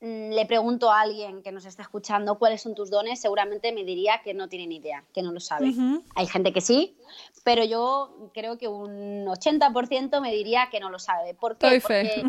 mm, 0.00 0.30
le 0.30 0.44
pregunto 0.44 0.90
a 0.90 1.02
alguien 1.02 1.40
que 1.40 1.52
nos 1.52 1.66
está 1.66 1.82
escuchando 1.82 2.36
cuáles 2.36 2.62
son 2.62 2.74
tus 2.74 2.90
dones, 2.90 3.20
seguramente 3.20 3.70
me 3.70 3.84
diría 3.84 4.22
que 4.24 4.34
no 4.34 4.48
tiene 4.48 4.66
ni 4.66 4.78
idea, 4.78 5.04
que 5.14 5.22
no 5.22 5.30
lo 5.30 5.38
sabe. 5.38 5.72
Hay 6.16 6.26
gente 6.26 6.52
que 6.52 6.60
sí, 6.60 6.98
pero 7.44 7.62
yo 7.64 8.32
creo 8.34 8.58
que 8.58 8.66
un 8.66 9.24
80% 9.26 10.20
me 10.20 10.32
diría 10.32 10.68
que 10.68 10.80
no 10.80 10.90
lo 10.90 10.98
sabe. 10.98 11.32
¿Por 11.32 11.58
qué? 11.58 11.80
Porque 11.80 12.24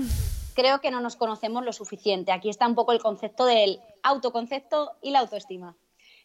creo 0.53 0.79
que 0.79 0.91
no 0.91 1.01
nos 1.01 1.15
conocemos 1.15 1.65
lo 1.65 1.73
suficiente. 1.73 2.31
Aquí 2.31 2.49
está 2.49 2.67
un 2.67 2.75
poco 2.75 2.91
el 2.91 3.01
concepto 3.01 3.45
del 3.45 3.79
autoconcepto 4.03 4.91
y 5.01 5.09
la 5.09 5.21
autoestima. 5.21 5.75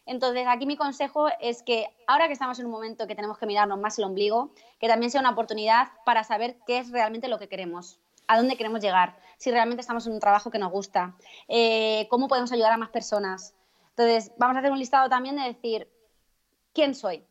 Entonces, 0.05 0.45
aquí 0.47 0.65
mi 0.65 0.77
consejo 0.77 1.27
es 1.39 1.63
que 1.63 1.87
ahora 2.07 2.27
que 2.27 2.33
estamos 2.33 2.59
en 2.59 2.65
un 2.65 2.71
momento 2.71 3.07
que 3.07 3.15
tenemos 3.15 3.37
que 3.37 3.45
mirarnos 3.45 3.79
más 3.79 3.97
el 3.99 4.05
ombligo, 4.05 4.51
que 4.79 4.87
también 4.87 5.11
sea 5.11 5.21
una 5.21 5.31
oportunidad 5.31 5.89
para 6.05 6.23
saber 6.23 6.57
qué 6.65 6.79
es 6.79 6.91
realmente 6.91 7.27
lo 7.27 7.39
que 7.39 7.47
queremos, 7.47 7.99
a 8.27 8.37
dónde 8.37 8.57
queremos 8.57 8.81
llegar, 8.81 9.17
si 9.37 9.51
realmente 9.51 9.81
estamos 9.81 10.07
en 10.07 10.13
un 10.13 10.19
trabajo 10.19 10.51
que 10.51 10.59
nos 10.59 10.71
gusta, 10.71 11.15
eh, 11.47 12.07
cómo 12.09 12.27
podemos 12.27 12.51
ayudar 12.51 12.71
a 12.71 12.77
más 12.77 12.89
personas. 12.89 13.55
Entonces, 13.89 14.31
vamos 14.37 14.55
a 14.55 14.59
hacer 14.59 14.71
un 14.71 14.79
listado 14.79 15.09
también 15.09 15.35
de 15.35 15.43
decir 15.43 15.87
quién 16.73 16.95
soy, 16.95 17.25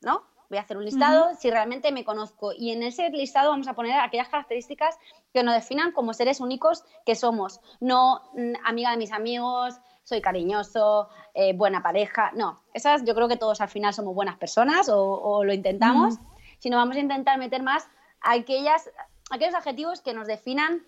¿no? 0.00 0.24
Voy 0.48 0.58
a 0.58 0.62
hacer 0.62 0.76
un 0.76 0.84
listado 0.84 1.30
si 1.38 1.48
realmente 1.48 1.92
me 1.92 2.04
conozco 2.04 2.52
y 2.52 2.72
en 2.72 2.82
ese 2.82 3.08
listado 3.10 3.50
vamos 3.50 3.68
a 3.68 3.74
poner 3.74 4.00
aquellas 4.00 4.28
características 4.28 4.98
que 5.32 5.44
nos 5.44 5.54
definan 5.54 5.92
como 5.92 6.12
seres 6.12 6.40
únicos 6.40 6.84
que 7.06 7.14
somos, 7.14 7.60
no 7.78 8.22
mm, 8.34 8.54
amiga 8.64 8.90
de 8.90 8.96
mis 8.96 9.12
amigos, 9.12 9.80
soy 10.10 10.20
cariñoso, 10.20 11.08
eh, 11.34 11.52
buena 11.54 11.82
pareja. 11.82 12.32
No, 12.34 12.60
esas 12.74 13.04
yo 13.04 13.14
creo 13.14 13.28
que 13.28 13.36
todos 13.36 13.60
al 13.60 13.68
final 13.68 13.94
somos 13.94 14.12
buenas 14.12 14.36
personas 14.36 14.90
o, 14.92 15.44
lo 15.44 15.52
intentamos, 15.52 16.16
sino 16.58 16.76
vamos 16.76 16.96
a 16.96 17.00
intentar 17.00 17.38
meter 17.38 17.62
más 17.62 17.88
aquellas, 18.20 18.90
aquellos 19.30 19.54
adjetivos 19.54 20.00
que 20.00 20.12
nos 20.12 20.26
definan 20.26 20.84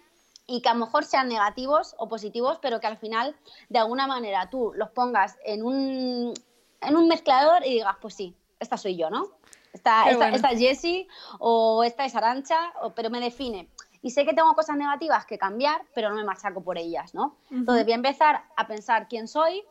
y 0.49 0.61
que 0.61 0.69
a 0.69 0.75
lo 0.75 0.81
mejor 0.81 1.05
sean 1.05 1.29
negativos 1.29 1.95
o 1.99 2.09
positivos, 2.09 2.59
pero 2.61 2.81
que 2.81 2.89
al 2.89 2.99
final 2.99 3.37
de 3.69 3.79
alguna 3.79 4.09
manera 4.09 4.51
tú 4.51 4.73
los 4.75 4.91
pongas 4.91 5.39
en 5.45 5.65
un, 5.65 6.35
en 6.81 6.97
un 6.97 7.07
mezclador 7.07 7.65
y 7.65 7.75
digas, 7.75 7.97
pues 8.01 8.15
sí, 8.15 8.35
esta 8.59 8.77
soy 8.77 8.97
yo, 8.97 9.09
¿no? 9.09 9.29
Esta, 9.73 10.11
esta, 10.11 10.51
es 10.51 10.59
Jessie 10.59 11.07
o 11.39 11.85
esta 11.85 12.05
es 12.05 12.15
Arancha, 12.17 12.73
pero 12.95 13.09
me 13.09 13.21
define 13.21 13.71
y 14.03 14.11
sé 14.11 14.25
que 14.25 14.35
tengo 14.35 14.53
cosas 14.55 14.77
negativas 14.77 15.25
que 15.25 15.39
cambiar, 15.39 15.81
pero 15.95 16.11
no 16.11 16.17
me 16.17 16.25
machaco 16.25 16.63
por 16.63 16.77
ellas, 16.77 17.15
¿no? 17.15 17.37
Entonces 17.51 17.85
voy 17.85 17.93
a 17.93 17.97
empezar 17.97 18.45
a 18.57 18.67
pensar 18.67 19.07
quién 19.09 19.29
soy, 19.29 19.65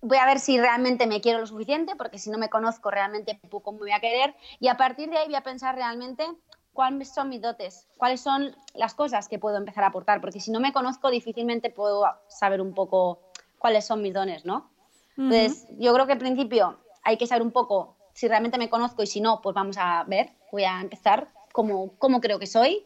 voy 0.00 0.18
a 0.18 0.26
ver 0.26 0.40
si 0.40 0.58
realmente 0.58 1.06
me 1.06 1.20
quiero 1.20 1.38
lo 1.38 1.46
suficiente, 1.46 1.94
porque 1.96 2.18
si 2.18 2.30
no 2.30 2.38
me 2.38 2.50
conozco 2.50 2.90
realmente 2.90 3.40
poco 3.48 3.72
me 3.72 3.78
voy 3.78 3.92
a 3.92 4.00
querer, 4.00 4.34
y 4.58 4.68
a 4.68 4.76
partir 4.76 5.10
de 5.10 5.18
ahí 5.18 5.26
voy 5.26 5.36
a 5.36 5.42
pensar 5.42 5.76
realmente 5.76 6.26
cuáles 6.72 7.14
son 7.14 7.28
mis 7.28 7.40
dotes, 7.40 7.86
cuáles 7.96 8.20
son 8.20 8.56
las 8.74 8.94
cosas 8.94 9.28
que 9.28 9.38
puedo 9.38 9.56
empezar 9.56 9.84
a 9.84 9.88
aportar, 9.88 10.20
porque 10.20 10.40
si 10.40 10.50
no 10.50 10.58
me 10.58 10.72
conozco 10.72 11.10
difícilmente 11.10 11.70
puedo 11.70 12.04
saber 12.28 12.60
un 12.60 12.74
poco 12.74 13.20
cuáles 13.58 13.86
son 13.86 14.02
mis 14.02 14.12
dones, 14.12 14.44
¿no? 14.44 14.70
Entonces, 15.16 15.68
yo 15.78 15.94
creo 15.94 16.06
que 16.06 16.12
al 16.12 16.18
principio 16.18 16.80
hay 17.04 17.16
que 17.16 17.28
saber 17.28 17.42
un 17.42 17.52
poco 17.52 17.96
si 18.14 18.26
realmente 18.26 18.58
me 18.58 18.68
conozco 18.68 19.04
y 19.04 19.06
si 19.06 19.20
no, 19.20 19.40
pues 19.40 19.54
vamos 19.54 19.76
a 19.78 20.02
ver, 20.04 20.32
voy 20.50 20.64
a 20.64 20.80
empezar 20.80 21.28
cómo, 21.52 21.92
cómo 21.98 22.20
creo 22.20 22.40
que 22.40 22.46
soy, 22.46 22.84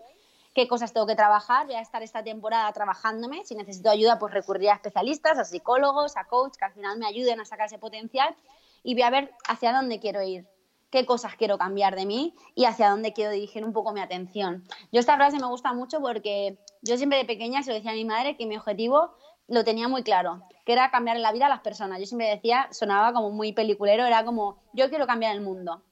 qué 0.54 0.68
cosas 0.68 0.92
tengo 0.92 1.06
que 1.06 1.14
trabajar. 1.14 1.66
Voy 1.66 1.76
a 1.76 1.80
estar 1.80 2.02
esta 2.02 2.22
temporada 2.22 2.72
trabajándome. 2.72 3.44
Si 3.44 3.54
necesito 3.54 3.90
ayuda, 3.90 4.18
pues 4.18 4.32
recurriré 4.32 4.70
a 4.70 4.74
especialistas, 4.74 5.38
a 5.38 5.44
psicólogos, 5.44 6.16
a 6.16 6.24
coach, 6.24 6.54
que 6.56 6.64
al 6.64 6.72
final 6.72 6.98
me 6.98 7.06
ayuden 7.06 7.40
a 7.40 7.44
sacar 7.44 7.66
ese 7.66 7.78
potencial 7.78 8.34
y 8.82 8.94
voy 8.94 9.02
a 9.02 9.10
ver 9.10 9.32
hacia 9.48 9.72
dónde 9.72 10.00
quiero 10.00 10.22
ir, 10.22 10.46
qué 10.90 11.04
cosas 11.06 11.34
quiero 11.36 11.58
cambiar 11.58 11.96
de 11.96 12.06
mí 12.06 12.34
y 12.54 12.64
hacia 12.64 12.90
dónde 12.90 13.12
quiero 13.12 13.30
dirigir 13.30 13.64
un 13.64 13.72
poco 13.72 13.92
mi 13.92 14.00
atención. 14.00 14.64
Yo 14.92 15.00
esta 15.00 15.16
frase 15.16 15.38
me 15.38 15.46
gusta 15.46 15.72
mucho 15.72 16.00
porque 16.00 16.58
yo 16.82 16.96
siempre 16.96 17.18
de 17.18 17.24
pequeña 17.24 17.62
se 17.62 17.70
lo 17.70 17.76
decía 17.76 17.90
a 17.90 17.94
mi 17.94 18.04
madre 18.04 18.36
que 18.36 18.46
mi 18.46 18.56
objetivo 18.56 19.12
lo 19.48 19.64
tenía 19.64 19.88
muy 19.88 20.02
claro, 20.02 20.42
que 20.64 20.72
era 20.72 20.90
cambiar 20.90 21.18
la 21.18 21.32
vida 21.32 21.46
a 21.46 21.48
las 21.48 21.60
personas. 21.60 21.98
Yo 21.98 22.06
siempre 22.06 22.28
decía, 22.28 22.68
sonaba 22.70 23.12
como 23.12 23.30
muy 23.30 23.52
peliculero, 23.52 24.04
era 24.04 24.24
como, 24.24 24.58
yo 24.74 24.90
quiero 24.90 25.06
cambiar 25.06 25.34
el 25.34 25.40
mundo. 25.40 25.82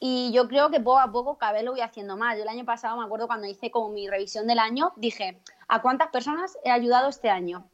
Y 0.00 0.30
yo 0.32 0.46
creo 0.48 0.70
que 0.70 0.80
poco 0.80 0.98
a 0.98 1.10
poco 1.10 1.38
cada 1.38 1.52
vez 1.52 1.64
lo 1.64 1.72
voy 1.72 1.80
haciendo 1.80 2.16
más. 2.16 2.36
Yo 2.36 2.42
el 2.42 2.48
año 2.48 2.64
pasado 2.64 2.96
me 2.96 3.04
acuerdo 3.04 3.26
cuando 3.26 3.46
hice 3.46 3.70
como 3.70 3.88
mi 3.88 4.08
revisión 4.08 4.46
del 4.46 4.58
año, 4.58 4.92
dije, 4.96 5.40
¿a 5.66 5.82
cuántas 5.82 6.08
personas 6.08 6.56
he 6.64 6.70
ayudado 6.70 7.08
este 7.08 7.30
año? 7.30 7.68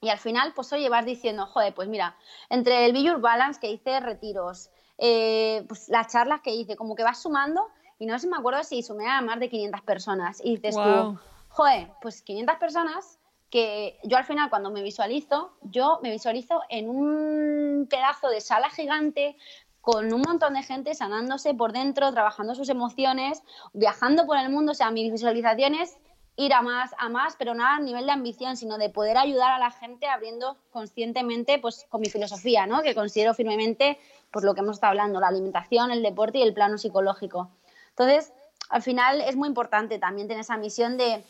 Y 0.00 0.10
al 0.10 0.18
final, 0.18 0.52
pues 0.54 0.72
oye, 0.72 0.88
vas 0.88 1.06
diciendo, 1.06 1.46
joder, 1.46 1.74
pues 1.74 1.88
mira, 1.88 2.16
entre 2.50 2.84
el 2.84 2.92
Be 2.92 3.16
Balance 3.16 3.58
que 3.58 3.70
hice 3.70 4.00
retiros, 4.00 4.70
eh, 4.98 5.64
pues 5.66 5.88
las 5.88 6.08
charlas 6.08 6.42
que 6.42 6.54
hice, 6.54 6.76
como 6.76 6.94
que 6.94 7.02
vas 7.02 7.22
sumando, 7.22 7.66
y 7.98 8.06
no 8.06 8.18
sé, 8.18 8.28
me 8.28 8.36
acuerdo 8.36 8.62
si 8.64 8.82
sumé 8.82 9.08
a 9.08 9.20
más 9.22 9.40
de 9.40 9.48
500 9.48 9.80
personas. 9.82 10.40
Y 10.44 10.56
dices 10.56 10.76
tú, 10.76 11.18
joder, 11.48 11.90
pues 12.02 12.22
500 12.22 12.56
personas 12.56 13.18
que 13.50 13.98
yo 14.02 14.16
al 14.16 14.24
final 14.24 14.50
cuando 14.50 14.70
me 14.70 14.82
visualizo, 14.82 15.52
yo 15.62 16.00
me 16.02 16.10
visualizo 16.10 16.62
en 16.68 16.88
un 16.88 17.86
pedazo 17.88 18.28
de 18.28 18.40
sala 18.40 18.68
gigante 18.68 19.36
con 19.84 20.14
un 20.14 20.22
montón 20.22 20.54
de 20.54 20.62
gente 20.62 20.94
sanándose 20.94 21.52
por 21.52 21.72
dentro, 21.72 22.10
trabajando 22.10 22.54
sus 22.54 22.70
emociones, 22.70 23.42
viajando 23.74 24.24
por 24.24 24.38
el 24.38 24.48
mundo. 24.48 24.72
O 24.72 24.74
sea, 24.74 24.90
mis 24.90 25.12
visualizaciones 25.12 25.98
ir 26.36 26.54
a 26.54 26.62
más, 26.62 26.92
a 26.98 27.10
más, 27.10 27.36
pero 27.36 27.54
no 27.54 27.66
a 27.66 27.78
nivel 27.80 28.06
de 28.06 28.12
ambición, 28.12 28.56
sino 28.56 28.78
de 28.78 28.88
poder 28.88 29.18
ayudar 29.18 29.52
a 29.52 29.58
la 29.58 29.70
gente 29.70 30.06
abriendo 30.06 30.56
conscientemente, 30.70 31.58
pues 31.58 31.84
con 31.90 32.00
mi 32.00 32.08
filosofía, 32.08 32.66
¿no? 32.66 32.82
Que 32.82 32.94
considero 32.94 33.34
firmemente, 33.34 33.98
pues 34.30 34.42
lo 34.42 34.54
que 34.54 34.60
hemos 34.60 34.76
estado 34.76 34.92
hablando, 34.92 35.20
la 35.20 35.28
alimentación, 35.28 35.90
el 35.90 36.02
deporte 36.02 36.38
y 36.38 36.42
el 36.42 36.54
plano 36.54 36.78
psicológico. 36.78 37.50
Entonces, 37.90 38.32
al 38.70 38.80
final 38.80 39.20
es 39.20 39.36
muy 39.36 39.48
importante 39.48 39.98
también 39.98 40.28
tener 40.28 40.40
esa 40.40 40.56
misión 40.56 40.96
de, 40.96 41.22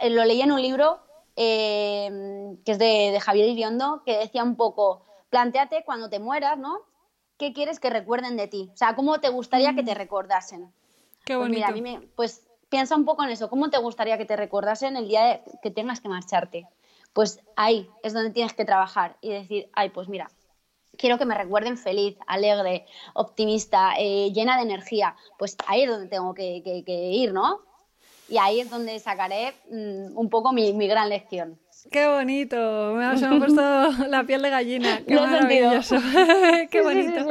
eh, 0.00 0.10
lo 0.10 0.24
leí 0.24 0.42
en 0.42 0.50
un 0.50 0.60
libro 0.60 0.98
eh, 1.36 2.56
que 2.64 2.72
es 2.72 2.78
de, 2.80 3.12
de 3.12 3.20
Javier 3.20 3.48
Iriondo, 3.50 4.02
que 4.04 4.18
decía 4.18 4.42
un 4.42 4.56
poco, 4.56 5.02
planteate 5.30 5.84
cuando 5.84 6.10
te 6.10 6.18
mueras, 6.18 6.58
¿no? 6.58 6.80
¿Qué 7.36 7.52
quieres 7.52 7.80
que 7.80 7.90
recuerden 7.90 8.36
de 8.36 8.48
ti? 8.48 8.70
O 8.72 8.76
sea, 8.76 8.94
¿cómo 8.94 9.20
te 9.20 9.28
gustaría 9.28 9.74
que 9.74 9.82
te 9.82 9.94
mm. 9.94 9.98
recordasen? 9.98 10.72
Qué 11.24 11.36
bonito. 11.36 11.50
Pues 11.50 11.50
mira, 11.50 11.68
a 11.68 11.72
mí 11.72 11.82
me, 11.82 12.06
pues 12.14 12.46
piensa 12.68 12.96
un 12.96 13.04
poco 13.04 13.22
en 13.24 13.30
eso. 13.30 13.48
¿Cómo 13.48 13.70
te 13.70 13.78
gustaría 13.78 14.18
que 14.18 14.24
te 14.24 14.36
recordasen 14.36 14.96
el 14.96 15.08
día 15.08 15.42
que 15.62 15.70
tengas 15.70 16.00
que 16.00 16.08
marcharte? 16.08 16.66
Pues 17.12 17.40
ahí 17.56 17.88
es 18.02 18.12
donde 18.12 18.30
tienes 18.30 18.52
que 18.54 18.64
trabajar 18.64 19.16
y 19.20 19.30
decir, 19.30 19.70
ay, 19.74 19.90
pues 19.90 20.08
mira, 20.08 20.30
quiero 20.98 21.18
que 21.18 21.24
me 21.24 21.36
recuerden 21.36 21.78
feliz, 21.78 22.16
alegre, 22.26 22.86
optimista, 23.14 23.94
eh, 23.98 24.32
llena 24.32 24.56
de 24.56 24.64
energía. 24.64 25.16
Pues 25.38 25.56
ahí 25.66 25.82
es 25.82 25.90
donde 25.90 26.08
tengo 26.08 26.34
que, 26.34 26.82
ir, 26.86 27.32
¿no? 27.32 27.60
Y 28.28 28.38
ahí 28.38 28.60
es 28.60 28.70
donde 28.70 28.98
sacaré 28.98 29.54
mm, 29.70 30.16
un 30.18 30.28
poco 30.30 30.52
mi, 30.52 30.72
mi 30.72 30.88
gran 30.88 31.08
lección. 31.08 31.60
Qué 31.90 32.06
bonito, 32.08 32.94
me 32.96 33.04
ha, 33.04 33.14
puesto 33.38 34.06
la 34.08 34.24
piel 34.24 34.42
de 34.42 34.50
gallina. 34.50 35.00
Qué 35.06 35.14
maravilloso. 35.14 35.96
Qué 36.70 36.82
bonito. 36.82 37.28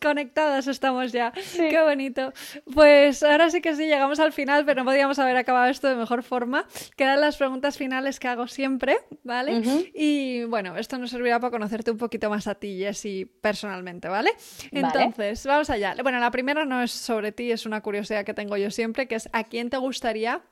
Conectadas 0.00 0.68
estamos 0.68 1.10
ya. 1.10 1.32
Qué 1.56 1.82
bonito. 1.82 2.32
Pues 2.72 3.24
ahora 3.24 3.50
sí 3.50 3.60
que 3.60 3.74
sí, 3.74 3.86
llegamos 3.86 4.20
al 4.20 4.32
final, 4.32 4.64
pero 4.64 4.82
no 4.82 4.84
podíamos 4.84 5.18
haber 5.18 5.36
acabado 5.36 5.68
esto 5.68 5.88
de 5.88 5.96
mejor 5.96 6.22
forma. 6.22 6.66
Quedan 6.96 7.20
las 7.20 7.36
preguntas 7.36 7.76
finales 7.76 8.20
que 8.20 8.28
hago 8.28 8.46
siempre, 8.46 8.96
¿vale? 9.24 9.60
Y 9.94 10.44
bueno, 10.44 10.76
esto 10.76 10.98
nos 10.98 11.10
servirá 11.10 11.40
para 11.40 11.50
conocerte 11.50 11.90
un 11.90 11.98
poquito 11.98 12.30
más 12.30 12.46
a 12.46 12.54
ti, 12.54 12.78
Jessy, 12.78 13.24
personalmente, 13.24 14.08
¿vale? 14.08 14.30
Entonces, 14.70 15.44
vamos 15.44 15.68
allá. 15.68 15.96
Bueno, 16.00 16.20
la 16.20 16.30
primera 16.30 16.64
no 16.64 16.80
es 16.80 16.92
sobre 16.92 17.32
ti, 17.32 17.50
es 17.50 17.66
una 17.66 17.80
curiosidad 17.80 18.24
que 18.24 18.34
tengo 18.34 18.56
yo 18.56 18.70
siempre, 18.70 19.08
que 19.08 19.16
es 19.16 19.28
¿a 19.32 19.42
quién 19.44 19.68
te 19.68 19.78
gustaría 19.78 20.42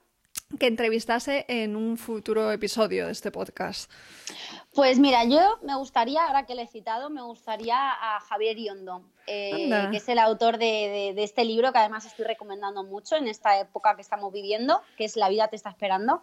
que 0.59 0.67
entrevistase 0.67 1.45
en 1.49 1.77
un 1.77 1.99
futuro 1.99 2.53
episodio 2.53 3.07
de 3.07 3.13
este 3.13 3.31
podcast? 3.31 3.91
Pues 4.75 4.99
mira, 4.99 5.25
yo 5.25 5.59
me 5.63 5.75
gustaría, 5.77 6.25
ahora 6.25 6.47
que 6.47 6.55
le 6.55 6.63
he 6.63 6.67
citado, 6.67 7.11
me 7.11 7.23
gustaría 7.23 7.77
a 7.77 8.21
Javier 8.21 8.59
Iondo, 8.59 9.03
eh, 9.27 9.89
que 9.91 9.97
es 9.97 10.09
el 10.09 10.19
autor 10.19 10.59
de, 10.59 11.15
este 11.23 11.45
libro 11.45 11.73
que 11.73 11.79
además 11.79 12.05
estoy 12.05 12.27
recomendando 12.27 12.85
mucho 12.85 13.17
en 13.17 13.27
esta 13.27 13.59
época 13.59 13.97
que 13.97 14.03
estamos 14.03 14.33
viviendo, 14.33 14.81
que 14.97 15.05
es 15.05 15.17
La 15.17 15.29
vida 15.29 15.49
te 15.49 15.57
está 15.57 15.71
esperando. 15.71 16.23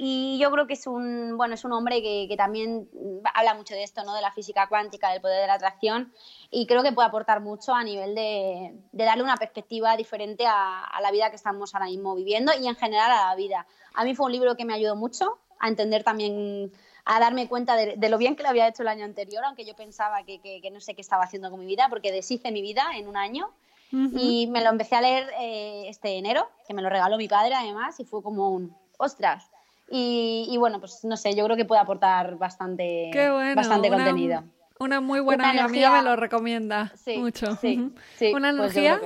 Y 0.00 0.38
yo 0.38 0.52
creo 0.52 0.68
que 0.68 0.74
es 0.74 0.86
un, 0.86 1.36
bueno, 1.36 1.54
es 1.54 1.64
un 1.64 1.72
hombre 1.72 2.00
que, 2.00 2.32
también 2.36 2.88
habla 3.34 3.54
mucho 3.54 3.74
de 3.74 3.82
esto, 3.82 4.04
¿no? 4.04 4.14
de 4.14 4.22
la 4.22 4.30
física 4.30 4.68
cuántica, 4.68 5.10
del 5.10 5.20
poder 5.20 5.40
de 5.40 5.48
la 5.48 5.54
atracción, 5.54 6.12
y 6.52 6.68
creo 6.68 6.84
que 6.84 6.92
puede 6.92 7.08
aportar 7.08 7.40
mucho 7.40 7.74
a 7.74 7.82
nivel 7.82 8.14
de, 8.14 8.78
darle 8.92 9.24
una 9.24 9.36
perspectiva 9.36 9.96
diferente 9.96 10.44
a, 10.46 10.88
la 11.02 11.10
vida 11.10 11.30
que 11.30 11.36
estamos 11.36 11.74
ahora 11.74 11.86
mismo 11.86 12.14
viviendo 12.14 12.52
y 12.60 12.68
en 12.68 12.76
general 12.76 13.10
a 13.10 13.30
la 13.30 13.34
vida. 13.34 13.66
A 13.92 14.04
mí 14.04 14.14
fue 14.14 14.26
un 14.26 14.32
libro 14.32 14.56
que 14.56 14.64
me 14.64 14.72
ayudó 14.72 14.94
mucho 14.94 15.38
a 15.58 15.66
entender 15.66 16.04
también 16.04 16.70
a 17.04 17.18
darme 17.18 17.48
cuenta 17.48 17.74
de, 17.74 18.08
lo 18.08 18.18
bien 18.18 18.36
que 18.36 18.44
lo 18.44 18.50
había 18.50 18.68
hecho 18.68 18.82
el 18.82 18.88
año 18.88 19.04
anterior, 19.04 19.44
aunque 19.44 19.64
yo 19.64 19.74
pensaba 19.74 20.22
que, 20.22 20.40
que, 20.40 20.70
no 20.70 20.80
sé 20.80 20.94
qué 20.94 21.00
estaba 21.00 21.24
haciendo 21.24 21.50
con 21.50 21.58
mi 21.58 21.66
vida, 21.66 21.88
porque 21.90 22.12
deshice 22.12 22.52
mi 22.52 22.62
vida 22.62 22.86
en 22.94 23.08
un 23.08 23.16
año. 23.16 23.50
Y 23.90 24.46
me 24.48 24.62
lo 24.62 24.68
empecé 24.68 24.96
a 24.96 25.00
leer 25.00 25.30
eh, 25.40 25.86
este 25.88 26.18
enero, 26.18 26.46
que 26.68 26.74
me 26.74 26.82
lo 26.82 26.90
regaló 26.90 27.16
mi 27.16 27.26
padre 27.26 27.54
además, 27.54 27.98
y 27.98 28.04
fue 28.04 28.22
como 28.22 28.50
un, 28.50 28.76
ostras, 28.98 29.50
y, 29.90 30.56
bueno, 30.58 30.80
pues 30.80 31.04
no 31.04 31.16
sé, 31.16 31.34
yo 31.34 31.44
creo 31.44 31.56
que 31.56 31.64
puede 31.64 31.80
aportar 31.80 32.36
bastante, 32.36 33.10
bastante 33.54 33.88
contenido. 33.88 34.44
Una 34.78 35.00
muy 35.00 35.20
buena 35.20 35.50
amiga 35.50 35.68
mía 35.68 35.90
me 35.90 36.02
lo 36.02 36.16
recomienda 36.16 36.92
mucho. 37.16 37.56
Sí, 37.56 37.92
¿Una 38.32 38.54
pues 38.56 38.76
energía? 38.76 39.00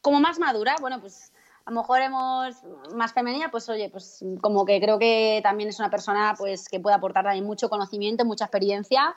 como 0.00 0.20
más 0.20 0.38
madura, 0.38 0.76
bueno, 0.80 1.00
pues 1.00 1.32
a 1.64 1.70
lo 1.70 1.80
mejor 1.80 2.00
hemos 2.02 2.62
más 2.94 3.12
femenina, 3.12 3.50
pues 3.50 3.68
oye, 3.70 3.88
pues 3.88 4.22
como 4.42 4.66
que 4.66 4.80
creo 4.80 4.98
que 4.98 5.40
también 5.42 5.70
es 5.70 5.78
una 5.78 5.90
persona 5.90 6.34
pues 6.36 6.68
que 6.68 6.78
puede 6.78 6.94
aportar 6.94 7.24
también 7.24 7.46
mucho 7.46 7.70
conocimiento, 7.70 8.24
mucha 8.24 8.44
experiencia, 8.44 9.16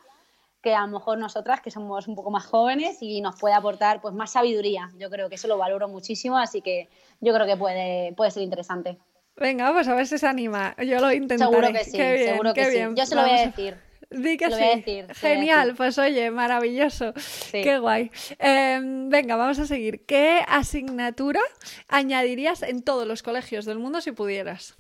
que 0.61 0.73
a 0.73 0.81
lo 0.81 0.87
mejor 0.87 1.17
nosotras 1.17 1.61
que 1.61 1.71
somos 1.71 2.07
un 2.07 2.15
poco 2.15 2.31
más 2.31 2.45
jóvenes 2.45 2.97
y 3.01 3.19
nos 3.21 3.37
puede 3.37 3.53
aportar 3.53 3.99
pues 4.01 4.13
más 4.13 4.31
sabiduría. 4.31 4.91
Yo 4.97 5.09
creo 5.09 5.27
que 5.29 5.35
eso 5.35 5.49
lo 5.49 5.57
valoro 5.57 5.89
muchísimo, 5.89 6.37
así 6.37 6.61
que 6.61 6.89
yo 7.19 7.33
creo 7.33 7.45
que 7.45 7.57
puede, 7.57 8.13
puede 8.13 8.31
ser 8.31 8.43
interesante. 8.43 8.97
Venga, 9.39 9.71
pues 9.71 9.87
a 9.87 9.95
ver 9.95 10.07
si 10.07 10.17
se 10.17 10.27
anima. 10.27 10.75
Yo 10.77 10.99
lo 10.99 11.11
intentaré. 11.11 11.51
Seguro 11.51 11.71
que 11.71 11.83
sí, 11.83 11.91
seguro 11.91 12.53
que 12.53 12.71
sí. 12.71 12.79
Yo 12.95 13.05
se 13.05 13.15
lo 13.15 13.21
voy 13.21 13.31
a 13.31 13.45
decir. 13.47 13.77
Di 14.09 14.37
que 14.37 14.49
sí. 14.51 15.05
Genial, 15.15 15.75
pues 15.75 15.97
oye, 15.97 16.31
maravilloso. 16.31 17.13
Qué 17.51 17.77
guay. 17.77 18.09
Em, 18.39 19.09
venga, 19.09 19.35
vamos 19.35 19.59
a 19.59 19.65
seguir. 19.65 20.05
¿Qué 20.05 20.43
asignatura 20.47 21.41
añadirías 21.87 22.63
en 22.63 22.83
todos 22.83 23.05
los 23.05 23.21
colegios 23.21 23.65
del 23.65 23.79
mundo 23.79 24.01
si 24.01 24.13
pudieras? 24.13 24.77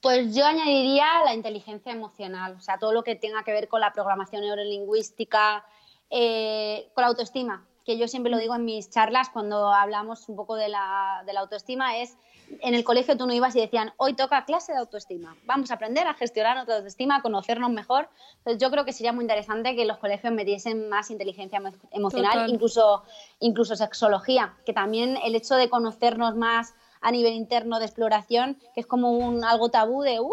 Pues 0.00 0.34
yo 0.34 0.44
añadiría 0.44 1.06
la 1.24 1.34
inteligencia 1.34 1.92
emocional, 1.92 2.56
o 2.56 2.60
sea, 2.60 2.78
todo 2.78 2.92
lo 2.92 3.04
que 3.04 3.16
tenga 3.16 3.44
que 3.44 3.52
ver 3.52 3.68
con 3.68 3.82
la 3.82 3.92
programación 3.92 4.42
neurolingüística, 4.42 5.64
eh, 6.08 6.88
con 6.94 7.02
la 7.02 7.08
autoestima, 7.08 7.66
que 7.84 7.98
yo 7.98 8.08
siempre 8.08 8.30
lo 8.30 8.38
digo 8.38 8.54
en 8.54 8.64
mis 8.64 8.90
charlas 8.90 9.28
cuando 9.30 9.72
hablamos 9.72 10.28
un 10.28 10.36
poco 10.36 10.56
de 10.56 10.68
la, 10.68 11.22
de 11.26 11.32
la 11.32 11.40
autoestima, 11.40 11.98
es 11.98 12.16
en 12.60 12.74
el 12.74 12.84
colegio 12.84 13.16
tú 13.16 13.26
no 13.26 13.32
ibas 13.32 13.54
y 13.56 13.60
decían, 13.60 13.92
hoy 13.96 14.14
toca 14.14 14.44
clase 14.44 14.72
de 14.72 14.78
autoestima, 14.78 15.36
vamos 15.44 15.70
a 15.70 15.74
aprender 15.74 16.06
a 16.06 16.14
gestionar 16.14 16.56
nuestra 16.56 16.76
autoestima, 16.76 17.16
a 17.16 17.22
conocernos 17.22 17.70
mejor. 17.70 18.08
Entonces 18.38 18.60
yo 18.60 18.70
creo 18.70 18.84
que 18.84 18.92
sería 18.92 19.12
muy 19.12 19.24
interesante 19.24 19.76
que 19.76 19.84
los 19.84 19.98
colegios 19.98 20.32
metiesen 20.32 20.88
más 20.88 21.10
inteligencia 21.10 21.60
emocional, 21.92 22.48
incluso, 22.48 23.04
incluso 23.38 23.76
sexología, 23.76 24.54
que 24.66 24.72
también 24.72 25.16
el 25.22 25.34
hecho 25.34 25.54
de 25.54 25.68
conocernos 25.70 26.34
más 26.36 26.74
a 27.00 27.10
nivel 27.10 27.34
interno 27.34 27.78
de 27.78 27.86
exploración, 27.86 28.58
que 28.74 28.80
es 28.80 28.86
como 28.86 29.12
un 29.12 29.44
algo 29.44 29.70
tabú 29.70 30.02
de, 30.02 30.20
uff, 30.20 30.32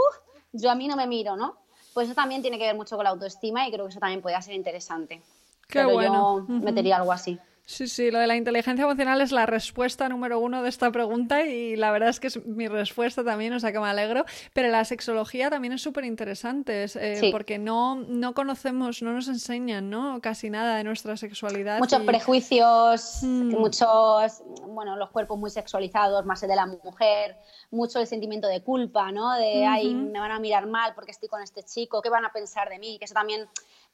yo 0.52 0.70
a 0.72 0.76
mí 0.76 0.88
no 0.88 0.96
me 0.96 1.08
miro, 1.08 1.36
¿no? 1.36 1.58
Pues 1.94 2.08
eso 2.08 2.16
también 2.16 2.42
tiene 2.42 2.58
que 2.58 2.66
ver 2.66 2.76
mucho 2.76 2.96
con 2.96 3.06
la 3.06 3.12
autoestima 3.12 3.68
y 3.68 3.72
creo 3.72 3.86
que 3.86 3.92
eso 3.92 4.00
también 4.00 4.22
puede 4.22 4.40
ser 4.42 4.54
interesante. 4.54 5.22
Qué 5.68 5.84
bueno. 5.86 6.46
yo 6.48 6.54
metería 6.56 6.98
algo 6.98 7.12
así. 7.12 7.40
Sí, 7.68 7.90
sí, 7.90 8.12
lo 8.12 8.20
de 8.20 8.28
la 8.28 8.38
inteligencia 8.38 8.86
emocional 8.86 9.20
es 9.20 9.34
la 9.34 9.46
respuesta 9.46 10.08
número 10.08 10.40
uno 10.40 10.64
de 10.64 10.70
esta 10.70 10.90
pregunta 10.90 11.46
y 11.46 11.76
la 11.76 11.92
verdad 11.92 12.08
es 12.08 12.22
que 12.22 12.28
es 12.28 12.46
mi 12.46 12.70
respuesta 12.70 13.26
también, 13.26 13.52
o 13.52 13.60
sea 13.60 13.74
que 13.74 13.80
me 13.82 13.90
alegro. 13.90 14.24
Pero 14.54 14.70
la 14.70 14.86
sexología 14.86 15.50
también 15.50 15.74
es 15.74 15.82
súper 15.82 16.06
interesante 16.06 16.86
eh, 16.96 17.30
porque 17.30 17.60
no, 17.60 17.96
no 17.96 18.34
conocemos, 18.34 19.02
no 19.02 19.12
nos 19.12 19.28
enseñan 19.28 19.90
¿no? 19.90 20.22
casi 20.22 20.50
nada 20.50 20.78
de 20.78 20.86
nuestra 20.86 21.18
sexualidad. 21.18 21.80
Muchos 21.80 22.04
prejuicios, 22.04 23.20
mm. 23.24 23.50
muchos, 23.50 24.44
bueno, 24.66 24.96
los 24.96 25.10
cuerpos 25.10 25.38
muy 25.38 25.50
sexualizados, 25.50 26.26
más 26.26 26.42
el 26.44 26.50
de 26.50 26.56
la 26.56 26.68
mujer, 26.68 27.36
mucho 27.70 28.00
el 28.00 28.08
sentimiento 28.08 28.48
de 28.48 28.64
culpa, 28.64 29.12
¿no? 29.12 29.34
De, 29.34 29.66
ay, 29.66 29.94
me 29.94 30.20
van 30.20 30.32
a 30.32 30.40
mirar 30.40 30.68
mal 30.68 30.94
porque 30.96 31.12
estoy 31.12 31.28
con 31.28 31.42
este 31.42 31.64
chico, 31.64 32.02
¿qué 32.02 32.10
van 32.10 32.24
a 32.24 32.32
pensar 32.32 32.70
de 32.70 32.80
mí? 32.80 32.98
Que 32.98 33.04
eso 33.04 33.14
también 33.14 33.46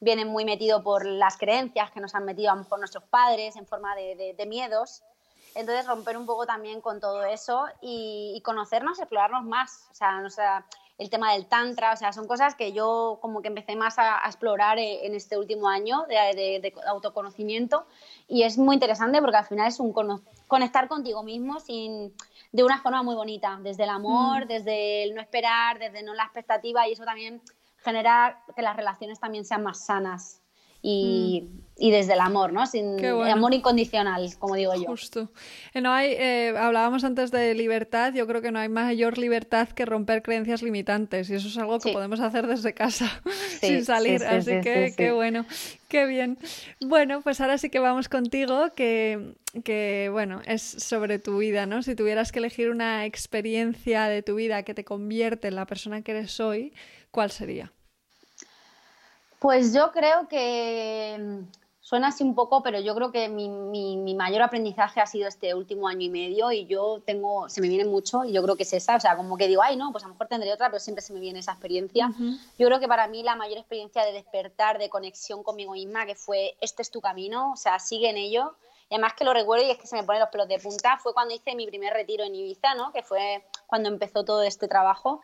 viene 0.04 0.24
muy 0.24 0.44
metido 0.44 0.82
por 0.82 1.04
las 1.06 1.36
creencias 1.36 1.90
que 1.90 2.00
nos 2.00 2.14
han 2.14 2.24
metido 2.24 2.52
a 2.52 2.54
lo 2.54 2.62
mejor 2.62 2.78
nuestros 2.78 3.04
padres 3.04 3.56
en 3.56 3.66
forma 3.66 3.96
de, 3.96 4.44
miedos. 4.46 5.02
Entonces, 5.54 5.86
romper 5.86 6.16
un 6.16 6.26
poco 6.26 6.46
también 6.46 6.80
con 6.80 7.00
todo 7.00 7.24
eso 7.24 7.66
y, 7.80 8.40
conocernos, 8.44 8.98
explorarnos 8.98 9.44
más. 9.44 9.88
O 9.90 9.94
sea, 9.94 10.20
no 10.20 10.28
el 10.96 11.10
tema 11.10 11.32
del 11.32 11.46
tantra, 11.46 11.92
o 11.92 11.96
sea, 11.96 12.12
son 12.12 12.28
cosas 12.28 12.54
que 12.54 12.72
yo 12.72 13.18
como 13.20 13.42
que 13.42 13.48
empecé 13.48 13.74
más 13.74 13.98
a, 13.98 14.20
explorar 14.26 14.78
e, 14.78 15.06
en 15.06 15.14
este 15.14 15.36
último 15.36 15.68
año 15.68 16.04
de, 16.08 16.72
autoconocimiento 16.86 17.86
y 18.28 18.44
es 18.44 18.58
muy 18.58 18.74
interesante 18.74 19.20
porque 19.20 19.36
al 19.36 19.44
final 19.44 19.66
es 19.66 19.80
un 19.80 19.92
conectar 20.46 20.86
contigo 20.86 21.24
mismo 21.24 21.58
sin, 21.58 22.14
de 22.52 22.62
una 22.62 22.80
forma 22.80 23.02
muy 23.02 23.16
bonita, 23.16 23.58
desde 23.60 23.82
el 23.82 23.90
amor, 23.90 24.44
mm. 24.44 24.48
desde 24.48 25.02
el 25.02 25.14
no 25.16 25.20
esperar, 25.20 25.80
desde 25.80 26.04
no 26.04 26.14
la 26.14 26.24
expectativa 26.24 26.86
y 26.86 26.92
eso 26.92 27.04
también 27.04 27.42
generar 27.84 28.38
que 28.56 28.62
las 28.62 28.76
relaciones 28.76 29.20
también 29.20 29.44
sean 29.44 29.62
más 29.62 29.84
sanas 29.84 30.40
y, 30.86 31.48
mm. 31.48 31.60
y 31.78 31.90
desde 31.90 32.12
el 32.12 32.20
amor, 32.20 32.52
¿no? 32.52 32.66
Sin 32.66 33.02
amor 33.02 33.54
incondicional, 33.54 34.28
como 34.38 34.54
digo 34.54 34.74
yo. 34.74 34.84
Justo. 34.84 35.30
Eh, 35.72 35.80
no 35.80 35.90
hay, 35.90 36.12
eh, 36.12 36.54
hablábamos 36.58 37.04
antes 37.04 37.30
de 37.30 37.54
libertad, 37.54 38.12
yo 38.12 38.26
creo 38.26 38.42
que 38.42 38.52
no 38.52 38.58
hay 38.58 38.68
mayor 38.68 39.16
libertad 39.16 39.68
que 39.70 39.86
romper 39.86 40.22
creencias 40.22 40.62
limitantes 40.62 41.30
y 41.30 41.36
eso 41.36 41.48
es 41.48 41.56
algo 41.56 41.78
que 41.80 41.90
podemos 41.90 42.20
hacer 42.20 42.46
desde 42.46 42.74
casa 42.74 43.22
sin 43.60 43.82
salir, 43.82 44.22
así 44.24 44.60
que 44.60 44.92
qué 44.94 45.12
bueno, 45.12 45.46
qué 45.88 46.04
bien. 46.04 46.36
Bueno, 46.82 47.22
pues 47.22 47.40
ahora 47.40 47.56
sí 47.56 47.70
que 47.70 47.78
vamos 47.78 48.10
contigo, 48.10 48.74
que, 48.76 49.36
que 49.64 50.10
bueno, 50.12 50.42
es 50.44 50.60
sobre 50.60 51.18
tu 51.18 51.38
vida, 51.38 51.64
¿no? 51.64 51.82
Si 51.82 51.94
tuvieras 51.94 52.30
que 52.30 52.40
elegir 52.40 52.68
una 52.68 53.06
experiencia 53.06 54.04
de 54.04 54.22
tu 54.22 54.34
vida 54.34 54.64
que 54.64 54.74
te 54.74 54.84
convierte 54.84 55.48
en 55.48 55.54
la 55.54 55.64
persona 55.64 56.02
que 56.02 56.10
eres 56.10 56.40
hoy, 56.40 56.74
¿cuál 57.10 57.30
sería? 57.30 57.72
Pues 59.44 59.74
yo 59.74 59.92
creo 59.92 60.26
que 60.26 61.18
mm, 61.20 61.52
suena 61.78 62.08
así 62.08 62.24
un 62.24 62.34
poco, 62.34 62.62
pero 62.62 62.80
yo 62.80 62.94
creo 62.94 63.12
que 63.12 63.28
mi, 63.28 64.14
mayor 64.14 64.40
aprendizaje 64.40 65.02
ha 65.02 65.06
sido 65.06 65.28
este 65.28 65.52
último 65.54 65.86
año 65.86 66.00
y 66.00 66.08
medio 66.08 66.50
y 66.50 66.64
yo 66.64 67.02
tengo, 67.04 67.50
se 67.50 67.60
me 67.60 67.68
viene 67.68 67.84
mucho 67.84 68.24
y 68.24 68.32
yo 68.32 68.42
creo 68.42 68.56
que 68.56 68.62
es 68.62 68.72
esa, 68.72 68.96
o 68.96 69.00
sea, 69.00 69.18
como 69.18 69.36
que 69.36 69.46
digo, 69.46 69.60
ay, 69.62 69.76
no, 69.76 69.92
pues 69.92 70.02
a 70.02 70.06
lo 70.06 70.14
mejor 70.14 70.28
tendré 70.28 70.50
otra, 70.50 70.70
pero 70.70 70.80
siempre 70.80 71.02
se 71.02 71.12
me 71.12 71.20
viene 71.20 71.40
esa 71.40 71.52
experiencia. 71.52 72.10
Yo 72.58 72.68
creo 72.68 72.80
que 72.80 72.88
para 72.88 73.06
mí 73.06 73.22
la 73.22 73.36
mayor 73.36 73.58
experiencia 73.58 74.02
de 74.06 74.12
despertar, 74.12 74.78
de 74.78 74.88
conexión 74.88 75.42
conmigo 75.42 75.72
misma, 75.72 76.06
que 76.06 76.14
fue, 76.14 76.56
este 76.62 76.80
es 76.80 76.90
tu 76.90 77.02
camino, 77.02 77.52
o 77.52 77.56
sea, 77.56 77.78
sigue 77.80 78.08
en 78.08 78.16
ello. 78.16 78.54
Y 78.88 78.94
además 78.94 79.12
que 79.12 79.24
lo 79.24 79.34
recuerdo 79.34 79.66
y 79.66 79.70
es 79.70 79.76
que 79.76 79.86
se 79.86 79.96
me 79.96 80.04
ponen 80.04 80.20
los 80.20 80.30
pelos 80.30 80.48
de 80.48 80.58
punta, 80.58 80.96
fue 80.96 81.12
cuando 81.12 81.34
hice 81.34 81.54
mi 81.54 81.66
primer 81.66 81.92
retiro 81.92 82.24
en 82.24 82.34
Ibiza, 82.34 82.74
¿no? 82.76 82.92
Que 82.92 83.02
fue 83.02 83.44
cuando 83.66 83.90
empezó 83.90 84.24
todo 84.24 84.42
este 84.42 84.68
trabajo. 84.68 85.20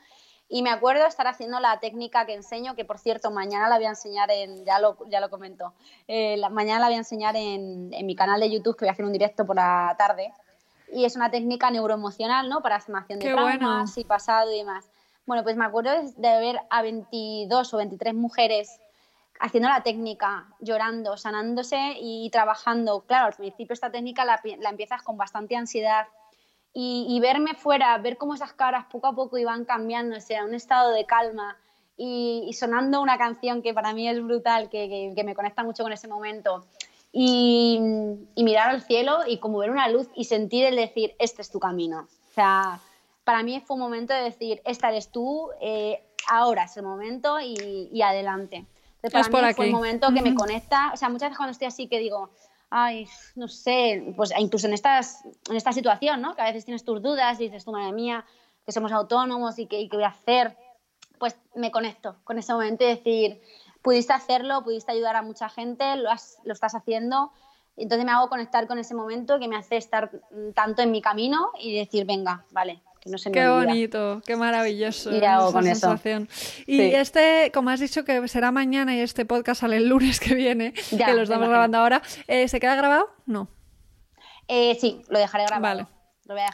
Y 0.52 0.62
me 0.62 0.70
acuerdo 0.70 1.06
estar 1.06 1.28
haciendo 1.28 1.60
la 1.60 1.78
técnica 1.78 2.26
que 2.26 2.34
enseño, 2.34 2.74
que 2.74 2.84
por 2.84 2.98
cierto, 2.98 3.30
mañana 3.30 3.68
la 3.68 3.76
voy 3.76 3.86
a 3.86 3.90
enseñar 3.90 4.30
en, 4.32 4.64
ya 4.64 4.80
lo, 4.80 4.98
ya 5.08 5.20
lo 5.20 5.30
comento, 5.30 5.72
eh, 6.08 6.36
mañana 6.50 6.80
la 6.80 6.86
voy 6.86 6.96
a 6.96 6.98
enseñar 6.98 7.36
en, 7.36 7.94
en, 7.94 8.04
mi 8.04 8.16
canal 8.16 8.40
de 8.40 8.50
YouTube, 8.50 8.76
que 8.76 8.84
voy 8.84 8.88
a 8.88 8.92
hacer 8.92 9.04
un 9.04 9.12
directo 9.12 9.46
por 9.46 9.54
la 9.54 9.94
tarde. 9.96 10.32
y 10.92 11.04
es 11.04 11.14
una 11.14 11.30
técnica 11.30 11.70
neuroemocional, 11.70 12.48
¿no? 12.48 12.62
Para 12.62 12.80
sanación 12.80 13.20
de 13.20 13.32
traumas 13.32 13.96
y 13.96 14.04
pasado 14.04 14.52
y 14.52 14.58
demás. 14.58 14.90
Bueno, 15.24 15.44
pues 15.44 15.56
me 15.56 15.64
acuerdo 15.64 15.92
de 16.16 16.40
ver 16.40 16.60
a 16.68 16.82
22 16.82 17.72
o 17.72 17.76
23 17.76 18.14
mujeres 18.14 18.80
haciendo 19.40 19.68
la 19.68 19.82
técnica, 19.82 20.48
llorando, 20.60 21.16
sanándose 21.16 21.94
y 22.00 22.28
trabajando. 22.30 23.00
Claro, 23.06 23.26
al 23.26 23.32
principio 23.32 23.74
esta 23.74 23.90
técnica 23.90 24.24
la, 24.24 24.40
empiezas 24.44 25.02
con 25.02 25.16
bastante 25.16 25.56
ansiedad 25.56 26.06
y, 26.72 27.18
verme 27.20 27.54
fuera, 27.54 27.96
ver 27.98 28.16
cómo 28.16 28.34
esas 28.34 28.52
caras 28.52 28.86
poco 28.90 29.08
a 29.08 29.14
poco 29.14 29.36
iban 29.38 29.64
cambiándose 29.64 30.36
a 30.36 30.44
un 30.44 30.54
estado 30.54 30.92
de 30.92 31.04
calma 31.04 31.56
y, 31.96 32.50
sonando 32.52 33.00
una 33.00 33.18
canción 33.18 33.62
que 33.62 33.74
para 33.74 33.92
mí 33.92 34.08
es 34.08 34.22
brutal, 34.22 34.68
que, 34.68 35.12
me 35.24 35.34
conecta 35.34 35.64
mucho 35.64 35.82
con 35.82 35.92
ese 35.92 36.08
momento. 36.08 36.64
Y, 37.12 37.80
mirar 38.36 38.70
al 38.70 38.82
cielo 38.82 39.20
y 39.26 39.38
como 39.38 39.58
ver 39.58 39.70
una 39.70 39.88
luz 39.88 40.08
y 40.14 40.24
sentir 40.24 40.64
el 40.64 40.76
decir, 40.76 41.14
este 41.18 41.42
es 41.42 41.50
tu 41.50 41.58
camino. 41.58 42.08
O 42.30 42.34
sea, 42.34 42.80
para 43.24 43.42
mí 43.42 43.60
fue 43.60 43.74
un 43.74 43.80
momento 43.82 44.14
de 44.14 44.22
decir, 44.22 44.62
esta 44.64 44.90
eres 44.90 45.10
tú, 45.10 45.50
eh, 45.60 46.02
ahora 46.30 46.64
es 46.64 46.76
el 46.76 46.84
momento 46.84 47.40
y 47.40 48.00
adelante 48.02 48.66
para 49.08 49.24
mí 49.24 49.54
fue 49.54 49.66
el 49.66 49.72
momento 49.72 50.12
que 50.12 50.22
me 50.22 50.34
conecta. 50.34 50.90
O 50.92 50.96
sea, 50.96 51.08
muchas 51.08 51.30
veces 51.30 51.36
cuando 51.38 51.52
estoy 51.52 51.66
así 51.66 51.88
que 51.88 51.98
digo, 51.98 52.30
ay, 52.70 53.08
no 53.34 53.48
sé, 53.48 54.14
pues 54.16 54.32
incluso 54.38 54.68
en, 54.68 54.72
estas, 54.72 55.24
en 55.48 55.56
esta 55.56 55.72
situación, 55.72 56.22
¿no? 56.22 56.34
Que 56.34 56.42
a 56.42 56.46
veces 56.46 56.64
tienes 56.64 56.84
tus 56.84 57.02
dudas 57.02 57.40
y 57.40 57.44
dices, 57.44 57.64
tú, 57.64 57.72
madre 57.72 57.92
mía, 57.92 58.24
que 58.64 58.72
somos 58.72 58.92
autónomos 58.92 59.58
y 59.58 59.66
qué 59.66 59.88
voy 59.92 60.04
a 60.04 60.08
hacer, 60.08 60.56
pues 61.18 61.36
me 61.54 61.70
conecto 61.70 62.16
con 62.24 62.38
ese 62.38 62.52
momento 62.52 62.84
y 62.84 62.88
decir, 62.88 63.42
pudiste 63.82 64.12
hacerlo, 64.12 64.62
pudiste 64.62 64.92
ayudar 64.92 65.16
a 65.16 65.22
mucha 65.22 65.48
gente, 65.48 65.96
lo, 65.96 66.10
lo 66.44 66.52
estás 66.52 66.74
haciendo. 66.74 67.32
Entonces 67.76 68.04
me 68.04 68.12
hago 68.12 68.28
conectar 68.28 68.66
con 68.66 68.78
ese 68.78 68.94
momento 68.94 69.38
que 69.38 69.48
me 69.48 69.56
hace 69.56 69.76
estar 69.76 70.10
tanto 70.54 70.82
en 70.82 70.90
mi 70.90 71.02
camino 71.02 71.50
y 71.58 71.76
decir, 71.76 72.04
venga, 72.04 72.44
vale, 72.50 72.82
qué 73.32 73.48
bonito, 73.48 74.22
qué 74.26 74.36
maravilloso. 74.36 75.14
Y 75.14 75.24
hago 75.24 75.52
con 75.52 75.64
sensación. 75.64 76.28
Y 76.66 76.80
este, 76.80 77.50
como 77.52 77.70
has 77.70 77.80
dicho 77.80 78.04
que 78.04 78.26
será 78.28 78.52
mañana 78.52 78.94
y 78.94 79.00
este 79.00 79.24
podcast 79.24 79.62
sale 79.62 79.76
el 79.76 79.88
lunes 79.88 80.20
que 80.20 80.34
viene, 80.34 80.72
que 80.72 81.14
lo 81.14 81.22
estamos 81.22 81.48
grabando 81.48 81.78
ahora, 81.78 82.02
eh, 82.28 82.48
¿se 82.48 82.60
queda 82.60 82.76
grabado? 82.76 83.10
No. 83.26 83.48
Eh, 84.48 84.76
sí, 84.80 85.02
lo 85.08 85.18
dejaré 85.18 85.44
grabado. 85.46 85.62
Vale. 85.62 85.99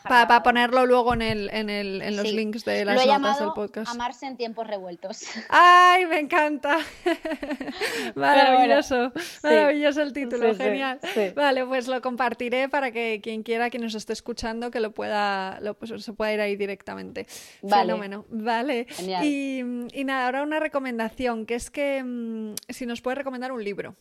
Para 0.03 0.43
ponerlo 0.43 0.87
luego 0.87 1.15
en, 1.15 1.23
el, 1.23 1.51
en, 1.51 1.71
el, 1.71 2.03
en 2.03 2.17
los 2.17 2.33
links 2.33 2.65
de 2.65 2.85
las 2.85 3.07
notas 3.07 3.41
del 3.41 3.53
podcast. 3.55 3.91
Amarse 3.91 4.27
en 4.27 4.37
tiempos 4.37 4.67
revueltos. 4.67 5.23
¡Ay, 5.49 6.07
me 6.07 6.21
encanta! 6.21 6.79
maravilloso, 8.15 9.13
maravilloso 9.43 10.03
el 10.03 10.13
título, 10.13 10.55
genial. 10.55 11.01
vale, 11.35 11.67
pues 11.67 11.89
lo 11.89 12.01
compartiré 12.01 12.69
para 12.69 12.91
que 12.91 13.21
quien 13.23 13.43
quiera, 13.43 13.71
quien 13.71 13.83
nos 13.83 13.95
esté 13.95 14.13
escuchando, 14.13 14.71
que 14.71 14.81
lo 14.81 14.93
pueda, 14.93 15.61
lo, 15.61 15.75
pues, 15.75 15.93
se 16.03 16.13
pueda 16.13 16.33
ir 16.33 16.41
ahí 16.41 16.57
directamente. 16.57 17.27
Vale. 17.63 17.83
Fenómeno. 17.83 18.25
Vale. 18.31 18.87
Y, 19.23 19.61
y 19.93 20.05
nada, 20.05 20.27
ahora 20.27 20.43
una 20.43 20.61
recomendación, 20.61 21.47
que 21.47 21.55
es 21.55 21.71
que 21.71 22.03
mm, 22.03 22.55
si 22.69 22.87
nos 22.87 23.01
puedes 23.01 23.19
recomendar 23.19 23.53
un 23.53 23.63
libro. 23.63 23.97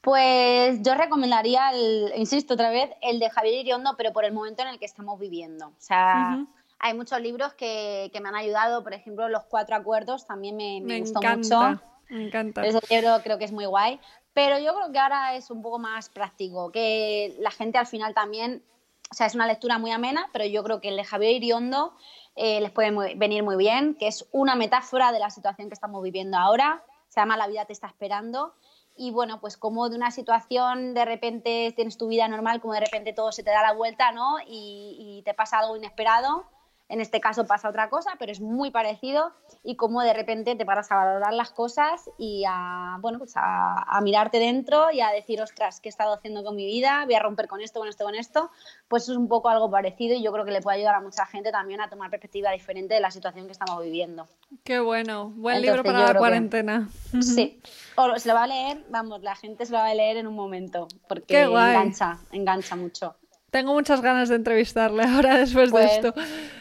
Pues 0.00 0.80
yo 0.82 0.94
recomendaría, 0.94 1.70
el, 1.72 2.12
insisto 2.16 2.54
otra 2.54 2.70
vez, 2.70 2.90
el 3.02 3.18
de 3.18 3.28
Javier 3.28 3.54
Iriondo, 3.60 3.94
pero 3.98 4.12
por 4.12 4.24
el 4.24 4.32
momento 4.32 4.62
en 4.62 4.68
el 4.68 4.78
que 4.78 4.86
estamos 4.86 5.18
viviendo. 5.18 5.68
O 5.68 5.74
sea, 5.78 6.46
hay 6.78 6.94
muchos 6.94 7.20
libros 7.20 7.52
que, 7.52 8.10
me 8.20 8.28
han 8.28 8.34
ayudado, 8.34 8.82
por 8.82 8.94
ejemplo, 8.94 9.28
Los 9.28 9.44
Cuatro 9.44 9.76
Acuerdos 9.76 10.26
también 10.26 10.56
me, 10.56 10.80
me, 10.80 11.00
gustó 11.00 11.20
mucho. 11.20 11.80
Me 12.08 12.26
encanta. 12.26 12.64
Ese 12.64 12.80
libro 12.88 13.20
creo 13.22 13.38
que 13.38 13.44
es 13.44 13.52
muy 13.52 13.66
guay. 13.66 14.00
Pero 14.32 14.58
yo 14.58 14.74
creo 14.74 14.92
que 14.92 14.98
ahora 14.98 15.34
es 15.34 15.50
un 15.50 15.60
poco 15.60 15.78
más 15.78 16.08
práctico, 16.08 16.70
que 16.70 17.36
la 17.40 17.50
gente 17.50 17.78
al 17.78 17.86
final 17.86 18.14
también, 18.14 18.62
o 19.10 19.14
sea, 19.14 19.26
es 19.26 19.34
una 19.34 19.46
lectura 19.46 19.78
muy 19.78 19.90
amena, 19.90 20.28
pero 20.32 20.44
yo 20.46 20.62
creo 20.62 20.80
que 20.80 20.88
el 20.88 20.96
de 20.96 21.04
Javier 21.04 21.32
Iriondo 21.32 21.94
eh, 22.36 22.60
les 22.60 22.70
puede 22.70 23.16
venir 23.16 23.42
muy 23.42 23.56
bien, 23.56 23.96
que 23.96 24.06
es 24.06 24.26
una 24.30 24.54
metáfora 24.54 25.12
de 25.12 25.18
la 25.18 25.30
situación 25.30 25.68
que 25.68 25.74
estamos 25.74 26.02
viviendo 26.02 26.38
ahora. 26.38 26.82
Se 27.08 27.20
llama 27.20 27.36
La 27.36 27.48
vida 27.48 27.64
te 27.64 27.72
está 27.72 27.88
esperando 27.88 28.54
y 29.00 29.12
bueno, 29.12 29.40
pues 29.40 29.56
como 29.56 29.88
de 29.88 29.96
una 29.96 30.10
situación 30.10 30.92
de 30.92 31.06
repente 31.06 31.72
tienes 31.74 31.96
tu 31.96 32.08
vida 32.08 32.28
normal, 32.28 32.60
como 32.60 32.74
de 32.74 32.80
repente 32.80 33.14
todo 33.14 33.32
se 33.32 33.42
te 33.42 33.48
da 33.48 33.62
la 33.62 33.72
vuelta, 33.72 34.12
¿no? 34.12 34.38
Y, 34.46 34.94
y 34.98 35.22
te 35.22 35.32
pasa 35.32 35.58
algo 35.58 35.74
inesperado 35.74 36.44
en 36.90 37.00
este 37.00 37.20
caso 37.20 37.46
pasa 37.46 37.68
otra 37.68 37.88
cosa, 37.88 38.10
pero 38.18 38.32
es 38.32 38.40
muy 38.40 38.72
parecido 38.72 39.32
y 39.62 39.76
como 39.76 40.02
de 40.02 40.12
repente 40.12 40.56
te 40.56 40.66
paras 40.66 40.90
a 40.90 40.96
valorar 40.96 41.32
las 41.32 41.52
cosas 41.52 42.10
y 42.18 42.42
a, 42.46 42.98
bueno, 43.00 43.18
pues 43.18 43.32
a, 43.36 43.98
mirarte 44.02 44.38
dentro 44.38 44.90
y 44.90 45.00
a 45.00 45.10
decir, 45.10 45.40
ostras, 45.40 45.80
¿qué 45.80 45.88
he 45.88 45.90
estado 45.90 46.14
haciendo 46.14 46.42
con 46.42 46.56
mi 46.56 46.66
vida? 46.66 47.04
Voy 47.04 47.14
a 47.14 47.20
romper 47.20 47.46
con 47.46 47.60
esto, 47.60 47.78
con 47.78 47.88
esto, 47.88 48.04
con 48.04 48.16
esto. 48.16 48.50
Pues 48.88 49.04
es 49.08 49.16
un 49.16 49.28
poco 49.28 49.48
algo 49.48 49.70
parecido 49.70 50.16
y 50.16 50.22
yo 50.22 50.32
creo 50.32 50.44
que 50.44 50.50
le 50.50 50.60
puede 50.60 50.78
ayudar 50.78 50.96
a 50.96 51.00
mucha 51.00 51.26
gente 51.26 51.52
también 51.52 51.80
a 51.80 51.88
tomar 51.88 52.10
perspectiva 52.10 52.50
diferente 52.50 52.94
de 52.94 53.00
la 53.00 53.12
situación 53.12 53.46
que 53.46 53.52
estamos 53.52 53.82
viviendo. 53.84 54.26
Qué 54.64 54.80
bueno, 54.80 55.30
buen 55.36 55.62
libro 55.62 55.84
para 55.84 56.12
la 56.12 56.18
cuarentena. 56.18 56.88
sí, 57.20 57.62
o 57.94 58.18
se 58.18 58.28
lo 58.28 58.34
va 58.34 58.44
a 58.44 58.46
leer, 58.48 58.84
vamos, 58.90 59.22
la 59.22 59.36
gente 59.36 59.64
se 59.64 59.72
lo 59.72 59.78
va 59.78 59.86
a 59.86 59.94
leer 59.94 60.16
en 60.16 60.26
un 60.26 60.34
momento 60.34 60.88
porque 61.08 61.42
engancha, 61.42 62.18
engancha 62.32 62.74
mucho. 62.74 63.14
Tengo 63.50 63.74
muchas 63.74 64.00
ganas 64.00 64.28
de 64.28 64.36
entrevistarle 64.36 65.04
ahora 65.08 65.38
después 65.38 65.66
de 65.66 65.72
pues, 65.72 65.92
esto. 65.92 66.14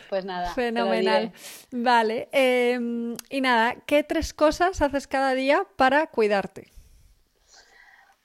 Pues 0.10 0.26
nada. 0.26 0.54
Fenomenal. 0.56 1.32
Vale. 1.72 2.30
Em, 2.32 3.16
y 3.30 3.42
nada, 3.42 3.76
¿qué 3.86 4.04
tres 4.04 4.34
cosas 4.34 4.82
haces 4.82 5.06
cada 5.06 5.36
día 5.36 5.68
para 5.76 6.08
cuidarte? 6.08 6.72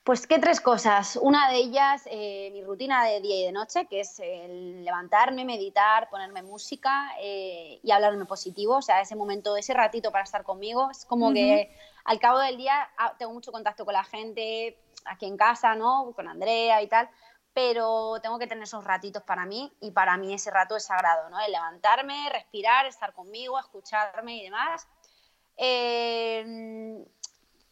Pues 0.03 0.26
qué 0.26 0.39
tres 0.39 0.62
cosas. 0.62 1.18
Una 1.20 1.51
de 1.51 1.57
ellas, 1.57 2.03
eh, 2.11 2.51
mi 2.53 2.64
rutina 2.64 3.05
de 3.05 3.20
día 3.20 3.37
y 3.41 3.45
de 3.45 3.53
noche, 3.53 3.87
que 3.87 4.01
es 4.01 4.18
el 4.18 4.82
levantarme, 4.82 5.45
meditar, 5.45 6.09
ponerme 6.09 6.43
música 6.43 7.11
eh, 7.20 7.80
y 7.82 7.91
hablarme 7.91 8.24
positivo. 8.24 8.76
O 8.76 8.82
sea, 8.82 9.03
ese 9.03 9.14
momento, 9.14 9.55
ese 9.57 9.74
ratito 9.74 10.11
para 10.11 10.24
estar 10.24 10.43
conmigo. 10.43 10.91
Es 10.91 11.05
como 11.05 11.35
que 11.35 11.70
al 12.05 12.18
cabo 12.18 12.39
del 12.39 12.57
día 12.57 12.89
ah, 12.97 13.14
tengo 13.18 13.32
mucho 13.35 13.53
contacto 13.53 13.85
con 13.85 13.93
la 13.93 14.05
gente, 14.05 14.78
aquí 15.05 15.26
en 15.26 15.37
casa, 15.37 15.74
¿no? 15.74 16.12
Con 16.16 16.28
Andrea 16.28 16.80
y 16.80 16.87
tal 16.87 17.11
pero 17.55 18.16
tengo 18.20 18.38
que 18.38 18.48
tener 18.48 18.64
esos 18.64 18.84
ratitos 18.84 19.22
para 19.22 19.46
mí 19.46 19.72
y 19.80 19.92
para 19.92 20.16
mí 20.16 20.34
ese 20.34 20.50
rato 20.50 20.76
es 20.76 20.84
sagrado, 20.84 21.30
¿no? 21.30 21.38
El 21.40 21.52
levantarme, 21.52 22.28
respirar, 22.30 22.84
estar 22.86 23.14
conmigo, 23.14 23.59
escucharme 23.59 24.36
y 24.36 24.42
demás. 24.42 24.88
Eh, 25.57 27.07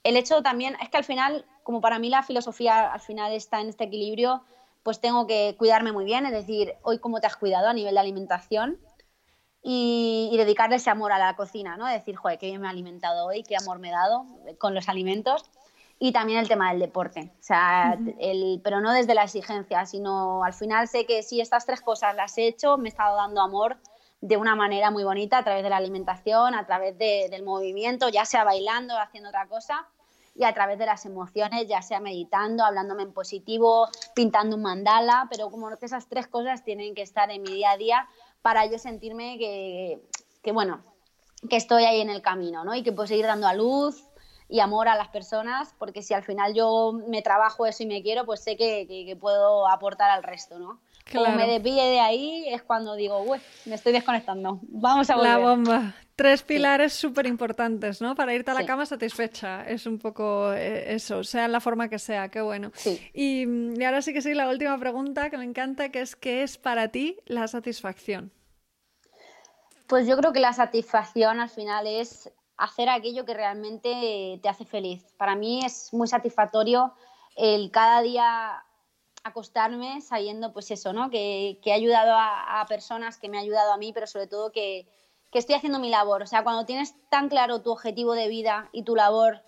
el 0.05 0.17
hecho 0.17 0.41
también 0.41 0.77
es 0.81 0.89
que 0.89 0.97
al 0.99 1.05
final, 1.05 1.45
como 1.65 1.81
para 1.81 1.99
mí 1.99 2.09
la 2.09 2.23
filosofía 2.23 2.93
al 2.93 3.01
final 3.01 3.33
está 3.33 3.61
en 3.61 3.71
este 3.71 3.85
equilibrio, 3.85 4.45
pues 4.85 5.01
tengo 5.01 5.27
que 5.27 5.57
cuidarme 5.59 5.91
muy 5.91 6.05
bien, 6.05 6.27
es 6.27 6.33
decir, 6.33 6.75
hoy 6.83 7.01
cómo 7.01 7.21
te 7.21 7.27
has 7.27 7.37
cuidado 7.37 7.69
a 7.69 7.75
nivel 7.75 7.95
de 7.95 8.01
alimentación 8.01 8.79
y, 9.63 10.31
y 10.33 10.37
dedicarle 10.37 10.77
ese 10.77 10.91
amor 10.91 11.13
a 11.13 11.19
la 11.19 11.35
cocina, 11.35 11.77
¿no? 11.77 11.89
Es 11.89 11.95
decir, 11.95 12.15
joder, 12.15 12.39
qué 12.39 12.47
bien 12.47 12.61
me 12.61 12.69
he 12.69 12.71
alimentado 12.71 13.27
hoy, 13.27 13.43
qué 13.43 13.57
amor 13.57 13.81
me 13.81 13.89
he 13.89 13.93
dado 13.93 14.27
con 14.59 14.75
los 14.75 14.89
alimentos 14.89 15.51
y 16.05 16.11
también 16.11 16.41
el 16.41 16.49
tema 16.49 16.71
del 16.73 16.81
deporte. 16.81 17.31
O 17.39 17.43
sea, 17.45 17.97
el, 18.19 18.61
pero 18.65 18.81
no 18.81 18.93
desde 18.93 19.15
la 19.15 19.23
exigencia, 19.23 19.87
sino 19.87 20.43
al 20.43 20.53
final 20.53 20.89
sé 20.89 21.07
que 21.07 21.23
si 21.23 21.41
estas 21.41 21.65
tres 21.65 21.81
cosas 21.81 22.17
las 22.17 22.37
he 22.39 22.49
hecho, 22.49 22.77
me 22.77 22.89
he 22.89 22.91
estado 22.91 23.15
dando 23.15 23.41
amor 23.41 23.77
de 24.21 24.37
una 24.37 24.57
manera 24.57 24.91
muy 24.91 25.05
bonita 25.05 25.39
a 25.39 25.45
través 25.45 25.63
de 25.63 25.71
la 25.71 25.77
alimentación, 25.77 26.57
a 26.57 26.67
través 26.67 26.99
del 26.99 27.45
movimiento, 27.45 28.09
ya 28.09 28.25
sea 28.25 28.43
bailando 28.43 28.99
haciendo 28.99 29.29
otra 29.29 29.47
cosa, 29.47 29.87
y 30.35 30.43
a 30.43 30.53
través 30.53 30.77
de 30.77 30.87
las 30.87 31.07
emociones, 31.07 31.69
ya 31.69 31.83
sea 31.83 32.01
meditando, 32.01 32.65
hablándome 32.65 33.05
en 33.05 33.13
positivo, 33.13 33.87
pintando 34.13 34.57
un 34.57 34.63
mandala, 34.63 35.29
pero 35.31 35.51
como 35.51 35.69
que 35.79 35.87
esas 35.87 36.09
tres 36.09 36.27
cosas 36.27 36.65
tienen 36.65 36.97
que 36.97 37.03
estar 37.03 37.31
en 37.31 37.43
mi 37.43 37.53
día 37.53 37.71
a 37.71 37.77
día 37.77 38.09
para 38.43 38.67
yo 38.67 38.77
sentirme 38.77 39.39
que, 39.39 40.03
que 40.43 40.51
bueno, 40.51 40.83
que 41.49 41.55
estoy 41.55 41.85
ahí 41.85 42.01
en 42.01 42.11
el 42.11 42.23
camino, 42.23 42.65
¿no? 42.65 42.75
Y 42.75 42.83
que 42.83 42.91
puedo 42.91 43.07
seguir 43.07 43.27
dando 43.27 43.47
a 43.47 43.55
luz 43.55 44.09
y 44.53 44.61
amor 44.61 44.87
a 44.87 44.97
las 44.97 45.09
personas, 45.09 45.75
porque 45.79 46.03
si 46.03 46.13
al 46.13 46.25
final 46.25 46.53
yo 46.53 46.93
me 47.09 47.23
trabajo 47.23 47.65
eso 47.65 47.85
y 47.85 47.87
me 47.87 48.03
quiero, 48.03 48.27
pues 48.27 48.45
sé 48.45 48.55
que, 48.59 49.17
puedo 49.19 49.67
aportar 49.67 50.11
al 50.11 50.23
resto, 50.23 50.59
¿no? 50.59 50.79
Claro. 51.05 51.37
me 51.37 51.47
desvíe 51.47 51.83
de 51.83 52.01
ahí 52.01 52.45
es 52.49 52.63
cuando 52.63 52.95
digo, 52.95 53.23
uy, 53.23 53.39
me 53.65 53.75
estoy 53.75 53.95
desconectando, 53.95 54.61
vamos 54.63 55.09
a 55.09 55.17
volver. 55.17 55.31
La 55.31 55.39
bomba. 55.39 55.95
Tres 56.17 56.43
pilares 56.43 56.93
súper 56.93 57.27
importantes, 57.27 58.03
¿no? 58.03 58.15
Para 58.15 58.35
irte 58.35 58.51
a 58.51 58.55
la 58.55 58.67
cama 58.67 58.85
satisfecha. 58.85 59.67
Es 59.67 59.87
un 59.87 59.99
poco 59.99 60.53
eh, 60.53 60.95
eso, 60.95 61.25
sea 61.25 61.47
en 61.47 61.53
la 61.53 61.61
forma 61.61 61.89
que 61.89 61.99
sea, 61.99 62.29
qué 62.29 62.43
bueno. 62.43 62.71
Y, 63.15 63.47
y, 63.47 63.85
ahora 63.85 64.03
sí 64.03 64.13
que 64.13 64.21
sí, 64.21 64.35
la 64.35 64.49
última 64.51 64.79
pregunta 64.79 65.31
que 65.31 65.39
me 65.39 65.45
encanta, 65.45 65.89
que 65.89 66.03
es, 66.03 66.15
¿qué 66.15 66.43
es 66.43 66.59
para 66.59 66.89
ti 66.89 67.19
la 67.25 67.49
satisfacción? 67.49 68.31
Pues 69.87 70.07
yo 70.07 70.17
creo 70.19 70.33
que 70.35 70.41
la 70.41 70.53
satisfacción 70.53 71.41
al 71.41 71.49
final 71.49 71.87
es 71.87 72.31
hacer 72.57 72.89
aquello 72.89 73.25
que 73.25 73.35
realmente 73.35 74.39
te 74.43 74.49
hace 74.49 74.65
feliz. 74.65 75.05
Para 75.17 75.35
mí 75.35 75.65
es 75.65 75.93
muy 75.93 76.09
satisfactorio 76.09 76.95
el 77.37 77.71
cada 77.71 78.03
día 78.03 78.65
acostarme 79.25 80.01
sabiendo 80.01 80.53
pues 80.53 80.71
eso, 80.71 80.93
¿no? 80.93 81.11
Que, 81.11 81.59
he 81.65 81.73
ayudado 81.73 82.13
a, 82.17 82.65
personas, 82.69 83.19
que 83.19 83.29
me 83.29 83.39
ha 83.39 83.41
ayudado 83.41 83.73
a 83.73 83.77
mí, 83.77 83.93
pero 83.93 84.07
sobre 84.07 84.27
todo 84.27 84.53
que, 84.53 84.87
que 85.31 85.39
estoy 85.39 85.55
haciendo 85.55 85.79
mi 85.79 85.91
labor. 85.91 86.23
O 86.23 86.27
sea, 86.27 86.43
cuando 86.43 86.67
tienes 86.67 86.95
tan 87.09 87.29
claro 87.29 87.63
tu 87.63 87.71
objetivo 87.71 88.15
de 88.15 88.29
vida 88.29 88.69
y 88.73 88.83
tu 88.83 88.97
labor, 88.97 89.43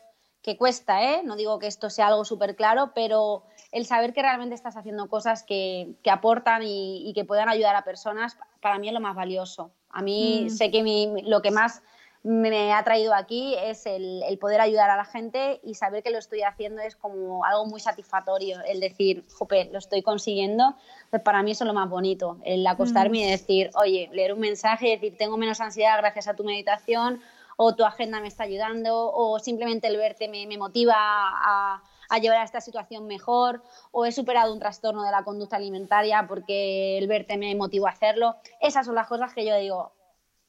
que 0.45 0.59
cuesta, 0.59 1.03
¿eh? 1.03 1.23
No 1.25 1.37
digo 1.37 1.59
que 1.59 1.67
esto 1.67 1.89
sea 1.89 2.09
algo 2.09 2.27
súper 2.27 2.55
claro, 2.55 2.93
pero 2.95 3.45
el 3.73 3.87
saber 3.87 4.13
que 4.13 4.21
realmente 4.21 4.55
estás 4.55 4.77
haciendo 4.77 5.09
cosas 5.09 5.43
que, 5.43 5.95
que 6.03 6.11
aportan 6.11 6.63
y, 6.63 7.13
que 7.15 7.25
puedan 7.25 7.49
ayudar 7.49 7.75
a 7.77 7.83
personas, 7.83 8.37
para 8.61 8.79
mí 8.79 8.89
es 8.89 8.95
lo 8.95 9.01
más 9.01 9.17
valioso. 9.17 9.73
A 9.89 10.03
mí 10.03 10.45
mm. 10.45 10.51
sé 10.51 10.71
que 10.71 10.83
mi, 10.83 11.23
lo 11.23 11.41
que 11.41 11.51
más 11.51 11.83
me 12.25 12.73
ha 12.73 12.83
traído 12.85 13.15
aquí 13.15 13.55
es 13.55 13.85
el, 13.85 14.23
el, 14.23 14.39
poder 14.39 14.63
ayudar 14.63 14.89
a 14.89 14.97
la 14.97 15.05
gente 15.05 15.61
y 15.63 15.75
saber 15.75 16.03
que 16.03 16.11
lo 16.11 16.19
estoy 16.19 16.41
haciendo 16.41 16.81
es 16.81 16.97
como 16.97 17.45
algo 17.45 17.67
muy 17.67 17.81
satisfactorio, 17.81 18.61
el 18.67 18.81
decir, 18.81 19.27
jope, 19.35 19.69
lo 19.71 19.79
estoy 19.79 20.03
consiguiendo, 20.03 20.75
pues 21.11 21.21
para 21.21 21.43
mí 21.43 21.51
eso 21.51 21.65
es 21.65 21.69
lo 21.69 21.75
más 21.75 21.91
bonito, 21.91 22.39
el 22.43 22.67
acostarme 22.67 23.19
y 23.19 23.25
mm. 23.27 23.31
decir, 23.31 23.71
oye, 23.75 24.09
leer 24.13 24.33
un 24.33 24.41
mensaje 24.41 24.89
y 24.89 24.91
decir, 24.93 25.19
tengo 25.19 25.37
menos 25.37 25.61
ansiedad 25.61 25.99
gracias 25.99 26.27
a 26.27 26.35
tu 26.35 26.45
meditación 26.45 27.21
o 27.57 27.75
tu 27.75 27.85
agenda 27.85 28.21
me 28.21 28.29
está 28.29 28.45
ayudando 28.45 29.13
o 29.13 29.39
simplemente 29.39 29.89
el 29.89 29.99
verte 29.99 30.27
me, 30.27 30.47
me 30.47 30.57
motiva 30.57 30.97
a, 30.97 31.83
a 32.09 32.19
llevar 32.19 32.39
a 32.39 32.45
esta 32.45 32.63
situación 32.63 33.07
mejor 33.07 33.63
o 33.93 34.07
he 34.07 34.13
superado 34.13 34.51
un 34.51 34.61
trastorno 34.61 35.05
de 35.05 35.11
la 35.11 35.25
conducta 35.25 35.57
alimentaria 35.57 36.25
porque 36.27 36.97
el 36.97 37.07
verte 37.07 37.37
me 37.37 37.55
motivó 37.55 37.87
a 37.87 37.91
hacerlo. 37.91 38.37
Esas 38.63 38.87
son 38.87 38.95
las 38.95 39.09
cosas 39.09 39.35
que 39.35 39.45
yo 39.45 39.57
digo, 39.59 39.93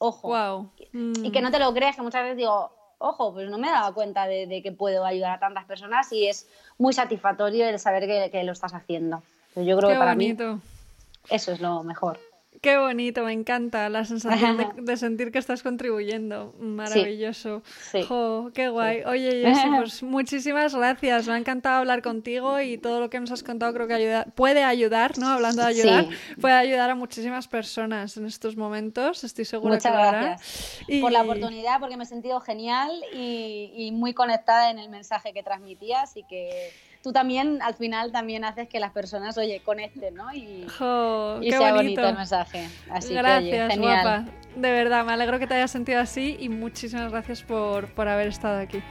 ojo. 0.08 0.72
Y 0.94 1.32
que 1.32 1.42
no 1.42 1.52
te 1.52 1.60
lo 1.60 1.74
creas, 1.74 1.96
que 1.96 2.02
muchas 2.02 2.24
veces 2.24 2.38
digo, 2.38 2.72
ojo, 2.98 3.34
pues 3.34 3.50
no 3.50 3.58
me 3.58 3.68
he 3.68 3.72
dado 3.72 3.94
cuenta 3.94 4.28
de, 4.28 4.62
que 4.64 4.72
puedo 4.72 5.06
ayudar 5.06 5.32
a 5.32 5.40
tantas 5.40 5.66
personas 5.66 6.12
y 6.12 6.28
es 6.28 6.48
muy 6.78 6.94
satisfactorio 6.94 7.68
el 7.68 7.80
saber 7.80 8.32
que, 8.32 8.44
lo 8.44 8.52
estás 8.52 8.74
haciendo. 8.74 9.22
yo 9.56 9.78
creo 9.78 9.90
que 9.90 9.96
para 9.96 10.16
mí 10.16 10.36
eso 11.30 11.52
es 11.52 11.60
lo 11.60 11.84
mejor. 11.84 12.20
Qué 12.66 12.80
bonito, 12.80 13.24
me 13.24 13.32
encanta 13.32 13.90
la 13.90 14.06
sensación 14.06 14.74
de, 14.76 14.98
sentir 14.98 15.32
que 15.32 15.38
estás 15.38 15.62
contribuyendo. 15.62 16.56
Maravilloso. 16.58 17.62
qué 18.56 18.70
guay. 18.70 19.04
Oye, 19.06 19.44
Jessy, 19.44 19.68
pues 19.78 20.02
muchísimas 20.02 20.74
gracias. 20.74 21.28
Me 21.28 21.34
ha 21.34 21.38
encantado 21.38 21.78
hablar 21.78 22.02
contigo 22.02 22.60
y 22.60 22.80
todo 22.80 23.00
lo 23.00 23.12
que 23.12 23.20
nos 23.20 23.30
has 23.30 23.44
contado 23.44 23.72
creo 23.72 23.88
que 23.88 23.94
ayuda, 23.94 24.26
puede 24.34 24.64
ayudar, 24.64 25.20
¿no? 25.20 25.28
Hablando 25.28 25.62
de 25.62 25.68
ayudar, 25.68 26.08
puede 26.42 26.56
ayudar 26.56 26.90
a 26.90 26.96
muchísimas 26.96 27.48
personas 27.48 28.18
en 28.18 28.26
estos 28.26 28.58
momentos. 28.58 29.24
Estoy 29.24 29.46
segura 29.46 29.76
Muchas 29.76 29.92
que 29.92 29.98
gracias 30.00 31.02
por 31.02 31.12
la 31.12 31.22
oportunidad, 31.22 31.80
porque 31.80 31.98
me 31.98 32.06
he 32.06 32.08
sentido 32.08 32.40
genial 32.40 32.92
y, 33.14 33.74
y 33.76 33.92
muy 33.92 34.16
conectada 34.16 34.72
en 34.72 34.80
el 34.80 34.90
mensaje 34.90 35.34
que 35.34 35.44
transmitías 35.44 36.18
y 36.18 36.24
que 36.24 36.72
tú 37.06 37.14
también 37.14 37.62
al 37.62 37.76
final 37.76 38.12
también 38.12 38.44
haces 38.44 38.68
que 38.68 38.80
las 38.80 38.92
personas, 38.92 39.38
oye, 39.38 39.62
conecten, 39.64 40.16
¿no? 40.16 40.34
Y, 40.34 40.66
sea 40.72 41.72
bonito. 41.76 42.04
el 42.04 42.16
mensaje. 42.16 42.68
Así 42.90 43.14
gracias, 43.14 43.68
que, 43.68 43.76
genial. 43.76 44.02
guapa. 44.02 44.26
De 44.56 44.72
verdad, 44.72 45.06
me 45.06 45.14
alegro 45.14 45.38
que 45.38 45.46
te 45.46 45.54
hayas 45.54 45.70
sentido 45.70 46.00
así 46.00 46.36
y 46.40 46.50
muchísimas 46.50 47.12
gracias 47.12 47.44
por, 47.44 47.92
haber 47.96 48.30
estado 48.30 48.60
aquí. 48.60 48.82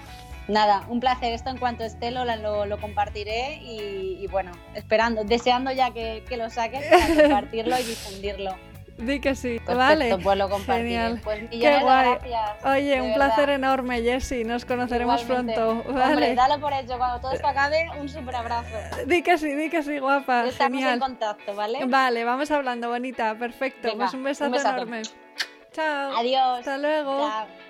Nada, 0.46 0.84
un 0.88 1.00
placer. 1.00 1.32
Esto 1.32 1.50
en 1.50 1.58
cuanto 1.58 1.82
esté 1.82 2.12
lo, 2.12 2.24
lo, 2.24 2.80
compartiré 2.80 3.56
y, 3.64 4.24
bueno, 4.28 4.52
esperando, 4.76 5.24
deseando 5.24 5.72
ya 5.72 5.90
que, 5.90 6.22
que 6.28 6.36
lo 6.36 6.50
saques 6.50 6.86
para 6.88 7.06
compartirlo 7.20 7.76
y 7.76 7.82
difundirlo. 7.82 8.54
Di 8.96 9.20
que 9.20 9.34
sí, 9.34 9.58
vale. 9.66 10.16
Pues 10.18 10.38
lo 10.38 10.48
Genial. 10.60 11.20
Pues 11.22 11.50
Qué 11.50 11.80
guay. 11.80 12.16
Gracias, 12.20 12.64
Oye, 12.64 13.02
un 13.02 13.14
placer 13.14 13.50
enorme, 13.50 14.02
Jessie. 14.02 14.44
Nos 14.44 14.64
conoceremos 14.64 15.22
pronto. 15.24 15.82
Vale. 15.88 16.12
Hombre, 16.12 16.34
dale 16.34 16.58
por 16.58 16.72
hecho. 16.72 16.96
Cuando 16.96 17.20
todo 17.20 17.32
esto 17.32 17.46
acabe, 17.46 17.88
un 18.00 18.08
súper 18.08 18.36
abrazo. 18.36 18.76
Di 19.06 19.22
que 19.22 19.36
sí, 19.36 19.52
di 19.54 19.68
que 19.68 19.82
sí, 19.82 19.98
guapa. 19.98 20.46
Estamos 20.46 20.78
Genial. 20.78 20.94
en 20.94 21.00
contacto, 21.00 21.54
¿vale? 21.54 21.84
Vale, 21.86 22.24
vamos 22.24 22.50
hablando, 22.50 22.88
bonita. 22.88 23.34
Perfecto. 23.36 23.88
pues 23.96 24.14
un 24.14 24.22
besazo, 24.22 24.54
enorme. 24.54 25.02
Chao. 25.72 26.16
Adiós. 26.16 26.58
Hasta 26.60 26.78
luego. 26.78 27.28
Chao. 27.28 27.63